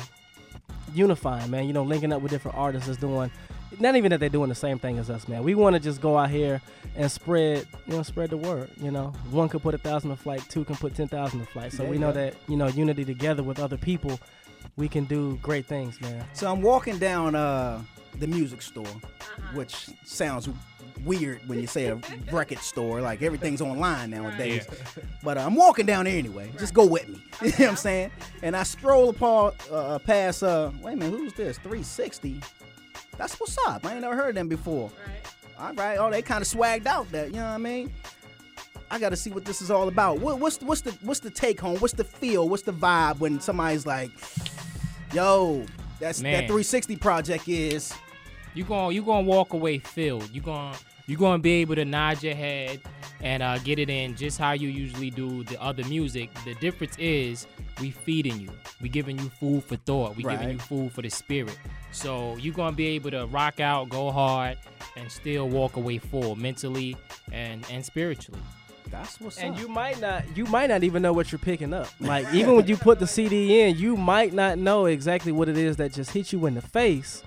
unifying, 0.94 1.50
man. 1.52 1.66
You 1.68 1.74
know, 1.74 1.84
linking 1.84 2.12
up 2.12 2.22
with 2.22 2.32
different 2.32 2.58
artists 2.58 2.88
that's 2.88 3.00
doing. 3.00 3.32
Not 3.80 3.96
even 3.96 4.10
that 4.10 4.20
they're 4.20 4.30
doing 4.30 4.50
the 4.50 4.56
same 4.56 4.80
thing 4.80 4.98
as 4.98 5.12
us, 5.12 5.28
man. 5.28 5.44
We 5.44 5.54
want 5.54 5.76
to 5.76 5.80
just 5.80 6.02
go 6.02 6.18
out 6.18 6.32
here 6.32 6.60
and 6.96 7.10
spread, 7.10 7.68
you 7.86 7.94
know, 7.96 8.02
spread 8.02 8.32
the 8.32 8.38
word. 8.38 8.72
You 8.82 8.90
know, 8.90 9.14
one 9.30 9.48
could 9.48 9.62
put 9.62 9.76
a 9.76 9.78
thousand 9.78 10.10
to 10.10 10.16
flight, 10.16 10.44
two 10.50 10.66
can 10.66 10.76
put 10.76 10.96
ten 10.96 11.08
thousand 11.08 11.42
to 11.42 11.46
flight. 11.46 11.72
So 11.72 11.84
There 11.84 11.92
we 11.92 12.00
know 12.00 12.08
go. 12.08 12.14
that 12.14 12.34
you 12.48 12.58
know 12.58 12.68
unity 12.68 13.06
together 13.06 13.44
with 13.44 13.60
other 13.60 13.78
people, 13.78 14.20
we 14.80 14.88
can 14.88 15.04
do 15.04 15.38
great 15.44 15.66
things, 15.66 16.00
man. 16.02 16.26
So 16.34 16.50
I'm 16.52 16.62
walking 16.62 16.98
down 16.98 17.36
uh, 17.36 17.82
the 18.18 18.28
music 18.28 18.62
store, 18.62 18.88
Uh-huh. 18.88 19.42
which 19.54 19.90
sounds 20.06 20.50
weird 21.06 21.40
when 21.48 21.60
you 21.62 21.68
say 21.68 21.88
a 21.88 21.96
record 22.32 22.60
store. 22.60 23.02
Like 23.02 23.22
everything's 23.22 23.62
online 23.62 24.10
nowadays. 24.10 24.66
But 25.22 25.38
uh, 25.38 25.42
I'm 25.46 25.56
walking 25.56 25.86
down 25.86 26.06
there 26.06 26.18
anyway. 26.18 26.52
Just 26.58 26.74
go 26.74 26.86
with 26.86 27.08
me. 27.10 27.22
you 27.42 27.48
know 27.50 27.56
what 27.58 27.70
I'm 27.70 27.76
saying? 27.76 28.12
And 28.42 28.56
I 28.56 28.64
stroll 28.64 29.10
apart, 29.10 29.56
uh, 29.72 30.00
past. 30.00 30.44
Uh, 30.44 30.72
wait 30.82 30.94
a 30.94 30.96
minute, 30.96 31.18
who's 31.18 31.34
this? 31.34 31.58
360. 31.58 32.42
That's 33.18 33.38
what's 33.40 33.58
up. 33.68 33.86
I 33.86 33.92
ain't 33.94 34.02
never 34.02 34.16
heard 34.16 34.30
of 34.30 34.36
them 34.36 34.48
before. 34.48 34.90
All 35.60 35.74
right. 35.74 35.98
Oh, 35.98 36.10
they 36.10 36.22
kind 36.22 36.42
of 36.42 36.48
swagged 36.48 36.86
out 36.86 37.12
that. 37.12 37.28
You 37.28 37.34
know 37.42 37.44
what 37.48 37.52
I 37.52 37.58
mean? 37.58 37.92
I 38.92 38.98
got 38.98 39.10
to 39.10 39.18
see 39.18 39.30
what 39.30 39.44
this 39.46 39.62
is 39.62 39.70
all 39.70 39.88
about. 39.90 40.20
What, 40.20 40.40
what's 40.40 40.60
what's 40.62 40.82
the 40.82 40.92
what's 41.02 41.20
the 41.20 41.30
take 41.30 41.60
home? 41.62 41.78
What's 41.78 41.94
the 41.94 42.04
feel? 42.04 42.50
What's 42.50 42.64
the 42.64 42.72
vibe 42.74 43.20
when 43.20 43.40
somebody's 43.40 43.86
like, 43.86 44.10
"Yo, 45.14 45.66
that's 46.00 46.22
Man. 46.22 46.34
that 46.34 46.48
360 46.48 46.96
project 46.98 47.48
is." 47.48 47.94
You 48.54 48.64
going 48.64 48.96
you 48.96 49.04
gonna 49.04 49.28
walk 49.28 49.54
away 49.54 49.80
filled. 49.80 50.30
You 50.34 50.42
going 50.42 50.74
you 51.08 51.18
gonna 51.18 51.40
be 51.40 51.54
able 51.62 51.76
to 51.76 51.86
nod 51.86 52.22
your 52.22 52.36
head 52.36 52.82
and 53.22 53.44
uh, 53.44 53.58
get 53.60 53.80
it 53.80 53.90
in 53.90 54.16
just 54.16 54.38
how 54.38 54.52
you 54.52 54.70
usually 54.70 55.10
do 55.10 55.44
the 55.44 55.62
other 55.62 55.84
music. 55.86 56.30
The 56.46 56.56
difference 56.56 56.98
is 56.98 57.48
we 57.82 57.92
feeding 57.92 58.40
you. 58.40 58.50
We 58.82 58.90
giving 58.90 59.18
you 59.18 59.30
food 59.30 59.64
for 59.64 59.76
thought. 59.76 60.16
We 60.16 60.24
giving 60.24 60.50
you 60.50 60.58
food 60.60 60.92
for 60.92 61.02
the 61.02 61.10
spirit. 61.10 61.58
So 61.92 62.36
you 62.38 62.52
gonna 62.52 62.76
be 62.76 62.88
able 62.88 63.12
to 63.12 63.26
rock 63.28 63.60
out, 63.60 63.90
go 63.90 64.12
hard, 64.12 64.58
and 64.98 65.12
still 65.12 65.48
walk 65.50 65.76
away 65.78 65.98
full 65.98 66.36
mentally 66.36 66.96
and 67.32 67.66
and 67.72 67.86
spiritually. 67.86 68.42
That's 68.92 69.20
what's 69.20 69.38
And 69.38 69.56
up. 69.56 69.62
you 69.62 69.68
might 69.68 70.00
not 70.00 70.24
you 70.38 70.46
might 70.46 70.70
not 70.70 70.84
even 70.84 71.02
know 71.02 71.14
what 71.14 71.32
you're 71.32 71.40
picking 71.40 71.74
up. 71.74 71.88
Like 72.00 72.34
even 72.34 72.56
when 72.56 72.68
you 72.68 72.78
put 72.78 73.00
the 73.00 73.08
CD 73.08 73.62
in, 73.62 73.78
you 73.78 73.96
might 73.96 74.34
not 74.34 74.58
know 74.58 74.86
exactly 74.86 75.32
what 75.32 75.50
it 75.50 75.58
is 75.58 75.78
that 75.78 75.94
just 75.94 76.12
hit 76.12 76.32
you 76.34 76.46
in 76.46 76.56
the 76.56 76.62
face 76.62 77.24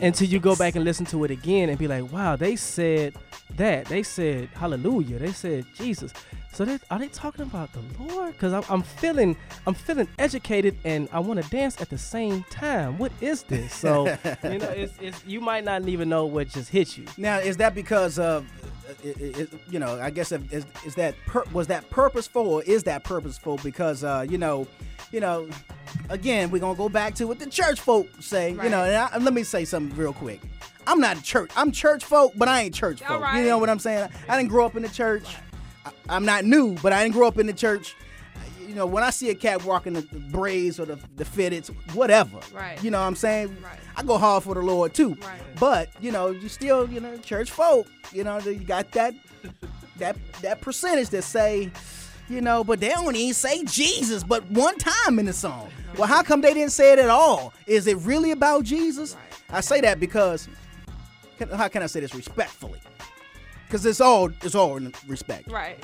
until 0.00 0.26
you 0.26 0.40
go 0.40 0.56
back 0.56 0.74
and 0.74 0.84
listen 0.84 1.06
to 1.06 1.24
it 1.24 1.30
again 1.30 1.68
and 1.68 1.78
be 1.78 1.86
like, 1.86 2.10
"Wow, 2.12 2.36
they 2.36 2.56
said 2.56 3.14
that. 3.56 3.86
They 3.86 4.02
said 4.02 4.48
hallelujah. 4.54 5.18
They 5.18 5.32
said 5.32 5.66
Jesus." 5.76 6.12
So 6.52 6.64
they, 6.64 6.78
are 6.88 7.00
they 7.00 7.08
talking 7.08 7.42
about 7.42 7.70
the 7.72 7.80
Lord? 8.00 8.32
Because 8.32 8.52
I'm, 8.52 8.62
I'm 8.68 8.82
feeling 8.82 9.36
I'm 9.66 9.74
feeling 9.74 10.06
educated 10.20 10.76
and 10.84 11.08
I 11.12 11.18
want 11.18 11.42
to 11.42 11.50
dance 11.50 11.80
at 11.80 11.90
the 11.90 11.98
same 11.98 12.44
time. 12.44 12.96
What 12.96 13.10
is 13.20 13.42
this? 13.42 13.74
So 13.74 14.06
you 14.44 14.58
know, 14.58 14.68
it's, 14.76 14.94
it's 15.00 15.24
you 15.26 15.40
might 15.40 15.64
not 15.64 15.86
even 15.88 16.08
know 16.08 16.26
what 16.26 16.48
just 16.48 16.70
hit 16.70 16.96
you. 16.96 17.06
Now, 17.16 17.38
is 17.38 17.56
that 17.56 17.74
because 17.74 18.20
of, 18.20 18.46
uh, 18.88 18.92
i- 19.04 19.42
i- 19.42 19.46
you 19.70 19.78
know, 19.78 20.00
I 20.00 20.10
guess 20.10 20.32
if, 20.32 20.52
is, 20.52 20.66
is 20.86 20.94
that 20.96 21.14
pur- 21.26 21.44
was 21.52 21.66
that 21.68 21.88
purposeful 21.90 22.46
or 22.46 22.62
is 22.64 22.82
that 22.84 23.04
purposeful? 23.04 23.58
Because 23.62 24.04
uh, 24.04 24.24
you 24.28 24.38
know, 24.38 24.66
you 25.12 25.20
know, 25.20 25.48
again, 26.10 26.50
we're 26.50 26.58
gonna 26.60 26.76
go 26.76 26.88
back 26.88 27.14
to 27.16 27.26
what 27.26 27.38
the 27.38 27.46
church 27.46 27.80
folk 27.80 28.08
say. 28.20 28.50
You 28.50 28.70
know, 28.70 28.84
and 28.84 28.96
I, 28.96 29.16
let 29.18 29.32
me 29.34 29.42
say 29.42 29.64
something 29.64 29.96
real 29.98 30.12
quick. 30.12 30.40
I'm 30.86 31.00
not 31.00 31.18
a 31.18 31.22
church. 31.22 31.50
I'm 31.56 31.72
church 31.72 32.04
folk, 32.04 32.32
but 32.36 32.46
I 32.48 32.62
ain't 32.62 32.74
church 32.74 33.00
folk. 33.00 33.20
You 33.38 33.46
know 33.48 33.58
what 33.58 33.70
I'm 33.70 33.78
saying? 33.78 34.08
I 34.28 34.36
didn't 34.36 34.50
grow 34.50 34.66
up 34.66 34.76
in 34.76 34.82
the 34.82 34.88
church. 34.88 35.24
I, 35.86 35.90
I'm 36.08 36.24
not 36.26 36.44
new, 36.44 36.74
but 36.82 36.92
I 36.92 37.02
didn't 37.02 37.14
grow 37.14 37.26
up 37.26 37.38
in 37.38 37.46
the 37.46 37.52
church. 37.54 37.96
You 38.66 38.74
know, 38.74 38.86
when 38.86 39.02
I 39.02 39.10
see 39.10 39.30
a 39.30 39.34
cat 39.34 39.64
walking 39.64 39.92
the, 39.92 40.00
the 40.02 40.18
braids 40.18 40.80
or 40.80 40.86
the, 40.86 40.98
the 41.16 41.24
fitteds, 41.24 41.68
whatever. 41.94 42.40
Right. 42.52 42.82
You 42.82 42.90
know 42.90 43.00
what 43.00 43.06
I'm 43.06 43.16
saying? 43.16 43.56
Right. 43.62 43.78
I 43.96 44.02
go 44.02 44.18
hard 44.18 44.42
for 44.42 44.54
the 44.54 44.62
Lord 44.62 44.94
too. 44.94 45.16
Right. 45.22 45.40
But, 45.60 45.90
you 46.00 46.10
know, 46.10 46.30
you 46.30 46.48
still, 46.48 46.88
you 46.88 47.00
know, 47.00 47.16
church 47.18 47.50
folk, 47.50 47.86
you 48.12 48.24
know, 48.24 48.38
you 48.38 48.54
got 48.56 48.90
that 48.92 49.14
that 49.98 50.16
that 50.42 50.60
percentage 50.60 51.10
that 51.10 51.22
say, 51.22 51.70
you 52.28 52.40
know, 52.40 52.64
but 52.64 52.80
they 52.80 52.88
don't 52.88 53.14
even 53.14 53.34
say 53.34 53.64
Jesus 53.64 54.24
but 54.24 54.48
one 54.50 54.76
time 54.78 55.18
in 55.18 55.26
the 55.26 55.32
song. 55.32 55.70
Well, 55.96 56.08
how 56.08 56.22
come 56.22 56.40
they 56.40 56.54
didn't 56.54 56.72
say 56.72 56.92
it 56.92 56.98
at 56.98 57.10
all? 57.10 57.52
Is 57.66 57.86
it 57.86 57.98
really 57.98 58.32
about 58.32 58.64
Jesus? 58.64 59.16
I 59.50 59.60
say 59.60 59.80
that 59.82 60.00
because 60.00 60.48
how 61.52 61.68
can 61.68 61.82
I 61.82 61.86
say 61.86 62.00
this 62.00 62.14
respectfully? 62.14 62.80
Because 63.66 63.86
it's 63.86 64.00
all 64.00 64.30
it's 64.42 64.54
all 64.54 64.76
in 64.76 64.92
respect. 65.06 65.50
Right. 65.50 65.78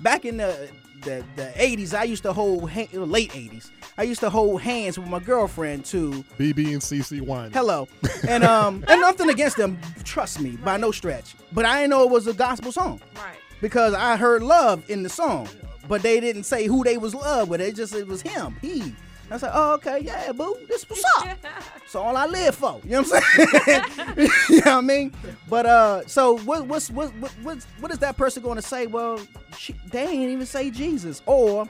Back 0.00 0.24
in 0.24 0.38
the 0.38 0.70
the, 1.02 1.24
the 1.36 1.52
80s, 1.56 1.94
I 1.94 2.04
used 2.04 2.22
to 2.24 2.32
hold 2.32 2.70
ha- 2.70 2.88
late 2.92 3.30
80s. 3.32 3.70
I 3.98 4.04
used 4.04 4.20
to 4.20 4.30
hold 4.30 4.62
hands 4.62 4.98
with 4.98 5.08
my 5.08 5.18
girlfriend 5.18 5.84
to 5.86 6.24
BeBe 6.38 6.72
and 6.72 6.80
CeCe 6.80 7.20
Winans. 7.20 7.54
Hello. 7.54 7.88
And 8.26 8.44
um 8.44 8.84
and 8.88 9.00
nothing 9.00 9.30
against 9.30 9.56
them, 9.56 9.78
trust 10.04 10.40
me, 10.40 10.56
by 10.56 10.76
no 10.76 10.90
stretch. 10.90 11.34
But 11.52 11.64
I 11.64 11.80
didn't 11.80 11.90
know 11.90 12.02
it 12.04 12.10
was 12.10 12.26
a 12.26 12.34
gospel 12.34 12.72
song. 12.72 13.00
Right. 13.16 13.36
Because 13.60 13.94
I 13.94 14.16
heard 14.16 14.42
love 14.42 14.88
in 14.88 15.02
the 15.02 15.08
song. 15.08 15.48
But 15.88 16.02
they 16.02 16.20
didn't 16.20 16.44
say 16.44 16.66
who 16.66 16.84
they 16.84 16.96
was 16.98 17.14
love 17.14 17.48
with. 17.48 17.60
It 17.60 17.74
just 17.74 17.94
it 17.94 18.06
was 18.06 18.22
him. 18.22 18.56
He. 18.62 18.94
I 19.30 19.36
said, 19.36 19.50
oh, 19.54 19.74
okay, 19.74 20.00
yeah, 20.00 20.32
boo, 20.32 20.56
this 20.68 20.88
what's 20.88 21.04
up. 21.18 21.38
That's 21.42 21.94
all 21.94 22.16
I 22.16 22.26
live 22.26 22.54
for. 22.54 22.80
You 22.84 22.90
know 22.90 23.02
what 23.02 23.22
I'm 23.38 23.46
saying? 23.66 23.88
you 24.48 24.56
know 24.56 24.62
what 24.62 24.66
I 24.66 24.80
mean? 24.80 25.12
But 25.48 25.66
uh, 25.66 26.06
so 26.06 26.38
what, 26.38 26.66
what's 26.66 26.90
what 26.90 27.10
what 27.16 27.30
what's, 27.42 27.66
what 27.78 27.92
is 27.92 27.98
that 27.98 28.16
person 28.16 28.42
going 28.42 28.56
to 28.56 28.62
say? 28.62 28.86
Well, 28.86 29.20
she, 29.56 29.74
they 29.90 30.06
ain't 30.06 30.30
even 30.30 30.46
say 30.46 30.70
Jesus, 30.70 31.22
or 31.26 31.68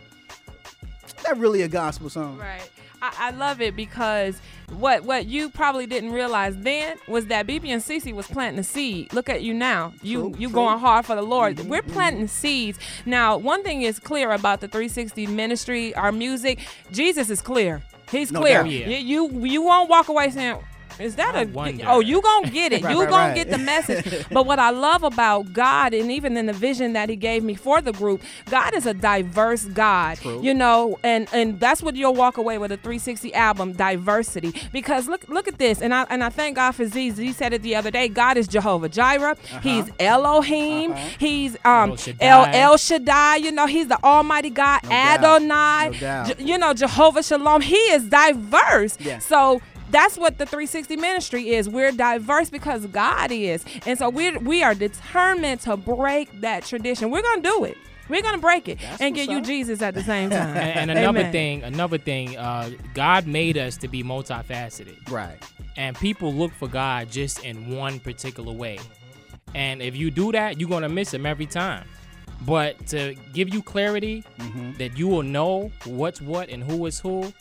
is 1.06 1.12
that 1.24 1.36
really 1.36 1.62
a 1.62 1.68
gospel 1.68 2.08
song. 2.08 2.38
Right. 2.38 2.70
I, 3.02 3.14
I 3.18 3.30
love 3.30 3.60
it 3.60 3.76
because 3.76 4.40
what 4.70 5.04
what 5.04 5.26
you 5.26 5.50
probably 5.50 5.86
didn't 5.86 6.12
realize 6.12 6.56
then 6.58 6.96
was 7.08 7.26
that 7.26 7.46
BeBe 7.46 7.68
and 7.68 7.82
CeCe 7.82 8.12
was 8.14 8.26
planting 8.26 8.60
a 8.60 8.64
seed. 8.64 9.12
Look 9.12 9.28
at 9.28 9.42
you 9.42 9.54
now. 9.54 9.92
You 10.02 10.34
you 10.38 10.48
going 10.50 10.78
hard 10.78 11.06
for 11.06 11.16
the 11.16 11.22
Lord. 11.22 11.56
Mm-hmm, 11.56 11.68
We're 11.68 11.82
mm-hmm. 11.82 11.92
planting 11.92 12.28
seeds. 12.28 12.78
Now, 13.06 13.36
one 13.36 13.62
thing 13.62 13.82
is 13.82 13.98
clear 13.98 14.30
about 14.32 14.60
the 14.60 14.68
360 14.68 15.26
ministry, 15.28 15.94
our 15.94 16.12
music. 16.12 16.60
Jesus 16.92 17.30
is 17.30 17.40
clear. 17.40 17.82
He's 18.10 18.32
No 18.32 18.40
clear. 18.40 18.62
doubt. 18.62 18.70
You, 18.70 18.96
you 18.96 19.44
you 19.46 19.62
won't 19.62 19.88
walk 19.88 20.08
away 20.08 20.30
saying. 20.30 20.58
Is 20.98 21.14
that 21.16 21.34
a 21.36 21.46
wonder. 21.48 21.84
oh 21.86 22.00
you 22.00 22.20
gonna 22.20 22.50
get 22.50 22.72
it 22.72 22.82
Right, 22.84 22.92
you 22.94 23.00
right, 23.02 23.10
gonna 23.10 23.24
right. 23.28 23.34
get 23.34 23.50
the 23.50 23.58
message 23.58 24.26
but 24.30 24.46
what 24.46 24.58
I 24.58 24.70
love 24.70 25.02
about 25.02 25.52
God 25.52 25.94
and 25.94 26.10
even 26.10 26.36
in 26.36 26.46
the 26.46 26.52
vision 26.52 26.92
that 26.94 27.08
he 27.08 27.16
gave 27.16 27.42
me 27.44 27.54
for 27.54 27.80
the 27.80 27.92
group 27.92 28.22
God 28.50 28.74
is 28.74 28.86
a 28.86 28.94
diverse 28.94 29.64
God 29.66 30.18
True. 30.18 30.42
you 30.42 30.52
know 30.54 30.98
and 31.02 31.28
and 31.32 31.58
that's 31.60 31.82
what 31.82 31.96
you'll 31.96 32.14
walk 32.14 32.36
away 32.36 32.58
with 32.58 32.72
a 32.72 32.76
360 32.76 33.32
album 33.34 33.72
diversity 33.72 34.52
because 34.72 35.08
look 35.08 35.28
look 35.28 35.46
at 35.48 35.58
this 35.58 35.80
and 35.82 35.94
I 35.94 36.06
and 36.10 36.22
I 36.24 36.28
thank 36.30 36.56
God 36.56 36.72
for 36.72 36.86
Z 36.86 37.10
Z 37.12 37.32
said 37.32 37.52
it 37.52 37.62
the 37.62 37.76
other 37.76 37.90
day 37.90 38.08
God 38.08 38.36
is 38.36 38.48
Jehovah 38.48 38.88
Jireh 38.88 39.36
he's 39.62 39.90
Elohim 39.98 40.94
he's 41.18 41.56
um 41.64 41.90
El 41.90 41.96
Shaddai. 41.96 42.26
El 42.26 42.44
El 42.70 42.76
Shaddai 42.76 43.36
you 43.36 43.52
know 43.52 43.66
he's 43.66 43.88
the 43.88 44.02
almighty 44.04 44.50
God 44.50 44.80
doubt. 44.82 44.92
Adonai 44.92 45.90
No 45.90 45.92
doubt. 45.98 46.38
Je- 46.38 46.44
you 46.44 46.58
know 46.58 46.72
Jehovah 46.74 47.22
Shalom 47.22 47.60
he 47.62 47.76
is 47.76 48.04
diverse 48.08 48.96
Yeah. 49.00 49.18
so 49.18 49.60
that's 49.90 50.16
what 50.16 50.38
the 50.38 50.46
360 50.46 50.96
ministry 50.96 51.50
is. 51.50 51.68
We're 51.68 51.92
diverse 51.92 52.50
because 52.50 52.86
God 52.86 53.30
is. 53.32 53.64
And 53.86 53.98
so 53.98 54.08
we 54.08 54.36
we 54.38 54.62
are 54.62 54.74
determined 54.74 55.60
to 55.62 55.76
break 55.76 56.40
that 56.40 56.64
tradition. 56.64 57.10
We're 57.10 57.22
going 57.22 57.42
to 57.42 57.48
do 57.48 57.64
it. 57.64 57.76
We're 58.08 58.22
going 58.22 58.34
to 58.34 58.40
break 58.40 58.68
it 58.68 58.78
and 59.00 59.14
get 59.14 59.30
you 59.30 59.40
Jesus 59.40 59.82
at 59.82 59.94
the 59.94 60.02
same 60.02 60.30
time. 60.38 60.56
and, 60.56 60.90
and 60.90 60.98
another 60.98 61.20
Amen. 61.20 61.32
thing, 61.32 61.62
another 61.62 61.96
thing, 61.98 62.36
uh, 62.36 62.70
God 62.92 63.26
made 63.28 63.56
us 63.56 63.76
to 63.78 63.88
be 63.88 64.02
multifaceted. 64.02 65.08
Right. 65.10 65.38
And 65.76 65.96
people 65.96 66.32
look 66.32 66.52
for 66.52 66.66
God 66.66 67.08
just 67.10 67.44
in 67.44 67.70
one 67.70 68.00
particular 68.00 68.52
way. 68.52 68.80
And 69.54 69.80
if 69.80 69.94
you 69.96 70.10
do 70.10 70.32
that, 70.32 70.60
you're 70.60 70.68
gonna 70.68 70.88
miss 70.88 71.14
him 71.14 71.24
every 71.24 71.46
time. 71.46 71.86
But 72.42 72.84
to 72.88 73.14
give 73.32 73.52
you 73.54 73.62
clarity 73.62 74.24
Mm-hmm. 74.38 74.72
that 74.78 74.98
you 74.98 75.06
will 75.06 75.22
know 75.22 75.70
what's 75.84 76.20
what 76.20 76.48
and 76.48 76.64
who 76.64 76.86
is 76.86 76.98
who, 76.98 77.32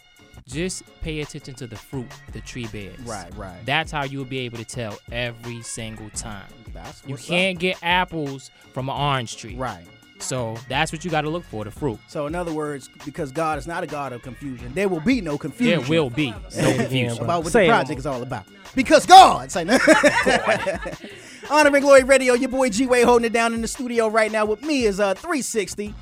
just 0.49 0.83
pay 1.01 1.21
attention 1.21 1.53
to 1.55 1.67
the 1.67 1.75
fruit 1.75 2.07
the 2.33 2.41
tree 2.41 2.67
bears. 2.67 2.99
Right, 3.01 3.33
right. 3.35 3.59
That's 3.65 3.91
how 3.91 4.03
you'll 4.03 4.25
be 4.25 4.39
able 4.39 4.57
to 4.57 4.65
tell 4.65 4.97
every 5.11 5.61
single 5.61 6.09
time. 6.11 6.47
That's 6.73 7.01
you 7.05 7.15
can't 7.15 7.57
up. 7.57 7.61
get 7.61 7.77
apples 7.81 8.51
from 8.73 8.89
an 8.89 8.95
orange 8.95 9.37
tree. 9.37 9.55
Right. 9.55 9.85
So 10.19 10.57
that's 10.67 10.91
what 10.91 11.05
you 11.05 11.11
got 11.11 11.21
to 11.21 11.29
look 11.29 11.45
for, 11.45 11.63
the 11.63 11.71
fruit. 11.71 11.97
So 12.07 12.27
in 12.27 12.35
other 12.35 12.51
words, 12.51 12.89
because 13.05 13.31
God 13.31 13.57
is 13.57 13.67
not 13.67 13.83
a 13.83 13.87
God 13.87 14.11
of 14.11 14.21
confusion, 14.21 14.73
there 14.73 14.89
will 14.89 14.99
be 14.99 15.21
no 15.21 15.37
confusion. 15.37 15.79
There 15.79 15.89
will 15.89 16.09
be 16.09 16.31
no 16.31 16.73
confusion. 16.75 17.23
about 17.23 17.43
what 17.43 17.53
Say 17.53 17.67
the 17.67 17.71
project 17.71 17.99
is 17.99 18.05
all 18.05 18.21
about. 18.21 18.45
Because 18.75 19.05
God, 19.05 19.49
say 19.51 19.63
no. 19.63 19.77
Honor 21.49 21.73
and 21.73 21.81
Glory 21.81 22.03
Radio, 22.03 22.33
your 22.33 22.49
boy 22.49 22.69
G 22.69 22.85
Way 22.85 23.03
holding 23.03 23.25
it 23.25 23.33
down 23.33 23.53
in 23.53 23.61
the 23.61 23.67
studio 23.67 24.07
right 24.07 24.31
now 24.31 24.45
with 24.45 24.61
me 24.61 24.83
is 24.83 24.99
uh 24.99 25.13
360, 25.15 25.95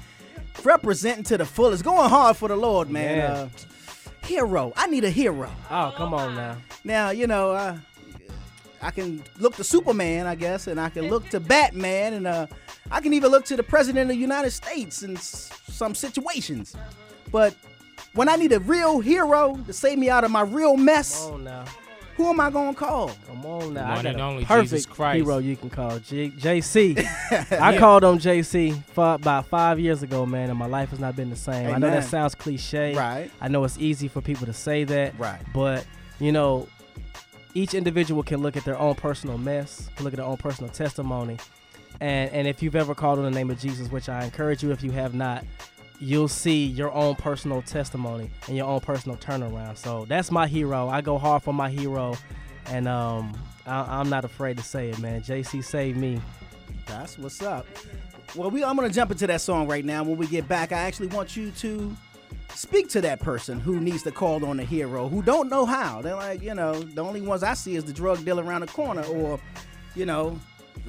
representing 0.63 1.23
to 1.25 1.37
the 1.37 1.45
fullest, 1.45 1.83
going 1.83 2.09
hard 2.09 2.35
for 2.35 2.49
the 2.49 2.55
Lord, 2.55 2.89
man. 2.89 3.17
Yeah. 3.17 3.33
Uh, 3.33 3.49
hero, 4.27 4.73
I 4.75 4.87
need 4.87 5.03
a 5.05 5.09
hero. 5.09 5.49
Oh, 5.71 5.93
come 5.95 6.13
on 6.13 6.35
now. 6.35 6.57
Now 6.83 7.09
you 7.09 7.25
know, 7.27 7.51
uh, 7.51 7.77
I 8.81 8.91
can 8.91 9.23
look 9.39 9.55
to 9.55 9.63
Superman, 9.63 10.27
I 10.27 10.35
guess, 10.35 10.67
and 10.67 10.79
I 10.79 10.89
can 10.89 11.09
look 11.09 11.27
to 11.29 11.39
Batman, 11.39 12.13
and 12.13 12.27
uh, 12.27 12.47
I 12.91 13.01
can 13.01 13.13
even 13.13 13.31
look 13.31 13.45
to 13.45 13.55
the 13.55 13.63
President 13.63 14.03
of 14.03 14.15
the 14.15 14.21
United 14.21 14.51
States 14.51 15.01
in 15.03 15.17
s- 15.17 15.51
some 15.67 15.95
situations. 15.95 16.75
But 17.31 17.55
when 18.13 18.29
I 18.29 18.35
need 18.35 18.53
a 18.53 18.59
real 18.59 18.99
hero 18.99 19.55
to 19.65 19.73
save 19.73 19.97
me 19.97 20.09
out 20.09 20.23
of 20.23 20.31
my 20.31 20.41
real 20.41 20.77
mess, 20.77 21.25
Come 21.25 21.33
on 21.35 21.43
now. 21.43 21.65
Who 22.17 22.27
am 22.29 22.39
I 22.41 22.49
gonna 22.49 22.73
call? 22.73 23.11
Come 23.27 23.45
on 23.45 23.73
now. 23.75 23.89
One 23.89 23.91
I 23.91 23.95
got 23.95 24.05
and 24.07 24.19
a 24.19 24.23
only 24.23 24.43
perfect 24.45 24.69
Jesus 24.71 24.85
Christ. 24.85 25.15
hero 25.23 25.37
you 25.37 25.55
can 25.55 25.69
call 25.69 25.97
J- 25.99 26.31
JC. 26.31 26.97
I 27.61 27.73
Yeah. 27.73 27.79
called 27.79 28.03
on 28.03 28.19
JC 28.19 28.83
for 28.87 29.13
about 29.13 29.45
five 29.47 29.79
years 29.79 30.03
ago, 30.03 30.25
man, 30.25 30.49
and 30.49 30.57
my 30.59 30.65
life 30.65 30.89
has 30.89 30.99
not 30.99 31.15
been 31.15 31.29
the 31.29 31.35
same. 31.35 31.73
I 31.73 31.77
know 31.77 31.89
that 31.89 32.03
sounds 32.03 32.35
cliche. 32.35 32.93
Right. 32.95 33.31
I 33.39 33.47
know 33.47 33.63
it's 33.63 33.77
easy 33.77 34.07
for 34.09 34.19
people 34.19 34.45
to 34.47 34.53
say 34.53 34.83
that. 34.83 35.17
Right. 35.17 35.39
But 35.53 35.85
you 36.19 36.31
know, 36.31 36.67
each 37.53 37.73
individual 37.73 38.23
can 38.23 38.41
look 38.41 38.57
at 38.57 38.65
their 38.65 38.77
own 38.77 38.95
personal 38.95 39.37
mess, 39.37 39.89
can 39.95 40.03
look 40.03 40.13
at 40.13 40.17
their 40.17 40.25
own 40.25 40.37
personal 40.37 40.69
testimony, 40.71 41.37
and 42.01 42.31
and 42.31 42.47
if 42.47 42.61
you've 42.63 42.75
ever 42.75 42.93
called 42.95 43.19
on 43.19 43.25
the 43.25 43.31
name 43.31 43.49
of 43.51 43.59
Jesus, 43.59 43.91
which 43.91 44.09
I 44.09 44.23
encourage 44.23 44.63
you 44.63 44.71
if 44.71 44.83
you 44.83 44.91
have 44.91 45.13
not, 45.13 45.43
you'll 45.99 46.27
see 46.27 46.65
your 46.65 46.91
own 46.91 47.15
personal 47.15 47.61
testimony 47.61 48.29
and 48.47 48.55
your 48.55 48.67
own 48.67 48.79
personal 48.79 49.17
turnaround. 49.17 49.77
So 49.77 50.05
that's 50.05 50.31
my 50.31 50.47
hero. 50.47 50.87
I 50.89 51.01
go 51.01 51.17
hard 51.17 51.43
for 51.43 51.53
my 51.53 51.69
hero, 51.69 52.15
and 52.67 52.87
um, 52.87 53.33
I, 53.65 53.99
I'm 53.99 54.09
not 54.09 54.25
afraid 54.25 54.57
to 54.57 54.63
say 54.63 54.89
it, 54.89 54.99
man. 54.99 55.21
JC 55.21 55.63
saved 55.63 55.97
me. 55.97 56.21
That's 56.85 57.17
what's 57.17 57.41
up. 57.41 57.65
Well, 58.35 58.51
we, 58.51 58.63
I'm 58.63 58.75
gonna 58.75 58.89
jump 58.89 59.11
into 59.11 59.27
that 59.27 59.41
song 59.41 59.67
right 59.67 59.83
now. 59.83 60.03
When 60.03 60.17
we 60.17 60.27
get 60.27 60.47
back, 60.47 60.71
I 60.71 60.79
actually 60.79 61.07
want 61.07 61.35
you 61.35 61.51
to 61.51 61.95
speak 62.53 62.89
to 62.89 63.01
that 63.01 63.19
person 63.19 63.59
who 63.59 63.79
needs 63.79 64.03
to 64.03 64.11
call 64.11 64.43
on 64.45 64.59
a 64.59 64.63
hero 64.63 65.07
who 65.07 65.21
don't 65.21 65.49
know 65.49 65.65
how. 65.65 66.01
They're 66.01 66.15
like, 66.15 66.41
you 66.41 66.53
know, 66.53 66.73
the 66.73 67.03
only 67.03 67.21
ones 67.21 67.43
I 67.43 67.53
see 67.53 67.75
is 67.75 67.83
the 67.83 67.93
drug 67.93 68.23
dealer 68.25 68.43
around 68.43 68.61
the 68.61 68.67
corner, 68.67 69.03
or, 69.03 69.39
you 69.95 70.05
know, 70.05 70.39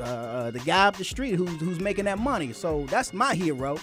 uh, 0.01 0.51
the 0.51 0.61
guy 0.61 0.87
up 0.87 0.97
the 0.97 1.05
street 1.05 1.35
who's 1.35 1.61
who's 1.61 1.81
making 1.81 2.05
that 2.07 2.19
money. 2.19 2.53
So 2.53 2.85
that's 2.87 3.13
my 3.13 3.35
hero. 3.35 3.79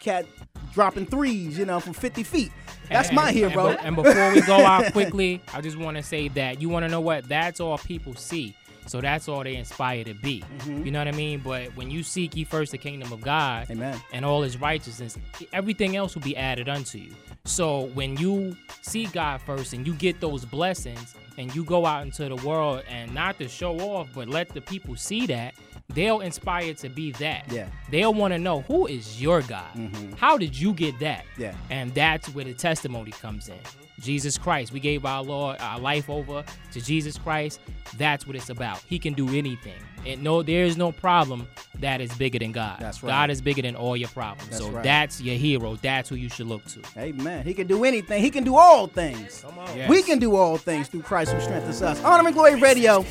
Cat 0.00 0.26
dropping 0.74 1.06
threes, 1.06 1.56
you 1.56 1.64
know, 1.64 1.80
from 1.80 1.92
50 1.94 2.22
feet. 2.22 2.52
That's 2.90 3.08
And- 3.08 3.16
my 3.16 3.32
hero. 3.32 3.68
And, 3.68 3.80
and 3.80 3.96
before 3.96 4.32
we 4.32 4.40
go 4.42 4.56
out 4.56 4.92
quickly, 4.92 5.40
I 5.54 5.60
just 5.60 5.78
want 5.78 5.96
to 5.96 6.02
say 6.02 6.28
that 6.28 6.60
you 6.60 6.68
want 6.68 6.84
to 6.84 6.88
know 6.90 7.00
what? 7.00 7.28
That's 7.28 7.60
all 7.60 7.78
people 7.78 8.14
see. 8.14 8.54
So 8.86 9.00
that's 9.00 9.28
all 9.28 9.42
they 9.42 9.56
inspire 9.56 10.04
to 10.04 10.12
be. 10.12 10.44
Mm-hmm. 10.58 10.84
You 10.84 10.90
know 10.92 10.98
what 10.98 11.08
I 11.08 11.12
mean? 11.12 11.40
But 11.42 11.74
when 11.74 11.90
you 11.90 12.02
seek 12.02 12.36
ye 12.36 12.44
first 12.44 12.70
the 12.72 12.76
kingdom 12.76 13.12
of 13.14 13.22
God 13.22 13.70
Amen. 13.70 13.98
and 14.12 14.26
all 14.26 14.42
his 14.42 14.60
righteousness, 14.60 15.16
everything 15.54 15.96
else 15.96 16.14
will 16.14 16.22
be 16.22 16.36
added 16.36 16.68
unto 16.68 16.98
you. 16.98 17.12
So 17.46 17.86
when 17.94 18.18
you 18.18 18.54
see 18.82 19.06
God 19.06 19.40
first 19.40 19.72
and 19.72 19.86
you 19.86 19.94
get 19.94 20.20
those 20.20 20.44
blessings 20.44 21.14
and 21.38 21.54
you 21.54 21.64
go 21.64 21.86
out 21.86 22.02
into 22.04 22.28
the 22.28 22.36
world 22.46 22.82
and 22.88 23.14
not 23.14 23.38
to 23.38 23.48
show 23.48 23.78
off, 23.80 24.08
but 24.14 24.28
let 24.28 24.50
the 24.50 24.60
people 24.60 24.96
see 24.96 25.26
that, 25.28 25.54
they'll 25.88 26.20
inspire 26.20 26.74
to 26.74 26.88
be 26.88 27.12
that. 27.12 27.50
Yeah. 27.50 27.68
They'll 27.90 28.14
want 28.14 28.32
to 28.32 28.38
know 28.38 28.62
who 28.62 28.86
is 28.86 29.20
your 29.20 29.42
God? 29.42 29.74
Mm-hmm. 29.74 30.12
How 30.16 30.38
did 30.38 30.58
you 30.58 30.72
get 30.72 30.98
that? 31.00 31.24
Yeah. 31.36 31.54
And 31.70 31.94
that's 31.94 32.28
where 32.34 32.44
the 32.44 32.54
testimony 32.54 33.10
comes 33.10 33.48
in. 33.48 33.58
Jesus 34.00 34.36
Christ. 34.36 34.72
We 34.72 34.80
gave 34.80 35.04
our 35.04 35.22
Lord 35.22 35.56
our 35.60 35.78
life 35.78 36.10
over 36.10 36.44
to 36.72 36.80
Jesus 36.80 37.16
Christ. 37.16 37.60
That's 37.96 38.26
what 38.26 38.36
it's 38.36 38.50
about. 38.50 38.82
He 38.86 38.98
can 38.98 39.14
do 39.14 39.28
anything. 39.28 39.74
And 40.06 40.22
no, 40.22 40.42
there 40.42 40.64
is 40.64 40.76
no 40.76 40.92
problem 40.92 41.48
that 41.80 42.00
is 42.00 42.12
bigger 42.14 42.38
than 42.38 42.52
God. 42.52 42.78
That's 42.80 43.02
right. 43.02 43.10
God 43.10 43.30
is 43.30 43.40
bigger 43.40 43.62
than 43.62 43.74
all 43.76 43.96
your 43.96 44.08
problems. 44.10 44.50
That's 44.50 44.62
so 44.62 44.70
right. 44.70 44.84
that's 44.84 45.20
your 45.20 45.36
hero. 45.36 45.76
That's 45.76 46.08
who 46.08 46.16
you 46.16 46.28
should 46.28 46.46
look 46.46 46.64
to. 46.66 46.80
Amen. 46.98 47.44
He 47.44 47.54
can 47.54 47.66
do 47.66 47.84
anything. 47.84 48.22
He 48.22 48.30
can 48.30 48.44
do 48.44 48.56
all 48.56 48.86
things. 48.86 49.40
Come 49.42 49.58
on. 49.58 49.76
Yes. 49.76 49.88
We 49.88 50.02
can 50.02 50.18
do 50.18 50.36
all 50.36 50.56
things 50.56 50.88
through 50.88 51.02
Christ 51.02 51.32
who 51.32 51.40
strengthens 51.40 51.82
us. 51.82 52.02
Honor 52.02 52.26
and 52.26 52.34
Glory 52.34 52.56
Radio, 52.56 53.02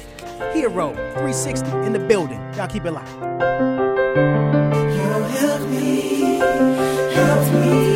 Hero 0.53 0.93
360 0.93 1.69
in 1.85 1.93
the 1.93 1.99
building. 1.99 2.39
Y'all 2.55 2.67
keep 2.67 2.85
it 2.85 2.91
locked. 2.91 3.09
Help 5.33 5.69
me, 5.69 6.37
help 7.13 7.53
me. 7.53 7.92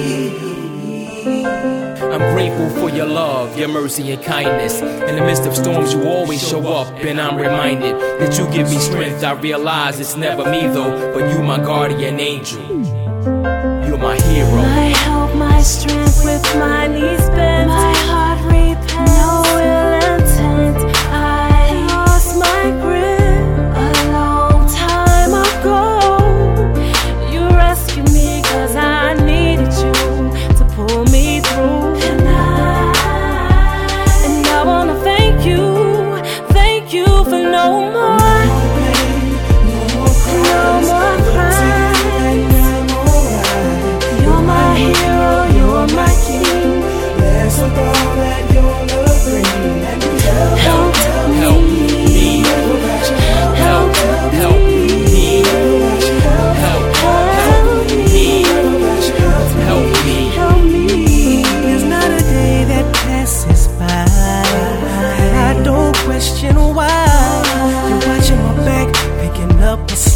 I'm 1.28 2.34
grateful 2.34 2.70
for 2.80 2.90
your 2.90 3.06
love, 3.06 3.58
your 3.58 3.68
mercy, 3.68 4.12
and 4.12 4.24
kindness. 4.24 4.82
In 4.82 5.16
the 5.16 5.22
midst 5.22 5.45
of 5.45 5.56
storms, 5.56 5.94
you 5.94 6.04
always 6.08 6.41
show 6.48 6.68
up, 6.68 6.88
and 7.04 7.20
I'm 7.20 7.38
reminded 7.38 7.95
that 8.20 8.38
you 8.38 8.45
give 8.49 8.70
me 8.70 8.78
strength. 8.78 9.24
I 9.24 9.34
realize 9.34 9.99
it's 9.99 10.16
never 10.16 10.49
me, 10.49 10.62
though, 10.68 11.14
but 11.14 11.30
you, 11.32 11.44
my 11.44 11.58
guardian 11.58 12.20
angel. 12.20 12.62
You're 13.88 13.98
my 13.98 14.20
hero. 14.22 14.56
My 14.56 14.94
help, 15.04 15.36
my 15.36 15.62
strength 15.62 16.24
with 16.24 16.44
my 16.56 16.88
knees 16.88 17.28
bent. 17.30 17.68
My 17.68 17.94
heart 18.08 18.27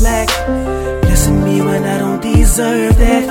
slack. 0.02 0.30
Blessing 1.04 1.44
me 1.44 1.62
when 1.62 1.84
I 1.84 1.98
don't 2.00 2.22
deserve 2.22 2.98
that. 2.98 3.24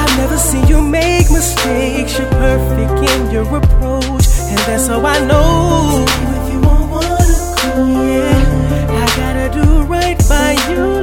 I've 0.00 0.14
never 0.22 0.36
seen 0.36 0.66
you 0.66 0.80
make 0.82 1.30
mistakes. 1.30 2.18
You're 2.18 2.32
perfect 2.46 2.96
in 3.12 3.30
your 3.30 3.46
approach, 3.60 4.26
and 4.50 4.60
that's 4.66 4.86
how 4.88 5.00
I 5.14 5.18
know. 5.30 6.04
If 6.36 6.52
you 6.52 6.60
wanna 6.68 7.16
go, 7.62 7.74
yeah, 8.16 9.02
I 9.02 9.06
gotta 9.20 9.46
do 9.58 9.66
right 9.94 10.18
by 10.28 10.50
you. 10.70 10.99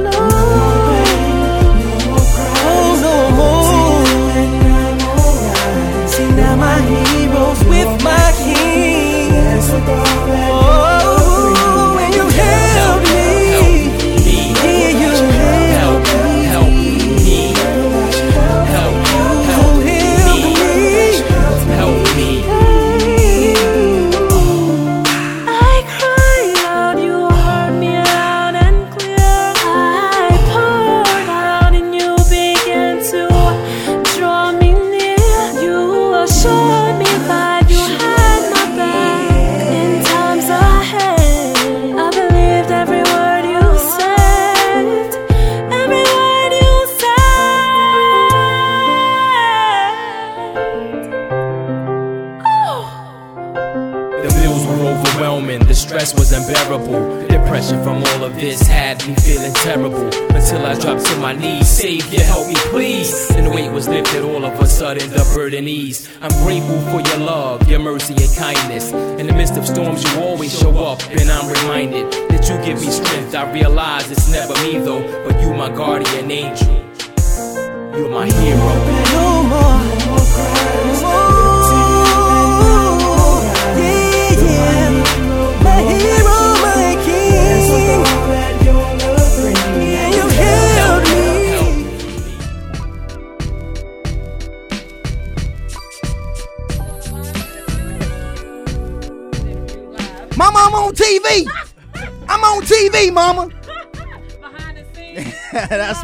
Realize 73.58 74.08
it's 74.10 74.30
never 74.30 74.54
me 74.62 74.78
though, 74.78 75.02
but 75.24 75.40
you 75.40 75.52
my 75.52 75.68
guardian 75.68 76.07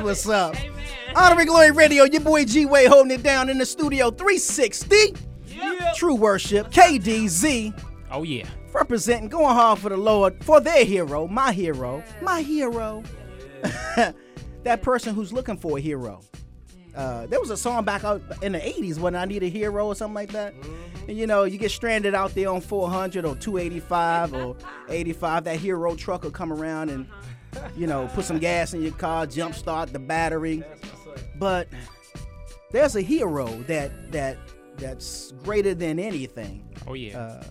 what's 0.04 0.28
up. 0.28 0.54
Honor 1.16 1.40
and 1.40 1.48
Glory 1.48 1.70
Radio, 1.70 2.04
your 2.04 2.20
boy 2.20 2.44
G 2.44 2.66
Way 2.66 2.84
holding 2.84 3.10
it 3.10 3.22
down 3.22 3.48
in 3.48 3.56
the 3.56 3.64
studio 3.64 4.10
360. 4.10 5.14
True 5.94 6.14
worship, 6.14 6.70
KDZ. 6.70 7.80
Oh 8.10 8.22
yeah. 8.22 8.46
Representing, 8.74 9.28
going 9.30 9.54
hard 9.54 9.78
for 9.78 9.88
the 9.88 9.96
Lord, 9.96 10.44
for 10.44 10.60
their 10.60 10.84
hero, 10.84 11.26
my 11.26 11.52
hero, 11.52 12.04
my 12.20 12.42
hero. 12.42 13.02
that 14.62 14.82
person 14.82 15.14
who's 15.14 15.32
looking 15.32 15.56
for 15.56 15.78
a 15.78 15.80
hero. 15.80 16.20
Uh, 16.94 17.26
there 17.26 17.40
was 17.40 17.50
a 17.50 17.56
song 17.56 17.84
back 17.84 18.04
out 18.04 18.20
in 18.42 18.52
the 18.52 18.58
80s 18.58 18.98
when 18.98 19.16
I 19.16 19.24
need 19.24 19.42
a 19.42 19.48
hero 19.48 19.86
or 19.86 19.94
something 19.94 20.14
like 20.14 20.32
that. 20.32 20.54
And 21.08 21.16
you 21.16 21.26
know, 21.26 21.44
you 21.44 21.56
get 21.56 21.70
stranded 21.70 22.14
out 22.14 22.34
there 22.34 22.50
on 22.50 22.60
400 22.60 23.24
or 23.24 23.36
285 23.36 24.34
or 24.34 24.56
85. 24.88 25.44
That 25.44 25.56
hero 25.56 25.96
truck 25.96 26.24
will 26.24 26.30
come 26.30 26.52
around 26.52 26.90
and, 26.90 27.06
you 27.76 27.86
know, 27.86 28.08
put 28.14 28.24
some 28.24 28.38
gas 28.38 28.74
in 28.74 28.82
your 28.82 28.92
car, 28.92 29.26
jump 29.26 29.54
start 29.54 29.92
the 29.92 29.98
battery. 29.98 30.62
But 31.36 31.68
there's 32.70 32.96
a 32.96 33.00
hero 33.00 33.46
that 33.62 34.12
that 34.12 34.38
that's 34.76 35.32
greater 35.42 35.74
than 35.74 35.98
anything. 35.98 36.68
Oh 36.86 36.94
yeah. 36.94 37.18
Uh, 37.18 37.44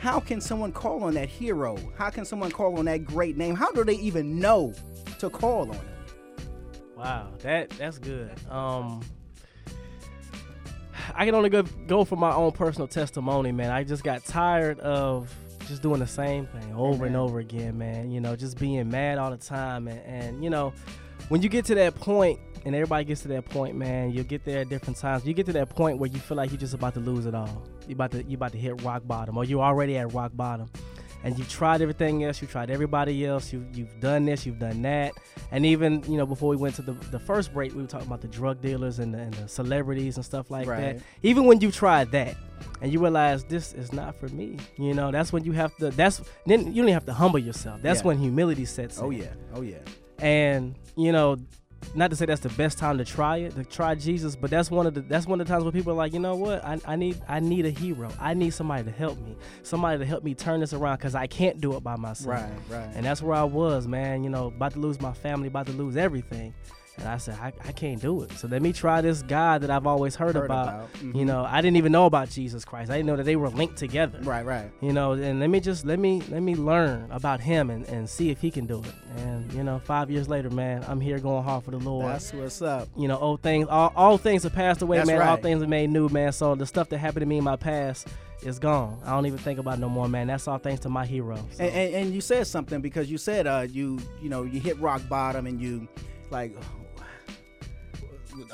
how 0.00 0.18
can 0.18 0.40
someone 0.40 0.72
call 0.72 1.04
on 1.04 1.14
that 1.14 1.28
hero? 1.28 1.76
How 1.96 2.08
can 2.08 2.24
someone 2.24 2.50
call 2.50 2.78
on 2.78 2.86
that 2.86 3.04
great 3.04 3.36
name? 3.36 3.54
How 3.54 3.70
do 3.70 3.84
they 3.84 3.96
even 3.96 4.38
know 4.38 4.72
to 5.18 5.28
call 5.28 5.70
on 5.70 5.76
it? 5.76 5.80
Wow, 6.96 7.28
that 7.40 7.70
that's 7.70 7.98
good. 7.98 8.30
Um, 8.50 9.02
I 11.14 11.24
can 11.24 11.34
only 11.34 11.50
go 11.50 11.62
go 11.86 12.04
for 12.04 12.16
my 12.16 12.32
own 12.34 12.52
personal 12.52 12.88
testimony, 12.88 13.52
man. 13.52 13.70
I 13.70 13.84
just 13.84 14.04
got 14.04 14.24
tired 14.24 14.80
of 14.80 15.34
just 15.70 15.82
doing 15.82 16.00
the 16.00 16.06
same 16.06 16.46
thing 16.46 16.74
over 16.74 17.06
and 17.06 17.16
over 17.16 17.38
again, 17.38 17.78
man. 17.78 18.10
You 18.10 18.20
know, 18.20 18.36
just 18.36 18.58
being 18.58 18.90
mad 18.90 19.18
all 19.18 19.30
the 19.30 19.38
time, 19.38 19.88
and, 19.88 20.00
and 20.04 20.44
you 20.44 20.50
know, 20.50 20.74
when 21.28 21.40
you 21.40 21.48
get 21.48 21.64
to 21.66 21.74
that 21.76 21.94
point, 21.94 22.38
and 22.66 22.74
everybody 22.74 23.04
gets 23.04 23.22
to 23.22 23.28
that 23.28 23.46
point, 23.46 23.76
man, 23.76 24.10
you'll 24.10 24.24
get 24.24 24.44
there 24.44 24.60
at 24.60 24.68
different 24.68 24.98
times. 24.98 25.24
You 25.24 25.32
get 25.32 25.46
to 25.46 25.52
that 25.54 25.70
point 25.70 25.98
where 25.98 26.10
you 26.10 26.18
feel 26.18 26.36
like 26.36 26.50
you're 26.50 26.60
just 26.60 26.74
about 26.74 26.94
to 26.94 27.00
lose 27.00 27.24
it 27.24 27.34
all. 27.34 27.66
You're 27.86 27.94
about 27.94 28.10
to 28.10 28.22
you're 28.24 28.36
about 28.36 28.52
to 28.52 28.58
hit 28.58 28.82
rock 28.82 29.02
bottom, 29.06 29.38
or 29.38 29.44
you're 29.44 29.62
already 29.62 29.96
at 29.96 30.12
rock 30.12 30.32
bottom 30.34 30.68
and 31.24 31.38
you've 31.38 31.48
tried 31.48 31.82
everything 31.82 32.24
else. 32.24 32.40
You've 32.40 32.50
tried 32.50 32.70
everybody 32.70 33.24
else. 33.26 33.52
You, 33.52 33.66
you've 33.74 34.00
done 34.00 34.24
this. 34.24 34.46
You've 34.46 34.58
done 34.58 34.82
that. 34.82 35.12
And 35.52 35.66
even 35.66 36.02
you 36.08 36.16
know 36.16 36.26
before 36.26 36.48
we 36.48 36.56
went 36.56 36.74
to 36.76 36.82
the, 36.82 36.92
the 36.92 37.18
first 37.18 37.52
break, 37.52 37.74
we 37.74 37.82
were 37.82 37.88
talking 37.88 38.06
about 38.06 38.20
the 38.20 38.28
drug 38.28 38.60
dealers 38.60 38.98
and 38.98 39.12
the, 39.14 39.18
and 39.18 39.34
the 39.34 39.48
celebrities 39.48 40.16
and 40.16 40.24
stuff 40.24 40.50
like 40.50 40.66
Right. 40.66 40.98
that. 40.98 41.04
Even 41.22 41.44
when 41.44 41.60
you 41.60 41.70
tried 41.70 42.10
that, 42.12 42.36
and 42.82 42.92
you 42.92 43.00
realize 43.00 43.44
this 43.44 43.72
is 43.72 43.92
not 43.92 44.14
for 44.14 44.28
me, 44.28 44.56
you 44.78 44.94
know, 44.94 45.10
that's 45.10 45.32
when 45.32 45.44
you 45.44 45.52
have 45.52 45.74
to. 45.76 45.90
That's 45.90 46.22
then 46.46 46.60
you 46.60 46.82
don't 46.82 46.88
even 46.88 46.92
have 46.94 47.06
to 47.06 47.12
humble 47.12 47.38
yourself. 47.38 47.82
That's 47.82 48.00
Yeah. 48.00 48.06
when 48.08 48.18
humility 48.18 48.64
sets 48.64 49.00
oh, 49.00 49.10
in. 49.10 49.20
Oh 49.20 49.22
yeah, 49.22 49.32
oh 49.54 49.62
yeah. 49.62 50.24
And 50.24 50.74
you 50.96 51.12
know, 51.12 51.36
not 51.94 52.10
to 52.10 52.16
say 52.16 52.26
that's 52.26 52.40
the 52.40 52.50
best 52.50 52.78
time 52.78 52.98
to 52.98 53.04
try 53.04 53.38
it, 53.38 53.54
to 53.56 53.64
try 53.64 53.94
Jesus, 53.94 54.36
but 54.36 54.50
that's 54.50 54.70
one 54.70 54.86
of 54.86 54.94
the 54.94 55.00
that's 55.00 55.26
one 55.26 55.40
of 55.40 55.46
the 55.46 55.52
times 55.52 55.64
where 55.64 55.72
people 55.72 55.92
are 55.92 55.96
like, 55.96 56.12
you 56.12 56.20
know 56.20 56.36
what, 56.36 56.64
I, 56.64 56.78
I 56.86 56.96
need 56.96 57.20
I 57.28 57.40
need 57.40 57.66
a 57.66 57.70
hero. 57.70 58.10
I 58.20 58.34
need 58.34 58.50
somebody 58.50 58.84
to 58.84 58.90
help 58.90 59.18
me, 59.18 59.36
somebody 59.62 59.98
to 59.98 60.04
help 60.04 60.22
me 60.22 60.34
turn 60.34 60.60
this 60.60 60.72
around 60.72 60.98
because 60.98 61.14
I 61.14 61.26
can't 61.26 61.60
do 61.60 61.76
it 61.76 61.82
by 61.82 61.96
myself. 61.96 62.34
Right, 62.34 62.52
right. 62.68 62.90
And 62.94 63.04
that's 63.04 63.22
where 63.22 63.36
I 63.36 63.44
was, 63.44 63.86
man. 63.86 64.22
You 64.24 64.30
know, 64.30 64.48
about 64.48 64.72
to 64.72 64.78
lose 64.78 65.00
my 65.00 65.12
family, 65.12 65.48
about 65.48 65.66
to 65.66 65.72
lose 65.72 65.96
everything. 65.96 66.54
And 67.00 67.08
I 67.08 67.16
said, 67.16 67.38
I, 67.40 67.52
I 67.66 67.72
can't 67.72 68.00
do 68.00 68.22
it. 68.22 68.32
So 68.32 68.46
let 68.46 68.60
me 68.60 68.72
try 68.72 69.00
this 69.00 69.22
God 69.22 69.62
that 69.62 69.70
I've 69.70 69.86
always 69.86 70.14
heard, 70.14 70.34
Heard 70.34 70.44
about. 70.44 70.68
about, 70.68 70.92
mhm. 70.94 71.16
You 71.16 71.24
know, 71.24 71.44
I 71.44 71.62
didn't 71.62 71.78
even 71.78 71.92
know 71.92 72.04
about 72.06 72.28
Jesus 72.28 72.64
Christ. 72.64 72.90
I 72.90 72.96
didn't 72.96 73.06
know 73.06 73.16
that 73.16 73.24
they 73.24 73.36
were 73.36 73.48
linked 73.48 73.78
together. 73.78 74.18
Right, 74.22 74.44
right. 74.44 74.70
You 74.82 74.92
know, 74.92 75.12
and 75.12 75.40
let 75.40 75.48
me 75.48 75.60
just 75.60 75.86
let 75.86 75.98
me 75.98 76.22
let 76.28 76.42
me 76.42 76.54
learn 76.54 77.10
about 77.10 77.40
him 77.40 77.70
and, 77.70 77.86
and 77.88 78.08
see 78.08 78.30
if 78.30 78.40
he 78.40 78.50
can 78.50 78.66
do 78.66 78.80
it. 78.80 78.94
And 79.16 79.50
you 79.54 79.64
know, 79.64 79.78
five 79.78 80.10
years 80.10 80.28
later, 80.28 80.50
man, 80.50 80.84
I'm 80.86 81.00
here 81.00 81.18
going 81.18 81.42
hard 81.42 81.64
for 81.64 81.70
the 81.70 81.78
Lord. 81.78 82.06
That's 82.06 82.32
what's 82.34 82.60
up. 82.60 82.88
You 82.96 83.08
know, 83.08 83.18
old 83.18 83.40
things, 83.40 83.66
all, 83.68 83.92
all 83.96 84.18
things 84.18 84.42
have 84.42 84.52
passed 84.52 84.82
away, 84.82 84.98
That's 84.98 85.06
man. 85.08 85.22
All 85.22 85.36
things 85.38 85.62
are 85.62 85.66
made 85.68 85.90
new, 85.90 86.08
man. 86.10 86.32
So 86.32 86.54
the 86.54 86.66
stuff 86.66 86.90
that 86.90 86.98
happened 86.98 87.22
to 87.22 87.26
me 87.26 87.38
in 87.38 87.44
my 87.44 87.56
past 87.56 88.08
is 88.42 88.58
gone. 88.58 88.98
I 89.04 89.10
don't 89.10 89.26
even 89.26 89.38
think 89.38 89.58
about 89.58 89.78
it 89.78 89.80
no 89.80 89.88
more, 89.88 90.08
man. 90.08 90.26
That's 90.26 90.48
all 90.48 90.58
thanks 90.58 90.80
to 90.82 90.88
my 90.88 91.04
hero. 91.06 91.36
So. 91.52 91.64
And, 91.64 91.74
and, 91.74 91.94
and 91.94 92.14
you 92.14 92.20
said 92.20 92.46
something 92.46 92.80
because 92.80 93.10
you 93.10 93.18
said 93.18 93.46
uh, 93.46 93.66
you 93.70 93.98
you 94.22 94.28
know 94.28 94.42
you 94.42 94.60
hit 94.60 94.78
rock 94.80 95.02
bottom 95.08 95.46
and 95.46 95.60
you 95.60 95.88
like 96.30 96.54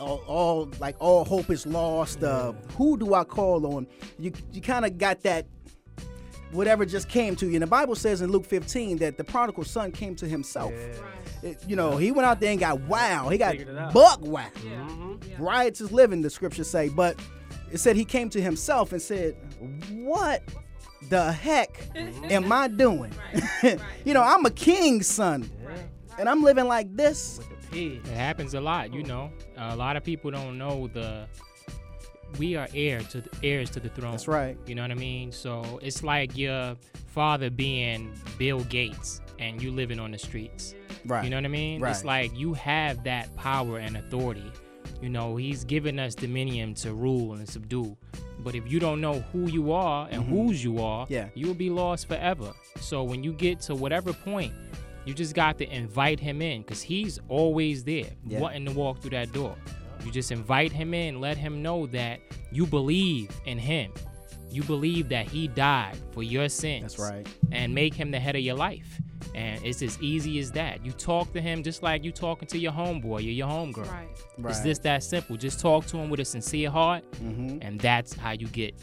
all, 0.00 0.22
all 0.26 0.70
like 0.80 0.96
all 0.98 1.24
hope 1.24 1.50
is 1.50 1.66
lost. 1.66 2.22
Uh, 2.22 2.52
who 2.76 2.96
do 2.98 3.14
I 3.14 3.24
call 3.24 3.66
on? 3.76 3.86
You 4.18 4.32
you 4.52 4.60
kind 4.60 4.84
of 4.84 4.98
got 4.98 5.22
that 5.22 5.46
whatever 6.52 6.86
just 6.86 7.08
came 7.08 7.34
to 7.36 7.46
you. 7.46 7.54
And 7.54 7.62
the 7.62 7.66
Bible 7.66 7.94
says 7.96 8.20
in 8.22 8.30
Luke 8.30 8.46
15 8.46 8.98
that 8.98 9.16
the 9.18 9.24
prodigal 9.24 9.64
son 9.64 9.90
came 9.92 10.14
to 10.16 10.26
himself. 10.28 10.72
It- 11.42 11.58
you 11.66 11.76
know, 11.76 11.96
he 11.96 12.12
went 12.12 12.26
out 12.26 12.40
there 12.40 12.50
and 12.50 12.58
got 12.58 12.80
wow. 12.82 13.28
He 13.28 13.36
got 13.38 13.52
Figured 13.52 13.68
it 13.68 13.78
out. 13.78 13.92
buck 13.92 14.20
wow. 14.22 14.48
Riotous 15.38 15.92
living, 15.92 16.22
the 16.22 16.30
scriptures 16.30 16.68
say. 16.70 16.88
But 16.88 17.20
it 17.70 17.78
said 17.78 17.94
he 17.96 18.04
came 18.04 18.30
to 18.30 18.40
himself 18.40 18.92
and 18.92 19.02
said, 19.02 19.36
What 19.92 20.42
the 21.10 21.30
heck 21.32 21.78
am 22.30 22.50
I 22.50 22.68
doing? 22.68 23.12
you 24.04 24.14
know, 24.14 24.22
I'm 24.22 24.44
a 24.46 24.50
king's 24.50 25.06
son. 25.06 25.48
And 26.18 26.28
I'm 26.28 26.42
living 26.42 26.66
like 26.66 26.94
this. 26.96 27.40
It 27.72 28.04
happens 28.06 28.54
a 28.54 28.60
lot, 28.60 28.92
you 28.92 29.02
know. 29.02 29.30
a 29.56 29.76
lot 29.76 29.96
of 29.96 30.04
people 30.04 30.30
don't 30.30 30.58
know 30.58 30.88
the 30.88 31.26
we 32.38 32.56
are 32.56 32.68
heir 32.74 33.00
to 33.00 33.20
the, 33.20 33.30
heirs 33.42 33.70
to 33.70 33.80
the 33.80 33.88
throne. 33.88 34.10
That's 34.12 34.28
right. 34.28 34.58
You 34.66 34.74
know 34.74 34.82
what 34.82 34.90
I 34.90 34.94
mean? 34.94 35.30
So 35.32 35.78
it's 35.82 36.02
like 36.02 36.36
your 36.36 36.76
father 37.06 37.50
being 37.50 38.12
Bill 38.36 38.60
Gates 38.64 39.20
and 39.38 39.62
you 39.62 39.70
living 39.70 39.98
on 40.00 40.10
the 40.10 40.18
streets. 40.18 40.74
Right. 41.06 41.22
You 41.24 41.30
know 41.30 41.36
what 41.36 41.44
I 41.44 41.48
mean? 41.48 41.80
Right. 41.80 41.90
It's 41.90 42.04
like 42.04 42.36
you 42.36 42.52
have 42.54 43.04
that 43.04 43.34
power 43.36 43.78
and 43.78 43.96
authority. 43.96 44.50
You 45.00 45.08
know, 45.08 45.36
he's 45.36 45.64
given 45.64 45.98
us 45.98 46.14
dominion 46.14 46.74
to 46.74 46.92
rule 46.94 47.34
and 47.34 47.48
subdue. 47.48 47.96
But 48.40 48.54
if 48.54 48.70
you 48.70 48.80
don't 48.80 49.00
know 49.00 49.20
who 49.32 49.48
you 49.48 49.72
are 49.72 50.08
and 50.10 50.22
Mhm. 50.24 50.28
whose 50.28 50.64
you 50.64 50.80
are, 50.82 51.06
Yeah. 51.08 51.28
you 51.34 51.46
will 51.46 51.54
be 51.54 51.70
lost 51.70 52.08
forever. 52.08 52.52
So 52.80 53.02
when 53.04 53.22
you 53.22 53.32
get 53.32 53.60
to 53.62 53.74
whatever 53.74 54.12
point, 54.12 54.52
you 55.06 55.14
just 55.14 55.34
got 55.34 55.56
to 55.58 55.74
invite 55.74 56.20
him 56.20 56.42
in 56.42 56.60
because 56.62 56.82
he's 56.82 57.18
always 57.28 57.84
there, 57.84 58.10
Yeah. 58.26 58.40
wanting 58.40 58.66
to 58.66 58.72
walk 58.72 59.00
through 59.00 59.10
that 59.10 59.32
door. 59.32 59.56
You 60.04 60.12
just 60.12 60.30
invite 60.30 60.72
him 60.72 60.92
in, 60.94 61.20
let 61.20 61.36
him 61.38 61.62
know 61.62 61.86
that 61.86 62.20
you 62.52 62.66
believe 62.66 63.30
in 63.46 63.58
him. 63.58 63.92
You 64.50 64.62
believe 64.64 65.08
that 65.08 65.26
he 65.28 65.48
died 65.48 65.96
for 66.12 66.22
your 66.22 66.48
sins. 66.48 66.96
That's 66.96 67.10
right. 67.10 67.26
And 67.52 67.74
make 67.74 67.94
him 67.94 68.10
the 68.10 68.20
head 68.20 68.36
of 68.36 68.42
your 68.42 68.54
life. 68.56 69.00
And 69.34 69.62
it's 69.64 69.82
as 69.82 70.00
easy 70.00 70.38
as 70.38 70.50
that. 70.52 70.84
You 70.84 70.92
talk 70.92 71.32
to 71.34 71.40
him 71.40 71.62
just 71.62 71.82
like 71.82 72.04
you 72.04 72.12
talking 72.12 72.46
to 72.48 72.58
your 72.58 72.72
homeboy 72.72 73.16
or 73.16 73.20
your 73.20 73.48
homegirl. 73.48 73.78
Right. 73.78 73.88
right. 74.38 74.50
It's 74.50 74.58
Right. 74.58 74.64
just 74.64 74.82
that 74.84 75.02
simple. 75.02 75.36
Just 75.36 75.60
talk 75.60 75.86
to 75.86 75.98
him 75.98 76.08
with 76.10 76.20
a 76.20 76.24
sincere 76.24 76.70
heart, 76.70 77.04
Mhm. 77.22 77.58
and 77.60 77.78
that's 77.80 78.14
how 78.14 78.30
you 78.32 78.46
get 78.46 78.74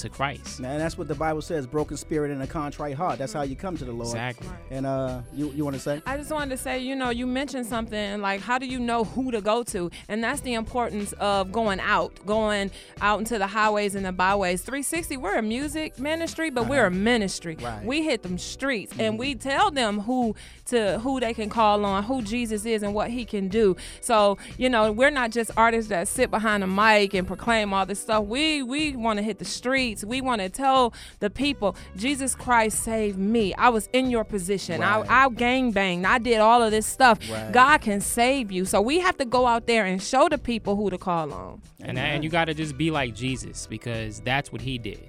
to 0.00 0.08
Christ. 0.08 0.58
And 0.58 0.80
that's 0.80 0.98
what 0.98 1.08
the 1.08 1.14
Bible 1.14 1.42
says: 1.42 1.66
broken 1.66 1.96
spirit 1.96 2.30
and 2.30 2.42
a 2.42 2.46
contrite 2.46 2.96
heart. 2.96 3.18
That's 3.18 3.32
how 3.32 3.42
you 3.42 3.56
come 3.56 3.76
to 3.76 3.84
the 3.84 3.92
Lord. 3.92 4.08
Exactly. 4.08 4.48
And 4.70 4.86
uh, 4.86 5.22
you 5.32 5.50
you 5.52 5.64
want 5.64 5.76
to 5.76 5.82
say? 5.82 6.02
I 6.06 6.16
just 6.16 6.30
wanted 6.30 6.50
to 6.50 6.56
say, 6.56 6.78
you 6.80 6.94
know, 6.96 7.10
you 7.10 7.26
mentioned 7.26 7.66
something 7.66 8.20
like 8.20 8.40
how 8.40 8.58
do 8.58 8.66
you 8.66 8.78
know 8.78 9.04
who 9.04 9.30
to 9.30 9.40
go 9.40 9.62
to? 9.64 9.90
And 10.08 10.22
that's 10.22 10.40
the 10.40 10.54
importance 10.54 11.12
of 11.14 11.52
going 11.52 11.80
out, 11.80 12.18
going 12.26 12.70
out 13.00 13.18
into 13.18 13.38
the 13.38 13.46
highways 13.46 13.94
and 13.94 14.04
the 14.04 14.12
byways. 14.12 14.62
360, 14.62 15.16
we're 15.16 15.36
a 15.36 15.42
music 15.42 15.98
ministry, 15.98 16.50
but 16.50 16.68
we're 16.68 16.86
a 16.86 16.90
ministry. 16.90 17.56
Right. 17.60 17.84
We 17.84 18.02
hit 18.02 18.22
them 18.22 18.38
streets 18.38 18.92
and 18.98 19.18
we 19.18 19.34
tell 19.34 19.70
them 19.70 20.00
who 20.00 20.34
to 20.66 20.98
who 21.00 21.20
they 21.20 21.34
can 21.34 21.50
call 21.50 21.84
on, 21.84 22.04
who 22.04 22.22
Jesus 22.22 22.64
is 22.64 22.82
and 22.82 22.94
what 22.94 23.10
he 23.10 23.24
can 23.24 23.48
do. 23.48 23.76
So, 24.00 24.38
you 24.56 24.68
know, 24.68 24.92
we're 24.92 25.10
not 25.10 25.30
just 25.30 25.50
artists 25.56 25.88
that 25.90 26.08
sit 26.08 26.30
behind 26.30 26.62
a 26.62 26.66
mic 26.66 27.14
and 27.14 27.26
proclaim 27.26 27.74
all 27.74 27.86
this 27.86 28.00
stuff. 28.00 28.24
We 28.24 28.62
we 28.62 28.96
want 28.96 29.18
to 29.18 29.22
hit 29.22 29.38
the 29.38 29.44
streets. 29.44 29.89
We 30.04 30.20
want 30.20 30.40
to 30.40 30.48
tell 30.48 30.94
the 31.18 31.30
people, 31.30 31.76
Jesus 31.96 32.34
Christ 32.34 32.82
saved 32.82 33.18
me. 33.18 33.54
I 33.54 33.68
was 33.68 33.88
in 33.92 34.10
your 34.10 34.24
position. 34.24 34.80
Right. 34.80 35.06
I, 35.08 35.24
I 35.24 35.28
gang 35.30 35.72
banged. 35.72 36.06
I 36.06 36.18
did 36.18 36.38
all 36.38 36.62
of 36.62 36.70
this 36.70 36.86
stuff. 36.86 37.18
Right. 37.30 37.52
God 37.52 37.78
can 37.78 38.00
save 38.00 38.50
you. 38.50 38.64
So 38.64 38.80
we 38.80 39.00
have 39.00 39.16
to 39.18 39.24
go 39.24 39.46
out 39.46 39.66
there 39.66 39.84
and 39.84 40.02
show 40.02 40.28
the 40.28 40.38
people 40.38 40.76
who 40.76 40.90
to 40.90 40.98
call 40.98 41.32
on. 41.32 41.62
And, 41.80 41.98
and 41.98 42.24
you 42.24 42.30
got 42.30 42.46
to 42.46 42.54
just 42.54 42.76
be 42.76 42.90
like 42.90 43.14
Jesus 43.14 43.66
because 43.66 44.20
that's 44.20 44.52
what 44.52 44.60
he 44.60 44.78
did. 44.78 45.08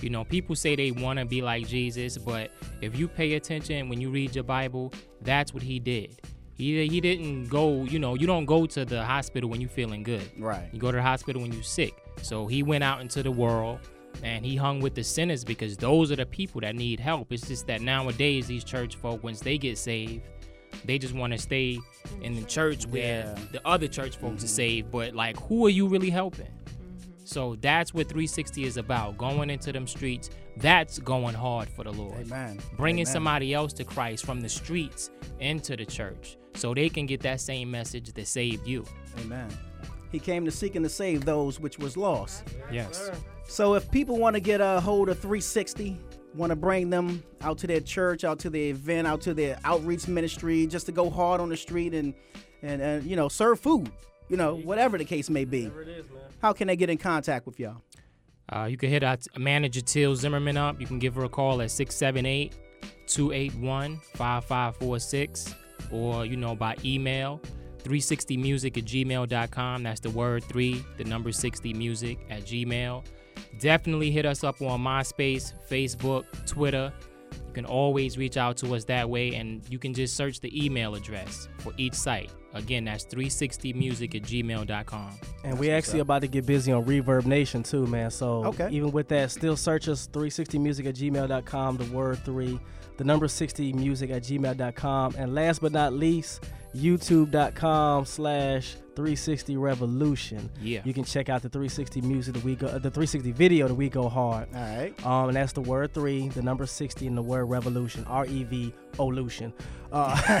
You 0.00 0.08
know, 0.08 0.24
people 0.24 0.56
say 0.56 0.76
they 0.76 0.92
want 0.92 1.18
to 1.18 1.26
be 1.26 1.42
like 1.42 1.66
Jesus, 1.66 2.16
but 2.16 2.50
if 2.80 2.98
you 2.98 3.06
pay 3.06 3.34
attention 3.34 3.88
when 3.90 4.00
you 4.00 4.10
read 4.10 4.34
your 4.34 4.44
Bible, 4.44 4.92
that's 5.20 5.52
what 5.52 5.62
he 5.62 5.78
did. 5.78 6.20
He, 6.54 6.86
he 6.88 7.00
didn't 7.00 7.48
go, 7.48 7.84
you 7.84 7.98
know, 7.98 8.14
you 8.14 8.26
don't 8.26 8.44
go 8.46 8.66
to 8.66 8.84
the 8.84 9.04
hospital 9.04 9.48
when 9.50 9.60
you're 9.60 9.70
feeling 9.70 10.02
good. 10.02 10.30
Right. 10.38 10.68
You 10.72 10.78
go 10.78 10.90
to 10.90 10.96
the 10.96 11.02
hospital 11.02 11.42
when 11.42 11.52
you're 11.52 11.62
sick. 11.62 11.94
So 12.22 12.46
he 12.46 12.62
went 12.62 12.84
out 12.84 13.00
into 13.00 13.22
the 13.22 13.30
world 13.30 13.80
and 14.22 14.44
he 14.44 14.56
hung 14.56 14.80
with 14.80 14.94
the 14.94 15.04
sinners 15.04 15.44
because 15.44 15.76
those 15.76 16.12
are 16.12 16.16
the 16.16 16.26
people 16.26 16.60
that 16.60 16.74
need 16.74 17.00
help. 17.00 17.32
It's 17.32 17.46
just 17.48 17.66
that 17.66 17.80
nowadays, 17.80 18.46
these 18.46 18.64
church 18.64 18.96
folk, 18.96 19.22
once 19.22 19.40
they 19.40 19.58
get 19.58 19.78
saved, 19.78 20.22
they 20.84 20.98
just 20.98 21.14
want 21.14 21.32
to 21.32 21.38
stay 21.38 21.78
in 22.22 22.34
the 22.34 22.42
church 22.42 22.86
where 22.86 23.24
Yeah. 23.24 23.44
the 23.52 23.66
other 23.66 23.88
church 23.88 24.16
folks 24.16 24.42
are 24.42 24.46
mm-hmm. 24.46 24.56
saved. 24.56 24.90
But 24.90 25.14
like, 25.14 25.38
who 25.40 25.66
are 25.66 25.70
you 25.70 25.86
really 25.86 26.10
helping? 26.10 26.48
So 27.24 27.56
that's 27.60 27.94
what 27.94 28.08
360 28.08 28.64
is 28.64 28.76
about. 28.76 29.16
Going 29.16 29.50
into 29.50 29.72
them 29.72 29.86
streets. 29.86 30.30
That's 30.56 30.98
going 30.98 31.34
hard 31.34 31.68
for 31.68 31.84
the 31.84 31.92
Lord. 31.92 32.20
Amen. 32.20 32.58
Bringing 32.76 33.04
Amen. 33.06 33.12
somebody 33.12 33.54
else 33.54 33.72
to 33.74 33.84
Christ 33.84 34.26
from 34.26 34.40
the 34.40 34.48
streets 34.48 35.10
into 35.38 35.76
the 35.76 35.86
church 35.86 36.36
so 36.54 36.74
they 36.74 36.88
can 36.88 37.06
get 37.06 37.20
that 37.20 37.40
same 37.40 37.70
message 37.70 38.12
that 38.12 38.26
saved 38.26 38.66
you. 38.66 38.84
Amen. 39.20 39.48
He 40.10 40.18
came 40.18 40.44
to 40.44 40.50
seek 40.50 40.74
and 40.74 40.84
to 40.84 40.90
save 40.90 41.24
those 41.24 41.60
which 41.60 41.78
was 41.78 41.96
lost. 41.96 42.44
Yes. 42.72 43.10
So 43.50 43.74
if 43.74 43.90
people 43.90 44.16
want 44.16 44.34
to 44.34 44.40
get 44.40 44.60
a 44.60 44.78
hold 44.78 45.08
of 45.08 45.18
360, 45.18 45.98
want 46.36 46.50
to 46.50 46.56
bring 46.56 46.88
them 46.88 47.20
out 47.40 47.58
to 47.58 47.66
their 47.66 47.80
church, 47.80 48.22
out 48.22 48.38
to 48.38 48.48
the 48.48 48.70
event, 48.70 49.08
out 49.08 49.20
to 49.22 49.34
their 49.34 49.58
outreach 49.64 50.06
ministry, 50.06 50.68
just 50.68 50.86
to 50.86 50.92
go 50.92 51.10
hard 51.10 51.40
on 51.40 51.48
the 51.48 51.56
street 51.56 51.92
and 51.92 52.14
and, 52.62 52.80
and 52.80 53.04
you 53.04 53.16
know 53.16 53.28
serve 53.28 53.58
food, 53.58 53.90
you 54.28 54.36
know 54.36 54.54
whatever 54.54 54.96
the 54.96 55.04
case 55.04 55.28
may 55.28 55.44
be. 55.44 55.68
How 56.40 56.52
can 56.52 56.68
they 56.68 56.76
get 56.76 56.90
in 56.90 56.96
contact 56.96 57.44
with 57.44 57.58
y'all? 57.58 57.82
Uh, 58.54 58.66
you 58.70 58.76
can 58.76 58.88
hit 58.88 59.02
our 59.02 59.16
t- 59.16 59.28
manager 59.36 59.80
Till 59.80 60.14
Zimmerman 60.14 60.56
up. 60.56 60.80
You 60.80 60.86
can 60.86 61.00
give 61.00 61.16
her 61.16 61.24
a 61.24 61.28
call 61.28 61.60
at 61.60 61.72
678 61.72 62.54
281 63.08 63.96
5546 64.14 65.56
or, 65.90 66.24
you 66.24 66.36
know, 66.36 66.54
by 66.54 66.76
email 66.84 67.40
360music 67.82 68.78
at 68.78 68.84
gmail.com. 68.84 69.82
That's 69.82 70.00
the 70.00 70.10
word 70.10 70.44
three, 70.44 70.84
the 70.98 71.04
number 71.04 71.32
60 71.32 71.74
music 71.74 72.18
at 72.30 72.42
gmail. 72.42 73.04
Definitely 73.58 74.10
hit 74.10 74.24
us 74.26 74.42
up 74.44 74.60
on 74.62 74.80
MySpace, 74.80 75.52
Facebook, 75.70 76.24
Twitter. 76.46 76.92
You 77.46 77.52
can 77.52 77.64
always 77.66 78.16
reach 78.16 78.36
out 78.36 78.56
to 78.58 78.74
us 78.74 78.84
that 78.84 79.08
way, 79.10 79.34
and 79.34 79.62
you 79.68 79.78
can 79.78 79.92
just 79.92 80.16
search 80.16 80.40
the 80.40 80.64
email 80.64 80.94
address 80.94 81.48
for 81.58 81.72
each 81.76 81.94
site. 81.94 82.30
Again, 82.54 82.84
that's 82.84 83.04
360music 83.04 84.14
at 84.14 84.22
gmail.com. 84.22 85.10
And 85.44 85.58
we 85.58 85.70
actually 85.70 86.00
about 86.00 86.22
to 86.22 86.28
get 86.28 86.46
busy 86.46 86.72
on 86.72 86.84
Reverb 86.84 87.26
Nation 87.26 87.62
too, 87.62 87.86
man. 87.86 88.10
So 88.10 88.44
Okay. 88.46 88.68
even 88.70 88.90
with 88.92 89.08
that, 89.08 89.30
still 89.30 89.56
search 89.56 89.88
us 89.88 90.08
360music 90.12 90.86
at 90.86 90.94
gmail.com, 90.96 91.76
the 91.76 91.84
word 91.86 92.18
three, 92.24 92.58
the 92.96 93.04
number 93.04 93.28
60 93.28 93.72
music 93.74 94.10
at 94.10 94.22
gmail.com. 94.22 95.14
And 95.16 95.34
last 95.34 95.60
but 95.60 95.70
not 95.72 95.92
least, 95.92 96.44
youtube.com 96.74 98.04
slash 98.04 98.74
360 98.94 99.56
revolution. 99.56 100.50
Yeah. 100.60 100.80
You 100.84 100.92
can 100.94 101.04
check 101.04 101.28
out 101.28 101.42
the 101.42 101.48
360 101.48 102.00
music 102.02 102.34
that 102.34 102.44
we 102.44 102.56
go, 102.56 102.68
the 102.68 102.90
360 102.90 103.32
video 103.32 103.68
that 103.68 103.74
we 103.74 103.88
go 103.88 104.08
hard. 104.08 104.48
All 104.54 104.60
right. 104.60 105.06
Um, 105.06 105.28
and 105.28 105.36
that's 105.36 105.52
the 105.52 105.60
word 105.60 105.94
three, 105.94 106.28
the 106.28 106.42
number 106.42 106.66
60, 106.66 107.06
and 107.06 107.16
the 107.16 107.22
word 107.22 107.44
revolution, 107.46 108.04
R 108.06 108.26
E 108.26 108.44
V 108.44 108.74
Olution. 108.94 109.52
Uh, 109.92 110.14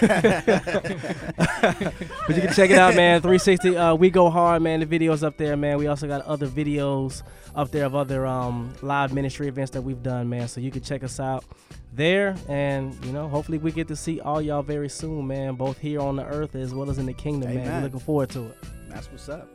but 2.26 2.36
you 2.36 2.42
can 2.42 2.52
check 2.52 2.70
it 2.70 2.78
out, 2.78 2.94
man. 2.94 3.20
360, 3.20 3.76
uh, 3.76 3.94
we 3.94 4.10
go 4.10 4.30
hard, 4.30 4.62
man. 4.62 4.80
The 4.80 4.86
videos 4.86 5.22
up 5.24 5.36
there, 5.36 5.56
man. 5.56 5.78
We 5.78 5.86
also 5.86 6.06
got 6.06 6.22
other 6.22 6.46
videos 6.46 7.22
up 7.54 7.70
there 7.70 7.84
of 7.84 7.94
other 7.94 8.26
um, 8.26 8.72
live 8.82 9.12
ministry 9.12 9.48
events 9.48 9.72
that 9.72 9.82
we've 9.82 10.02
done, 10.02 10.28
man. 10.28 10.48
So 10.48 10.60
you 10.60 10.70
can 10.70 10.82
check 10.82 11.02
us 11.02 11.18
out 11.18 11.44
there, 11.92 12.36
and 12.48 12.94
you 13.04 13.12
know, 13.12 13.28
hopefully 13.28 13.58
we 13.58 13.72
get 13.72 13.88
to 13.88 13.96
see 13.96 14.20
all 14.20 14.40
y'all 14.40 14.62
very 14.62 14.88
soon, 14.88 15.26
man. 15.26 15.54
Both 15.54 15.78
here 15.78 16.00
on 16.00 16.16
the 16.16 16.24
earth 16.24 16.54
as 16.54 16.72
well 16.72 16.90
as 16.90 16.98
in 16.98 17.06
the 17.06 17.12
kingdom, 17.12 17.54
man. 17.54 17.66
We're 17.66 17.82
looking 17.84 18.00
forward 18.00 18.30
to 18.30 18.46
it. 18.46 18.49
That's 18.88 19.10
what's 19.10 19.28
up. 19.28 19.48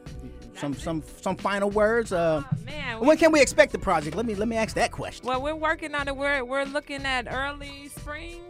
Some 0.58 0.74
some 0.74 1.04
some 1.22 1.36
final 1.36 1.70
words. 1.70 2.14
Uh, 2.14 2.42
man, 2.66 3.00
when 3.00 3.18
can 3.18 3.32
we 3.32 3.42
expect 3.42 3.74
the 3.74 3.80
project? 3.80 4.16
Let 4.16 4.26
me 4.26 4.36
let 4.36 4.48
me 4.48 4.56
ask 4.56 4.76
that 4.76 4.92
question. 4.92 5.28
Well, 5.28 5.42
we're 5.42 5.56
working 5.56 5.94
on 5.94 6.08
it. 6.08 6.16
We're 6.16 6.44
we're 6.46 6.64
looking 6.64 7.06
at 7.06 7.28
early 7.30 7.90
spring. 7.90 8.42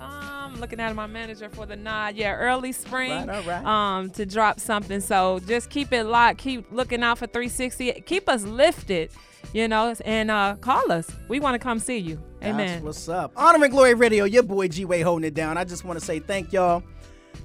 Um, 0.00 0.60
looking 0.60 0.78
at 0.78 0.94
my 0.94 1.06
manager 1.06 1.48
for 1.48 1.66
the 1.66 1.74
nod. 1.74 2.14
Yeah, 2.14 2.34
early 2.34 2.72
spring. 2.72 3.26
Right, 3.26 3.28
all 3.28 3.42
right. 3.42 3.64
Um, 3.64 4.10
to 4.10 4.26
drop 4.26 4.60
something. 4.60 5.00
So 5.00 5.40
just 5.40 5.70
keep 5.70 5.92
it 5.92 6.04
locked. 6.04 6.38
Keep 6.38 6.70
looking 6.70 7.02
out 7.02 7.18
for 7.18 7.26
360. 7.26 8.02
Keep 8.06 8.28
us 8.28 8.44
lifted. 8.44 9.10
You 9.52 9.66
know, 9.66 9.94
and 10.04 10.30
uh, 10.30 10.56
call 10.60 10.92
us. 10.92 11.10
We 11.28 11.40
want 11.40 11.54
to 11.54 11.58
come 11.58 11.78
see 11.78 11.96
you. 11.96 12.22
Amen. 12.42 12.66
That's 12.66 12.82
what's 12.82 13.08
up. 13.08 13.32
Honor 13.34 13.64
and 13.64 13.72
Glory 13.72 13.94
Radio, 13.94 14.24
your 14.24 14.42
boy 14.42 14.68
G 14.68 14.84
Way 14.84 15.00
holding 15.00 15.26
it 15.26 15.34
down. 15.34 15.56
I 15.56 15.64
just 15.64 15.84
want 15.84 15.98
to 15.98 16.04
say 16.04 16.18
thank 16.18 16.52
y'all 16.52 16.82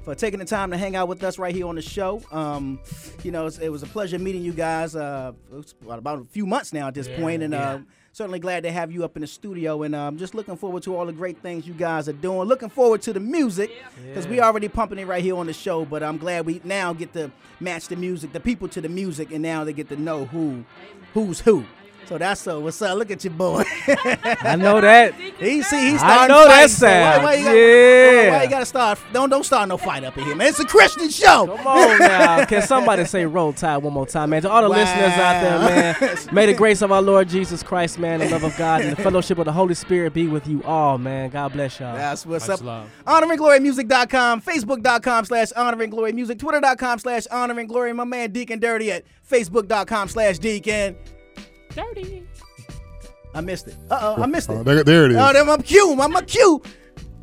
for 0.04 0.16
taking 0.16 0.40
the 0.40 0.46
time 0.46 0.72
to 0.72 0.78
hang 0.78 0.96
out 0.96 1.08
with 1.08 1.24
us 1.24 1.38
right 1.40 1.56
here 1.56 1.68
on 1.68 1.76
the 1.76 1.82
show. 1.82 2.22
Um, 2.32 2.80
you 3.24 3.32
know, 3.32 3.48
it 3.48 3.70
was 3.70 3.84
a 3.84 3.88
pleasure 3.88 4.20
meeting 4.20 4.44
you 4.44 4.52
guys. 4.54 4.96
Uh, 4.96 5.32
it's 5.58 5.74
about, 5.88 6.20
a 6.20 6.26
few 6.26 6.46
months 6.46 6.74
now 6.74 6.88
at 6.88 6.94
this 6.94 7.08
Yeah, 7.08 7.18
point, 7.20 7.42
and 7.44 7.54
yeah. 7.54 7.70
uh, 7.76 7.80
certainly 8.12 8.40
glad 8.40 8.64
to 8.64 8.72
have 8.72 8.92
you 8.92 9.04
up 9.06 9.16
in 9.16 9.22
the 9.22 9.28
studio. 9.28 9.84
And 9.84 9.96
um, 9.96 10.18
just 10.18 10.36
looking 10.36 10.58
forward 10.58 10.84
to 10.84 10.96
all 10.96 11.06
the 11.06 11.14
great 11.14 11.38
things 11.42 11.66
you 11.66 11.74
guys 11.74 12.10
are 12.10 12.14
doing. 12.14 12.48
Looking 12.48 12.70
forward 12.70 13.02
to 13.04 13.14
the 13.14 13.20
music 13.22 13.72
because 14.06 14.28
we 14.28 14.38
Yeah. 14.38 14.44
already 14.48 14.68
pumping 14.68 15.00
it 15.00 15.08
right 15.08 15.24
here 15.24 15.38
on 15.38 15.46
the 15.48 15.54
show. 15.54 15.86
But 15.86 16.04
I'm 16.04 16.18
glad 16.18 16.46
we 16.46 16.60
now 16.64 16.92
get 16.94 17.14
to 17.14 17.32
match 17.60 17.88
the 17.88 17.96
music, 17.96 18.34
the 18.34 18.40
people 18.42 18.68
to 18.70 18.82
the 18.82 18.90
music, 18.90 19.32
and 19.32 19.42
now 19.42 19.64
they 19.64 19.74
get 19.74 19.88
to 19.90 19.96
know 19.96 20.26
who, 20.26 20.66
who's 21.14 21.40
who. 21.40 21.64
So 22.06 22.18
that's 22.18 22.42
so. 22.42 22.60
What's 22.60 22.82
up? 22.82 22.98
Look 22.98 23.12
at 23.12 23.24
your 23.24 23.34
boy. 23.34 23.64
I 23.88 24.56
know 24.58 24.82
that. 24.82 25.16
He 25.16 25.62
see 25.64 25.92
he's 25.92 26.02
I 26.04 26.28
starting 26.28 26.36
know 26.36 26.48
that 26.48 26.62
fights, 26.62 26.74
so 26.78 26.88
why- 26.88 27.24
why 27.24 27.34
you 27.36 27.44
gotta- 27.46 27.58
Yeah. 27.58 28.32
Why 28.38 28.44
you 28.44 28.50
gotta 28.50 28.66
start? 28.66 29.00
Don't 29.14 29.30
don't 29.30 29.44
start 29.46 29.70
no 29.70 29.78
fight 29.78 30.04
up 30.04 30.18
in 30.18 30.26
here, 30.26 30.36
man. 30.36 30.48
It's 30.50 30.60
a 30.60 30.66
Christian 30.66 31.10
show. 31.10 31.48
Come 31.56 31.66
on 31.66 32.00
now. 32.00 32.46
Can 32.46 32.62
somebody 32.62 33.06
say 33.06 33.26
roll 33.26 33.54
tide 33.54 33.78
one 33.78 33.94
more 33.94 34.06
time, 34.06 34.32
man? 34.32 34.42
To 34.44 34.50
all 34.50 34.62
the 34.64 34.70
Wow. 34.70 34.76
listeners 34.78 35.14
out 35.14 35.42
there, 35.42 35.60
man. 36.02 36.18
May 36.34 36.46
the 36.46 36.54
grace 36.54 36.82
of 36.82 36.92
our 36.92 37.02
Lord 37.02 37.30
Jesus 37.30 37.64
Christ, 37.64 37.98
man, 38.00 38.20
the 38.20 38.30
love 38.30 38.44
of 38.44 38.56
God, 38.58 38.82
and 38.82 38.92
the 38.96 39.02
fellowship 39.02 39.38
of 39.38 39.46
the 39.46 39.54
Holy 39.54 39.74
Spirit 39.74 40.14
be 40.14 40.28
with 40.28 40.46
you 40.48 40.62
all, 40.64 40.98
man. 40.98 41.30
God 41.30 41.54
bless 41.54 41.80
y'all. 41.80 41.96
That's 41.96 42.26
what's 42.26 42.50
up. 42.50 42.60
HonoringGloryMusic.com, 43.08 44.42
Facebook.com 44.42 45.26
slash 45.26 45.52
Honor 45.56 45.82
and 45.82 45.92
Glory 45.92 46.12
Music, 46.12 46.38
Twitter.com 46.40 47.00
slash 47.00 47.28
Honor 47.32 47.60
and 47.60 47.70
Glory. 47.70 47.94
My 47.94 48.04
man 48.04 48.32
Deacon 48.32 48.60
Dirty 48.60 48.92
at 48.92 49.04
Facebook.com 49.30 50.10
slash 50.10 50.38
Deacon. 50.40 50.96
Dirty. 51.76 52.24
I 53.36 53.42
missed 53.42 53.68
it. 53.68 53.76
Uh 53.90 54.16
oh, 54.18 54.22
I 54.24 54.26
missed 54.28 54.50
it. 54.50 54.54
Oh, 54.54 54.64
there- 54.64 54.84
there 54.84 55.06
it 55.06 55.12
is. 55.12 55.18
Oh, 55.18 55.34
there, 55.34 55.50
I'm 55.50 55.62
cue. 55.62 55.98
I'm 56.00 56.16
a 56.16 56.22
cue. 56.22 56.62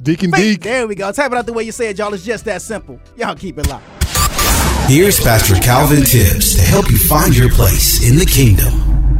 Deacon 0.03 0.31
Faith, 0.33 0.41
Deek. 0.57 0.63
There 0.63 0.87
we 0.89 0.95
go. 0.95 1.13
Type 1.13 1.31
it 1.31 1.37
out 1.39 1.47
the 1.47 1.53
way 1.53 1.63
you 1.63 1.73
say 1.73 1.91
it, 1.91 1.99
y'all. 1.99 2.13
It's 2.15 2.25
just 2.25 2.45
that 2.47 2.63
simple. 2.63 2.99
Y'all 3.17 3.35
keep 3.35 3.59
it 3.59 3.69
locked. 3.69 3.85
Here's 4.89 5.21
Pastor 5.21 5.55
Calvin 5.57 6.03
Tibbs 6.05 6.57
to 6.57 6.63
help 6.63 6.91
you 6.91 6.99
find 6.99 7.37
your 7.37 7.51
place 7.51 8.09
in 8.09 8.17
the 8.19 8.25
kingdom. 8.27 8.73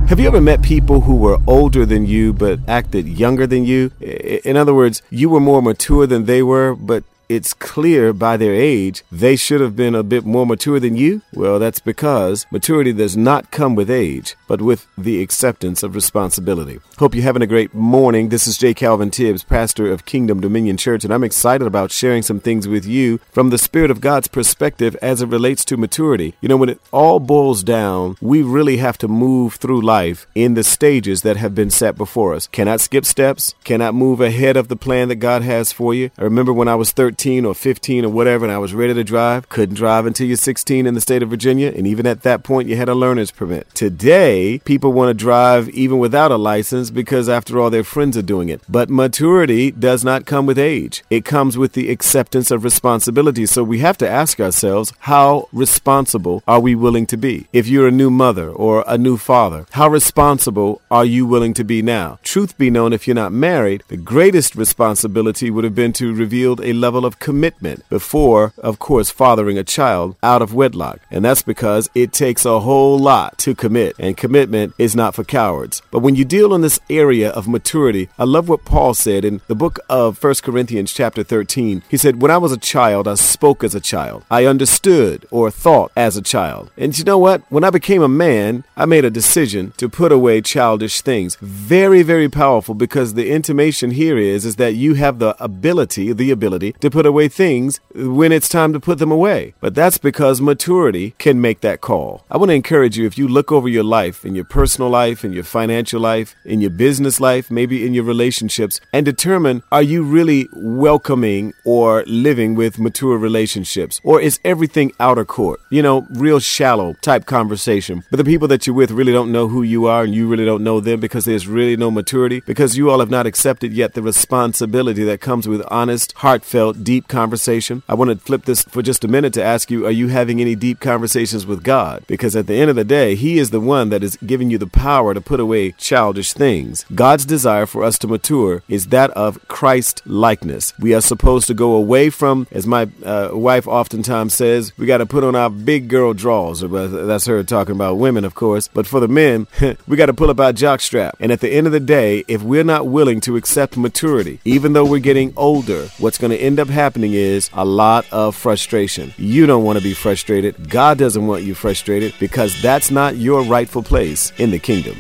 Have 0.09 0.19
you 0.19 0.27
ever 0.27 0.41
met 0.41 0.63
people 0.63 1.01
who 1.03 1.15
were 1.15 1.39
older 1.47 1.87
than 1.87 2.07
you 2.07 2.33
but 2.33 2.59
acted 2.67 3.07
younger 3.07 3.47
than 3.47 3.65
you? 3.65 3.93
In 4.01 4.57
other 4.57 4.75
words, 4.75 5.03
you 5.11 5.29
were 5.29 5.39
more 5.39 5.63
mature 5.63 6.07
than 6.09 6.25
they 6.25 6.43
were, 6.43 6.75
but 6.75 7.05
it's 7.31 7.55
clear 7.55 8.13
by 8.13 8.37
their 8.37 8.53
age 8.53 9.05
they 9.13 9.37
should 9.37 9.61
have 9.61 9.77
been 9.77 9.95
a 9.95 10.03
bit 10.03 10.27
more 10.27 10.45
mature 10.45 10.81
than 10.81 10.97
you? 10.97 11.23
Well, 11.33 11.61
that's 11.61 11.79
because 11.79 12.45
maturity 12.51 12.93
does 12.93 13.17
not 13.17 13.53
come 13.53 13.77
with 13.77 13.89
age, 13.89 14.35
but 14.49 14.61
with 14.61 14.89
the 14.99 15.23
acceptance 15.23 15.85
of 15.85 15.95
responsibility. 15.95 16.81
Hope 16.99 17.15
you're 17.15 17.23
having 17.23 17.41
a 17.41 17.47
great 17.47 17.73
morning. 17.73 18.31
This 18.31 18.49
is 18.49 18.59
J. 18.59 18.75
Calvin 18.75 19.13
Tibbs, 19.13 19.45
pastor 19.45 19.93
of 19.93 20.07
Kingdom 20.07 20.41
Dominion 20.41 20.77
Church, 20.77 21.05
and 21.05 21.15
I'm 21.15 21.23
excited 21.23 21.69
about 21.69 21.93
sharing 21.93 22.25
some 22.25 22.41
things 22.41 22.67
with 22.67 22.85
you 22.85 23.19
from 23.31 23.51
the 23.51 23.59
Spirit 23.59 23.93
of 23.93 24.01
God's 24.01 24.27
perspective 24.27 24.97
as 25.01 25.23
it 25.23 25.29
relates 25.29 25.65
to 25.67 25.77
maturity. 25.77 26.35
You 26.41 26.49
know, 26.49 26.57
when 26.57 26.69
it 26.69 26.81
all 26.91 27.21
boils 27.21 27.63
down, 27.63 28.17
we 28.21 28.43
really 28.43 28.79
have 28.79 28.99
to 28.99 29.09
move 29.09 29.55
through 29.55 29.83
life 29.83 30.27
in 30.35 30.55
the 30.55 30.65
stages 30.65 31.23
that 31.23 31.37
have 31.37 31.55
been 31.55 31.71
set 31.71 31.97
before 31.97 32.35
us. 32.35 32.49
Cannot 32.49 32.81
skip 32.81 33.05
steps, 33.05 33.55
cannot 33.63 33.95
move 33.95 34.21
ahead 34.21 34.57
of 34.57 34.67
the 34.67 34.75
plan 34.75 35.07
that 35.11 35.17
God 35.17 35.43
has 35.43 35.71
for 35.71 35.95
you. 35.95 36.11
I 36.19 36.25
remember 36.25 36.53
when 36.53 36.67
I 36.67 36.75
was 36.75 36.91
13 36.91 37.20
or 37.21 37.55
15 37.55 38.07
or 38.07 38.09
whatever 38.09 38.47
and 38.47 38.53
I 38.53 38.57
was 38.57 38.73
ready 38.73 38.95
to 38.95 39.05
drive, 39.05 39.49
couldn't 39.51 39.75
drive 39.75 40.07
until 40.07 40.27
you're 40.27 40.37
16 40.37 40.87
in 40.87 40.95
the 40.95 41.01
state 41.03 41.23
of 41.23 41.29
Virginia, 41.29 41.71
and 41.77 41.87
even 41.87 42.07
at 42.07 42.23
that 42.23 42.43
point 42.43 42.69
you 42.69 42.77
had 42.77 42.89
a 42.89 42.95
learner's 42.95 43.31
permit. 43.31 43.69
Today, 43.75 44.61
people 44.65 44.95
want 44.95 45.11
to 45.11 45.15
drive 45.15 45.69
even 45.69 45.99
without 45.99 46.31
a 46.31 46.37
license 46.37 46.91
because 46.91 47.29
after 47.29 47.61
all 47.61 47.69
their 47.69 47.85
friends 47.85 48.17
are 48.17 48.23
doing 48.23 48.49
it. 48.49 48.63
But 48.69 48.89
maturity 48.89 49.71
does 49.71 50.03
not 50.03 50.25
come 50.25 50.47
with 50.47 50.59
age. 50.59 51.05
It 51.11 51.27
comes 51.27 51.59
with 51.59 51.75
the 51.75 51.91
acceptance 51.91 52.51
of 52.51 52.65
responsibility. 52.65 53.45
So 53.45 53.63
we 53.63 53.81
have 53.81 53.99
to 53.99 54.09
ask 54.09 54.41
ourselves, 54.41 54.95
how 55.01 55.49
responsible 55.53 56.43
are 56.49 56.61
we 56.61 56.75
willing 56.75 57.07
to 57.09 57.19
be? 57.19 57.47
If 57.53 57.69
you're 57.69 57.89
a 57.89 57.93
new 57.93 58.11
mother 58.11 58.49
or 58.49 58.83
a 58.87 58.97
new 58.97 59.19
father, 59.19 59.67
how 59.73 59.89
responsible 59.89 60.81
are 60.91 61.05
you 61.05 61.27
willing 61.27 61.53
to 61.55 61.65
be 61.65 61.83
now? 61.83 62.19
Truth 62.23 62.57
be 62.57 62.71
known, 62.71 62.95
if 62.95 63.07
you're 63.07 63.15
not 63.15 63.33
married, 63.33 63.83
the 63.89 63.99
greatest 63.99 64.55
responsibility 64.55 65.51
would 65.51 65.65
have 65.65 65.75
been 65.75 65.93
to 65.95 66.15
reveal 66.15 66.57
a 66.63 66.73
level 66.73 67.05
of 67.05 67.10
commitment 67.19 67.89
before, 67.89 68.53
of 68.59 68.79
course, 68.79 69.11
fathering 69.11 69.59
a 69.59 69.65
child 69.65 70.17
out 70.23 70.43
of 70.43 70.55
wedlock. 70.55 71.01
And 71.11 71.25
that's 71.25 71.43
because 71.43 71.89
it 71.95 72.13
takes 72.13 72.45
a 72.45 72.61
whole 72.61 72.99
lot 72.99 73.39
to 73.39 73.55
commit, 73.55 73.97
and 73.99 74.17
commitment 74.17 74.75
is 74.79 74.95
not 74.95 75.15
for 75.15 75.25
cowards. 75.25 75.83
But 75.91 76.01
when 76.01 76.15
you 76.15 76.25
deal 76.25 76.55
in 76.55 76.61
this 76.61 76.81
area 76.89 77.31
of 77.31 77.49
maturity, 77.49 78.09
I 78.19 78.25
love 78.25 78.49
what 78.49 78.65
Paul 78.65 78.95
said 78.95 79.25
in 79.25 79.41
the 79.49 79.55
book 79.55 79.79
of 79.89 80.23
1 80.23 80.35
Corinthians 80.43 80.93
chapter 80.93 81.23
13. 81.23 81.83
He 81.89 81.97
said, 81.97 82.23
When 82.23 82.31
I 82.31 82.39
was 82.39 82.53
a 82.53 82.59
child, 82.59 83.09
I 83.09 83.15
spoke 83.15 83.65
as 83.65 83.75
a 83.75 83.81
child. 83.81 84.25
I 84.31 84.45
understood 84.45 85.27
or 85.31 85.51
thought 85.51 85.93
as 85.97 86.17
a 86.17 86.23
child. 86.23 86.71
And 86.77 86.97
you 86.99 87.05
know 87.05 87.19
what? 87.19 87.43
When 87.49 87.65
I 87.65 87.71
became 87.71 88.03
a 88.03 88.09
man, 88.09 88.65
I 88.77 88.87
made 88.87 89.05
a 89.05 89.11
decision 89.11 89.73
to 89.77 89.89
put 89.89 90.13
away 90.13 90.41
childish 90.41 91.01
things. 91.01 91.37
Very, 91.41 92.03
very 92.03 92.29
powerful 92.29 92.75
because 92.75 93.15
the 93.15 93.31
intimation 93.31 93.93
here 93.93 94.19
is, 94.19 94.45
is 94.45 94.57
that 94.57 94.75
you 94.75 94.95
have 94.95 95.19
the 95.19 95.35
ability, 95.43 96.13
the 96.13 96.31
ability 96.31 96.73
to 96.81 96.91
put 96.91 97.00
away 97.07 97.29
things 97.29 97.81
when 97.95 98.33
it's 98.33 98.49
time 98.49 98.73
to 98.73 98.81
put 98.81 98.99
them 98.99 99.13
away. 99.13 99.55
But 99.61 99.75
that's 99.75 99.99
because 99.99 100.41
maturity 100.41 101.15
can 101.19 101.41
make 101.41 101.61
that 101.61 101.81
call. 101.81 102.25
I 102.31 102.37
want 102.37 102.51
to 102.51 102.55
encourage 102.55 102.97
you 102.97 103.07
if 103.07 103.19
you 103.19 103.29
look 103.29 103.53
over 103.53 103.69
your 103.69 103.85
life, 103.85 104.25
in 104.25 104.35
your 104.35 104.45
personal 104.45 104.91
life, 104.91 105.25
in 105.25 105.33
your 105.33 105.45
financial 105.45 106.01
life, 106.01 106.35
in 106.45 106.61
your 106.61 106.71
business 106.71 107.21
life, 107.21 107.51
maybe 107.51 107.87
in 107.87 107.95
your 107.95 108.05
relationships, 108.05 108.81
and 108.93 109.05
determine 109.05 109.63
are 109.73 109.83
you 109.83 110.03
really 110.03 110.49
welcoming 110.55 111.53
or 111.65 112.05
living 112.07 112.55
with 112.55 112.79
mature 112.79 113.17
relationships? 113.19 114.01
Or 114.05 114.21
is 114.21 114.41
everything 114.45 114.93
outer 115.01 115.25
court? 115.25 115.61
You 115.71 115.83
know, 115.83 116.07
real 116.11 116.41
shallow 116.41 116.95
type 117.03 117.27
conversation. 117.27 118.05
But 118.11 118.17
the 118.17 118.25
people 118.25 118.49
that 118.49 118.67
you're 118.67 118.77
with 118.77 118.91
really 118.91 119.13
don't 119.13 119.33
know 119.33 119.49
who 119.49 119.63
you 119.63 119.87
are 119.87 120.05
and 120.05 120.15
you 120.15 120.29
really 120.29 120.45
don't 120.45 120.65
know 120.65 120.81
them 120.81 121.01
because 121.01 121.25
there's 121.25 121.47
really 121.47 121.77
no 121.77 121.91
maturity, 121.91 122.41
because 122.47 122.77
you 122.77 122.91
all 122.91 123.01
have 123.01 123.11
not 123.11 123.27
accepted 123.27 123.73
yet 123.73 123.95
the 123.95 124.03
responsibility 124.03 125.05
that 125.05 125.21
comes 125.21 125.47
with 125.49 125.63
honest, 125.71 126.13
heartfelt, 126.19 126.80
deep 126.83 127.09
conversation. 127.09 127.83
I 127.89 127.95
want 127.95 128.11
to 128.11 128.17
flip 128.17 128.45
this 128.45 128.63
for 128.63 128.83
just 128.83 129.05
a 129.05 129.09
minute 129.09 129.33
to 129.35 129.43
ask 129.43 129.71
you, 129.71 129.87
are 129.87 129.91
you 129.91 130.09
having 130.09 130.41
any 130.41 130.55
deep 130.55 130.81
conversations 130.81 131.47
with 131.47 131.63
God? 131.63 132.05
Because 132.07 132.35
at 132.35 132.47
the 132.47 132.55
end 132.55 132.71
of 132.71 132.77
the 132.77 132.85
day, 132.85 133.15
He 133.15 133.39
is 133.39 133.51
the 133.51 133.61
one 133.61 133.91
that 133.91 134.03
is 134.03 134.19
giving 134.25 134.51
you 134.51 134.59
the 134.59 134.67
power 134.67 135.15
to 135.15 135.21
put 135.21 135.41
away 135.41 135.73
childish 135.73 136.33
things. 136.33 136.85
God's 136.95 137.25
desire 137.25 137.67
for 137.67 137.85
us 137.85 137.99
to 137.99 138.09
mature 138.09 138.63
is 138.69 138.89
that 138.89 139.11
of 139.11 139.47
Christ 139.49 140.03
likeness. 140.07 140.73
We 140.79 140.95
are 140.95 141.01
supposed 141.01 141.47
to 141.49 141.55
go 141.55 141.73
away 141.73 142.11
from, 142.11 142.47
as 142.51 142.67
my 142.67 142.89
uh, 143.05 143.31
wife 143.33 143.67
oftentimes 143.69 144.35
says, 144.35 144.77
we 144.79 144.87
got 144.87 144.99
to 144.99 145.07
put 145.07 145.25
on 145.25 145.37
our 145.37 145.51
big 145.51 145.89
girl 145.89 146.15
drawers. 146.15 146.61
That's 146.61 147.27
her 147.27 147.43
talking 147.43 147.75
about 147.75 147.99
women, 147.99 148.25
of 148.25 148.35
course. 148.35 148.69
But 148.69 148.87
for 148.87 149.01
the 149.01 149.09
men, 149.09 149.47
we 149.87 149.97
got 149.97 150.07
to 150.07 150.15
pull 150.15 150.31
up 150.31 150.41
our 150.41 150.53
jock 150.53 150.81
strap. 150.81 151.17
And 151.21 151.33
at 151.33 151.41
the 151.41 151.51
end 151.51 151.67
of 151.67 151.73
the 151.73 151.81
day, 151.81 152.25
if 152.29 152.43
we're 152.43 152.65
not 152.65 152.87
willing 152.87 153.21
to 153.23 153.37
accept 153.37 153.77
maturity, 153.77 154.41
even 154.45 154.73
though 154.73 154.85
we're 154.85 155.01
getting 155.01 155.33
older, 155.37 155.89
what's 155.99 156.19
going 156.19 156.31
to 156.31 156.39
end 156.39 156.59
up 156.59 156.69
happening 156.71 157.13
is 157.15 157.51
a 157.53 157.65
lot 157.65 158.07
of 158.13 158.35
frustration. 158.35 159.13
You 159.17 159.47
don't 159.47 159.65
want 159.65 159.79
to 159.79 159.83
be 159.83 159.95
frustrated. 159.95 160.69
God 160.69 160.99
doesn't 160.99 161.27
want 161.27 161.45
you 161.45 161.55
frustrated 161.55 162.15
because 162.19 162.61
that's 162.63 162.91
not 162.91 163.17
your 163.17 163.43
rightful 163.43 163.83
place 163.83 164.33
in 164.39 164.51
the 164.51 164.59
kingdom. 164.59 164.97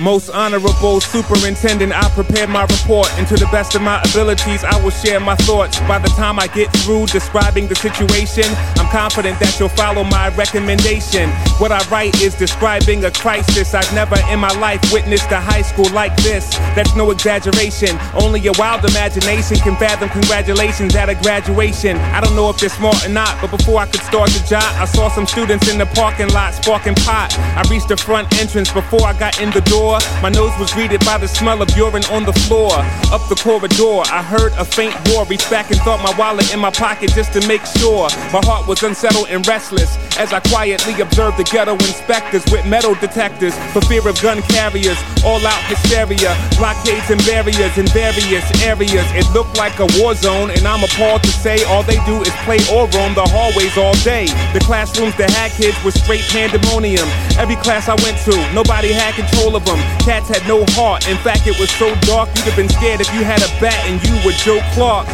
Most 0.00 0.28
honorable 0.28 1.00
superintendent, 1.00 1.92
I 1.92 2.10
prepared 2.10 2.50
my 2.50 2.62
report, 2.62 3.06
and 3.16 3.28
to 3.28 3.36
the 3.36 3.46
best 3.52 3.76
of 3.76 3.82
my 3.82 4.02
abilities, 4.02 4.64
I 4.64 4.74
will 4.82 4.90
share 4.90 5.20
my 5.20 5.36
thoughts. 5.46 5.78
By 5.86 6.00
the 6.00 6.08
time 6.18 6.40
I 6.40 6.48
get 6.48 6.66
through 6.78 7.06
describing 7.06 7.68
the 7.68 7.76
situation, 7.76 8.42
I'm 8.74 8.90
confident 8.90 9.38
that 9.38 9.54
you'll 9.60 9.68
follow 9.68 10.02
my 10.02 10.34
recommendation. 10.34 11.30
What 11.62 11.70
I 11.70 11.78
write 11.90 12.20
is 12.20 12.34
describing 12.34 13.04
a 13.04 13.12
crisis. 13.12 13.72
I've 13.72 13.92
never 13.94 14.16
in 14.32 14.40
my 14.40 14.50
life 14.58 14.82
witnessed 14.92 15.30
a 15.30 15.38
high 15.38 15.62
school 15.62 15.88
like 15.90 16.16
this. 16.26 16.50
That's 16.74 16.96
no 16.96 17.12
exaggeration. 17.12 17.96
Only 18.14 18.44
a 18.48 18.52
wild 18.58 18.84
imagination 18.84 19.58
can 19.58 19.76
fathom 19.76 20.08
congratulations 20.08 20.96
at 20.96 21.08
a 21.08 21.14
graduation. 21.14 21.98
I 21.98 22.20
don't 22.20 22.34
know 22.34 22.50
if 22.50 22.58
they're 22.58 22.68
smart 22.68 23.06
or 23.06 23.10
not, 23.10 23.40
but 23.40 23.52
before 23.56 23.78
I 23.78 23.86
could 23.86 24.02
start 24.02 24.28
the 24.30 24.44
job, 24.48 24.66
I 24.74 24.86
saw 24.86 25.08
some 25.08 25.26
students 25.26 25.70
in 25.70 25.78
the 25.78 25.86
parking 25.86 26.30
lot 26.30 26.52
sparking 26.52 26.96
pot. 27.06 27.30
I 27.38 27.62
reached 27.70 27.88
the 27.88 27.96
front 27.96 28.26
entrance 28.40 28.72
before 28.72 29.06
I 29.06 29.16
got 29.16 29.40
in 29.40 29.52
the 29.52 29.60
door. 29.60 29.83
My 30.22 30.30
nose 30.30 30.52
was 30.58 30.72
greeted 30.72 31.04
by 31.04 31.18
the 31.18 31.28
smell 31.28 31.60
of 31.60 31.68
urine 31.76 32.04
on 32.10 32.24
the 32.24 32.32
floor. 32.32 32.72
Up 33.12 33.20
the 33.28 33.36
corridor, 33.36 34.00
I 34.08 34.22
heard 34.22 34.52
a 34.54 34.64
faint 34.64 34.94
roar. 35.08 35.24
Reached 35.26 35.50
back 35.50 35.70
and 35.70 35.78
thought 35.80 36.02
my 36.02 36.16
wallet 36.18 36.52
in 36.54 36.60
my 36.60 36.70
pocket 36.70 37.12
just 37.12 37.32
to 37.34 37.46
make 37.46 37.64
sure. 37.78 38.08
My 38.32 38.40
heart 38.48 38.66
was 38.66 38.82
unsettled 38.82 39.28
and 39.28 39.46
restless 39.46 39.96
as 40.16 40.32
I 40.32 40.40
quietly 40.40 41.00
observed 41.00 41.36
the 41.36 41.44
ghetto 41.44 41.74
inspectors 41.74 42.44
with 42.50 42.64
metal 42.66 42.94
detectors 42.94 43.54
for 43.72 43.80
fear 43.82 44.06
of 44.08 44.20
gun 44.22 44.40
carriers. 44.48 44.96
All 45.24 45.44
out 45.44 45.62
hysteria, 45.68 46.32
blockades 46.56 47.10
and 47.10 47.20
barriers 47.24 47.76
in 47.76 47.86
various 47.88 48.44
areas. 48.62 49.06
It 49.12 49.28
looked 49.36 49.56
like 49.58 49.78
a 49.80 49.88
war 50.00 50.14
zone, 50.14 50.50
and 50.50 50.66
I'm 50.66 50.84
appalled 50.84 51.22
to 51.24 51.32
say 51.44 51.64
all 51.64 51.82
they 51.82 52.00
do 52.06 52.22
is 52.22 52.32
play 52.48 52.60
or 52.72 52.88
roam 52.96 53.12
the 53.14 53.26
hallways 53.28 53.76
all 53.76 53.94
day. 54.00 54.26
The 54.56 54.60
classrooms 54.64 55.16
that 55.16 55.30
had 55.30 55.52
kids 55.52 55.76
were 55.84 55.92
straight 55.92 56.24
pandemonium. 56.32 57.08
Every 57.36 57.56
class 57.56 57.88
I 57.88 57.96
went 58.00 58.16
to, 58.24 58.34
nobody 58.54 58.92
had 58.92 59.14
control 59.14 59.56
of 59.56 59.64
them. 59.64 59.73
Cats 60.04 60.28
had 60.28 60.46
no 60.48 60.64
heart. 60.70 61.08
In 61.08 61.16
fact, 61.18 61.46
it 61.46 61.58
was 61.58 61.70
so 61.70 61.94
dark 62.06 62.28
you'd 62.36 62.44
have 62.44 62.56
been 62.56 62.68
scared 62.68 63.00
if 63.00 63.12
you 63.14 63.24
had 63.24 63.42
a 63.42 63.50
bat 63.60 63.78
and 63.86 64.02
you 64.04 64.14
were 64.24 64.36
Joe 64.44 64.60
Clark. 64.74 65.06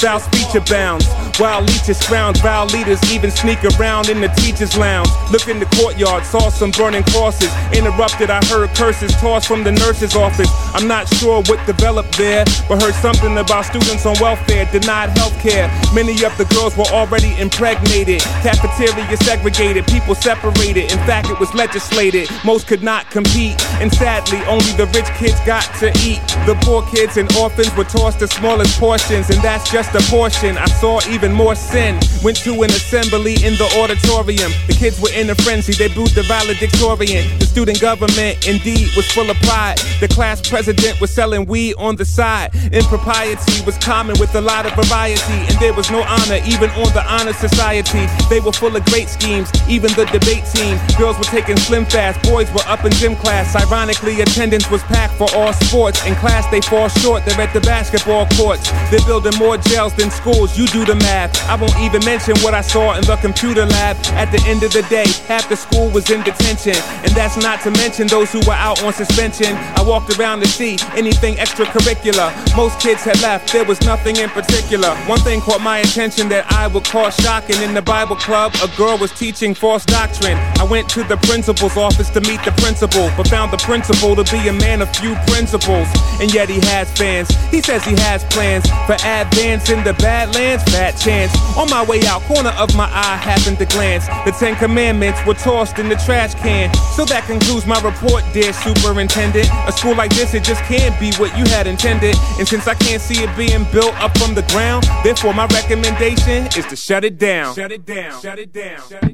Foul 0.00 0.20
speech 0.20 0.54
abounds. 0.54 1.06
Wild 1.40 1.66
leeches 1.68 2.02
frown. 2.02 2.34
vile 2.34 2.66
leaders 2.66 3.00
even 3.10 3.30
sneak 3.30 3.64
around 3.64 4.10
in 4.10 4.20
the 4.20 4.28
teacher's 4.36 4.76
lounge. 4.76 5.08
Look 5.32 5.48
in 5.48 5.58
the 5.58 5.64
courtyard, 5.76 6.26
saw 6.26 6.50
some 6.50 6.70
burning 6.70 7.02
crosses. 7.04 7.50
Interrupted, 7.72 8.28
I 8.28 8.44
heard 8.44 8.68
curses 8.76 9.12
tossed 9.12 9.48
from 9.48 9.64
the 9.64 9.72
nurse's 9.72 10.14
office. 10.14 10.50
I'm 10.74 10.86
not 10.86 11.08
sure 11.08 11.42
what 11.48 11.64
developed 11.66 12.18
there, 12.18 12.44
but 12.68 12.82
heard 12.82 12.94
something 12.94 13.38
about 13.38 13.64
students 13.64 14.04
on 14.04 14.16
welfare, 14.20 14.66
denied 14.70 15.16
health 15.16 15.38
care. 15.40 15.68
Many 15.94 16.12
of 16.24 16.36
the 16.36 16.44
girls 16.54 16.76
were 16.76 16.90
already 16.92 17.34
impregnated. 17.40 18.20
Cafeteria 18.44 19.16
segregated, 19.18 19.86
people 19.86 20.14
separated. 20.14 20.92
In 20.92 20.98
fact, 21.08 21.30
it 21.30 21.40
was 21.40 21.52
legislated. 21.54 22.28
Most 22.44 22.66
could 22.66 22.82
not 22.82 23.10
compete, 23.10 23.56
and 23.90 23.98
sadly, 23.98 24.38
only 24.46 24.72
the 24.76 24.86
rich 24.94 25.08
kids 25.18 25.38
got 25.46 25.62
to 25.80 25.88
eat. 26.04 26.20
The 26.46 26.56
poor 26.62 26.82
kids 26.90 27.16
and 27.16 27.30
orphans 27.36 27.74
were 27.76 27.84
tossed 27.84 28.20
the 28.20 28.28
smallest 28.28 28.78
portions, 28.78 29.30
and 29.30 29.40
that's 29.42 29.70
just 29.70 29.94
a 29.94 30.02
portion. 30.10 30.58
I 30.58 30.66
saw 30.66 31.00
even 31.08 31.32
more 31.32 31.54
sin. 31.54 31.98
Went 32.22 32.38
to 32.44 32.62
an 32.62 32.70
assembly 32.70 33.34
in 33.44 33.54
the 33.54 33.68
auditorium. 33.80 34.52
The 34.66 34.74
kids 34.74 35.00
were 35.00 35.12
in 35.12 35.30
a 35.30 35.34
frenzy, 35.34 35.72
they 35.72 35.88
booed 35.88 36.10
the 36.10 36.22
valedictorian. 36.22 37.38
The 37.38 37.46
student 37.46 37.80
government 37.80 38.46
indeed 38.46 38.88
was 38.96 39.10
full 39.12 39.30
of 39.30 39.36
pride. 39.42 39.78
The 40.00 40.08
class 40.08 40.46
president 40.46 41.00
was 41.00 41.10
selling 41.10 41.46
weed 41.46 41.74
on 41.78 41.96
the 41.96 42.04
side. 42.04 42.54
Impropriety 42.72 43.64
was 43.64 43.76
common 43.78 44.18
with 44.20 44.34
a 44.34 44.40
lot 44.40 44.66
of 44.66 44.72
variety, 44.74 45.40
and 45.48 45.56
there 45.58 45.72
was 45.72 45.90
no 45.90 46.02
honor 46.02 46.40
even 46.46 46.70
on 46.70 46.92
the 46.92 47.04
honor 47.06 47.32
society. 47.32 48.06
They 48.28 48.40
were 48.40 48.52
full 48.52 48.74
of 48.76 48.84
great 48.86 49.08
schemes, 49.08 49.50
even 49.68 49.90
the 49.94 50.06
debate 50.06 50.44
team. 50.52 50.78
Girls 50.98 51.18
were 51.18 51.30
taking 51.30 51.56
slim 51.56 51.84
fast, 51.86 52.22
boys 52.22 52.50
were 52.52 52.66
up 52.66 52.84
in 52.84 52.92
gym 52.92 53.16
class. 53.16 53.52
Ironically, 53.80 54.20
attendance 54.20 54.70
was 54.70 54.82
packed 54.82 55.14
for 55.14 55.26
all 55.34 55.54
sports. 55.54 56.04
In 56.04 56.14
class, 56.16 56.46
they 56.50 56.60
fall 56.60 56.88
short, 56.88 57.24
they're 57.24 57.40
at 57.40 57.54
the 57.54 57.62
basketball 57.62 58.26
courts. 58.36 58.70
They're 58.90 59.06
building 59.06 59.32
more 59.38 59.56
jails 59.56 59.94
than 59.94 60.10
schools, 60.10 60.58
you 60.58 60.66
do 60.66 60.84
the 60.84 60.96
math. 60.96 61.32
I 61.48 61.56
won't 61.56 61.74
even 61.78 62.04
mention 62.04 62.36
what 62.40 62.52
I 62.52 62.60
saw 62.60 62.94
in 62.98 63.04
the 63.06 63.16
computer 63.16 63.64
lab. 63.64 63.96
At 64.20 64.30
the 64.32 64.42
end 64.46 64.64
of 64.64 64.74
the 64.74 64.82
day, 64.90 65.06
half 65.26 65.48
the 65.48 65.56
school 65.56 65.88
was 65.88 66.10
in 66.10 66.22
detention. 66.24 66.76
And 66.76 67.10
that's 67.16 67.38
not 67.38 67.62
to 67.62 67.70
mention 67.70 68.06
those 68.06 68.30
who 68.30 68.40
were 68.40 68.52
out 68.52 68.84
on 68.84 68.92
suspension. 68.92 69.56
I 69.56 69.82
walked 69.82 70.14
around 70.18 70.40
to 70.40 70.46
see 70.46 70.76
anything 70.92 71.36
extracurricular. 71.36 72.28
Most 72.58 72.80
kids 72.80 73.02
had 73.02 73.18
left, 73.22 73.50
there 73.50 73.64
was 73.64 73.80
nothing 73.80 74.16
in 74.16 74.28
particular. 74.28 74.94
One 75.08 75.20
thing 75.20 75.40
caught 75.40 75.62
my 75.62 75.78
attention 75.78 76.28
that 76.28 76.52
I 76.52 76.66
would 76.66 76.84
call 76.84 77.08
shocking. 77.08 77.56
In 77.62 77.72
the 77.72 77.80
Bible 77.80 78.16
club, 78.16 78.52
a 78.62 78.68
girl 78.76 78.98
was 78.98 79.10
teaching 79.12 79.54
false 79.54 79.86
doctrine. 79.86 80.36
I 80.60 80.64
went 80.64 80.86
to 80.90 81.02
the 81.02 81.16
principal's 81.16 81.78
office 81.78 82.10
to 82.10 82.20
meet 82.20 82.44
the 82.44 82.52
principal, 82.60 83.10
but 83.16 83.26
found 83.26 83.50
the 83.50 83.69
principal 83.70 84.16
to 84.16 84.24
be 84.32 84.48
a 84.48 84.52
man 84.52 84.82
of 84.82 84.90
few 84.96 85.14
principles. 85.30 85.86
And 86.20 86.34
yet 86.34 86.48
he 86.48 86.58
has 86.74 86.90
fans. 86.98 87.30
He 87.54 87.62
says 87.62 87.84
he 87.84 87.94
has 88.02 88.24
plans 88.24 88.66
for 88.84 88.94
advance 88.98 89.70
in 89.70 89.84
the 89.84 89.94
Badlands. 89.94 90.64
Fat 90.64 90.98
chance. 90.98 91.30
On 91.56 91.70
my 91.70 91.84
way 91.84 92.04
out, 92.06 92.22
corner 92.22 92.50
of 92.58 92.74
my 92.74 92.90
eye 92.90 93.16
happened 93.16 93.58
to 93.58 93.66
glance. 93.66 94.08
The 94.26 94.32
Ten 94.32 94.56
Commandments 94.56 95.24
were 95.24 95.34
tossed 95.34 95.78
in 95.78 95.88
the 95.88 95.94
trash 95.94 96.34
can. 96.34 96.74
So 96.96 97.04
that 97.04 97.22
concludes 97.26 97.64
my 97.64 97.80
report, 97.80 98.24
dear 98.32 98.52
superintendent. 98.52 99.48
A 99.68 99.70
school 99.70 99.94
like 99.94 100.12
this, 100.16 100.34
it 100.34 100.42
just 100.42 100.64
can't 100.64 100.98
be 100.98 101.14
what 101.22 101.30
you 101.38 101.44
had 101.44 101.68
intended. 101.68 102.16
And 102.40 102.48
since 102.48 102.66
I 102.66 102.74
can't 102.74 103.00
see 103.00 103.22
it 103.22 103.30
being 103.36 103.62
built 103.70 103.94
up 104.02 104.18
from 104.18 104.34
the 104.34 104.42
ground, 104.50 104.82
therefore 105.04 105.32
my 105.32 105.46
recommendation 105.46 106.46
is 106.58 106.66
to 106.66 106.74
shut 106.74 107.04
it 107.04 107.18
down. 107.18 107.54
Shut 107.54 107.70
it 107.70 107.86
down. 107.86 108.20
Shut 108.20 108.40
it 108.40 108.52
down. 108.52 108.80
Shut 108.88 109.04
it 109.04 109.09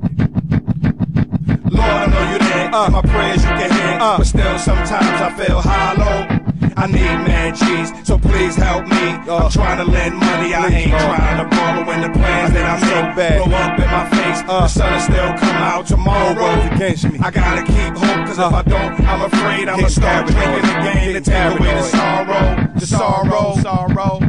Lord, 1.87 2.03
I 2.03 2.07
know 2.11 2.33
you 2.33 2.39
there. 2.39 2.75
Uh, 2.75 2.91
my 2.91 3.03
prayers 3.03 3.43
you 3.43 3.51
can 3.51 3.71
hear, 3.71 3.99
uh, 4.01 4.19
but 4.19 4.27
still 4.27 4.59
sometimes 4.59 5.21
I 5.23 5.31
feel 5.39 5.61
hollow. 5.61 6.47
I 6.77 6.87
need 6.87 7.17
man 7.25 7.55
cheese, 7.57 7.91
so 8.07 8.19
please 8.19 8.55
help 8.55 8.85
me. 8.87 9.17
I'm 9.31 9.51
trying 9.51 9.79
to 9.79 9.91
lend 9.91 10.15
money, 10.15 10.53
I 10.53 10.67
ain't 10.69 10.91
trying 10.91 11.39
to 11.43 11.57
borrow. 11.57 11.87
When 11.87 12.01
the 12.03 12.11
plans 12.11 12.53
that 12.53 12.67
I 12.69 13.15
make 13.17 13.17
blow 13.17 13.57
up 13.57 13.79
in 13.79 13.87
my 13.87 14.05
face, 14.11 14.43
the 14.43 14.69
sun 14.69 14.93
will 14.93 15.01
still 15.01 15.33
come 15.39 15.57
out 15.57 15.87
tomorrow. 15.87 16.75
Against 16.75 17.11
me. 17.11 17.19
I 17.23 17.31
gotta 17.31 17.63
keep 17.65 17.97
hope, 17.97 18.27
cause 18.27 18.39
if 18.39 18.53
I 18.53 18.63
don't, 18.63 19.01
I'm 19.01 19.23
afraid 19.25 19.69
I'ma 19.69 19.89
start 19.89 20.27
drinking 20.27 20.69
again 20.71 21.15
to 21.15 21.21
take 21.23 21.59
away 21.59 21.75
the 21.75 21.83
sorrow, 21.83 22.69
the 22.75 22.87
sorrow, 22.87 23.57
sorrow. 23.63 24.26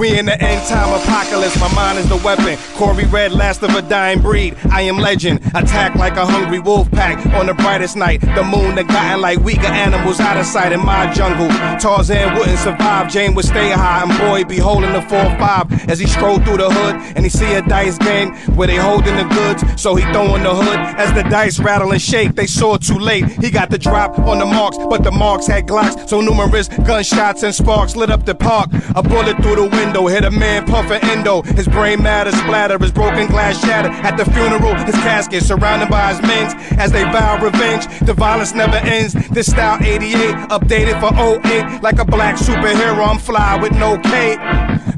We 0.00 0.18
in 0.18 0.24
the 0.24 0.42
end 0.42 0.66
time 0.66 0.98
apocalypse, 0.98 1.60
my 1.60 1.70
mind 1.74 1.98
is 1.98 2.08
the 2.08 2.16
weapon. 2.16 2.56
Corey 2.74 3.04
Red, 3.04 3.32
last 3.32 3.62
of 3.62 3.74
a 3.74 3.82
dying 3.82 4.22
breed. 4.22 4.56
I 4.70 4.80
am 4.80 4.96
legend. 4.96 5.40
Attack 5.54 5.94
like 5.94 6.16
a 6.16 6.24
hungry 6.24 6.58
wolf 6.58 6.90
pack 6.90 7.18
on 7.34 7.48
the 7.48 7.52
brightest 7.52 7.98
night. 7.98 8.22
The 8.22 8.42
moon 8.42 8.76
gotten 8.76 9.20
like 9.20 9.40
weaker 9.40 9.66
animals 9.66 10.18
out 10.18 10.38
of 10.38 10.46
sight 10.46 10.72
in 10.72 10.80
my 10.80 11.12
jungle. 11.12 11.48
Tarzan 11.78 12.34
wouldn't 12.34 12.58
survive, 12.60 13.10
Jane 13.10 13.34
would 13.34 13.44
stay 13.44 13.72
high, 13.72 14.02
and 14.02 14.18
boy 14.18 14.42
be 14.48 14.56
holding 14.56 14.90
the 14.94 15.00
4-5 15.00 15.90
as 15.90 15.98
he 15.98 16.06
strolled 16.06 16.46
through 16.46 16.56
the 16.56 16.70
hood 16.70 16.94
and 17.14 17.22
he 17.22 17.28
see 17.28 17.52
a 17.52 17.60
dice 17.60 17.98
game 17.98 18.34
where 18.56 18.68
they 18.68 18.76
holding 18.76 19.16
the 19.16 19.24
goods. 19.24 19.62
So 19.78 19.96
he 19.96 20.04
throwing 20.14 20.44
the 20.44 20.54
hood 20.54 20.78
as 20.96 21.12
the 21.12 21.24
dice 21.24 21.58
rattle 21.58 21.92
and 21.92 22.00
shake. 22.00 22.36
They 22.36 22.46
saw 22.46 22.76
it 22.76 22.82
too 22.82 22.98
late. 22.98 23.26
He 23.26 23.50
got 23.50 23.68
the 23.68 23.76
drop 23.76 24.18
on 24.20 24.38
the 24.38 24.46
marks, 24.46 24.78
but 24.78 25.04
the 25.04 25.10
marks 25.10 25.46
had 25.46 25.66
glocks. 25.66 26.08
So 26.08 26.22
numerous 26.22 26.68
gunshots 26.68 27.42
and 27.42 27.54
sparks 27.54 27.96
lit 27.96 28.10
up 28.10 28.24
the 28.24 28.34
park. 28.34 28.70
A 28.96 29.02
bullet 29.02 29.36
through 29.42 29.56
the 29.56 29.68
window 29.68 29.89
hit 30.06 30.24
a 30.24 30.30
man 30.30 30.66
puffin' 30.66 31.02
endo. 31.04 31.42
His 31.42 31.66
brain 31.68 32.02
matter 32.02 32.32
splatter, 32.32 32.78
his 32.78 32.92
broken 32.92 33.26
glass 33.26 33.60
shattered. 33.60 33.92
At 33.92 34.16
the 34.16 34.24
funeral, 34.24 34.74
his 34.84 34.94
casket 34.96 35.42
surrounded 35.42 35.88
by 35.88 36.12
his 36.12 36.22
men 36.22 36.54
as 36.78 36.92
they 36.92 37.02
vow 37.04 37.42
revenge. 37.42 37.86
The 38.00 38.14
violence 38.14 38.54
never 38.54 38.76
ends. 38.76 39.14
This 39.30 39.50
style 39.50 39.78
88, 39.82 40.34
updated 40.48 41.00
for 41.00 41.12
08. 41.46 41.82
Like 41.82 41.98
a 41.98 42.04
black 42.04 42.36
superhero, 42.36 43.06
I'm 43.06 43.18
fly 43.18 43.58
with 43.60 43.72
no 43.72 43.98
cape. 43.98 44.40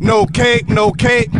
No 0.01 0.27
cape, 0.27 0.69
no 0.69 0.93
cape. 0.93 1.31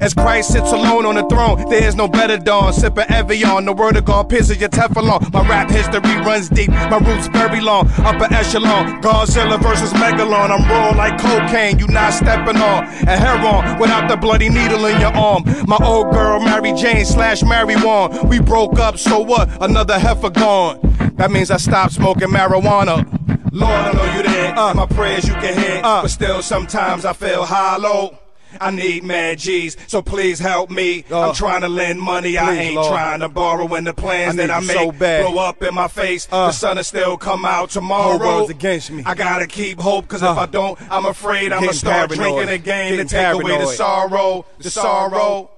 As 0.00 0.14
Christ 0.14 0.52
sits 0.52 0.72
alone 0.72 1.06
on 1.06 1.16
the 1.16 1.24
throne, 1.26 1.68
there 1.68 1.82
is 1.82 1.96
no 1.96 2.08
better 2.08 2.38
dawn. 2.38 2.72
Sipping 2.72 3.06
Evian, 3.08 3.64
the 3.64 3.72
word 3.72 3.96
of 3.96 4.04
God 4.04 4.28
pierces 4.28 4.58
your 4.58 4.68
Teflon. 4.68 5.32
My 5.32 5.48
rap 5.48 5.70
history 5.70 6.00
runs 6.18 6.48
deep, 6.48 6.70
my 6.70 6.98
roots 6.98 7.26
very 7.28 7.60
long. 7.60 7.88
Upper 7.98 8.32
echelon, 8.32 9.02
Godzilla 9.02 9.60
versus 9.60 9.92
Megalon. 9.94 10.50
I'm 10.50 10.68
raw 10.68 10.90
like 10.90 11.20
cocaine, 11.20 11.78
you 11.78 11.86
not 11.88 12.12
stepping 12.12 12.56
on. 12.56 12.84
And 12.84 13.10
heroin 13.10 13.78
without 13.78 14.08
the 14.08 14.16
bloody 14.16 14.48
needle 14.48 14.84
in 14.86 15.00
your 15.00 15.14
arm. 15.14 15.44
My 15.66 15.78
old 15.82 16.12
girl, 16.12 16.40
Mary 16.40 16.72
Jane 16.72 17.04
slash 17.04 17.42
Mary 17.42 17.76
Wan. 17.76 18.28
We 18.28 18.40
broke 18.40 18.78
up, 18.78 18.98
so 18.98 19.18
what? 19.20 19.48
Another 19.62 19.98
heifer 19.98 20.30
gone. 20.30 20.80
That 21.16 21.30
means 21.30 21.50
I 21.50 21.56
stopped 21.56 21.94
smoking 21.94 22.28
marijuana. 22.28 23.04
Lord, 23.52 23.72
I 23.72 23.92
know 23.92 24.16
you 24.16 24.22
there. 24.22 24.56
Uh, 24.56 24.74
my 24.74 24.86
prayers 24.86 25.26
you 25.26 25.34
can 25.34 25.58
hear, 25.58 25.80
uh, 25.82 26.02
but 26.02 26.08
still 26.08 26.42
sometimes 26.42 27.04
I 27.04 27.12
feel 27.12 27.44
hollow. 27.44 28.16
I 28.60 28.70
need 28.70 29.04
mad 29.04 29.38
G's, 29.38 29.76
so 29.86 30.02
please 30.02 30.38
help 30.38 30.70
me. 30.70 31.04
I'm 31.12 31.34
trying 31.34 31.60
to 31.62 31.68
lend 31.68 32.00
money, 32.00 32.36
I 32.38 32.54
ain't 32.54 32.74
Lord. 32.76 32.88
trying 32.88 33.20
to 33.20 33.28
borrow. 33.28 33.64
When 33.66 33.84
the 33.84 33.94
plans 33.94 34.34
I 34.34 34.46
that 34.46 34.50
I 34.50 34.60
need 34.60 34.66
make 34.68 34.76
so 34.76 34.92
bad. 34.92 35.26
blow 35.26 35.42
up 35.44 35.62
in 35.62 35.74
my 35.74 35.88
face, 35.88 36.26
Uh. 36.30 36.46
the 36.46 36.52
sun 36.52 36.76
will 36.76 36.84
still 36.84 37.16
come 37.16 37.44
out 37.44 37.70
tomorrow. 37.70 38.18
Whole 38.18 38.38
world's 38.38 38.50
against 38.50 38.90
me. 38.90 39.02
I 39.06 39.14
gotta 39.14 39.46
keep 39.46 39.80
hope, 39.80 40.08
cause 40.08 40.22
if 40.22 40.28
Uh. 40.28 40.34
I 40.40 40.46
don't, 40.46 40.78
I'm 40.90 41.06
afraid 41.06 41.52
I'ma 41.52 41.72
start 41.72 42.10
paranoid. 42.10 42.34
drinking 42.46 42.54
again 42.54 42.90
to 42.92 42.96
Getting 43.04 43.08
take 43.08 43.34
away 43.34 43.58
the 43.58 43.66
sorrow, 43.66 44.44
the 44.58 44.70
sorrow. 44.70 45.50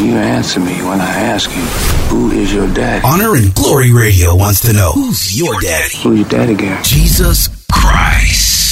You 0.00 0.12
answer 0.16 0.60
me 0.60 0.74
when 0.82 1.00
I 1.00 1.08
ask 1.10 1.48
you, 1.50 1.62
who 2.10 2.30
is 2.30 2.52
your 2.52 2.68
daddy? 2.74 3.02
Honor 3.06 3.34
and 3.36 3.54
Glory 3.54 3.92
Radio 3.92 4.34
wants 4.36 4.60
to 4.62 4.72
know 4.74 4.92
who's 4.92 5.38
your 5.38 5.58
daddy? 5.60 5.96
Who's 6.02 6.20
your 6.20 6.28
daddy, 6.28 6.54
Gary? 6.54 6.78
Jesus 6.82 7.48
Christ. 7.72 8.65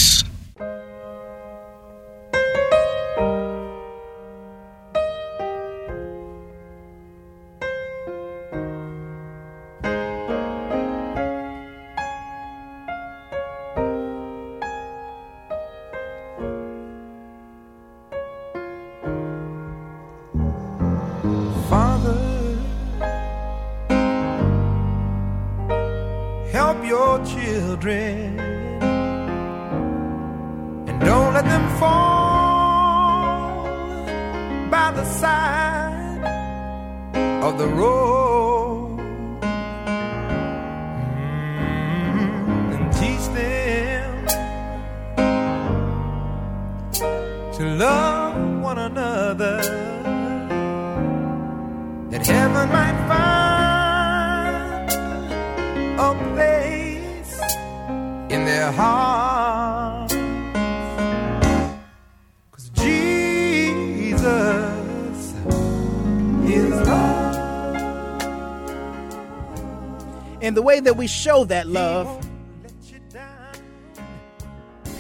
That 70.85 70.97
we 70.97 71.07
show 71.07 71.45
that 71.45 71.67
love 71.67 72.27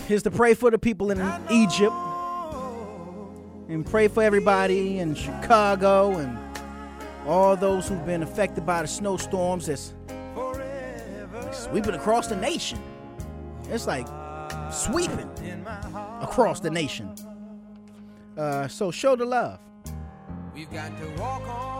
is 0.08 0.22
to 0.22 0.30
pray 0.30 0.54
for 0.54 0.70
the 0.70 0.78
people 0.78 1.10
in 1.10 1.20
Egypt 1.50 1.94
and 3.68 3.86
pray 3.86 4.08
for 4.08 4.22
everybody 4.22 4.98
in 4.98 5.14
Chicago 5.14 6.16
and 6.16 6.38
all 7.26 7.56
those 7.56 7.88
who've 7.88 8.04
been 8.04 8.22
affected 8.22 8.66
by 8.66 8.82
the 8.82 8.88
snowstorms 8.88 9.66
that's 9.66 9.94
sweeping 11.52 11.94
across 11.94 12.26
the 12.26 12.36
nation. 12.36 12.78
It's 13.70 13.86
like 13.86 14.06
sweeping 14.70 15.30
across 16.20 16.60
the 16.60 16.70
nation. 16.70 17.14
Uh, 18.36 18.68
so 18.68 18.90
show 18.90 19.16
the 19.16 19.24
love. 19.24 19.58
We've 20.54 20.70
got 20.70 20.96
to 20.98 21.20
walk 21.20 21.42
on 21.48 21.73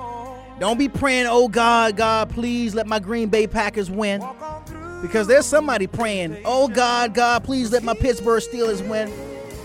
Don't 0.61 0.79
be 0.79 0.89
praying, 0.89 1.27
oh 1.29 1.49
God, 1.49 1.97
God, 1.97 2.31
please 2.31 2.75
let 2.75 2.87
my 2.87 3.01
Green 3.01 3.29
Bay 3.29 3.47
Packers 3.47 3.91
win. 3.91 4.25
Because 5.03 5.27
there's 5.27 5.47
somebody 5.47 5.87
praying, 5.87 6.39
oh 6.45 6.69
God, 6.69 7.13
God, 7.13 7.45
please 7.45 7.73
let 7.73 7.83
my 7.83 7.95
Pittsburgh 7.95 8.43
Steelers 8.43 8.87
win. 8.89 9.13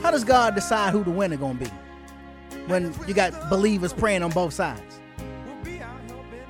How 0.02 0.12
does 0.12 0.24
God 0.24 0.56
decide 0.56 0.92
who 0.92 1.04
the 1.04 1.12
winner 1.12 1.38
gonna 1.38 1.60
be? 1.60 1.68
When 2.68 2.94
you 3.08 3.14
got 3.14 3.50
believers 3.50 3.94
praying 3.94 4.24
on 4.24 4.32
both 4.32 4.54
sides. 4.54 5.00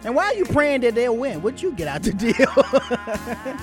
And 0.04 0.16
why 0.16 0.28
are 0.28 0.34
you 0.34 0.46
praying 0.46 0.82
that 0.82 0.96
they'll 0.96 1.18
win? 1.18 1.42
What 1.42 1.62
you 1.62 1.74
get 1.74 1.88
out 1.88 2.04
the 2.04 2.14
deal? 2.14 2.34
I 2.56 3.58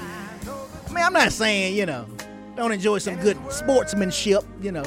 mean, 0.91 1.03
I'm 1.03 1.13
not 1.13 1.33
saying, 1.33 1.75
you 1.75 1.87
know, 1.87 2.07
don't 2.55 2.73
enjoy 2.73 2.99
some 2.99 3.17
good 3.17 3.39
sportsmanship, 3.51 4.45
you 4.61 4.71
know. 4.71 4.85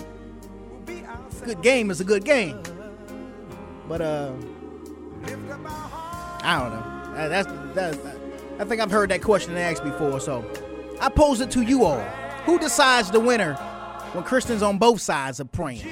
Good 1.44 1.62
game 1.64 1.90
is 1.90 2.00
a 2.00 2.04
good 2.04 2.24
game. 2.24 2.62
But 3.88 4.02
uh 4.02 4.34
I 6.42 6.60
don't 6.60 6.72
know. 6.72 7.16
Uh, 7.16 7.28
That's 7.28 7.48
that's 7.74 7.98
I 8.60 8.66
think 8.66 8.82
I've 8.82 8.92
heard 8.92 9.10
that 9.12 9.22
question 9.22 9.56
asked 9.58 9.84
before, 9.84 10.20
so 10.20 10.46
I 11.00 11.10
pose 11.10 11.40
it 11.40 11.50
to 11.52 11.62
you 11.62 11.86
all. 11.86 12.02
Who 12.46 12.60
decides 12.60 13.10
the 13.10 13.20
winner 13.20 13.54
when 14.14 14.24
Christians 14.24 14.62
on 14.62 14.78
both 14.78 15.00
sides 15.02 15.40
are 15.40 15.46
praying? 15.46 15.88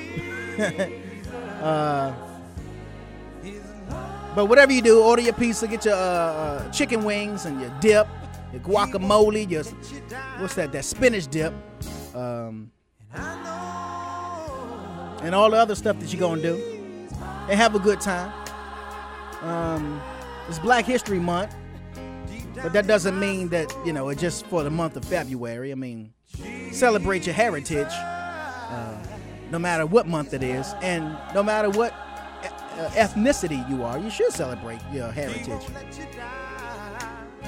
uh, 1.62 2.14
but 4.36 4.46
whatever 4.48 4.74
you 4.74 4.82
do, 4.82 5.02
order 5.02 5.22
your 5.22 5.34
pizza, 5.34 5.68
get 5.68 5.86
your 5.86 5.96
uh, 5.96 5.98
uh, 5.98 6.72
chicken 6.72 7.04
wings 7.04 7.46
and 7.46 7.60
your 7.62 7.70
dip, 7.80 8.08
your 8.52 8.62
guacamole, 8.62 9.50
your 9.50 9.64
what's 10.40 10.56
that? 10.56 10.72
That 10.74 10.84
spinach 10.86 11.28
dip, 11.28 11.54
um, 12.14 12.70
and 15.24 15.34
all 15.34 15.50
the 15.50 15.58
other 15.58 15.76
stuff 15.76 16.00
that 16.00 16.12
you're 16.14 16.20
gonna 16.20 16.42
do, 16.42 17.10
and 17.50 17.60
have 17.60 17.76
a 17.76 17.80
good 17.80 18.02
time. 18.02 18.32
Um, 19.42 20.02
it's 20.48 20.60
Black 20.60 20.86
History 20.86 21.20
Month, 21.20 21.56
but 22.56 22.74
that 22.74 22.88
doesn't 22.88 23.20
mean 23.20 23.50
that 23.50 23.74
you 23.86 23.94
know 23.94 24.10
it's 24.10 24.22
just 24.22 24.46
for 24.48 24.64
the 24.64 24.70
month 24.70 24.96
of 24.96 25.06
February. 25.06 25.72
I 25.72 25.76
mean, 25.76 26.14
celebrate 26.72 27.26
your 27.26 27.36
heritage, 27.36 27.92
uh, 27.92 28.98
no 29.52 29.60
matter 29.60 29.86
what 29.86 30.08
month 30.08 30.34
it 30.34 30.44
is, 30.44 30.74
and 30.82 31.18
no 31.34 31.44
matter 31.44 31.70
what 31.70 31.94
uh, 31.94 32.90
ethnicity 32.94 33.68
you 33.70 33.84
are, 33.84 33.98
you 34.00 34.10
should 34.10 34.32
celebrate 34.32 34.80
your 34.94 35.12
heritage. 35.12 35.62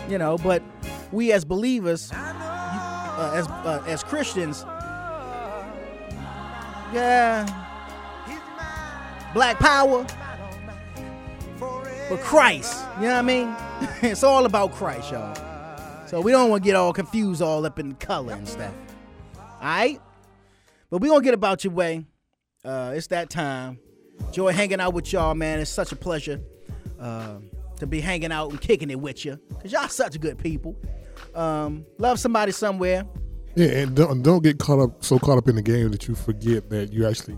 You 0.10 0.18
know, 0.18 0.38
but 0.38 0.64
we 1.12 1.32
as 1.32 1.46
believers, 1.46 2.12
uh, 2.12 3.34
as 3.36 3.48
uh, 3.48 3.84
as 3.88 4.04
Christians, 4.04 4.64
yeah, 6.94 7.46
Black 9.34 9.60
Power, 9.60 10.06
but 12.10 12.20
Christ. 12.22 12.84
You 12.96 13.04
know 13.04 13.14
what 13.14 13.16
I 13.18 13.22
mean? 13.22 13.56
it's 14.02 14.24
all 14.24 14.46
about 14.46 14.74
Christ, 14.74 15.12
y'all. 15.12 15.36
So 16.08 16.20
we 16.20 16.32
don't 16.32 16.50
want 16.50 16.64
to 16.64 16.68
get 16.68 16.76
all 16.76 16.92
confused, 16.92 17.42
all 17.42 17.64
up 17.66 17.78
in 17.78 17.94
color 17.96 18.34
and 18.34 18.48
stuff. 18.48 18.74
All 19.38 19.44
right, 19.62 20.02
but 20.90 21.02
we 21.02 21.10
gonna 21.10 21.24
get 21.24 21.36
about 21.36 21.64
your 21.64 21.74
way. 21.74 22.06
Uh, 22.66 22.94
it's 22.96 23.08
that 23.08 23.30
time. 23.30 23.80
Joy 24.32 24.52
hanging 24.52 24.80
out 24.80 24.94
with 24.94 25.14
y'all, 25.14 25.36
man. 25.36 25.60
It's 25.60 25.70
such 25.70 25.92
a 25.92 25.96
pleasure 25.96 26.42
uh, 27.00 27.38
to 27.78 27.86
be 27.86 28.02
hanging 28.02 28.32
out 28.32 28.50
and 28.50 28.60
kicking 28.60 28.90
it 28.90 29.00
with 29.00 29.24
you, 29.24 29.40
cause 29.62 29.72
y'all 29.72 29.88
such 29.88 30.20
good 30.20 30.40
people. 30.40 30.76
Um, 31.36 31.86
love 32.00 32.20
somebody 32.20 32.52
somewhere. 32.52 33.06
Yeah, 33.56 33.68
and 33.68 33.96
don't 33.96 34.24
don't 34.24 34.44
get 34.44 34.58
caught 34.58 34.80
up 34.80 35.04
so 35.04 35.20
caught 35.20 35.38
up 35.38 35.48
in 35.48 35.56
the 35.56 35.62
game 35.62 35.92
that 35.92 36.08
you 36.08 36.16
forget 36.16 36.70
that 36.72 36.92
you 36.92 37.08
actually, 37.08 37.38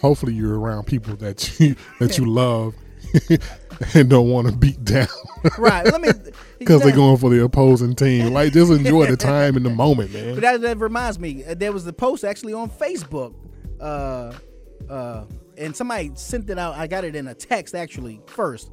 hopefully, 0.00 0.34
you're 0.34 0.58
around 0.58 0.86
people 0.86 1.14
that 1.16 1.60
you 1.60 1.76
that 2.00 2.18
you 2.18 2.26
love 2.26 2.74
and 3.94 4.08
don't 4.10 4.28
want 4.28 4.48
to 4.48 4.56
beat 4.56 4.84
down. 4.84 5.08
Right. 5.58 5.84
Let 5.84 6.00
me. 6.00 6.08
Because 6.60 6.82
they're 6.82 6.94
going 6.94 7.16
for 7.16 7.28
the 7.28 7.42
opposing 7.42 7.96
team. 7.96 8.32
Like, 8.32 8.52
just 8.52 8.70
enjoy 8.70 9.06
the 9.06 9.16
time 9.16 9.56
and 9.56 9.66
the 9.66 9.70
moment, 9.70 10.12
man. 10.12 10.34
But 10.34 10.42
that, 10.42 10.60
that 10.60 10.78
reminds 10.78 11.18
me, 11.18 11.42
uh, 11.44 11.54
there 11.54 11.72
was 11.72 11.84
the 11.84 11.92
post 11.92 12.22
actually 12.22 12.52
on 12.52 12.70
Facebook, 12.70 13.34
uh, 13.80 14.32
uh, 14.88 15.24
and 15.58 15.74
somebody 15.74 16.12
sent 16.14 16.48
it 16.50 16.58
out. 16.60 16.76
I 16.76 16.86
got 16.86 17.02
it 17.02 17.16
in 17.16 17.26
a 17.26 17.34
text 17.34 17.74
actually 17.74 18.20
first. 18.26 18.70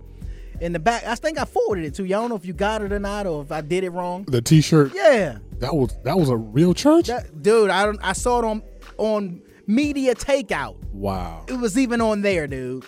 In 0.62 0.72
the 0.74 0.78
back, 0.78 1.04
I 1.06 1.16
think 1.16 1.40
I 1.40 1.46
forwarded 1.46 1.86
it 1.86 1.96
to 1.96 2.04
you. 2.06 2.16
I 2.16 2.20
don't 2.20 2.30
know 2.30 2.36
if 2.36 2.46
you 2.46 2.54
got 2.54 2.84
it 2.84 2.92
or 2.92 3.00
not, 3.00 3.26
or 3.26 3.42
if 3.42 3.52
I 3.52 3.62
did 3.62 3.84
it 3.84 3.90
wrong. 3.90 4.26
The 4.26 4.42
T-shirt. 4.42 4.92
Yeah, 4.94 5.40
That 5.58 5.74
was 5.76 5.98
that 6.04 6.16
was 6.20 6.30
a 6.30 6.38
real 6.38 6.76
church. 6.76 7.08
that, 7.08 7.42
dude. 7.42 7.72
I 7.72 7.86
don't. 7.86 8.00
I 8.04 8.14
saw 8.14 8.38
it 8.38 8.46
on 8.46 8.62
on 8.98 9.42
Media 9.66 10.14
Takeout. 10.14 10.76
wow. 10.94 11.44
It 11.48 11.58
was 11.58 11.76
even 11.80 12.00
on 12.02 12.22
there, 12.22 12.46
dude. 12.46 12.86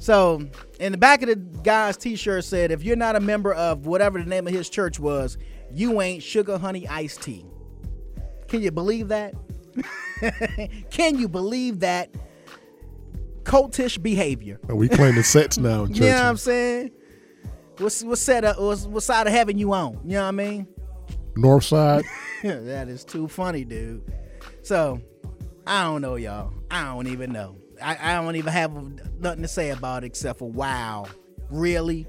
So 0.00 0.42
in 0.80 0.92
the 0.92 0.98
back 0.98 1.22
of 1.22 1.28
the 1.28 1.36
guy's 1.36 1.96
T-shirt 1.96 2.44
said, 2.44 2.72
"If 2.72 2.82
you're 2.82 2.96
not 2.96 3.16
a 3.16 3.20
member 3.20 3.52
of 3.52 3.86
whatever 3.86 4.18
the 4.18 4.28
name 4.28 4.46
of 4.46 4.52
his 4.52 4.70
church 4.70 4.98
was, 4.98 5.36
you 5.72 6.00
ain't 6.00 6.22
sugar 6.22 6.58
honey 6.58 6.88
iced 6.88 7.22
tea." 7.22 7.44
Can 8.48 8.62
you 8.62 8.70
believe 8.70 9.08
that? 9.08 9.34
Can 10.90 11.18
you 11.18 11.28
believe 11.28 11.80
that 11.80 12.12
cultish 13.44 14.02
behavior? 14.02 14.58
And 14.68 14.78
we 14.78 14.88
playing 14.88 15.16
the 15.16 15.22
sets 15.22 15.58
now 15.58 15.84
in 15.84 15.94
You 15.94 16.00
know 16.00 16.14
what. 16.14 16.24
I'm 16.24 16.36
saying? 16.38 16.90
What's 17.76 18.02
what 18.02 18.18
set 18.18 18.44
up? 18.44 18.58
Uh, 18.58 18.62
what's, 18.64 18.86
what 18.86 19.02
side 19.02 19.26
of 19.26 19.34
heaven 19.34 19.58
you 19.58 19.72
on? 19.72 20.00
You 20.04 20.12
know 20.12 20.22
what 20.22 20.28
I 20.28 20.32
mean? 20.32 20.66
North 21.36 21.64
side. 21.64 22.04
that 22.42 22.88
is 22.88 23.04
too 23.04 23.28
funny, 23.28 23.64
dude. 23.64 24.02
So, 24.62 25.00
I 25.66 25.84
don't 25.84 26.00
know, 26.00 26.16
y'all. 26.16 26.52
I 26.70 26.84
don't 26.84 27.06
even 27.06 27.32
know. 27.32 27.56
I, 27.82 27.98
I 28.00 28.22
don't 28.22 28.36
even 28.36 28.52
have 28.52 28.72
nothing 29.20 29.42
to 29.42 29.48
say 29.48 29.70
about 29.70 30.04
it 30.04 30.08
except 30.08 30.38
for 30.38 30.50
wow. 30.50 31.06
Really? 31.50 32.06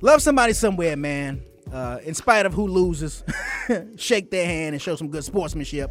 Love 0.00 0.20
somebody 0.20 0.52
somewhere, 0.52 0.96
man. 0.96 1.42
Uh, 1.72 1.98
in 2.04 2.12
spite 2.14 2.44
of 2.44 2.52
who 2.52 2.66
loses, 2.66 3.24
shake 3.96 4.30
their 4.30 4.44
hand 4.44 4.74
and 4.74 4.82
show 4.82 4.96
some 4.96 5.08
good 5.08 5.24
sportsmanship. 5.24 5.90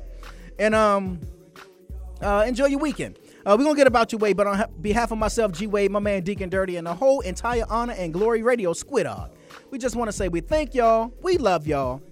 And 0.59 0.75
um, 0.75 1.19
uh, 2.21 2.45
enjoy 2.47 2.67
your 2.67 2.79
weekend. 2.79 3.17
Uh, 3.45 3.55
we're 3.57 3.63
gonna 3.63 3.75
get 3.75 3.87
about 3.87 4.11
your 4.11 4.19
way, 4.19 4.33
but 4.33 4.45
on 4.45 4.63
behalf 4.81 5.11
of 5.11 5.17
myself, 5.17 5.53
G 5.53 5.65
Wade, 5.65 5.89
my 5.89 5.99
man 5.99 6.21
Deacon 6.21 6.49
Dirty, 6.49 6.75
and 6.75 6.85
the 6.85 6.93
whole 6.93 7.21
entire 7.21 7.65
Honor 7.69 7.93
and 7.93 8.13
Glory 8.13 8.43
Radio 8.43 8.73
Squid 8.73 9.05
Dog, 9.05 9.31
we 9.71 9.79
just 9.79 9.95
want 9.95 10.09
to 10.09 10.11
say 10.11 10.27
we 10.27 10.41
thank 10.41 10.75
y'all, 10.75 11.11
we 11.23 11.37
love 11.37 11.65
y'all, 11.65 12.03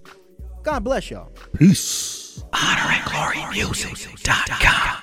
God 0.64 0.82
bless 0.82 1.10
y'all. 1.10 1.30
Peace. 1.56 2.42
Honor 2.52 2.92
and 2.92 3.04
Glory 3.04 3.50
Music.com. 3.52 5.02